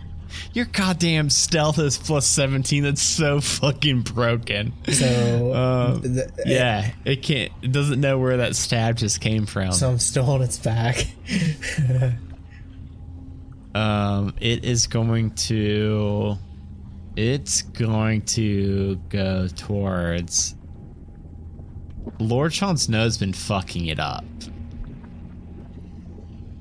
Your 0.52 0.64
goddamn 0.66 1.30
stealth 1.30 1.78
is 1.78 1.96
plus 1.98 2.26
17. 2.26 2.82
That's 2.82 3.00
so 3.02 3.40
fucking 3.40 4.02
broken. 4.02 4.72
So 4.92 5.52
Uh, 5.52 6.00
th- 6.00 6.30
Yeah, 6.44 6.90
it 7.04 7.22
can't. 7.22 7.52
It 7.62 7.72
doesn't 7.72 8.00
know 8.00 8.18
where 8.18 8.38
that 8.38 8.56
stab 8.56 8.96
just 8.96 9.20
came 9.20 9.46
from. 9.46 9.72
so 9.72 9.90
I'm 9.90 9.98
still 9.98 10.28
on 10.30 10.42
its 10.42 10.58
back. 10.58 11.06
Um, 13.74 14.34
it 14.40 14.64
is 14.64 14.86
going 14.86 15.32
to. 15.32 16.36
It's 17.14 17.60
going 17.62 18.22
to 18.22 18.96
go 19.10 19.48
towards. 19.48 20.54
Lord 22.18 22.54
Sean 22.54 22.76
Snow's 22.78 23.18
been 23.18 23.32
fucking 23.34 23.86
it 23.86 24.00
up. 24.00 24.24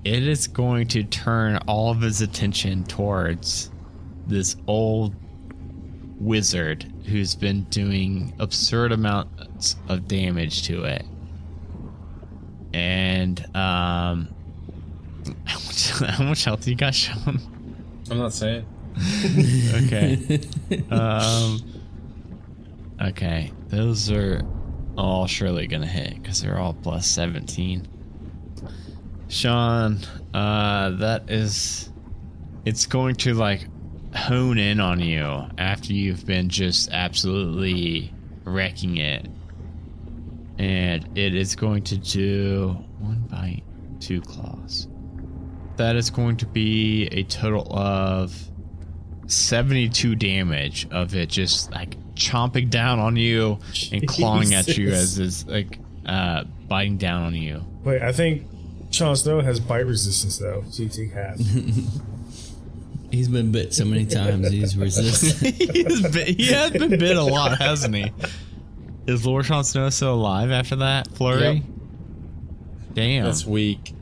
It 0.05 0.27
is 0.27 0.47
going 0.47 0.87
to 0.89 1.03
turn 1.03 1.57
all 1.67 1.89
of 1.89 1.99
his 1.99 2.21
attention 2.21 2.83
towards 2.83 3.71
this 4.27 4.55
old 4.67 5.15
wizard 6.19 6.91
who's 7.05 7.33
been 7.35 7.63
doing 7.65 8.33
absurd 8.39 8.91
amounts 8.91 9.75
of 9.89 10.07
damage 10.07 10.63
to 10.67 10.83
it. 10.83 11.05
And 12.73 13.39
um 13.55 14.29
how 15.45 15.59
much, 15.59 15.89
how 15.89 16.23
much 16.23 16.43
health 16.43 16.67
you 16.67 16.75
got, 16.75 16.93
Sean? 16.93 17.39
I'm 18.09 18.17
not 18.19 18.31
saying. 18.33 18.65
Okay. 19.85 20.39
um. 20.91 21.59
Okay, 23.01 23.51
those 23.67 24.09
are 24.09 24.41
all 24.97 25.27
surely 25.27 25.67
gonna 25.67 25.85
hit 25.85 26.21
because 26.21 26.41
they're 26.41 26.59
all 26.59 26.73
plus 26.75 27.05
seventeen. 27.05 27.85
Sean, 29.27 29.99
uh, 30.33 30.91
that 30.91 31.29
is, 31.29 31.91
it's 32.65 32.85
going 32.85 33.15
to 33.15 33.33
like 33.33 33.67
hone 34.15 34.57
in 34.57 34.79
on 34.79 34.99
you 34.99 35.43
after 35.57 35.93
you've 35.93 36.25
been 36.25 36.49
just 36.49 36.89
absolutely 36.91 38.13
wrecking 38.43 38.97
it, 38.97 39.27
and 40.57 41.17
it 41.17 41.35
is 41.35 41.55
going 41.55 41.83
to 41.83 41.97
do 41.97 42.77
one 42.99 43.27
bite, 43.29 43.63
two 43.99 44.21
claws. 44.21 44.87
That 45.77 45.95
is 45.95 46.09
going 46.09 46.37
to 46.37 46.45
be 46.45 47.07
a 47.07 47.23
total 47.23 47.67
of 47.75 48.33
72 49.27 50.15
damage 50.15 50.87
of 50.91 51.15
it 51.15 51.29
just 51.29 51.71
like 51.71 51.97
chomping 52.13 52.69
down 52.69 52.99
on 52.99 53.17
you 53.17 53.59
and 53.91 54.07
clawing 54.07 54.53
at 54.53 54.77
you 54.77 54.89
as 54.89 55.19
is 55.19 55.45
like 55.47 55.79
uh, 56.05 56.43
biting 56.67 56.97
down 56.97 57.23
on 57.23 57.35
you. 57.35 57.65
Wait, 57.83 58.01
I 58.01 58.11
think 58.13 58.47
Jon 58.97 59.15
Snow 59.15 59.41
has 59.41 59.59
bite 59.59 59.85
resistance 59.85 60.37
though, 60.37 60.63
so 60.69 60.83
you 60.83 60.89
take 60.89 61.11
half. 61.11 61.37
He's 63.11 63.29
been 63.29 63.51
bit 63.51 63.73
so 63.73 63.85
many 63.85 64.05
times. 64.05 64.49
He's 64.49 64.75
resistant. 64.77 65.55
he, 65.55 65.83
has 65.83 66.01
been, 66.01 66.35
he 66.35 66.47
has 66.47 66.71
been 66.71 66.89
bit 66.89 67.15
a 67.15 67.23
lot, 67.23 67.57
hasn't 67.59 67.95
he? 67.95 68.11
Is 69.07 69.25
Lord 69.25 69.45
Jon 69.45 69.63
Snow 69.63 69.89
still 69.89 70.13
alive 70.15 70.51
after 70.51 70.77
that 70.77 71.07
flurry? 71.09 71.53
Yep. 71.53 71.63
Damn. 72.93 73.23
That's 73.25 73.45
weak. 73.45 73.93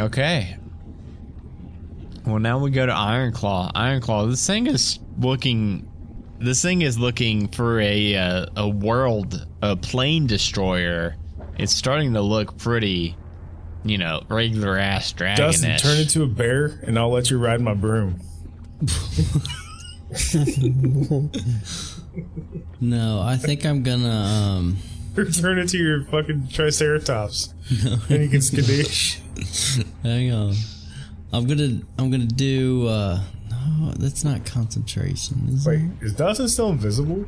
Okay. 0.00 0.56
Well, 2.24 2.38
now 2.38 2.58
we 2.58 2.70
go 2.70 2.86
to 2.86 2.92
Ironclaw. 2.92 3.72
Ironclaw. 3.72 4.30
This 4.30 4.46
thing 4.46 4.66
is 4.66 4.98
looking. 5.18 5.88
This 6.38 6.60
thing 6.62 6.82
is 6.82 6.98
looking 6.98 7.48
for 7.48 7.80
a 7.80 8.16
uh, 8.16 8.46
a 8.56 8.68
world, 8.68 9.46
a 9.62 9.76
plane 9.76 10.26
destroyer. 10.26 11.16
It's 11.58 11.72
starting 11.72 12.12
to 12.14 12.20
look 12.20 12.58
pretty, 12.58 13.16
you 13.84 13.98
know, 13.98 14.22
regular 14.28 14.76
ass 14.78 15.10
dragon. 15.12 15.44
Dustin, 15.44 15.76
turn 15.78 15.98
into 16.00 16.22
a 16.22 16.26
bear, 16.26 16.78
and 16.86 16.98
I'll 16.98 17.10
let 17.10 17.30
you 17.30 17.38
ride 17.38 17.60
my 17.60 17.74
broom. 17.74 18.20
no, 22.80 23.20
I 23.20 23.36
think 23.36 23.64
I'm 23.64 23.82
gonna. 23.82 24.08
um 24.08 24.76
Or 25.16 25.24
turn 25.24 25.58
into 25.58 25.78
your 25.78 26.04
fucking 26.04 26.48
Triceratops, 26.52 27.54
and 27.70 28.22
you 28.22 28.28
can 28.28 28.40
skadoosh. 28.40 29.20
Hang 30.02 30.32
on. 30.32 30.54
I'm 31.32 31.46
gonna. 31.46 31.80
I'm 31.98 32.10
gonna 32.10 32.26
do. 32.26 32.86
uh 32.86 33.20
No, 33.50 33.92
that's 33.98 34.24
not 34.24 34.44
concentration. 34.44 35.48
Is 35.50 35.66
Wait, 35.66 35.80
it? 35.80 35.90
is 36.02 36.12
Dustin 36.14 36.48
still 36.48 36.68
invisible? 36.70 37.26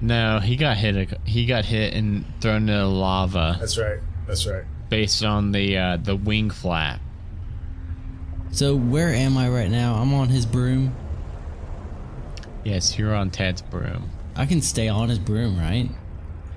No, 0.00 0.38
he 0.38 0.56
got 0.56 0.76
hit. 0.76 1.18
He 1.24 1.46
got 1.46 1.64
hit 1.64 1.94
and 1.94 2.24
thrown 2.40 2.62
into 2.68 2.72
the 2.72 2.86
lava 2.86 3.56
That's 3.58 3.76
right. 3.78 3.98
That's 4.26 4.46
right. 4.46 4.64
based 4.88 5.24
on 5.24 5.52
the 5.52 5.76
uh, 5.76 5.96
the 5.96 6.14
wing 6.16 6.50
flap. 6.50 7.00
So 8.50 8.74
where 8.76 9.08
am 9.08 9.36
I 9.36 9.48
right 9.48 9.70
now? 9.70 9.94
I'm 9.94 10.14
on 10.14 10.28
his 10.28 10.46
broom. 10.46 10.94
Yes, 12.64 12.98
you're 12.98 13.14
on 13.14 13.30
Ted's 13.30 13.62
broom. 13.62 14.10
I 14.36 14.46
can 14.46 14.62
stay 14.62 14.88
on 14.88 15.08
his 15.08 15.18
broom, 15.18 15.58
right? 15.58 15.90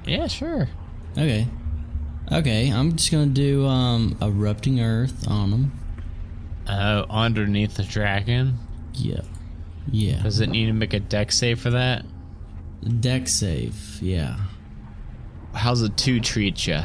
Yeah, 0.05 0.27
sure. 0.27 0.69
Okay. 1.17 1.47
Okay, 2.31 2.69
I'm 2.69 2.95
just 2.95 3.11
gonna 3.11 3.25
do 3.27 3.65
um 3.65 4.17
erupting 4.21 4.79
earth 4.79 5.27
on 5.27 5.51
him. 5.51 5.71
Oh, 6.69 7.05
underneath 7.09 7.75
the 7.75 7.83
dragon. 7.83 8.57
Yeah. 8.93 9.21
Yeah. 9.91 10.21
Does 10.21 10.39
it 10.39 10.47
need 10.49 10.67
to 10.67 10.73
make 10.73 10.93
a 10.93 10.99
Dex 10.99 11.37
save 11.37 11.59
for 11.59 11.71
that? 11.71 12.05
Dex 12.99 13.33
save. 13.33 13.99
Yeah. 14.01 14.37
How's 15.53 15.81
a 15.81 15.89
two 15.89 16.19
treat 16.19 16.65
you? 16.67 16.79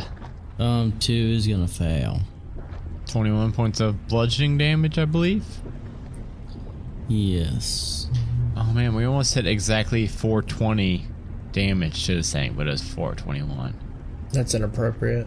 Um, 0.59 0.99
two 0.99 1.13
is 1.13 1.47
gonna 1.47 1.69
fail. 1.69 2.21
21 3.07 3.53
points 3.53 3.81
of 3.81 4.09
bludgeoning 4.09 4.59
damage, 4.59 4.99
I 4.99 5.05
believe. 5.05 5.45
Yes. 7.09 8.09
Oh 8.57 8.73
man, 8.73 8.95
we 8.95 9.05
almost 9.05 9.35
hit 9.35 9.47
exactly 9.47 10.07
420 10.07 11.07
damage 11.53 12.07
to 12.07 12.17
the 12.17 12.23
thing, 12.23 12.55
but 12.55 12.67
it 12.67 12.71
was 12.71 12.83
421. 12.83 13.75
That's 14.33 14.55
inappropriate. 14.55 15.27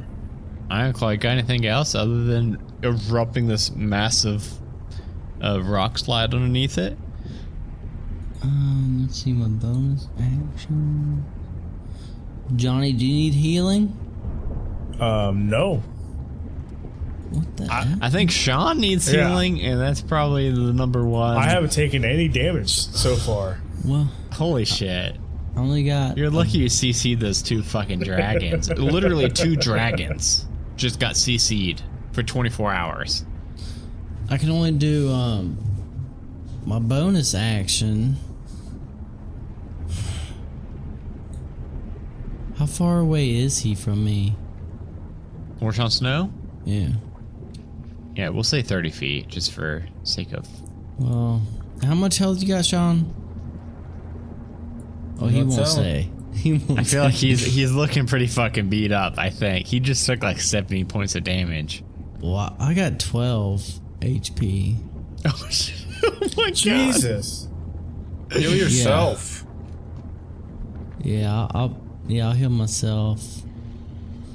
Ironclaw, 0.70 1.14
you 1.14 1.18
got 1.18 1.32
anything 1.32 1.66
else 1.66 1.96
other 1.96 2.24
than 2.26 2.62
erupting 2.84 3.48
this 3.48 3.72
massive 3.72 4.52
uh, 5.42 5.62
rock 5.64 5.98
slide 5.98 6.34
underneath 6.34 6.78
it? 6.78 6.98
Um, 8.42 9.00
let's 9.02 9.22
see 9.22 9.34
my 9.34 9.48
bonus 9.48 10.08
action. 10.18 11.26
Johnny, 12.56 12.94
do 12.94 13.06
you 13.06 13.14
need 13.14 13.34
healing? 13.34 13.98
Um, 15.00 15.50
no. 15.50 15.78
What 17.32 17.58
the 17.58 17.68
I, 17.72 17.84
heck? 17.84 17.98
I 18.02 18.10
think 18.10 18.32
Sean 18.32 18.80
needs 18.80 19.12
Yeah. 19.12 19.28
healing, 19.30 19.62
and 19.62 19.80
that's 19.80 20.02
probably 20.02 20.50
the 20.52 20.74
number 20.74 21.06
one. 21.06 21.38
I 21.38 21.50
haven't 21.50 21.72
taken 21.72 22.04
any 22.04 22.28
damage 22.28 22.70
so 22.72 23.16
far. 23.16 23.60
Well, 23.86 24.12
Holy 24.34 24.66
shit. 24.66 25.16
I 25.56 25.60
only 25.60 25.84
got. 25.84 26.18
You're 26.18 26.30
lucky 26.30 26.60
you 26.60 26.68
CC'd 26.70 27.20
those 27.20 27.42
two 27.42 27.62
fucking 27.62 28.00
dragons. 28.00 28.70
Literally 28.78 29.30
two 29.30 29.56
dragons 29.56 30.46
just 30.78 31.00
got 31.00 31.16
CC'd 31.16 31.82
for 32.14 32.24
24 32.24 32.72
hours. 32.72 33.26
I 34.30 34.38
can 34.38 34.50
only 34.50 34.72
do 34.72 35.12
um 35.12 35.58
my 36.66 36.80
bonus 36.80 37.36
action. 37.36 38.16
How 42.60 42.66
far 42.66 43.00
away 43.00 43.38
is 43.38 43.60
he 43.60 43.74
from 43.74 44.04
me? 44.04 44.36
More 45.62 45.72
Jon 45.72 45.90
Snow? 45.90 46.30
Yeah. 46.66 46.90
Yeah, 48.18 48.30
we'll 48.30 48.44
say 48.44 48.62
30 48.62 48.92
feet 48.92 49.28
just 49.30 49.54
for 49.54 49.86
sake 50.04 50.34
of. 50.34 50.46
Well, 51.00 51.42
how 51.82 51.96
much 51.96 52.18
health 52.18 52.42
you 52.42 52.50
got, 52.50 52.66
Sean? 52.66 53.16
Oh, 55.22 55.28
he 55.28 55.42
won't 55.42 55.54
telling. 55.54 55.66
say. 55.68 56.12
He 56.34 56.54
won't 56.54 56.80
I 56.80 56.84
feel 56.84 57.04
like 57.04 57.16
he's 57.16 57.44
he's 57.44 57.72
looking 57.72 58.06
pretty 58.06 58.28
fucking 58.28 58.70
beat 58.70 58.92
up. 58.92 59.16
I 59.18 59.30
think 59.30 59.66
he 59.66 59.80
just 59.80 60.06
took 60.06 60.22
like 60.22 60.40
70 60.40 60.86
points 60.86 61.16
of 61.16 61.24
damage. 61.24 61.84
Well, 62.22 62.56
I 62.60 62.74
got 62.76 63.00
12 63.00 63.62
HP. 64.02 64.78
Oh, 65.26 65.48
shit. 65.50 65.76
oh 66.04 66.28
my 66.38 66.46
god! 66.50 66.56
Jesus. 66.56 67.48
Heal 68.32 68.56
yourself. 68.56 69.44
Yeah, 71.02 71.34
I'll, 71.34 71.52
I'll 71.56 71.89
yeah 72.10 72.28
I'll 72.28 72.34
heal 72.34 72.50
myself. 72.50 73.22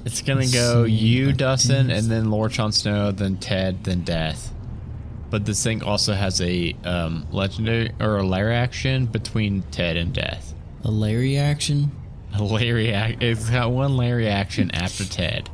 It's 0.07 0.21
gonna 0.23 0.41
Let's 0.41 0.53
go 0.53 0.87
see, 0.87 0.93
you, 0.93 1.29
I 1.31 1.33
Dustin, 1.33 1.91
and 1.91 2.11
then 2.11 2.31
Lord 2.31 2.53
Jon 2.53 2.73
Snow, 2.73 3.11
then 3.11 3.37
Ted, 3.37 3.85
then 3.85 4.03
Death. 4.03 4.53
But 5.31 5.47
this 5.47 5.63
thing 5.65 5.83
also 5.83 6.13
has 6.13 6.41
a 6.41 6.77
um, 6.85 7.27
legendary 7.33 7.93
or 7.99 8.19
a 8.19 8.23
lair 8.23 8.53
action 8.53 9.07
between 9.07 9.63
Ted 9.71 9.97
and 9.97 10.13
Death. 10.13 10.55
A 10.85 10.91
Larry 10.91 11.37
action. 11.39 11.91
A 12.35 12.43
Larry, 12.43 12.91
ac- 12.91 13.17
it's 13.21 13.49
got 13.49 13.71
one 13.71 13.97
Larry 13.97 14.29
action 14.29 14.71
after 14.73 15.05
Ted. 15.05 15.49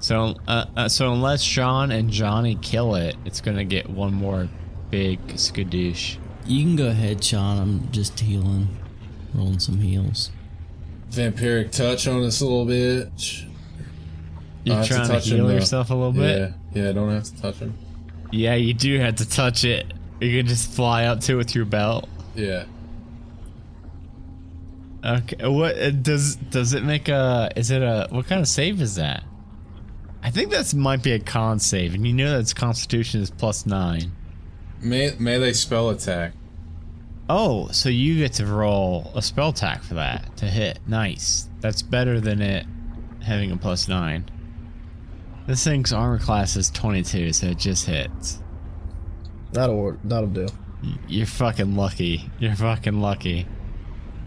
So, 0.00 0.34
uh, 0.48 0.66
uh, 0.76 0.88
so 0.88 1.12
unless 1.12 1.42
Sean 1.42 1.90
and 1.90 2.10
Johnny 2.10 2.56
kill 2.56 2.96
it, 2.96 3.16
it's 3.24 3.40
gonna 3.40 3.64
get 3.64 3.88
one 3.88 4.12
more 4.12 4.48
big 4.90 5.24
skadoosh. 5.28 6.16
You 6.46 6.62
can 6.62 6.76
go 6.76 6.88
ahead, 6.88 7.22
Sean. 7.24 7.58
I'm 7.58 7.92
just 7.92 8.18
healing, 8.20 8.68
rolling 9.32 9.60
some 9.60 9.78
heals. 9.78 10.30
Vampiric 11.14 11.70
touch 11.70 12.06
on 12.06 12.20
this 12.22 12.40
little 12.42 12.66
bitch. 12.66 13.48
You're 14.64 14.76
have 14.76 14.86
to 14.86 14.94
trying 14.94 15.08
to, 15.08 15.14
him, 15.14 15.20
heal 15.22 15.46
though. 15.46 15.54
yourself 15.54 15.90
a 15.90 15.94
little 15.94 16.12
bit. 16.12 16.52
Yeah, 16.72 16.82
yeah, 16.84 16.92
don't 16.92 17.10
have 17.10 17.24
to 17.24 17.40
touch 17.40 17.56
him. 17.56 17.74
Yeah, 18.32 18.54
you 18.54 18.74
do 18.74 18.98
have 18.98 19.16
to 19.16 19.28
touch 19.28 19.64
it. 19.64 19.92
You 20.20 20.38
can 20.38 20.46
just 20.46 20.72
fly 20.72 21.04
up 21.04 21.20
to 21.20 21.34
it 21.34 21.36
with 21.36 21.54
your 21.54 21.64
belt. 21.64 22.08
Yeah. 22.34 22.64
Okay. 25.04 25.46
What 25.46 25.78
uh, 25.78 25.90
does 25.90 26.36
does 26.36 26.72
it 26.72 26.82
make 26.82 27.08
a? 27.08 27.50
Is 27.56 27.70
it 27.70 27.82
a? 27.82 28.08
What 28.10 28.26
kind 28.26 28.40
of 28.40 28.48
save 28.48 28.80
is 28.80 28.94
that? 28.94 29.22
I 30.22 30.30
think 30.30 30.50
that's 30.50 30.72
might 30.72 31.02
be 31.02 31.12
a 31.12 31.18
con 31.18 31.58
save, 31.58 31.94
and 31.94 32.06
you 32.06 32.14
know 32.14 32.30
that's 32.30 32.54
Constitution 32.54 33.20
is 33.20 33.30
plus 33.30 33.66
nine. 33.66 34.12
May 34.80 35.14
melee 35.18 35.52
spell 35.52 35.90
attack. 35.90 36.32
Oh, 37.28 37.68
so 37.68 37.88
you 37.88 38.18
get 38.18 38.34
to 38.34 38.46
roll 38.46 39.10
a 39.14 39.22
spell 39.22 39.48
attack 39.48 39.82
for 39.82 39.94
that 39.94 40.36
to 40.38 40.46
hit. 40.46 40.78
Nice. 40.86 41.48
That's 41.60 41.80
better 41.82 42.20
than 42.20 42.42
it 42.42 42.66
having 43.22 43.50
a 43.50 43.56
plus 43.56 43.88
nine. 43.88 44.28
This 45.46 45.64
thing's 45.64 45.92
armor 45.92 46.18
class 46.18 46.56
is 46.56 46.70
twenty 46.70 47.02
two, 47.02 47.32
so 47.32 47.48
it 47.48 47.58
just 47.58 47.86
hits. 47.86 48.40
That'll 49.52 49.76
work. 49.76 49.98
That'll 50.04 50.28
do. 50.28 50.48
You're 51.08 51.26
fucking 51.26 51.76
lucky. 51.76 52.30
You're 52.38 52.54
fucking 52.54 53.00
lucky. 53.00 53.46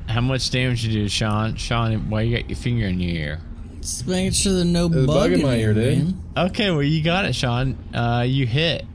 How 0.08 0.22
much 0.22 0.50
damage 0.50 0.86
you 0.86 0.94
do, 0.94 1.10
Sean? 1.10 1.56
Sean, 1.56 2.10
why 2.10 2.22
you 2.22 2.38
got 2.38 2.50
your 2.50 2.58
finger 2.58 2.88
in 2.88 3.00
your 3.00 3.16
ear? 3.16 3.42
Just 3.82 4.08
making 4.08 4.32
sure 4.32 4.54
there's 4.54 4.66
no 4.66 4.88
There's 4.88 5.06
bug, 5.06 5.16
bug 5.16 5.32
in 5.34 5.40
in 5.42 5.46
my 5.46 5.56
ear, 5.56 5.74
dude. 5.74 6.16
Okay, 6.36 6.72
well 6.72 6.82
you 6.82 7.04
got 7.04 7.26
it, 7.26 7.36
Sean. 7.36 7.78
Uh, 7.94 8.24
you 8.28 8.48
hit. 8.48 8.86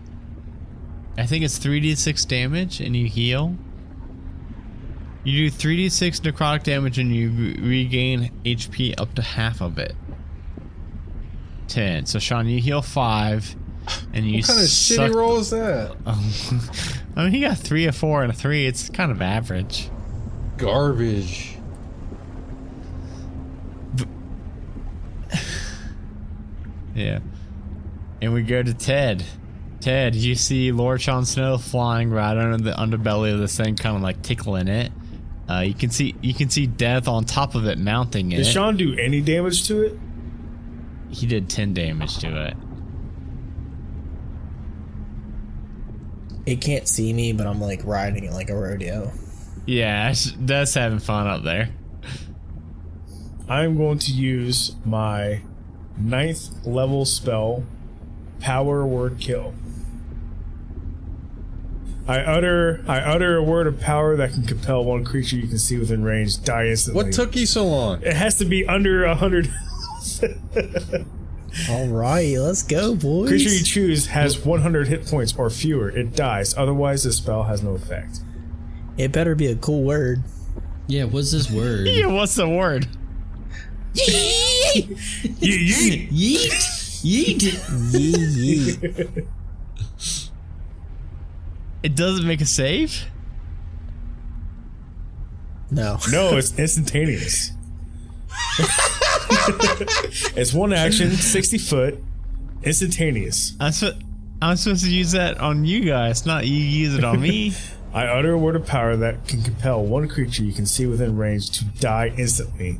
I 1.17 1.27
think 1.27 1.45
it's 1.45 1.59
three 1.59 1.81
d 1.81 1.95
six 1.95 2.25
damage, 2.25 2.81
and 2.81 2.97
you 2.97 3.07
heal. 3.07 3.55
You 5.25 5.45
do 5.45 5.51
three 5.51 5.77
d 5.77 5.89
six 5.89 6.21
necrotic 6.21 6.65
damage, 6.65 6.99
and 6.99 7.15
you 7.15 7.31
re- 7.31 7.57
regain 7.61 8.33
HP 8.45 8.95
up 8.99 9.15
to 9.15 9.23
half 9.23 9.61
of 9.61 9.79
it. 9.79 9.95
Ten. 11.69 12.07
So 12.07 12.19
Sean, 12.19 12.49
you 12.49 12.61
heal 12.61 12.83
five, 12.83 13.55
and 14.13 14.27
you. 14.27 14.39
What 14.39 14.47
kind 14.49 14.61
of 14.61 14.67
shitty 14.67 15.15
roll 15.15 15.39
is 15.39 15.51
that? 15.51 15.97
I 17.17 17.25
mean, 17.25 17.33
he 17.33 17.41
got 17.41 17.57
three, 17.59 17.87
a 17.87 17.93
four, 17.93 18.23
and 18.23 18.33
a 18.33 18.35
three. 18.35 18.67
It's 18.67 18.89
kind 18.89 19.13
of 19.13 19.23
average. 19.23 19.89
Garbage. 20.57 21.57
Yeah. 26.95 27.21
And 28.21 28.35
we 28.35 28.43
go 28.43 28.63
to 28.63 28.75
Ted. 28.75 29.25
Ted, 29.81 30.15
you 30.15 30.35
see 30.35 30.73
Lord 30.73 31.01
Jon 31.01 31.25
Snow 31.25 31.57
flying 31.57 32.11
right 32.11 32.37
under 32.37 32.59
the 32.59 32.73
underbelly 32.73 33.33
of 33.33 33.39
this 33.41 33.57
thing, 33.57 33.77
kind 33.77 33.97
of 33.97 34.03
like 34.03 34.21
tickling 34.21 34.69
it. 34.69 34.93
Uh, 35.51 35.61
you 35.61 35.75
can 35.75 35.91
see 35.91 36.15
you 36.23 36.35
can 36.35 36.49
see 36.51 36.67
Death 36.67 37.09
on 37.09 37.25
top 37.25 37.55
of 37.55 37.67
it 37.67 37.79
mounting 37.79 38.31
Did 38.31 38.41
it. 38.41 38.45
Did 38.45 38.53
Sean 38.53 38.77
do 38.77 38.97
any 38.97 39.21
damage 39.21 39.67
to 39.69 39.83
it? 39.83 39.99
he 41.11 41.27
did 41.27 41.49
ten 41.49 41.75
damage 41.75 42.19
to 42.19 42.47
it. 42.47 42.57
It 46.47 46.61
can't 46.61 46.89
see 46.89 47.13
me, 47.13 47.33
but 47.33 47.47
I'm 47.47 47.61
like 47.61 47.85
riding 47.85 48.25
it 48.25 48.33
like 48.33 48.51
a 48.51 48.57
rodeo. 48.57 49.13
Yeah, 49.67 50.13
that's 50.39 50.75
having 50.75 50.99
fun 50.99 51.27
up 51.27 51.45
there. 51.45 51.69
I'm 53.49 53.77
going 53.77 53.99
to 53.99 54.13
use 54.13 54.75
my 54.85 55.43
ninth 55.97 56.67
level 56.67 57.05
spell, 57.05 57.65
Power 58.41 58.87
Word 58.87 59.19
Kill. 59.21 59.55
I 62.09 62.19
utter 62.19 62.85
I 62.89 62.99
utter 62.99 63.37
a 63.37 63.43
word 63.43 63.67
of 63.67 63.79
power 63.81 64.17
that 64.17 64.33
can 64.33 64.43
compel 64.45 64.85
one 64.85 65.05
creature 65.05 65.37
you 65.37 65.47
can 65.47 65.59
see 65.59 65.79
within 65.79 66.03
range 66.03 66.43
die 66.43 66.67
instantly. 66.67 67.03
What 67.03 67.13
took 67.13 67.37
you 67.37 67.47
so 67.47 67.65
long? 67.67 68.03
It 68.03 68.15
has 68.15 68.39
to 68.39 68.45
be 68.45 68.67
under 68.67 69.05
a 69.05 69.15
hundred. 69.15 69.53
All 71.69 71.87
right, 71.89 72.37
let's 72.39 72.63
go, 72.63 72.95
boys. 72.95 73.29
creature 73.29 73.51
you 73.51 73.63
choose 73.63 74.07
has 74.07 74.39
100 74.45 74.89
hit 74.89 75.07
points 75.07 75.35
or 75.37 75.51
fewer. 75.51 75.91
It 75.91 76.17
dies. 76.17 76.57
Otherwise, 76.57 77.05
the 77.05 77.13
spell 77.13 77.43
has 77.45 77.63
no 77.63 77.75
effect. 77.75 78.21
It 78.97 79.13
better 79.13 79.35
be 79.35 79.47
a 79.49 79.55
cool 79.57 79.83
word. 79.85 80.23
Yeah, 80.87 81.05
what's 81.05 81.31
this 81.33 81.51
word? 81.51 81.87
Yeah, 81.89 82.07
what's 82.07 82.35
the 82.35 82.49
word? 82.49 82.89
Yeet, 83.95 84.97
yeet. 85.41 86.09
Yeet! 86.11 86.51
Yeet! 87.05 87.93
Yee 87.93 88.77
yee. 88.79 89.25
It 91.83 91.97
doesn't 91.97 92.27
make 92.27 92.41
a 92.41 92.47
save. 92.47 93.05
No. 95.71 95.99
No, 96.11 96.37
it's 96.37 96.59
instantaneous. 96.59 97.53
it's 100.37 100.53
one 100.53 100.73
action, 100.73 101.11
60 101.13 101.59
foot, 101.59 101.99
instantaneous. 102.63 103.57
I'm, 103.59 103.73
sp- 103.73 103.99
I'm 104.41 104.57
supposed 104.57 104.85
to 104.85 104.91
use 104.91 105.13
that 105.13 105.39
on 105.39 105.65
you 105.65 105.81
guys, 105.85 106.27
not 106.27 106.47
you 106.47 106.57
use 106.57 106.95
it 106.95 107.05
on 107.05 107.21
me. 107.21 107.55
I 107.95 108.07
utter 108.07 108.33
a 108.33 108.39
word 108.39 108.57
of 108.57 108.67
power 108.67 108.97
that 108.97 109.29
can 109.29 109.43
compel 109.43 109.83
one 109.85 110.09
creature 110.09 110.43
you 110.43 110.53
can 110.53 110.67
see 110.67 110.87
within 110.87 111.17
range 111.17 111.51
to 111.59 111.65
die 111.65 112.13
instantly. 112.17 112.79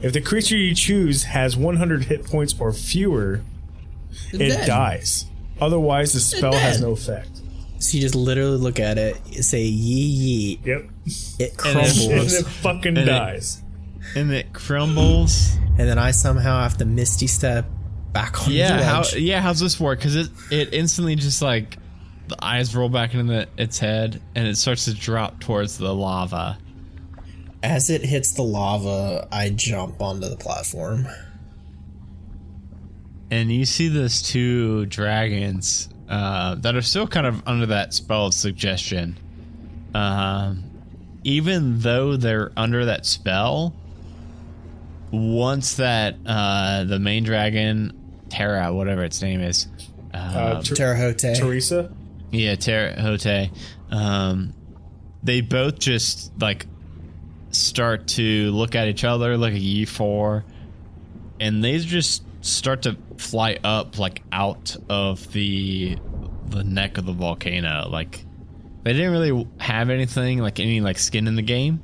If 0.00 0.12
the 0.12 0.20
creature 0.20 0.56
you 0.56 0.74
choose 0.74 1.24
has 1.24 1.56
100 1.56 2.04
hit 2.04 2.24
points 2.24 2.54
or 2.58 2.72
fewer, 2.72 3.42
it 4.32 4.38
Dead. 4.38 4.66
dies. 4.66 5.26
Otherwise, 5.60 6.12
the 6.12 6.20
spell 6.20 6.54
has 6.54 6.80
no 6.80 6.90
effect. 6.92 7.41
So 7.82 7.96
you 7.96 8.00
just 8.02 8.14
literally 8.14 8.58
look 8.58 8.78
at 8.78 8.96
it, 8.96 9.16
say 9.44 9.62
yee 9.62 10.06
yee. 10.06 10.60
Yep. 10.64 10.82
It 11.40 11.54
And 11.66 11.76
then- 11.80 12.10
And 12.20 12.30
it 12.32 12.46
fucking 12.46 12.96
it- 12.96 13.04
dies. 13.06 13.60
and 14.14 14.30
it 14.32 14.52
crumbles. 14.52 15.56
and 15.78 15.88
then 15.88 15.98
I 15.98 16.10
somehow 16.12 16.62
have 16.62 16.76
to 16.78 16.84
misty 16.84 17.26
step 17.26 17.66
back 18.12 18.42
on 18.46 18.52
Yeah, 18.52 18.76
the 18.76 18.84
how 18.84 19.02
yeah, 19.16 19.40
how's 19.40 19.58
this 19.58 19.80
work? 19.80 19.98
Because 19.98 20.16
it 20.16 20.28
it 20.50 20.72
instantly 20.74 21.16
just 21.16 21.40
like 21.42 21.78
the 22.28 22.36
eyes 22.44 22.74
roll 22.76 22.88
back 22.88 23.14
into 23.14 23.32
the, 23.32 23.48
its 23.56 23.78
head 23.78 24.20
and 24.34 24.46
it 24.46 24.56
starts 24.56 24.84
to 24.84 24.94
drop 24.94 25.40
towards 25.40 25.78
the 25.78 25.92
lava. 25.94 26.58
As 27.64 27.90
it 27.90 28.04
hits 28.04 28.32
the 28.32 28.42
lava, 28.42 29.26
I 29.32 29.50
jump 29.50 30.00
onto 30.00 30.28
the 30.28 30.36
platform. 30.36 31.06
and 33.30 33.50
you 33.50 33.64
see 33.64 33.88
those 33.88 34.20
two 34.22 34.86
dragons 34.86 35.88
uh, 36.12 36.54
that 36.56 36.76
are 36.76 36.82
still 36.82 37.06
kind 37.08 37.26
of 37.26 37.42
under 37.48 37.66
that 37.66 37.92
spell 37.94 38.26
of 38.26 38.34
suggestion. 38.34 39.16
Um, 39.94 40.64
even 41.24 41.80
though 41.80 42.16
they're 42.16 42.52
under 42.56 42.84
that 42.84 43.06
spell, 43.06 43.74
once 45.10 45.76
that 45.76 46.16
uh, 46.26 46.84
the 46.84 46.98
main 46.98 47.24
dragon, 47.24 47.98
Terra, 48.28 48.72
whatever 48.72 49.04
its 49.04 49.20
name 49.22 49.40
is, 49.40 49.66
uh, 50.14 50.16
Uh, 50.16 50.62
Ter- 50.62 50.74
Terra 50.74 50.96
Hote. 50.96 51.36
Teresa? 51.36 51.92
yeah, 52.30 52.54
Terra 52.56 53.00
Hote, 53.00 53.50
um, 53.90 54.52
they 55.22 55.40
both 55.40 55.78
just 55.78 56.32
like 56.40 56.66
start 57.50 58.06
to 58.08 58.50
look 58.52 58.74
at 58.74 58.88
each 58.88 59.04
other, 59.04 59.36
look 59.36 59.52
at 59.52 59.60
you 59.60 59.86
four, 59.86 60.44
and 61.38 61.62
they 61.62 61.78
just 61.78 62.22
start 62.42 62.82
to 62.82 62.96
fly 63.16 63.58
up 63.64 63.98
like 63.98 64.22
out 64.32 64.76
of 64.88 65.32
the 65.32 65.96
the 66.48 66.64
neck 66.64 66.98
of 66.98 67.06
the 67.06 67.12
volcano. 67.12 67.88
Like 67.88 68.24
they 68.82 68.92
didn't 68.92 69.12
really 69.12 69.48
have 69.58 69.90
anything 69.90 70.38
like 70.38 70.60
any 70.60 70.80
like 70.80 70.98
skin 70.98 71.26
in 71.26 71.36
the 71.36 71.42
game. 71.42 71.82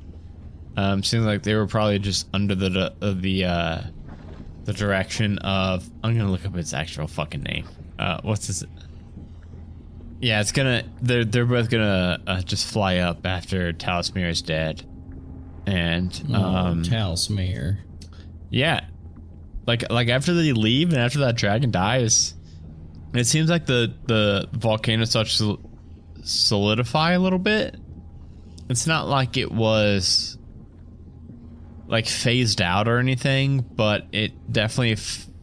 Um, 0.77 1.03
seems 1.03 1.25
like 1.25 1.43
they 1.43 1.55
were 1.55 1.67
probably 1.67 1.99
just 1.99 2.29
under 2.33 2.55
the 2.55 2.95
uh, 3.01 3.15
the 3.15 3.45
uh, 3.45 3.81
the 4.65 4.73
direction 4.73 5.39
of. 5.39 5.89
I'm 6.05 6.17
gonna 6.17 6.31
look 6.31 6.45
up 6.45 6.57
its 6.57 6.73
actual 6.73 7.09
fucking 7.09 7.43
name. 7.43 7.69
Uh, 7.99 8.21
what's 8.23 8.47
this? 8.47 8.65
Yeah, 10.21 10.41
it's 10.41 10.53
gonna. 10.53 10.85
They're 11.01 11.25
they're 11.25 11.47
both 11.47 11.71
gonna 11.71 12.21
uh, 12.27 12.43
just 12.43 12.67
fly 12.67 12.99
up 12.99 13.27
after 13.27 13.73
Talismir 13.73 14.29
is 14.29 14.43
dead, 14.43 14.85
and 15.67 16.15
um, 16.33 16.81
oh, 16.81 16.83
Talismere. 16.83 17.79
yeah, 18.51 18.87
like 19.69 19.91
like 19.91 20.09
after 20.09 20.33
they 20.33 20.53
leave 20.53 20.89
and 20.95 20.99
after 20.99 21.19
that 21.21 21.37
dragon 21.37 21.71
dies, 21.71 22.35
it 23.13 23.25
seems 23.25 23.51
like 23.51 23.67
the 23.67 23.95
the 24.07 24.49
volcano 24.51 25.05
starts 25.05 25.37
to 25.39 25.61
solidify 26.23 27.13
a 27.13 27.19
little 27.19 27.39
bit. 27.39 27.77
It's 28.71 28.87
not 28.87 29.09
like 29.09 29.37
it 29.37 29.53
was 29.53 30.39
like 31.87 32.07
phased 32.07 32.63
out 32.63 32.89
or 32.89 32.99
anything, 32.99 33.61
but 33.61 34.07
it 34.11 34.51
definitely 34.51 34.97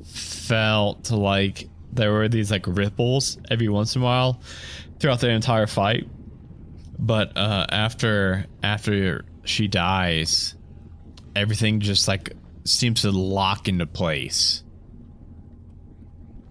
felt 0.04 1.12
like 1.12 1.70
there 1.94 2.12
were 2.12 2.28
these 2.28 2.50
like 2.50 2.66
ripples 2.66 3.38
every 3.52 3.70
once 3.70 3.96
in 3.96 4.02
a 4.02 4.06
while 4.06 4.42
throughout 5.00 5.20
the 5.20 5.30
entire 5.30 5.68
fight. 5.68 6.10
But 6.98 7.38
uh, 7.38 7.68
after 7.70 8.48
after 8.64 9.26
she 9.44 9.68
dies, 9.68 10.56
everything 11.36 11.80
just 11.80 12.08
like 12.08 12.34
seems 12.66 13.02
to 13.04 13.12
lock 13.12 13.68
into 13.68 13.86
place. 13.86 14.64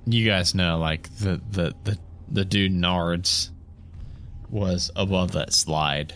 You 0.07 0.27
guys 0.27 0.55
know, 0.55 0.79
like 0.79 1.15
the 1.19 1.41
the 1.51 1.75
the, 1.85 1.99
the 2.31 2.45
dude 2.45 2.73
Nards 2.73 3.51
was 4.51 4.91
above 4.97 5.33
that 5.33 5.53
slide. 5.53 6.15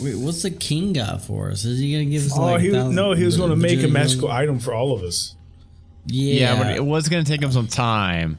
Wait, 0.00 0.16
what's 0.16 0.42
the 0.42 0.50
king 0.50 0.92
got 0.92 1.22
for 1.22 1.50
us? 1.50 1.64
Is 1.64 1.78
he 1.78 1.92
gonna 1.92 2.04
give 2.04 2.26
us 2.26 2.32
Oh, 2.36 2.42
like 2.42 2.60
he, 2.60 2.70
thousand- 2.70 2.94
no, 2.94 3.12
he 3.12 3.24
was 3.24 3.36
going 3.36 3.48
to 3.50 3.56
make 3.56 3.78
a 3.78 3.84
bajillion- 3.84 3.92
magical 3.92 4.30
item 4.30 4.58
for 4.58 4.74
all 4.74 4.92
of 4.92 5.02
us. 5.02 5.36
Yeah, 6.06 6.34
Yeah, 6.54 6.62
but 6.62 6.76
it 6.76 6.84
was 6.84 7.08
gonna 7.08 7.24
take 7.24 7.40
him 7.42 7.50
some 7.52 7.66
time. 7.66 8.38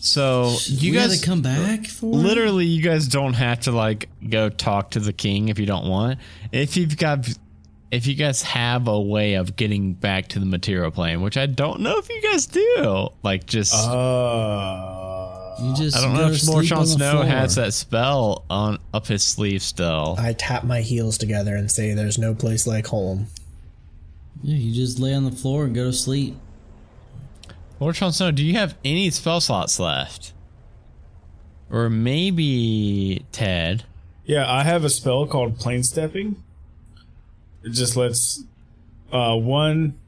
So 0.00 0.56
you 0.66 0.92
we 0.92 0.96
guys 0.98 1.16
gotta 1.16 1.26
come 1.26 1.42
back 1.42 1.86
for 1.86 2.06
it? 2.06 2.16
literally 2.16 2.64
you 2.64 2.82
guys 2.82 3.08
don't 3.08 3.34
have 3.34 3.60
to 3.60 3.72
like 3.72 4.08
go 4.30 4.48
talk 4.48 4.92
to 4.92 5.00
the 5.00 5.12
king 5.12 5.48
if 5.48 5.58
you 5.58 5.66
don't 5.66 5.88
want 5.88 6.20
if 6.52 6.76
you've 6.76 6.96
got 6.96 7.28
if 7.90 8.06
you 8.06 8.14
guys 8.14 8.42
have 8.42 8.86
a 8.88 9.00
way 9.00 9.34
of 9.34 9.56
getting 9.56 9.94
back 9.94 10.28
to 10.28 10.38
the 10.38 10.44
material 10.46 10.90
plane 10.90 11.20
which 11.22 11.36
i 11.36 11.46
don't 11.46 11.80
know 11.80 11.96
if 11.98 12.08
you 12.10 12.20
guys 12.22 12.46
do 12.46 13.08
like 13.22 13.46
just 13.46 13.72
Uh, 13.74 15.54
You 15.60 15.74
just 15.74 15.96
i 15.96 16.00
don't 16.02 16.14
know 16.14 16.28
if 16.30 16.46
more 16.46 16.62
Sean 16.62 16.86
snow 16.86 17.12
floor. 17.12 17.24
has 17.24 17.54
that 17.56 17.72
spell 17.74 18.44
on 18.50 18.78
up 18.92 19.06
his 19.06 19.22
sleeve 19.22 19.62
still 19.62 20.16
I 20.18 20.32
tap 20.34 20.64
my 20.64 20.80
heels 20.82 21.18
together 21.18 21.56
and 21.56 21.70
say, 21.70 21.94
"There's 21.94 22.18
no 22.18 22.34
place 22.34 22.66
like 22.66 22.86
home." 22.88 23.26
Yeah, 24.42 24.56
you 24.56 24.72
just 24.72 24.98
lay 25.00 25.14
on 25.14 25.24
the 25.24 25.32
floor 25.32 25.64
and 25.64 25.74
go 25.74 25.84
to 25.86 25.92
sleep. 25.92 26.36
lord 27.80 27.96
Sean 27.96 28.12
snow 28.12 28.30
do 28.30 28.44
you 28.44 28.54
have 28.54 28.76
any 28.84 29.10
spell 29.10 29.40
slots 29.40 29.80
left 29.80 30.32
or 31.70 31.88
maybe 31.90 33.24
ted 33.32 33.84
yeah, 34.24 34.44
I 34.52 34.62
have 34.62 34.84
a 34.84 34.90
spell 34.90 35.26
called 35.26 35.58
Plane 35.58 35.82
Stepping. 35.82 36.36
It 37.62 37.70
just 37.70 37.96
lets 37.96 38.44
uh, 39.12 39.36
one. 39.36 39.98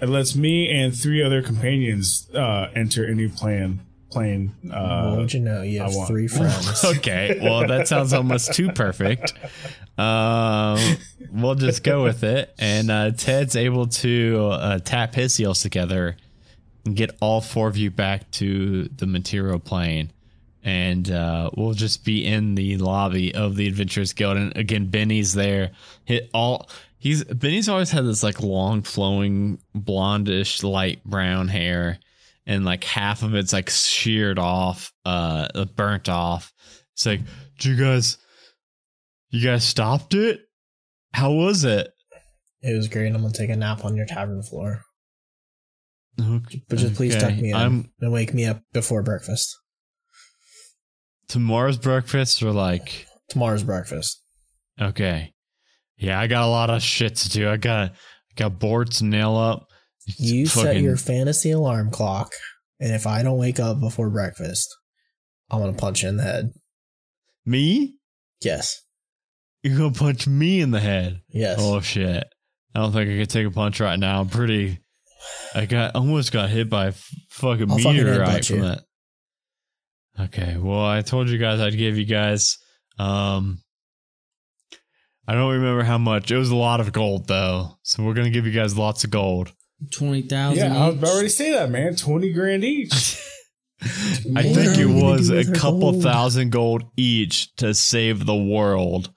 It 0.00 0.08
lets 0.08 0.34
me 0.34 0.68
and 0.70 0.94
three 0.94 1.22
other 1.22 1.42
companions 1.42 2.28
uh, 2.34 2.68
enter 2.74 3.06
any 3.06 3.28
plane. 3.28 3.80
Plane. 4.10 4.54
Uh, 4.70 5.14
Won't 5.16 5.34
you 5.34 5.40
know 5.40 5.62
you 5.62 5.80
have 5.80 5.92
three 6.06 6.28
friends? 6.28 6.84
Okay, 6.84 7.38
well 7.42 7.66
that 7.66 7.88
sounds 7.88 8.12
almost 8.12 8.52
too 8.54 8.70
perfect. 8.70 9.32
Um, 9.98 10.78
we'll 11.32 11.54
just 11.56 11.82
go 11.82 12.04
with 12.04 12.22
it, 12.22 12.54
and 12.58 12.90
uh, 12.90 13.10
Ted's 13.12 13.56
able 13.56 13.86
to 13.88 14.48
uh, 14.52 14.78
tap 14.80 15.14
his 15.14 15.36
heels 15.36 15.62
together 15.62 16.16
and 16.84 16.94
get 16.94 17.10
all 17.20 17.40
four 17.40 17.66
of 17.68 17.76
you 17.76 17.90
back 17.90 18.30
to 18.32 18.84
the 18.84 19.06
material 19.06 19.58
plane, 19.58 20.12
and 20.64 21.10
uh, 21.10 21.50
we'll 21.56 21.74
just 21.74 22.04
be 22.04 22.24
in 22.24 22.56
the 22.56 22.78
lobby 22.78 23.34
of 23.34 23.54
the 23.54 23.68
Adventurers 23.68 24.12
Guild. 24.12 24.36
And 24.36 24.56
again, 24.56 24.86
Benny's 24.86 25.34
there. 25.34 25.70
Hit 26.04 26.30
all. 26.34 26.68
He's 26.98 27.22
Benny's 27.22 27.68
always 27.68 27.90
had 27.90 28.06
this 28.06 28.22
like 28.22 28.40
long, 28.40 28.82
flowing, 28.82 29.60
blondish, 29.76 30.64
light 30.64 31.04
brown 31.04 31.48
hair 31.48 31.98
and 32.46 32.64
like 32.64 32.84
half 32.84 33.22
of 33.22 33.34
it's 33.34 33.52
like 33.52 33.70
sheared 33.70 34.38
off, 34.38 34.92
uh, 35.04 35.64
burnt 35.76 36.08
off. 36.08 36.52
It's 36.94 37.06
like, 37.06 37.20
do 37.58 37.70
you 37.70 37.76
guys, 37.76 38.18
You 39.30 39.44
guys 39.44 39.64
stopped 39.64 40.14
it? 40.14 40.42
How 41.12 41.32
was 41.32 41.64
it? 41.64 41.90
It 42.62 42.76
was 42.76 42.88
great. 42.88 43.08
I'm 43.08 43.20
gonna 43.20 43.32
take 43.32 43.50
a 43.50 43.56
nap 43.56 43.84
on 43.84 43.96
your 43.96 44.06
tavern 44.06 44.42
floor. 44.42 44.82
Okay. 46.20 46.62
But 46.68 46.78
just 46.78 46.94
please 46.94 47.16
tuck 47.16 47.34
me 47.34 47.50
in 47.50 47.56
I'm 47.56 47.90
and 48.00 48.12
wake 48.12 48.32
me 48.32 48.44
up 48.44 48.62
before 48.72 49.02
breakfast. 49.02 49.58
Tomorrow's 51.28 51.78
breakfast 51.78 52.42
or 52.42 52.52
like 52.52 53.06
Tomorrow's 53.28 53.62
breakfast. 53.62 54.22
okay. 54.80 55.32
Yeah, 55.96 56.20
I 56.20 56.26
got 56.26 56.44
a 56.44 56.48
lot 56.50 56.70
of 56.70 56.82
shit 56.82 57.16
to 57.16 57.30
do. 57.30 57.48
I 57.48 57.56
got 57.56 57.90
I 57.92 57.94
got 58.36 58.58
boards 58.58 58.98
to 58.98 59.04
nail 59.04 59.36
up. 59.36 59.66
You 60.18 60.46
set 60.46 60.80
your 60.80 60.96
fantasy 60.96 61.52
alarm 61.52 61.90
clock, 61.90 62.32
and 62.80 62.92
if 62.94 63.06
I 63.06 63.22
don't 63.22 63.38
wake 63.38 63.58
up 63.60 63.80
before 63.80 64.10
breakfast, 64.10 64.68
I'm 65.50 65.60
gonna 65.60 65.72
punch 65.72 66.02
you 66.02 66.08
in 66.10 66.16
the 66.16 66.24
head. 66.24 66.50
me? 67.46 67.94
Yes. 68.42 68.82
You're 69.62 69.78
gonna 69.78 69.92
punch 69.92 70.26
me 70.26 70.60
in 70.60 70.72
the 70.72 70.80
head. 70.80 71.20
Yes. 71.28 71.58
Oh 71.60 71.80
shit! 71.80 72.26
I 72.74 72.78
don't 72.80 72.92
think 72.92 73.08
I 73.10 73.16
could 73.16 73.30
take 73.30 73.46
a 73.46 73.50
punch 73.50 73.80
right 73.80 73.98
now. 73.98 74.20
I'm 74.20 74.28
pretty. 74.28 74.80
I 75.54 75.64
got 75.64 75.94
almost 75.94 76.32
got 76.32 76.50
hit 76.50 76.68
by 76.68 76.88
a 76.88 76.92
fucking 77.30 77.70
I'll 77.70 77.78
meteorite 77.78 78.42
headbutt 78.42 78.46
from 78.46 78.60
that. 78.60 78.80
Okay, 80.18 80.56
well, 80.58 80.84
I 80.84 81.02
told 81.02 81.28
you 81.28 81.38
guys 81.38 81.60
I'd 81.60 81.76
give 81.76 81.98
you 81.98 82.04
guys. 82.04 82.58
Um, 82.98 83.58
I 85.26 85.34
don't 85.34 85.52
remember 85.54 85.82
how 85.82 85.98
much. 85.98 86.30
It 86.30 86.36
was 86.38 86.50
a 86.50 86.56
lot 86.56 86.80
of 86.80 86.92
gold 86.92 87.26
though, 87.26 87.78
so 87.82 88.02
we're 88.04 88.14
gonna 88.14 88.30
give 88.30 88.46
you 88.46 88.52
guys 88.52 88.76
lots 88.78 89.04
of 89.04 89.10
gold. 89.10 89.52
Twenty 89.90 90.22
thousand. 90.22 90.72
Yeah, 90.72 90.84
I 90.84 90.88
was 90.90 91.02
already 91.10 91.28
say 91.28 91.52
that, 91.52 91.70
man. 91.70 91.96
Twenty 91.96 92.32
grand 92.32 92.62
each. 92.64 92.92
I 94.36 94.42
think 94.44 94.78
it 94.78 94.86
was 94.86 95.30
a 95.30 95.44
couple 95.52 95.92
gold? 95.92 96.02
thousand 96.02 96.50
gold 96.52 96.84
each 96.96 97.54
to 97.56 97.74
save 97.74 98.24
the 98.24 98.36
world. 98.36 99.10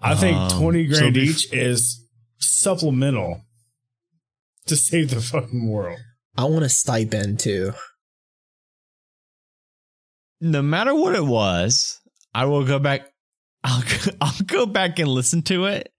I 0.00 0.14
think 0.14 0.36
Um, 0.36 0.60
twenty 0.60 0.86
grand 0.86 1.16
bef- 1.16 1.22
each 1.22 1.52
is 1.52 2.04
supplemental 2.38 3.40
to 4.66 4.76
save 4.76 5.10
the 5.10 5.20
fucking 5.20 5.68
world. 5.68 5.98
I 6.36 6.44
want 6.44 6.64
a 6.64 6.68
stipend 6.68 7.40
too. 7.40 7.72
No 10.44 10.62
matter 10.62 10.94
what 10.94 11.14
it 11.14 11.24
was, 11.24 12.00
I 12.34 12.44
will 12.44 12.64
go 12.64 12.78
back. 12.78 13.10
I'll 13.64 13.82
go, 13.82 14.10
I'll 14.20 14.44
go 14.44 14.66
back 14.66 14.98
and 14.98 15.08
listen 15.08 15.42
to 15.44 15.64
it, 15.64 15.90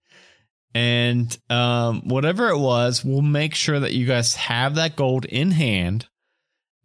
and 0.75 1.35
um, 1.49 2.07
whatever 2.07 2.49
it 2.49 2.59
was, 2.59 3.03
we'll 3.03 3.21
make 3.21 3.55
sure 3.55 3.79
that 3.79 3.93
you 3.93 4.05
guys 4.05 4.35
have 4.35 4.75
that 4.75 4.95
gold 4.95 5.25
in 5.25 5.49
hand 5.49 6.07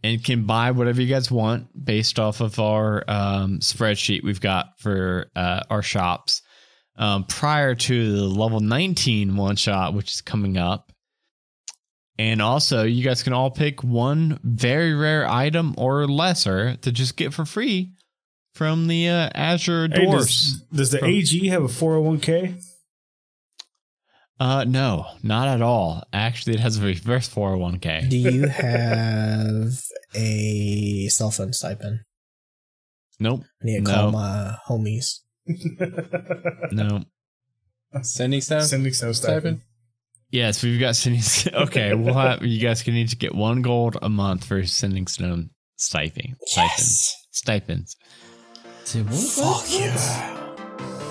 and 0.03 0.25
can 0.25 0.47
buy 0.47 0.71
whatever 0.71 1.03
you 1.03 1.09
guys 1.09 1.31
want 1.31 1.69
based 1.85 2.19
off 2.19 2.41
of 2.41 2.59
our 2.59 3.05
um, 3.09 3.59
spreadsheet 3.59 4.23
we've 4.23 4.41
got 4.41 4.79
for 4.79 5.27
uh, 5.37 5.61
our 5.69 5.83
shops. 5.83 6.41
Um, 6.97 7.25
prior 7.25 7.75
to 7.75 8.17
the 8.17 8.25
level 8.25 8.61
19 8.61 9.37
one 9.37 9.57
shot, 9.57 9.95
which 9.95 10.13
is 10.13 10.21
coming 10.23 10.57
up. 10.57 10.90
And 12.21 12.43
also, 12.43 12.83
you 12.85 13.03
guys 13.03 13.23
can 13.23 13.33
all 13.33 13.51
pick 13.51 13.83
one 13.83 14.39
very 14.45 14.93
rare 14.93 15.27
item 15.27 15.75
or 15.79 16.07
lesser 16.07 16.77
to 16.77 16.93
just 16.93 17.17
get 17.17 17.33
for 17.33 17.47
free 17.47 17.95
from 18.55 18.89
the 18.89 19.09
uh, 19.09 19.31
Azure 19.35 19.89
Hey, 19.91 20.05
Dwarfs. 20.05 20.27
does, 20.27 20.61
does 20.71 20.91
the 20.91 20.99
From- 20.99 21.09
AG 21.09 21.49
have 21.49 21.63
a 21.63 21.69
four 21.69 21.93
hundred 21.95 22.07
one 22.07 22.21
k? 22.21 22.55
uh, 24.39 24.65
no, 24.65 25.07
not 25.23 25.49
at 25.49 25.63
all. 25.63 26.03
Actually, 26.13 26.55
it 26.57 26.61
has 26.61 26.77
a 26.77 26.83
reverse 26.83 27.27
401k. 27.29 28.11
Do 28.11 28.17
you 28.19 28.49
have 28.49 29.81
a 30.15 31.09
cell 31.09 31.31
phone 31.31 31.55
stipend? 31.55 32.01
Nope, 33.19 33.45
I 33.63 33.65
need 33.65 33.77
to 33.87 33.91
No. 33.93 33.95
call 33.95 34.11
my 34.13 34.57
homies. 34.69 35.21
no. 36.71 37.03
Sending 38.03 38.41
stuff. 38.43 38.65
Sending 38.65 38.93
so 38.93 39.13
stipend. 39.13 39.41
Stipend? 39.43 39.61
Yes, 40.31 40.63
we've 40.63 40.79
got 40.79 40.97
sending. 40.97 41.23
Okay, 41.55 41.95
we'll 41.95 42.15
have 42.15 42.43
you 42.43 42.61
guys 42.61 42.83
can 42.83 42.95
need 42.95 43.09
to 43.09 43.17
get 43.17 43.35
one 43.35 43.63
gold 43.63 43.97
a 44.01 44.09
month 44.09 44.45
for 44.45 44.65
sending 44.65 45.07
stone 45.07 45.51
stipend. 45.77 46.37
Stipends. 46.47 47.17
Stipends. 47.33 47.97
Say 48.85 49.03
what? 49.03 49.15
Fuck 49.15 49.45
what? 49.47 49.71
yeah. 49.71 49.97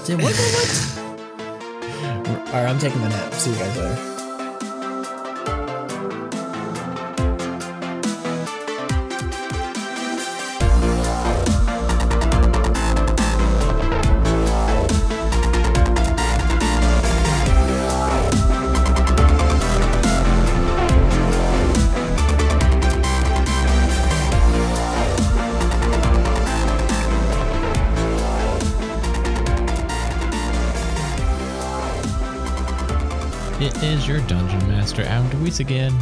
Say 0.04 0.16
what? 0.16 0.34
what? 0.34 1.00
All 2.50 2.56
right, 2.56 2.70
I'm 2.70 2.80
taking 2.80 3.00
my 3.02 3.10
nap. 3.10 3.34
See 3.34 3.52
you 3.52 3.58
guys 3.58 3.78
later. 3.78 4.09
Adam 35.04 35.30
DeWeese 35.30 35.60
again. 35.60 35.94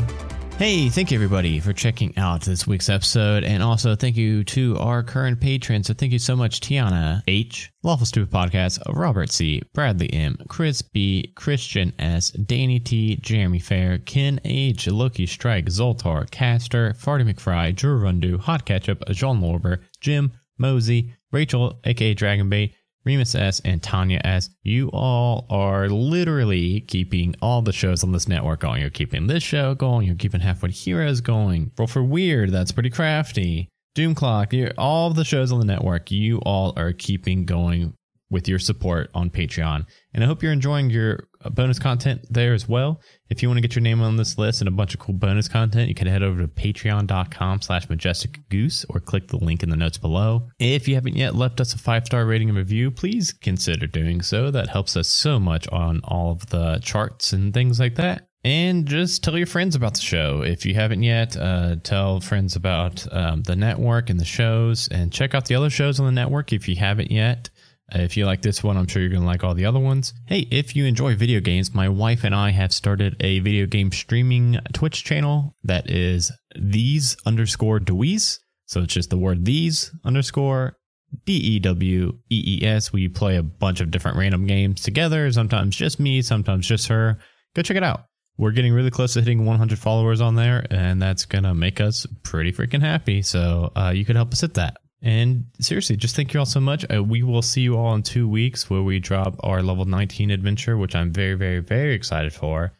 Hey, 0.57 0.89
thank 0.89 1.11
you 1.11 1.17
everybody 1.17 1.59
for 1.59 1.71
checking 1.71 2.17
out 2.17 2.41
this 2.41 2.65
week's 2.65 2.89
episode, 2.89 3.43
and 3.43 3.61
also 3.61 3.95
thank 3.95 4.17
you 4.17 4.43
to 4.45 4.75
our 4.79 5.03
current 5.03 5.39
patrons. 5.39 5.85
So 5.85 5.93
thank 5.93 6.11
you 6.11 6.17
so 6.17 6.35
much, 6.35 6.61
Tiana 6.61 7.21
H, 7.27 7.71
Lawful 7.83 8.07
Stupid 8.07 8.33
Podcast, 8.33 8.79
Robert 8.91 9.31
C, 9.31 9.61
Bradley 9.75 10.11
M, 10.11 10.35
Chris 10.47 10.81
B, 10.81 11.31
Christian 11.35 11.93
S, 11.99 12.31
Danny 12.31 12.79
T, 12.79 13.17
Jeremy 13.17 13.59
Fair, 13.59 13.99
Ken 13.99 14.41
H, 14.45 14.87
Loki 14.87 15.27
Strike, 15.27 15.65
Zoltar, 15.65 16.27
Caster, 16.31 16.95
Farty 16.99 17.31
McFry, 17.31 17.75
Drew 17.75 17.99
Rundu, 18.01 18.39
Hot 18.39 18.65
Ketchup, 18.65 19.03
John 19.11 19.39
Lorber, 19.39 19.83
Jim, 20.01 20.31
Mosey, 20.57 21.13
Rachel, 21.31 21.79
aka 21.83 22.15
Dragonbait, 22.15 22.73
Remus 23.07 23.35
S, 23.35 23.61
and 23.63 23.81
Tanya 23.81 24.19
S. 24.25 24.49
You 24.63 24.89
all 24.91 25.47
are 25.49 25.87
literally 25.87 26.81
keeping 26.81 27.33
all 27.41 27.61
the 27.61 27.71
shows 27.71 28.03
on 28.03 28.11
this 28.11 28.27
network 28.27 28.59
going. 28.59 28.81
You're 28.81 28.89
keeping 28.89 29.27
this 29.27 29.43
show 29.43 29.73
going. 29.75 30.05
You're 30.05 30.17
keeping 30.17 30.41
Halfway 30.41 30.71
Heroes 30.71 31.21
going. 31.21 31.71
Roll 31.77 31.87
for 31.87 32.03
Weird. 32.03 32.51
That's 32.51 32.73
pretty 32.73 32.89
crafty. 32.89 33.69
Doom 33.95 34.13
Clock. 34.13 34.51
All 34.77 35.09
the 35.11 35.23
shows 35.23 35.53
on 35.53 35.59
the 35.59 35.65
network. 35.65 36.11
You 36.11 36.39
all 36.39 36.73
are 36.75 36.91
keeping 36.91 37.45
going 37.45 37.93
with 38.29 38.49
your 38.49 38.59
support 38.59 39.09
on 39.15 39.29
Patreon. 39.29 39.85
And 40.13 40.21
I 40.21 40.27
hope 40.27 40.43
you're 40.43 40.51
enjoying 40.51 40.89
your 40.89 41.29
bonus 41.49 41.79
content 41.79 42.21
there 42.29 42.53
as 42.53 42.67
well. 42.67 43.01
If 43.29 43.41
you 43.41 43.49
want 43.49 43.57
to 43.57 43.61
get 43.61 43.75
your 43.75 43.81
name 43.81 44.01
on 44.01 44.15
this 44.15 44.37
list 44.37 44.61
and 44.61 44.67
a 44.67 44.71
bunch 44.71 44.93
of 44.93 44.99
cool 44.99 45.15
bonus 45.15 45.47
content, 45.47 45.89
you 45.89 45.95
can 45.95 46.07
head 46.07 46.23
over 46.23 46.41
to 46.41 46.47
patreon.com 46.47 47.61
slash 47.61 47.89
majestic 47.89 48.47
goose 48.49 48.85
or 48.89 48.99
click 48.99 49.27
the 49.27 49.37
link 49.37 49.63
in 49.63 49.69
the 49.69 49.75
notes 49.75 49.97
below. 49.97 50.49
If 50.59 50.87
you 50.87 50.95
haven't 50.95 51.15
yet 51.15 51.35
left 51.35 51.59
us 51.59 51.73
a 51.73 51.77
five 51.77 52.05
star 52.05 52.25
rating 52.25 52.49
and 52.49 52.57
review, 52.57 52.91
please 52.91 53.33
consider 53.33 53.87
doing 53.87 54.21
so. 54.21 54.51
That 54.51 54.69
helps 54.69 54.95
us 54.95 55.07
so 55.07 55.39
much 55.39 55.67
on 55.69 56.01
all 56.03 56.31
of 56.31 56.47
the 56.47 56.79
charts 56.81 57.33
and 57.33 57.53
things 57.53 57.79
like 57.79 57.95
that. 57.95 58.27
And 58.43 58.85
just 58.85 59.25
tell 59.25 59.37
your 59.37 59.47
friends 59.47 59.75
about 59.75 59.95
the 59.95 60.01
show. 60.01 60.41
If 60.41 60.65
you 60.65 60.73
haven't 60.73 61.03
yet, 61.03 61.35
uh, 61.35 61.75
tell 61.83 62.21
friends 62.21 62.55
about 62.55 63.05
um, 63.11 63.43
the 63.43 63.57
network 63.57 64.09
and 64.09 64.19
the 64.19 64.25
shows, 64.25 64.87
and 64.87 65.11
check 65.11 65.35
out 65.35 65.47
the 65.47 65.55
other 65.55 65.69
shows 65.69 65.99
on 65.99 66.05
the 66.05 66.13
network 66.13 66.53
if 66.53 66.69
you 66.69 66.77
haven't 66.77 67.11
yet. 67.11 67.49
Uh, 67.93 67.99
If 67.99 68.17
you 68.17 68.25
like 68.25 68.41
this 68.41 68.63
one, 68.63 68.77
I'm 68.77 68.87
sure 68.87 69.01
you're 69.01 69.11
going 69.11 69.21
to 69.21 69.27
like 69.27 69.43
all 69.43 69.53
the 69.53 69.65
other 69.65 69.79
ones. 69.79 70.13
Hey, 70.25 70.47
if 70.51 70.75
you 70.75 70.85
enjoy 70.85 71.15
video 71.15 71.39
games, 71.39 71.73
my 71.73 71.89
wife 71.89 72.23
and 72.23 72.35
I 72.35 72.51
have 72.51 72.73
started 72.73 73.15
a 73.19 73.39
video 73.39 73.65
game 73.65 73.91
streaming 73.91 74.59
Twitch 74.73 75.03
channel 75.03 75.55
that 75.63 75.89
is 75.89 76.31
these 76.59 77.15
underscore 77.25 77.79
Deweese. 77.79 78.39
So 78.65 78.81
it's 78.81 78.93
just 78.93 79.09
the 79.09 79.17
word 79.17 79.45
these 79.45 79.91
underscore 80.03 80.77
D 81.25 81.33
E 81.33 81.59
W 81.59 82.11
E 82.29 82.59
E 82.61 82.65
S. 82.65 82.91
We 82.91 83.07
play 83.07 83.37
a 83.37 83.43
bunch 83.43 83.79
of 83.79 83.91
different 83.91 84.17
random 84.17 84.45
games 84.45 84.81
together, 84.81 85.31
sometimes 85.31 85.75
just 85.75 85.99
me, 85.99 86.21
sometimes 86.21 86.67
just 86.67 86.87
her. 86.89 87.17
Go 87.55 87.61
check 87.61 87.77
it 87.77 87.83
out. 87.83 88.03
We're 88.37 88.51
getting 88.51 88.73
really 88.73 88.91
close 88.91 89.13
to 89.13 89.21
hitting 89.21 89.45
100 89.45 89.79
followers 89.79 90.21
on 90.21 90.35
there, 90.35 90.67
and 90.69 91.01
that's 91.01 91.25
going 91.25 91.43
to 91.43 91.55
make 91.55 91.81
us 91.81 92.05
pretty 92.23 92.51
freaking 92.51 92.81
happy. 92.81 93.23
So 93.23 93.71
uh, 93.75 93.93
you 93.95 94.05
could 94.05 94.15
help 94.15 94.31
us 94.31 94.41
hit 94.41 94.53
that. 94.55 94.77
And 95.01 95.45
seriously, 95.59 95.95
just 95.95 96.15
thank 96.15 96.33
you 96.33 96.39
all 96.39 96.45
so 96.45 96.59
much. 96.59 96.85
Uh, 96.91 97.03
we 97.03 97.21
will 97.21 97.41
see 97.41 97.61
you 97.61 97.77
all 97.77 97.93
in 97.93 98.01
two 98.03 98.27
weeks 98.27 98.69
where 98.69 98.81
we 98.81 98.99
drop 98.99 99.35
our 99.41 99.61
level 99.61 99.85
19 99.85 100.31
adventure, 100.31 100.77
which 100.77 100.95
I'm 100.95 101.11
very, 101.11 101.35
very, 101.35 101.59
very 101.59 101.93
excited 101.93 102.33
for. 102.33 102.73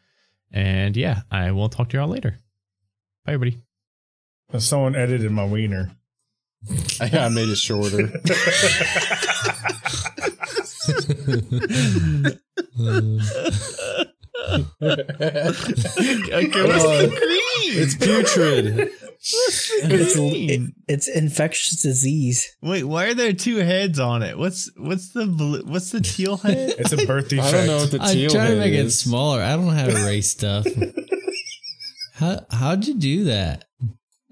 And 0.52 0.98
yeah, 0.98 1.22
I 1.30 1.52
will 1.52 1.70
talk 1.70 1.90
to 1.90 1.98
you 1.98 2.02
all 2.02 2.08
later. 2.08 2.40
Bye, 3.26 3.34
everybody. 3.34 3.62
Someone 4.58 4.96
edited 4.96 5.32
my 5.32 5.46
wiener. 5.46 5.92
I, 7.00 7.10
I 7.18 7.30
made 7.30 7.50
it 7.50 7.58
shorter. 7.58 8.12
okay, 14.54 14.64
Uh, 16.42 17.10
it's 17.70 17.96
putrid. 17.96 18.90
It's, 19.20 20.16
it- 20.16 20.74
it's 20.88 21.08
infectious 21.08 21.82
disease. 21.82 22.46
Wait, 22.62 22.84
why 22.84 23.06
are 23.08 23.14
there 23.14 23.34
two 23.34 23.58
heads 23.58 24.00
on 24.00 24.24
it? 24.24 24.38
What's 24.38 24.70
what's 24.78 25.10
the 25.14 25.26
blue, 25.26 25.64
what's 25.66 25.92
the 25.92 26.02
teal 26.02 26.38
head? 26.44 26.76
It's 26.78 26.92
a 26.94 27.06
birth 27.06 27.30
defect. 27.30 27.48
I 27.48 27.52
don't 27.52 27.68
know 27.68 27.78
what 27.78 27.92
the 27.92 27.98
teal. 28.00 28.08
I 28.08 28.14
teal 28.14 28.30
try 28.30 28.42
to 28.44 28.48
head 28.52 28.60
make 28.60 28.74
it 28.74 28.86
is. 28.86 29.00
smaller. 29.00 29.42
I 29.42 29.56
don't 29.56 29.66
know 29.66 29.72
how 29.72 29.88
to 29.88 30.06
race 30.06 30.30
stuff. 30.30 30.66
how 32.14 32.40
how'd 32.52 32.86
you 32.88 32.96
do 32.96 33.24
that? 33.26 33.66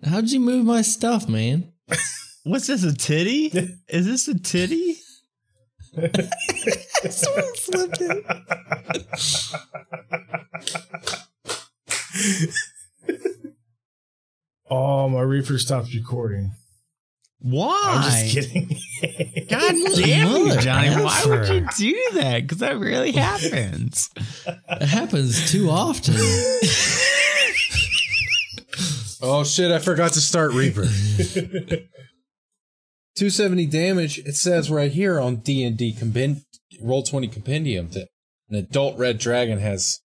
How'd 0.03 0.29
you 0.29 0.39
move 0.39 0.65
my 0.65 0.81
stuff, 0.81 1.27
man? 1.27 1.71
What's 2.43 2.67
this? 2.67 2.83
A 2.83 2.93
titty? 2.93 3.47
Is 3.89 4.05
this 4.05 4.27
a 4.27 4.37
titty? 4.39 4.97
Someone 7.09 7.53
flipped 7.55 8.01
it. 8.01 8.25
Oh, 14.69 15.07
my 15.09 15.21
Reaper 15.21 15.57
stopped 15.57 15.93
recording. 15.93 16.51
Why? 17.39 17.79
I'm 17.85 18.03
just 18.03 18.33
kidding. 18.33 18.67
God 19.49 19.75
damn 19.95 20.47
you, 20.47 20.57
Johnny! 20.59 20.89
Why 21.03 21.23
would 21.27 21.47
you 21.47 21.67
do 21.77 22.09
that? 22.15 22.41
Because 22.41 22.57
that 22.57 22.79
really 22.79 23.11
happens. 23.11 24.09
It 24.47 24.87
happens 24.87 25.51
too 25.51 25.69
often. 25.69 26.15
Oh 29.21 29.43
shit! 29.43 29.71
I 29.71 29.79
forgot 29.79 30.13
to 30.13 30.21
start 30.21 30.51
Reaper. 30.53 30.85
270 33.15 33.65
damage. 33.67 34.19
It 34.19 34.35
says 34.35 34.69
right 34.69 34.91
here 34.91 35.19
on 35.19 35.37
D 35.37 35.63
and 35.63 35.77
D 35.77 35.93
Roll20 35.93 37.31
Compendium 37.31 37.89
that 37.89 38.07
an 38.49 38.55
adult 38.55 38.97
red 38.97 39.17
dragon 39.17 39.59
has 39.59 40.01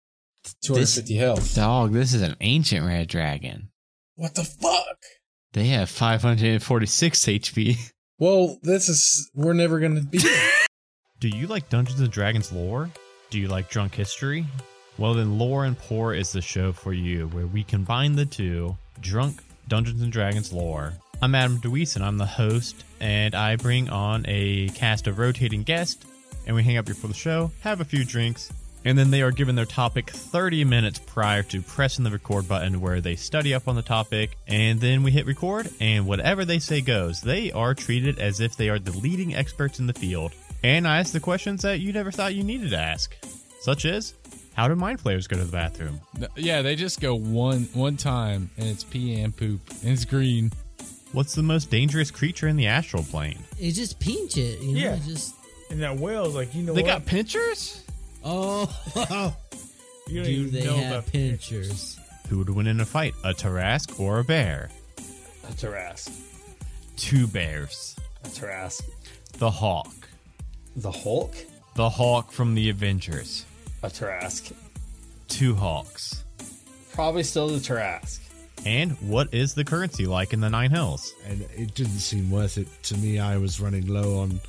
250 0.63 1.17
health. 1.17 1.55
Dog, 1.55 1.93
this 1.93 2.15
is 2.15 2.23
an 2.23 2.37
ancient 2.41 2.87
red 2.87 3.09
dragon. 3.09 3.71
What 4.17 4.35
the 4.35 4.45
fuck? 4.45 4.97
They 5.53 5.67
have 5.69 5.89
546 5.91 7.25
HP. 7.25 7.91
Well, 8.19 8.59
this 8.63 8.89
is 8.89 9.31
we're 9.35 9.53
never 9.55 9.81
gonna 9.81 10.03
be. 10.03 10.21
Do 11.21 11.29
you 11.29 11.47
like 11.47 11.69
Dungeons 11.69 12.01
and 12.01 12.11
Dragons 12.11 12.53
lore? 12.53 12.91
Do 13.31 13.39
you 13.41 13.49
like 13.49 13.71
drunk 13.71 13.95
history? 13.95 14.47
Well, 14.99 15.15
then 15.15 15.39
Lore 15.39 15.65
and 15.65 15.77
Pour 15.77 16.15
is 16.15 16.31
the 16.31 16.41
show 16.41 16.73
for 16.73 16.93
you, 16.93 17.27
where 17.29 17.47
we 17.47 17.65
combine 17.65 18.15
the 18.15 18.27
two 18.27 18.77
drunk 19.01 19.43
Dungeons 19.67 20.03
and 20.03 20.13
Dragons 20.13 20.53
lore. 20.53 20.93
I'm 21.23 21.35
Adam 21.35 21.59
DeWeese, 21.59 21.97
and 21.97 22.05
I'm 22.05 22.19
the 22.19 22.27
host, 22.27 22.85
and 23.01 23.35
I 23.35 23.57
bring 23.57 23.89
on 23.89 24.25
a 24.29 24.69
cast 24.71 25.07
of 25.07 25.19
rotating 25.19 25.63
guests, 25.63 26.05
and 26.47 26.55
we 26.55 26.63
hang 26.63 26.77
out 26.77 26.85
before 26.85 27.09
the 27.09 27.15
show, 27.15 27.51
have 27.61 27.81
a 27.81 27.85
few 27.85 28.05
drinks, 28.05 28.53
and 28.85 28.99
then 28.99 29.11
they 29.11 29.23
are 29.23 29.31
given 29.31 29.55
their 29.55 29.65
topic 29.65 30.11
30 30.11 30.65
minutes 30.65 30.99
prior 30.99 31.43
to 31.45 31.63
pressing 31.63 32.05
the 32.05 32.11
record 32.11 32.47
button 32.47 32.81
where 32.81 33.01
they 33.01 33.17
study 33.17 33.55
up 33.55 33.69
on 33.69 33.77
the 33.77 33.83
topic, 33.83 34.37
and 34.47 34.81
then 34.81 35.03
we 35.03 35.11
hit 35.13 35.25
record, 35.25 35.71
and 35.81 36.07
whatever 36.07 36.45
they 36.45 36.59
say 36.59 36.83
goes. 36.83 37.23
They 37.23 37.51
are 37.53 37.75
treated 37.75 38.19
as 38.19 38.41
if 38.41 38.57
they 38.57 38.69
are 38.69 38.79
the 38.79 38.93
leading 38.99 39.35
experts 39.35 39.79
in 39.79 39.87
the 39.87 39.95
field. 39.95 40.33
And 40.63 40.87
I 40.87 40.99
ask 40.99 41.13
the 41.13 41.21
questions 41.21 41.63
that 41.63 41.81
you 41.81 41.93
never 41.93 42.11
thought 42.11 42.35
you 42.35 42.43
needed 42.43 42.71
to 42.71 42.79
ask, 42.79 43.15
such 43.61 43.87
as 43.87 44.15
how 44.55 44.69
do 44.69 44.77
mind 44.77 45.01
flayers 45.01 45.27
go 45.27 45.37
to 45.37 45.45
the 45.45 45.53
bathroom? 45.53 46.01
Yeah, 46.37 46.63
they 46.63 46.77
just 46.77 47.01
go 47.01 47.15
one 47.15 47.65
one 47.75 47.97
time 47.97 48.51
and 48.57 48.69
it's 48.69 48.85
pee 48.85 49.21
and 49.21 49.37
poop 49.37 49.61
and 49.83 49.91
it's 49.93 50.05
green. 50.05 50.53
What's 51.15 51.35
the 51.37 51.43
most 51.43 51.71
dangerous 51.71 52.11
creature 52.11 52.49
in 52.49 52.57
the 52.57 52.67
astral 52.67 53.05
plane? 53.05 53.39
You 53.57 53.71
just 53.73 54.01
pinch 54.01 54.37
it, 54.37 54.61
you 54.61 54.73
know. 54.75 54.81
Yeah. 54.81 54.99
Just 55.07 55.35
and 55.71 55.81
that 55.81 55.97
whale's 55.97 56.35
like, 56.35 56.55
you 56.55 56.63
know 56.65 56.75
They 56.75 56.83
what? 56.83 56.89
got 56.89 57.07
pinchers? 57.07 57.83
oh, 58.25 58.69
you 60.09 60.17
don't 60.17 60.25
do 60.25 60.31
even 60.31 60.51
they 60.53 60.65
know 60.65 60.77
have 60.77 60.91
about 60.93 61.13
pinchers? 61.13 61.99
Who 62.29 62.39
would 62.39 62.51
win 62.51 62.67
in 62.67 62.81
a 62.81 62.85
fight, 62.85 63.15
a 63.23 63.33
Tarrasque 63.33 64.01
or 64.01 64.19
a 64.19 64.25
bear? 64.25 64.71
A 65.49 65.53
Tarrasque. 65.53 66.11
Two 66.97 67.27
bears. 67.29 67.95
A 68.25 68.29
Tarrasque. 68.29 68.83
The 69.39 69.51
Hawk. 69.51 70.09
The 70.77 70.91
Hulk. 70.91 71.35
The 71.77 71.89
Hawk 71.89 72.33
from 72.33 72.55
the 72.55 72.71
Avengers. 72.71 73.45
A 73.83 73.89
Tarrasque. 73.89 74.53
Two 75.29 75.55
Hawks. 75.55 76.25
Probably 76.93 77.23
still 77.23 77.49
the 77.49 77.59
Tarrasque. 77.59 78.21
And 78.65 78.93
what 79.03 79.33
is 79.35 79.55
the 79.55 79.65
currency 79.65 80.07
like 80.07 80.33
in 80.33 80.41
the 80.41 80.49
Nine 80.51 80.71
Hells? 80.71 81.15
and 81.27 81.43
it 81.57 81.75
didn't 81.75 81.99
seem 81.99 82.31
worth 82.31 82.57
it 82.59 82.67
to 82.85 82.97
me. 82.97 83.19
I 83.19 83.37
was 83.37 83.61
running 83.61 83.87
low 83.87 84.21
on 84.21 84.41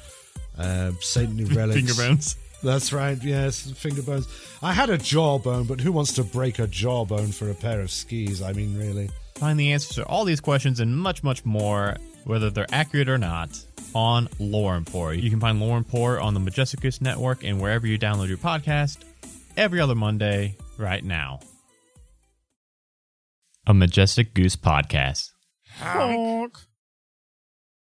uh, 0.58 0.92
Saintly 1.02 1.44
relics. 1.56 1.76
Finger 1.76 1.94
bones. 1.94 2.38
That's 2.64 2.94
right. 2.94 3.22
Yes, 3.22 3.70
finger 3.72 4.02
bones. 4.02 4.28
I 4.64 4.74
had 4.74 4.90
a 4.90 4.98
jawbone, 4.98 5.66
but 5.66 5.80
who 5.82 5.92
wants 5.92 6.14
to 6.14 6.24
break 6.24 6.60
a 6.60 6.68
jawbone 6.68 7.28
for 7.28 7.50
a 7.50 7.54
pair 7.54 7.82
of 7.82 7.92
skis? 7.92 8.42
I 8.42 8.54
mean, 8.54 8.78
really. 8.78 9.10
Find 9.36 9.60
the 9.60 9.74
answers 9.74 9.96
to 9.98 10.06
all 10.06 10.24
these 10.24 10.40
questions 10.40 10.80
and 10.80 10.98
much, 10.98 11.22
much 11.22 11.46
more, 11.46 11.98
whether 12.24 12.50
they're 12.50 12.66
accurate 12.72 13.10
or 13.10 13.18
not, 13.18 13.50
on 13.94 14.30
Lore 14.40 14.76
and 14.76 14.88
Pour. 14.88 15.14
You 15.14 15.30
can 15.30 15.40
find 15.42 15.60
Lore 15.60 15.78
and 15.78 15.88
Pour 15.88 16.20
on 16.20 16.34
the 16.34 16.40
Majestic 16.40 16.80
Goose 16.80 17.02
Network 17.02 17.44
and 17.44 17.62
wherever 17.62 17.86
you 17.86 18.00
download 18.00 18.30
your 18.30 18.38
podcast 18.38 19.00
every 19.58 19.82
other 19.82 19.96
Monday 19.96 20.56
right 20.78 21.04
now. 21.04 21.42
A 23.68 23.74
Majestic 23.74 24.36
Goose 24.36 24.56
podcast. 24.56 25.32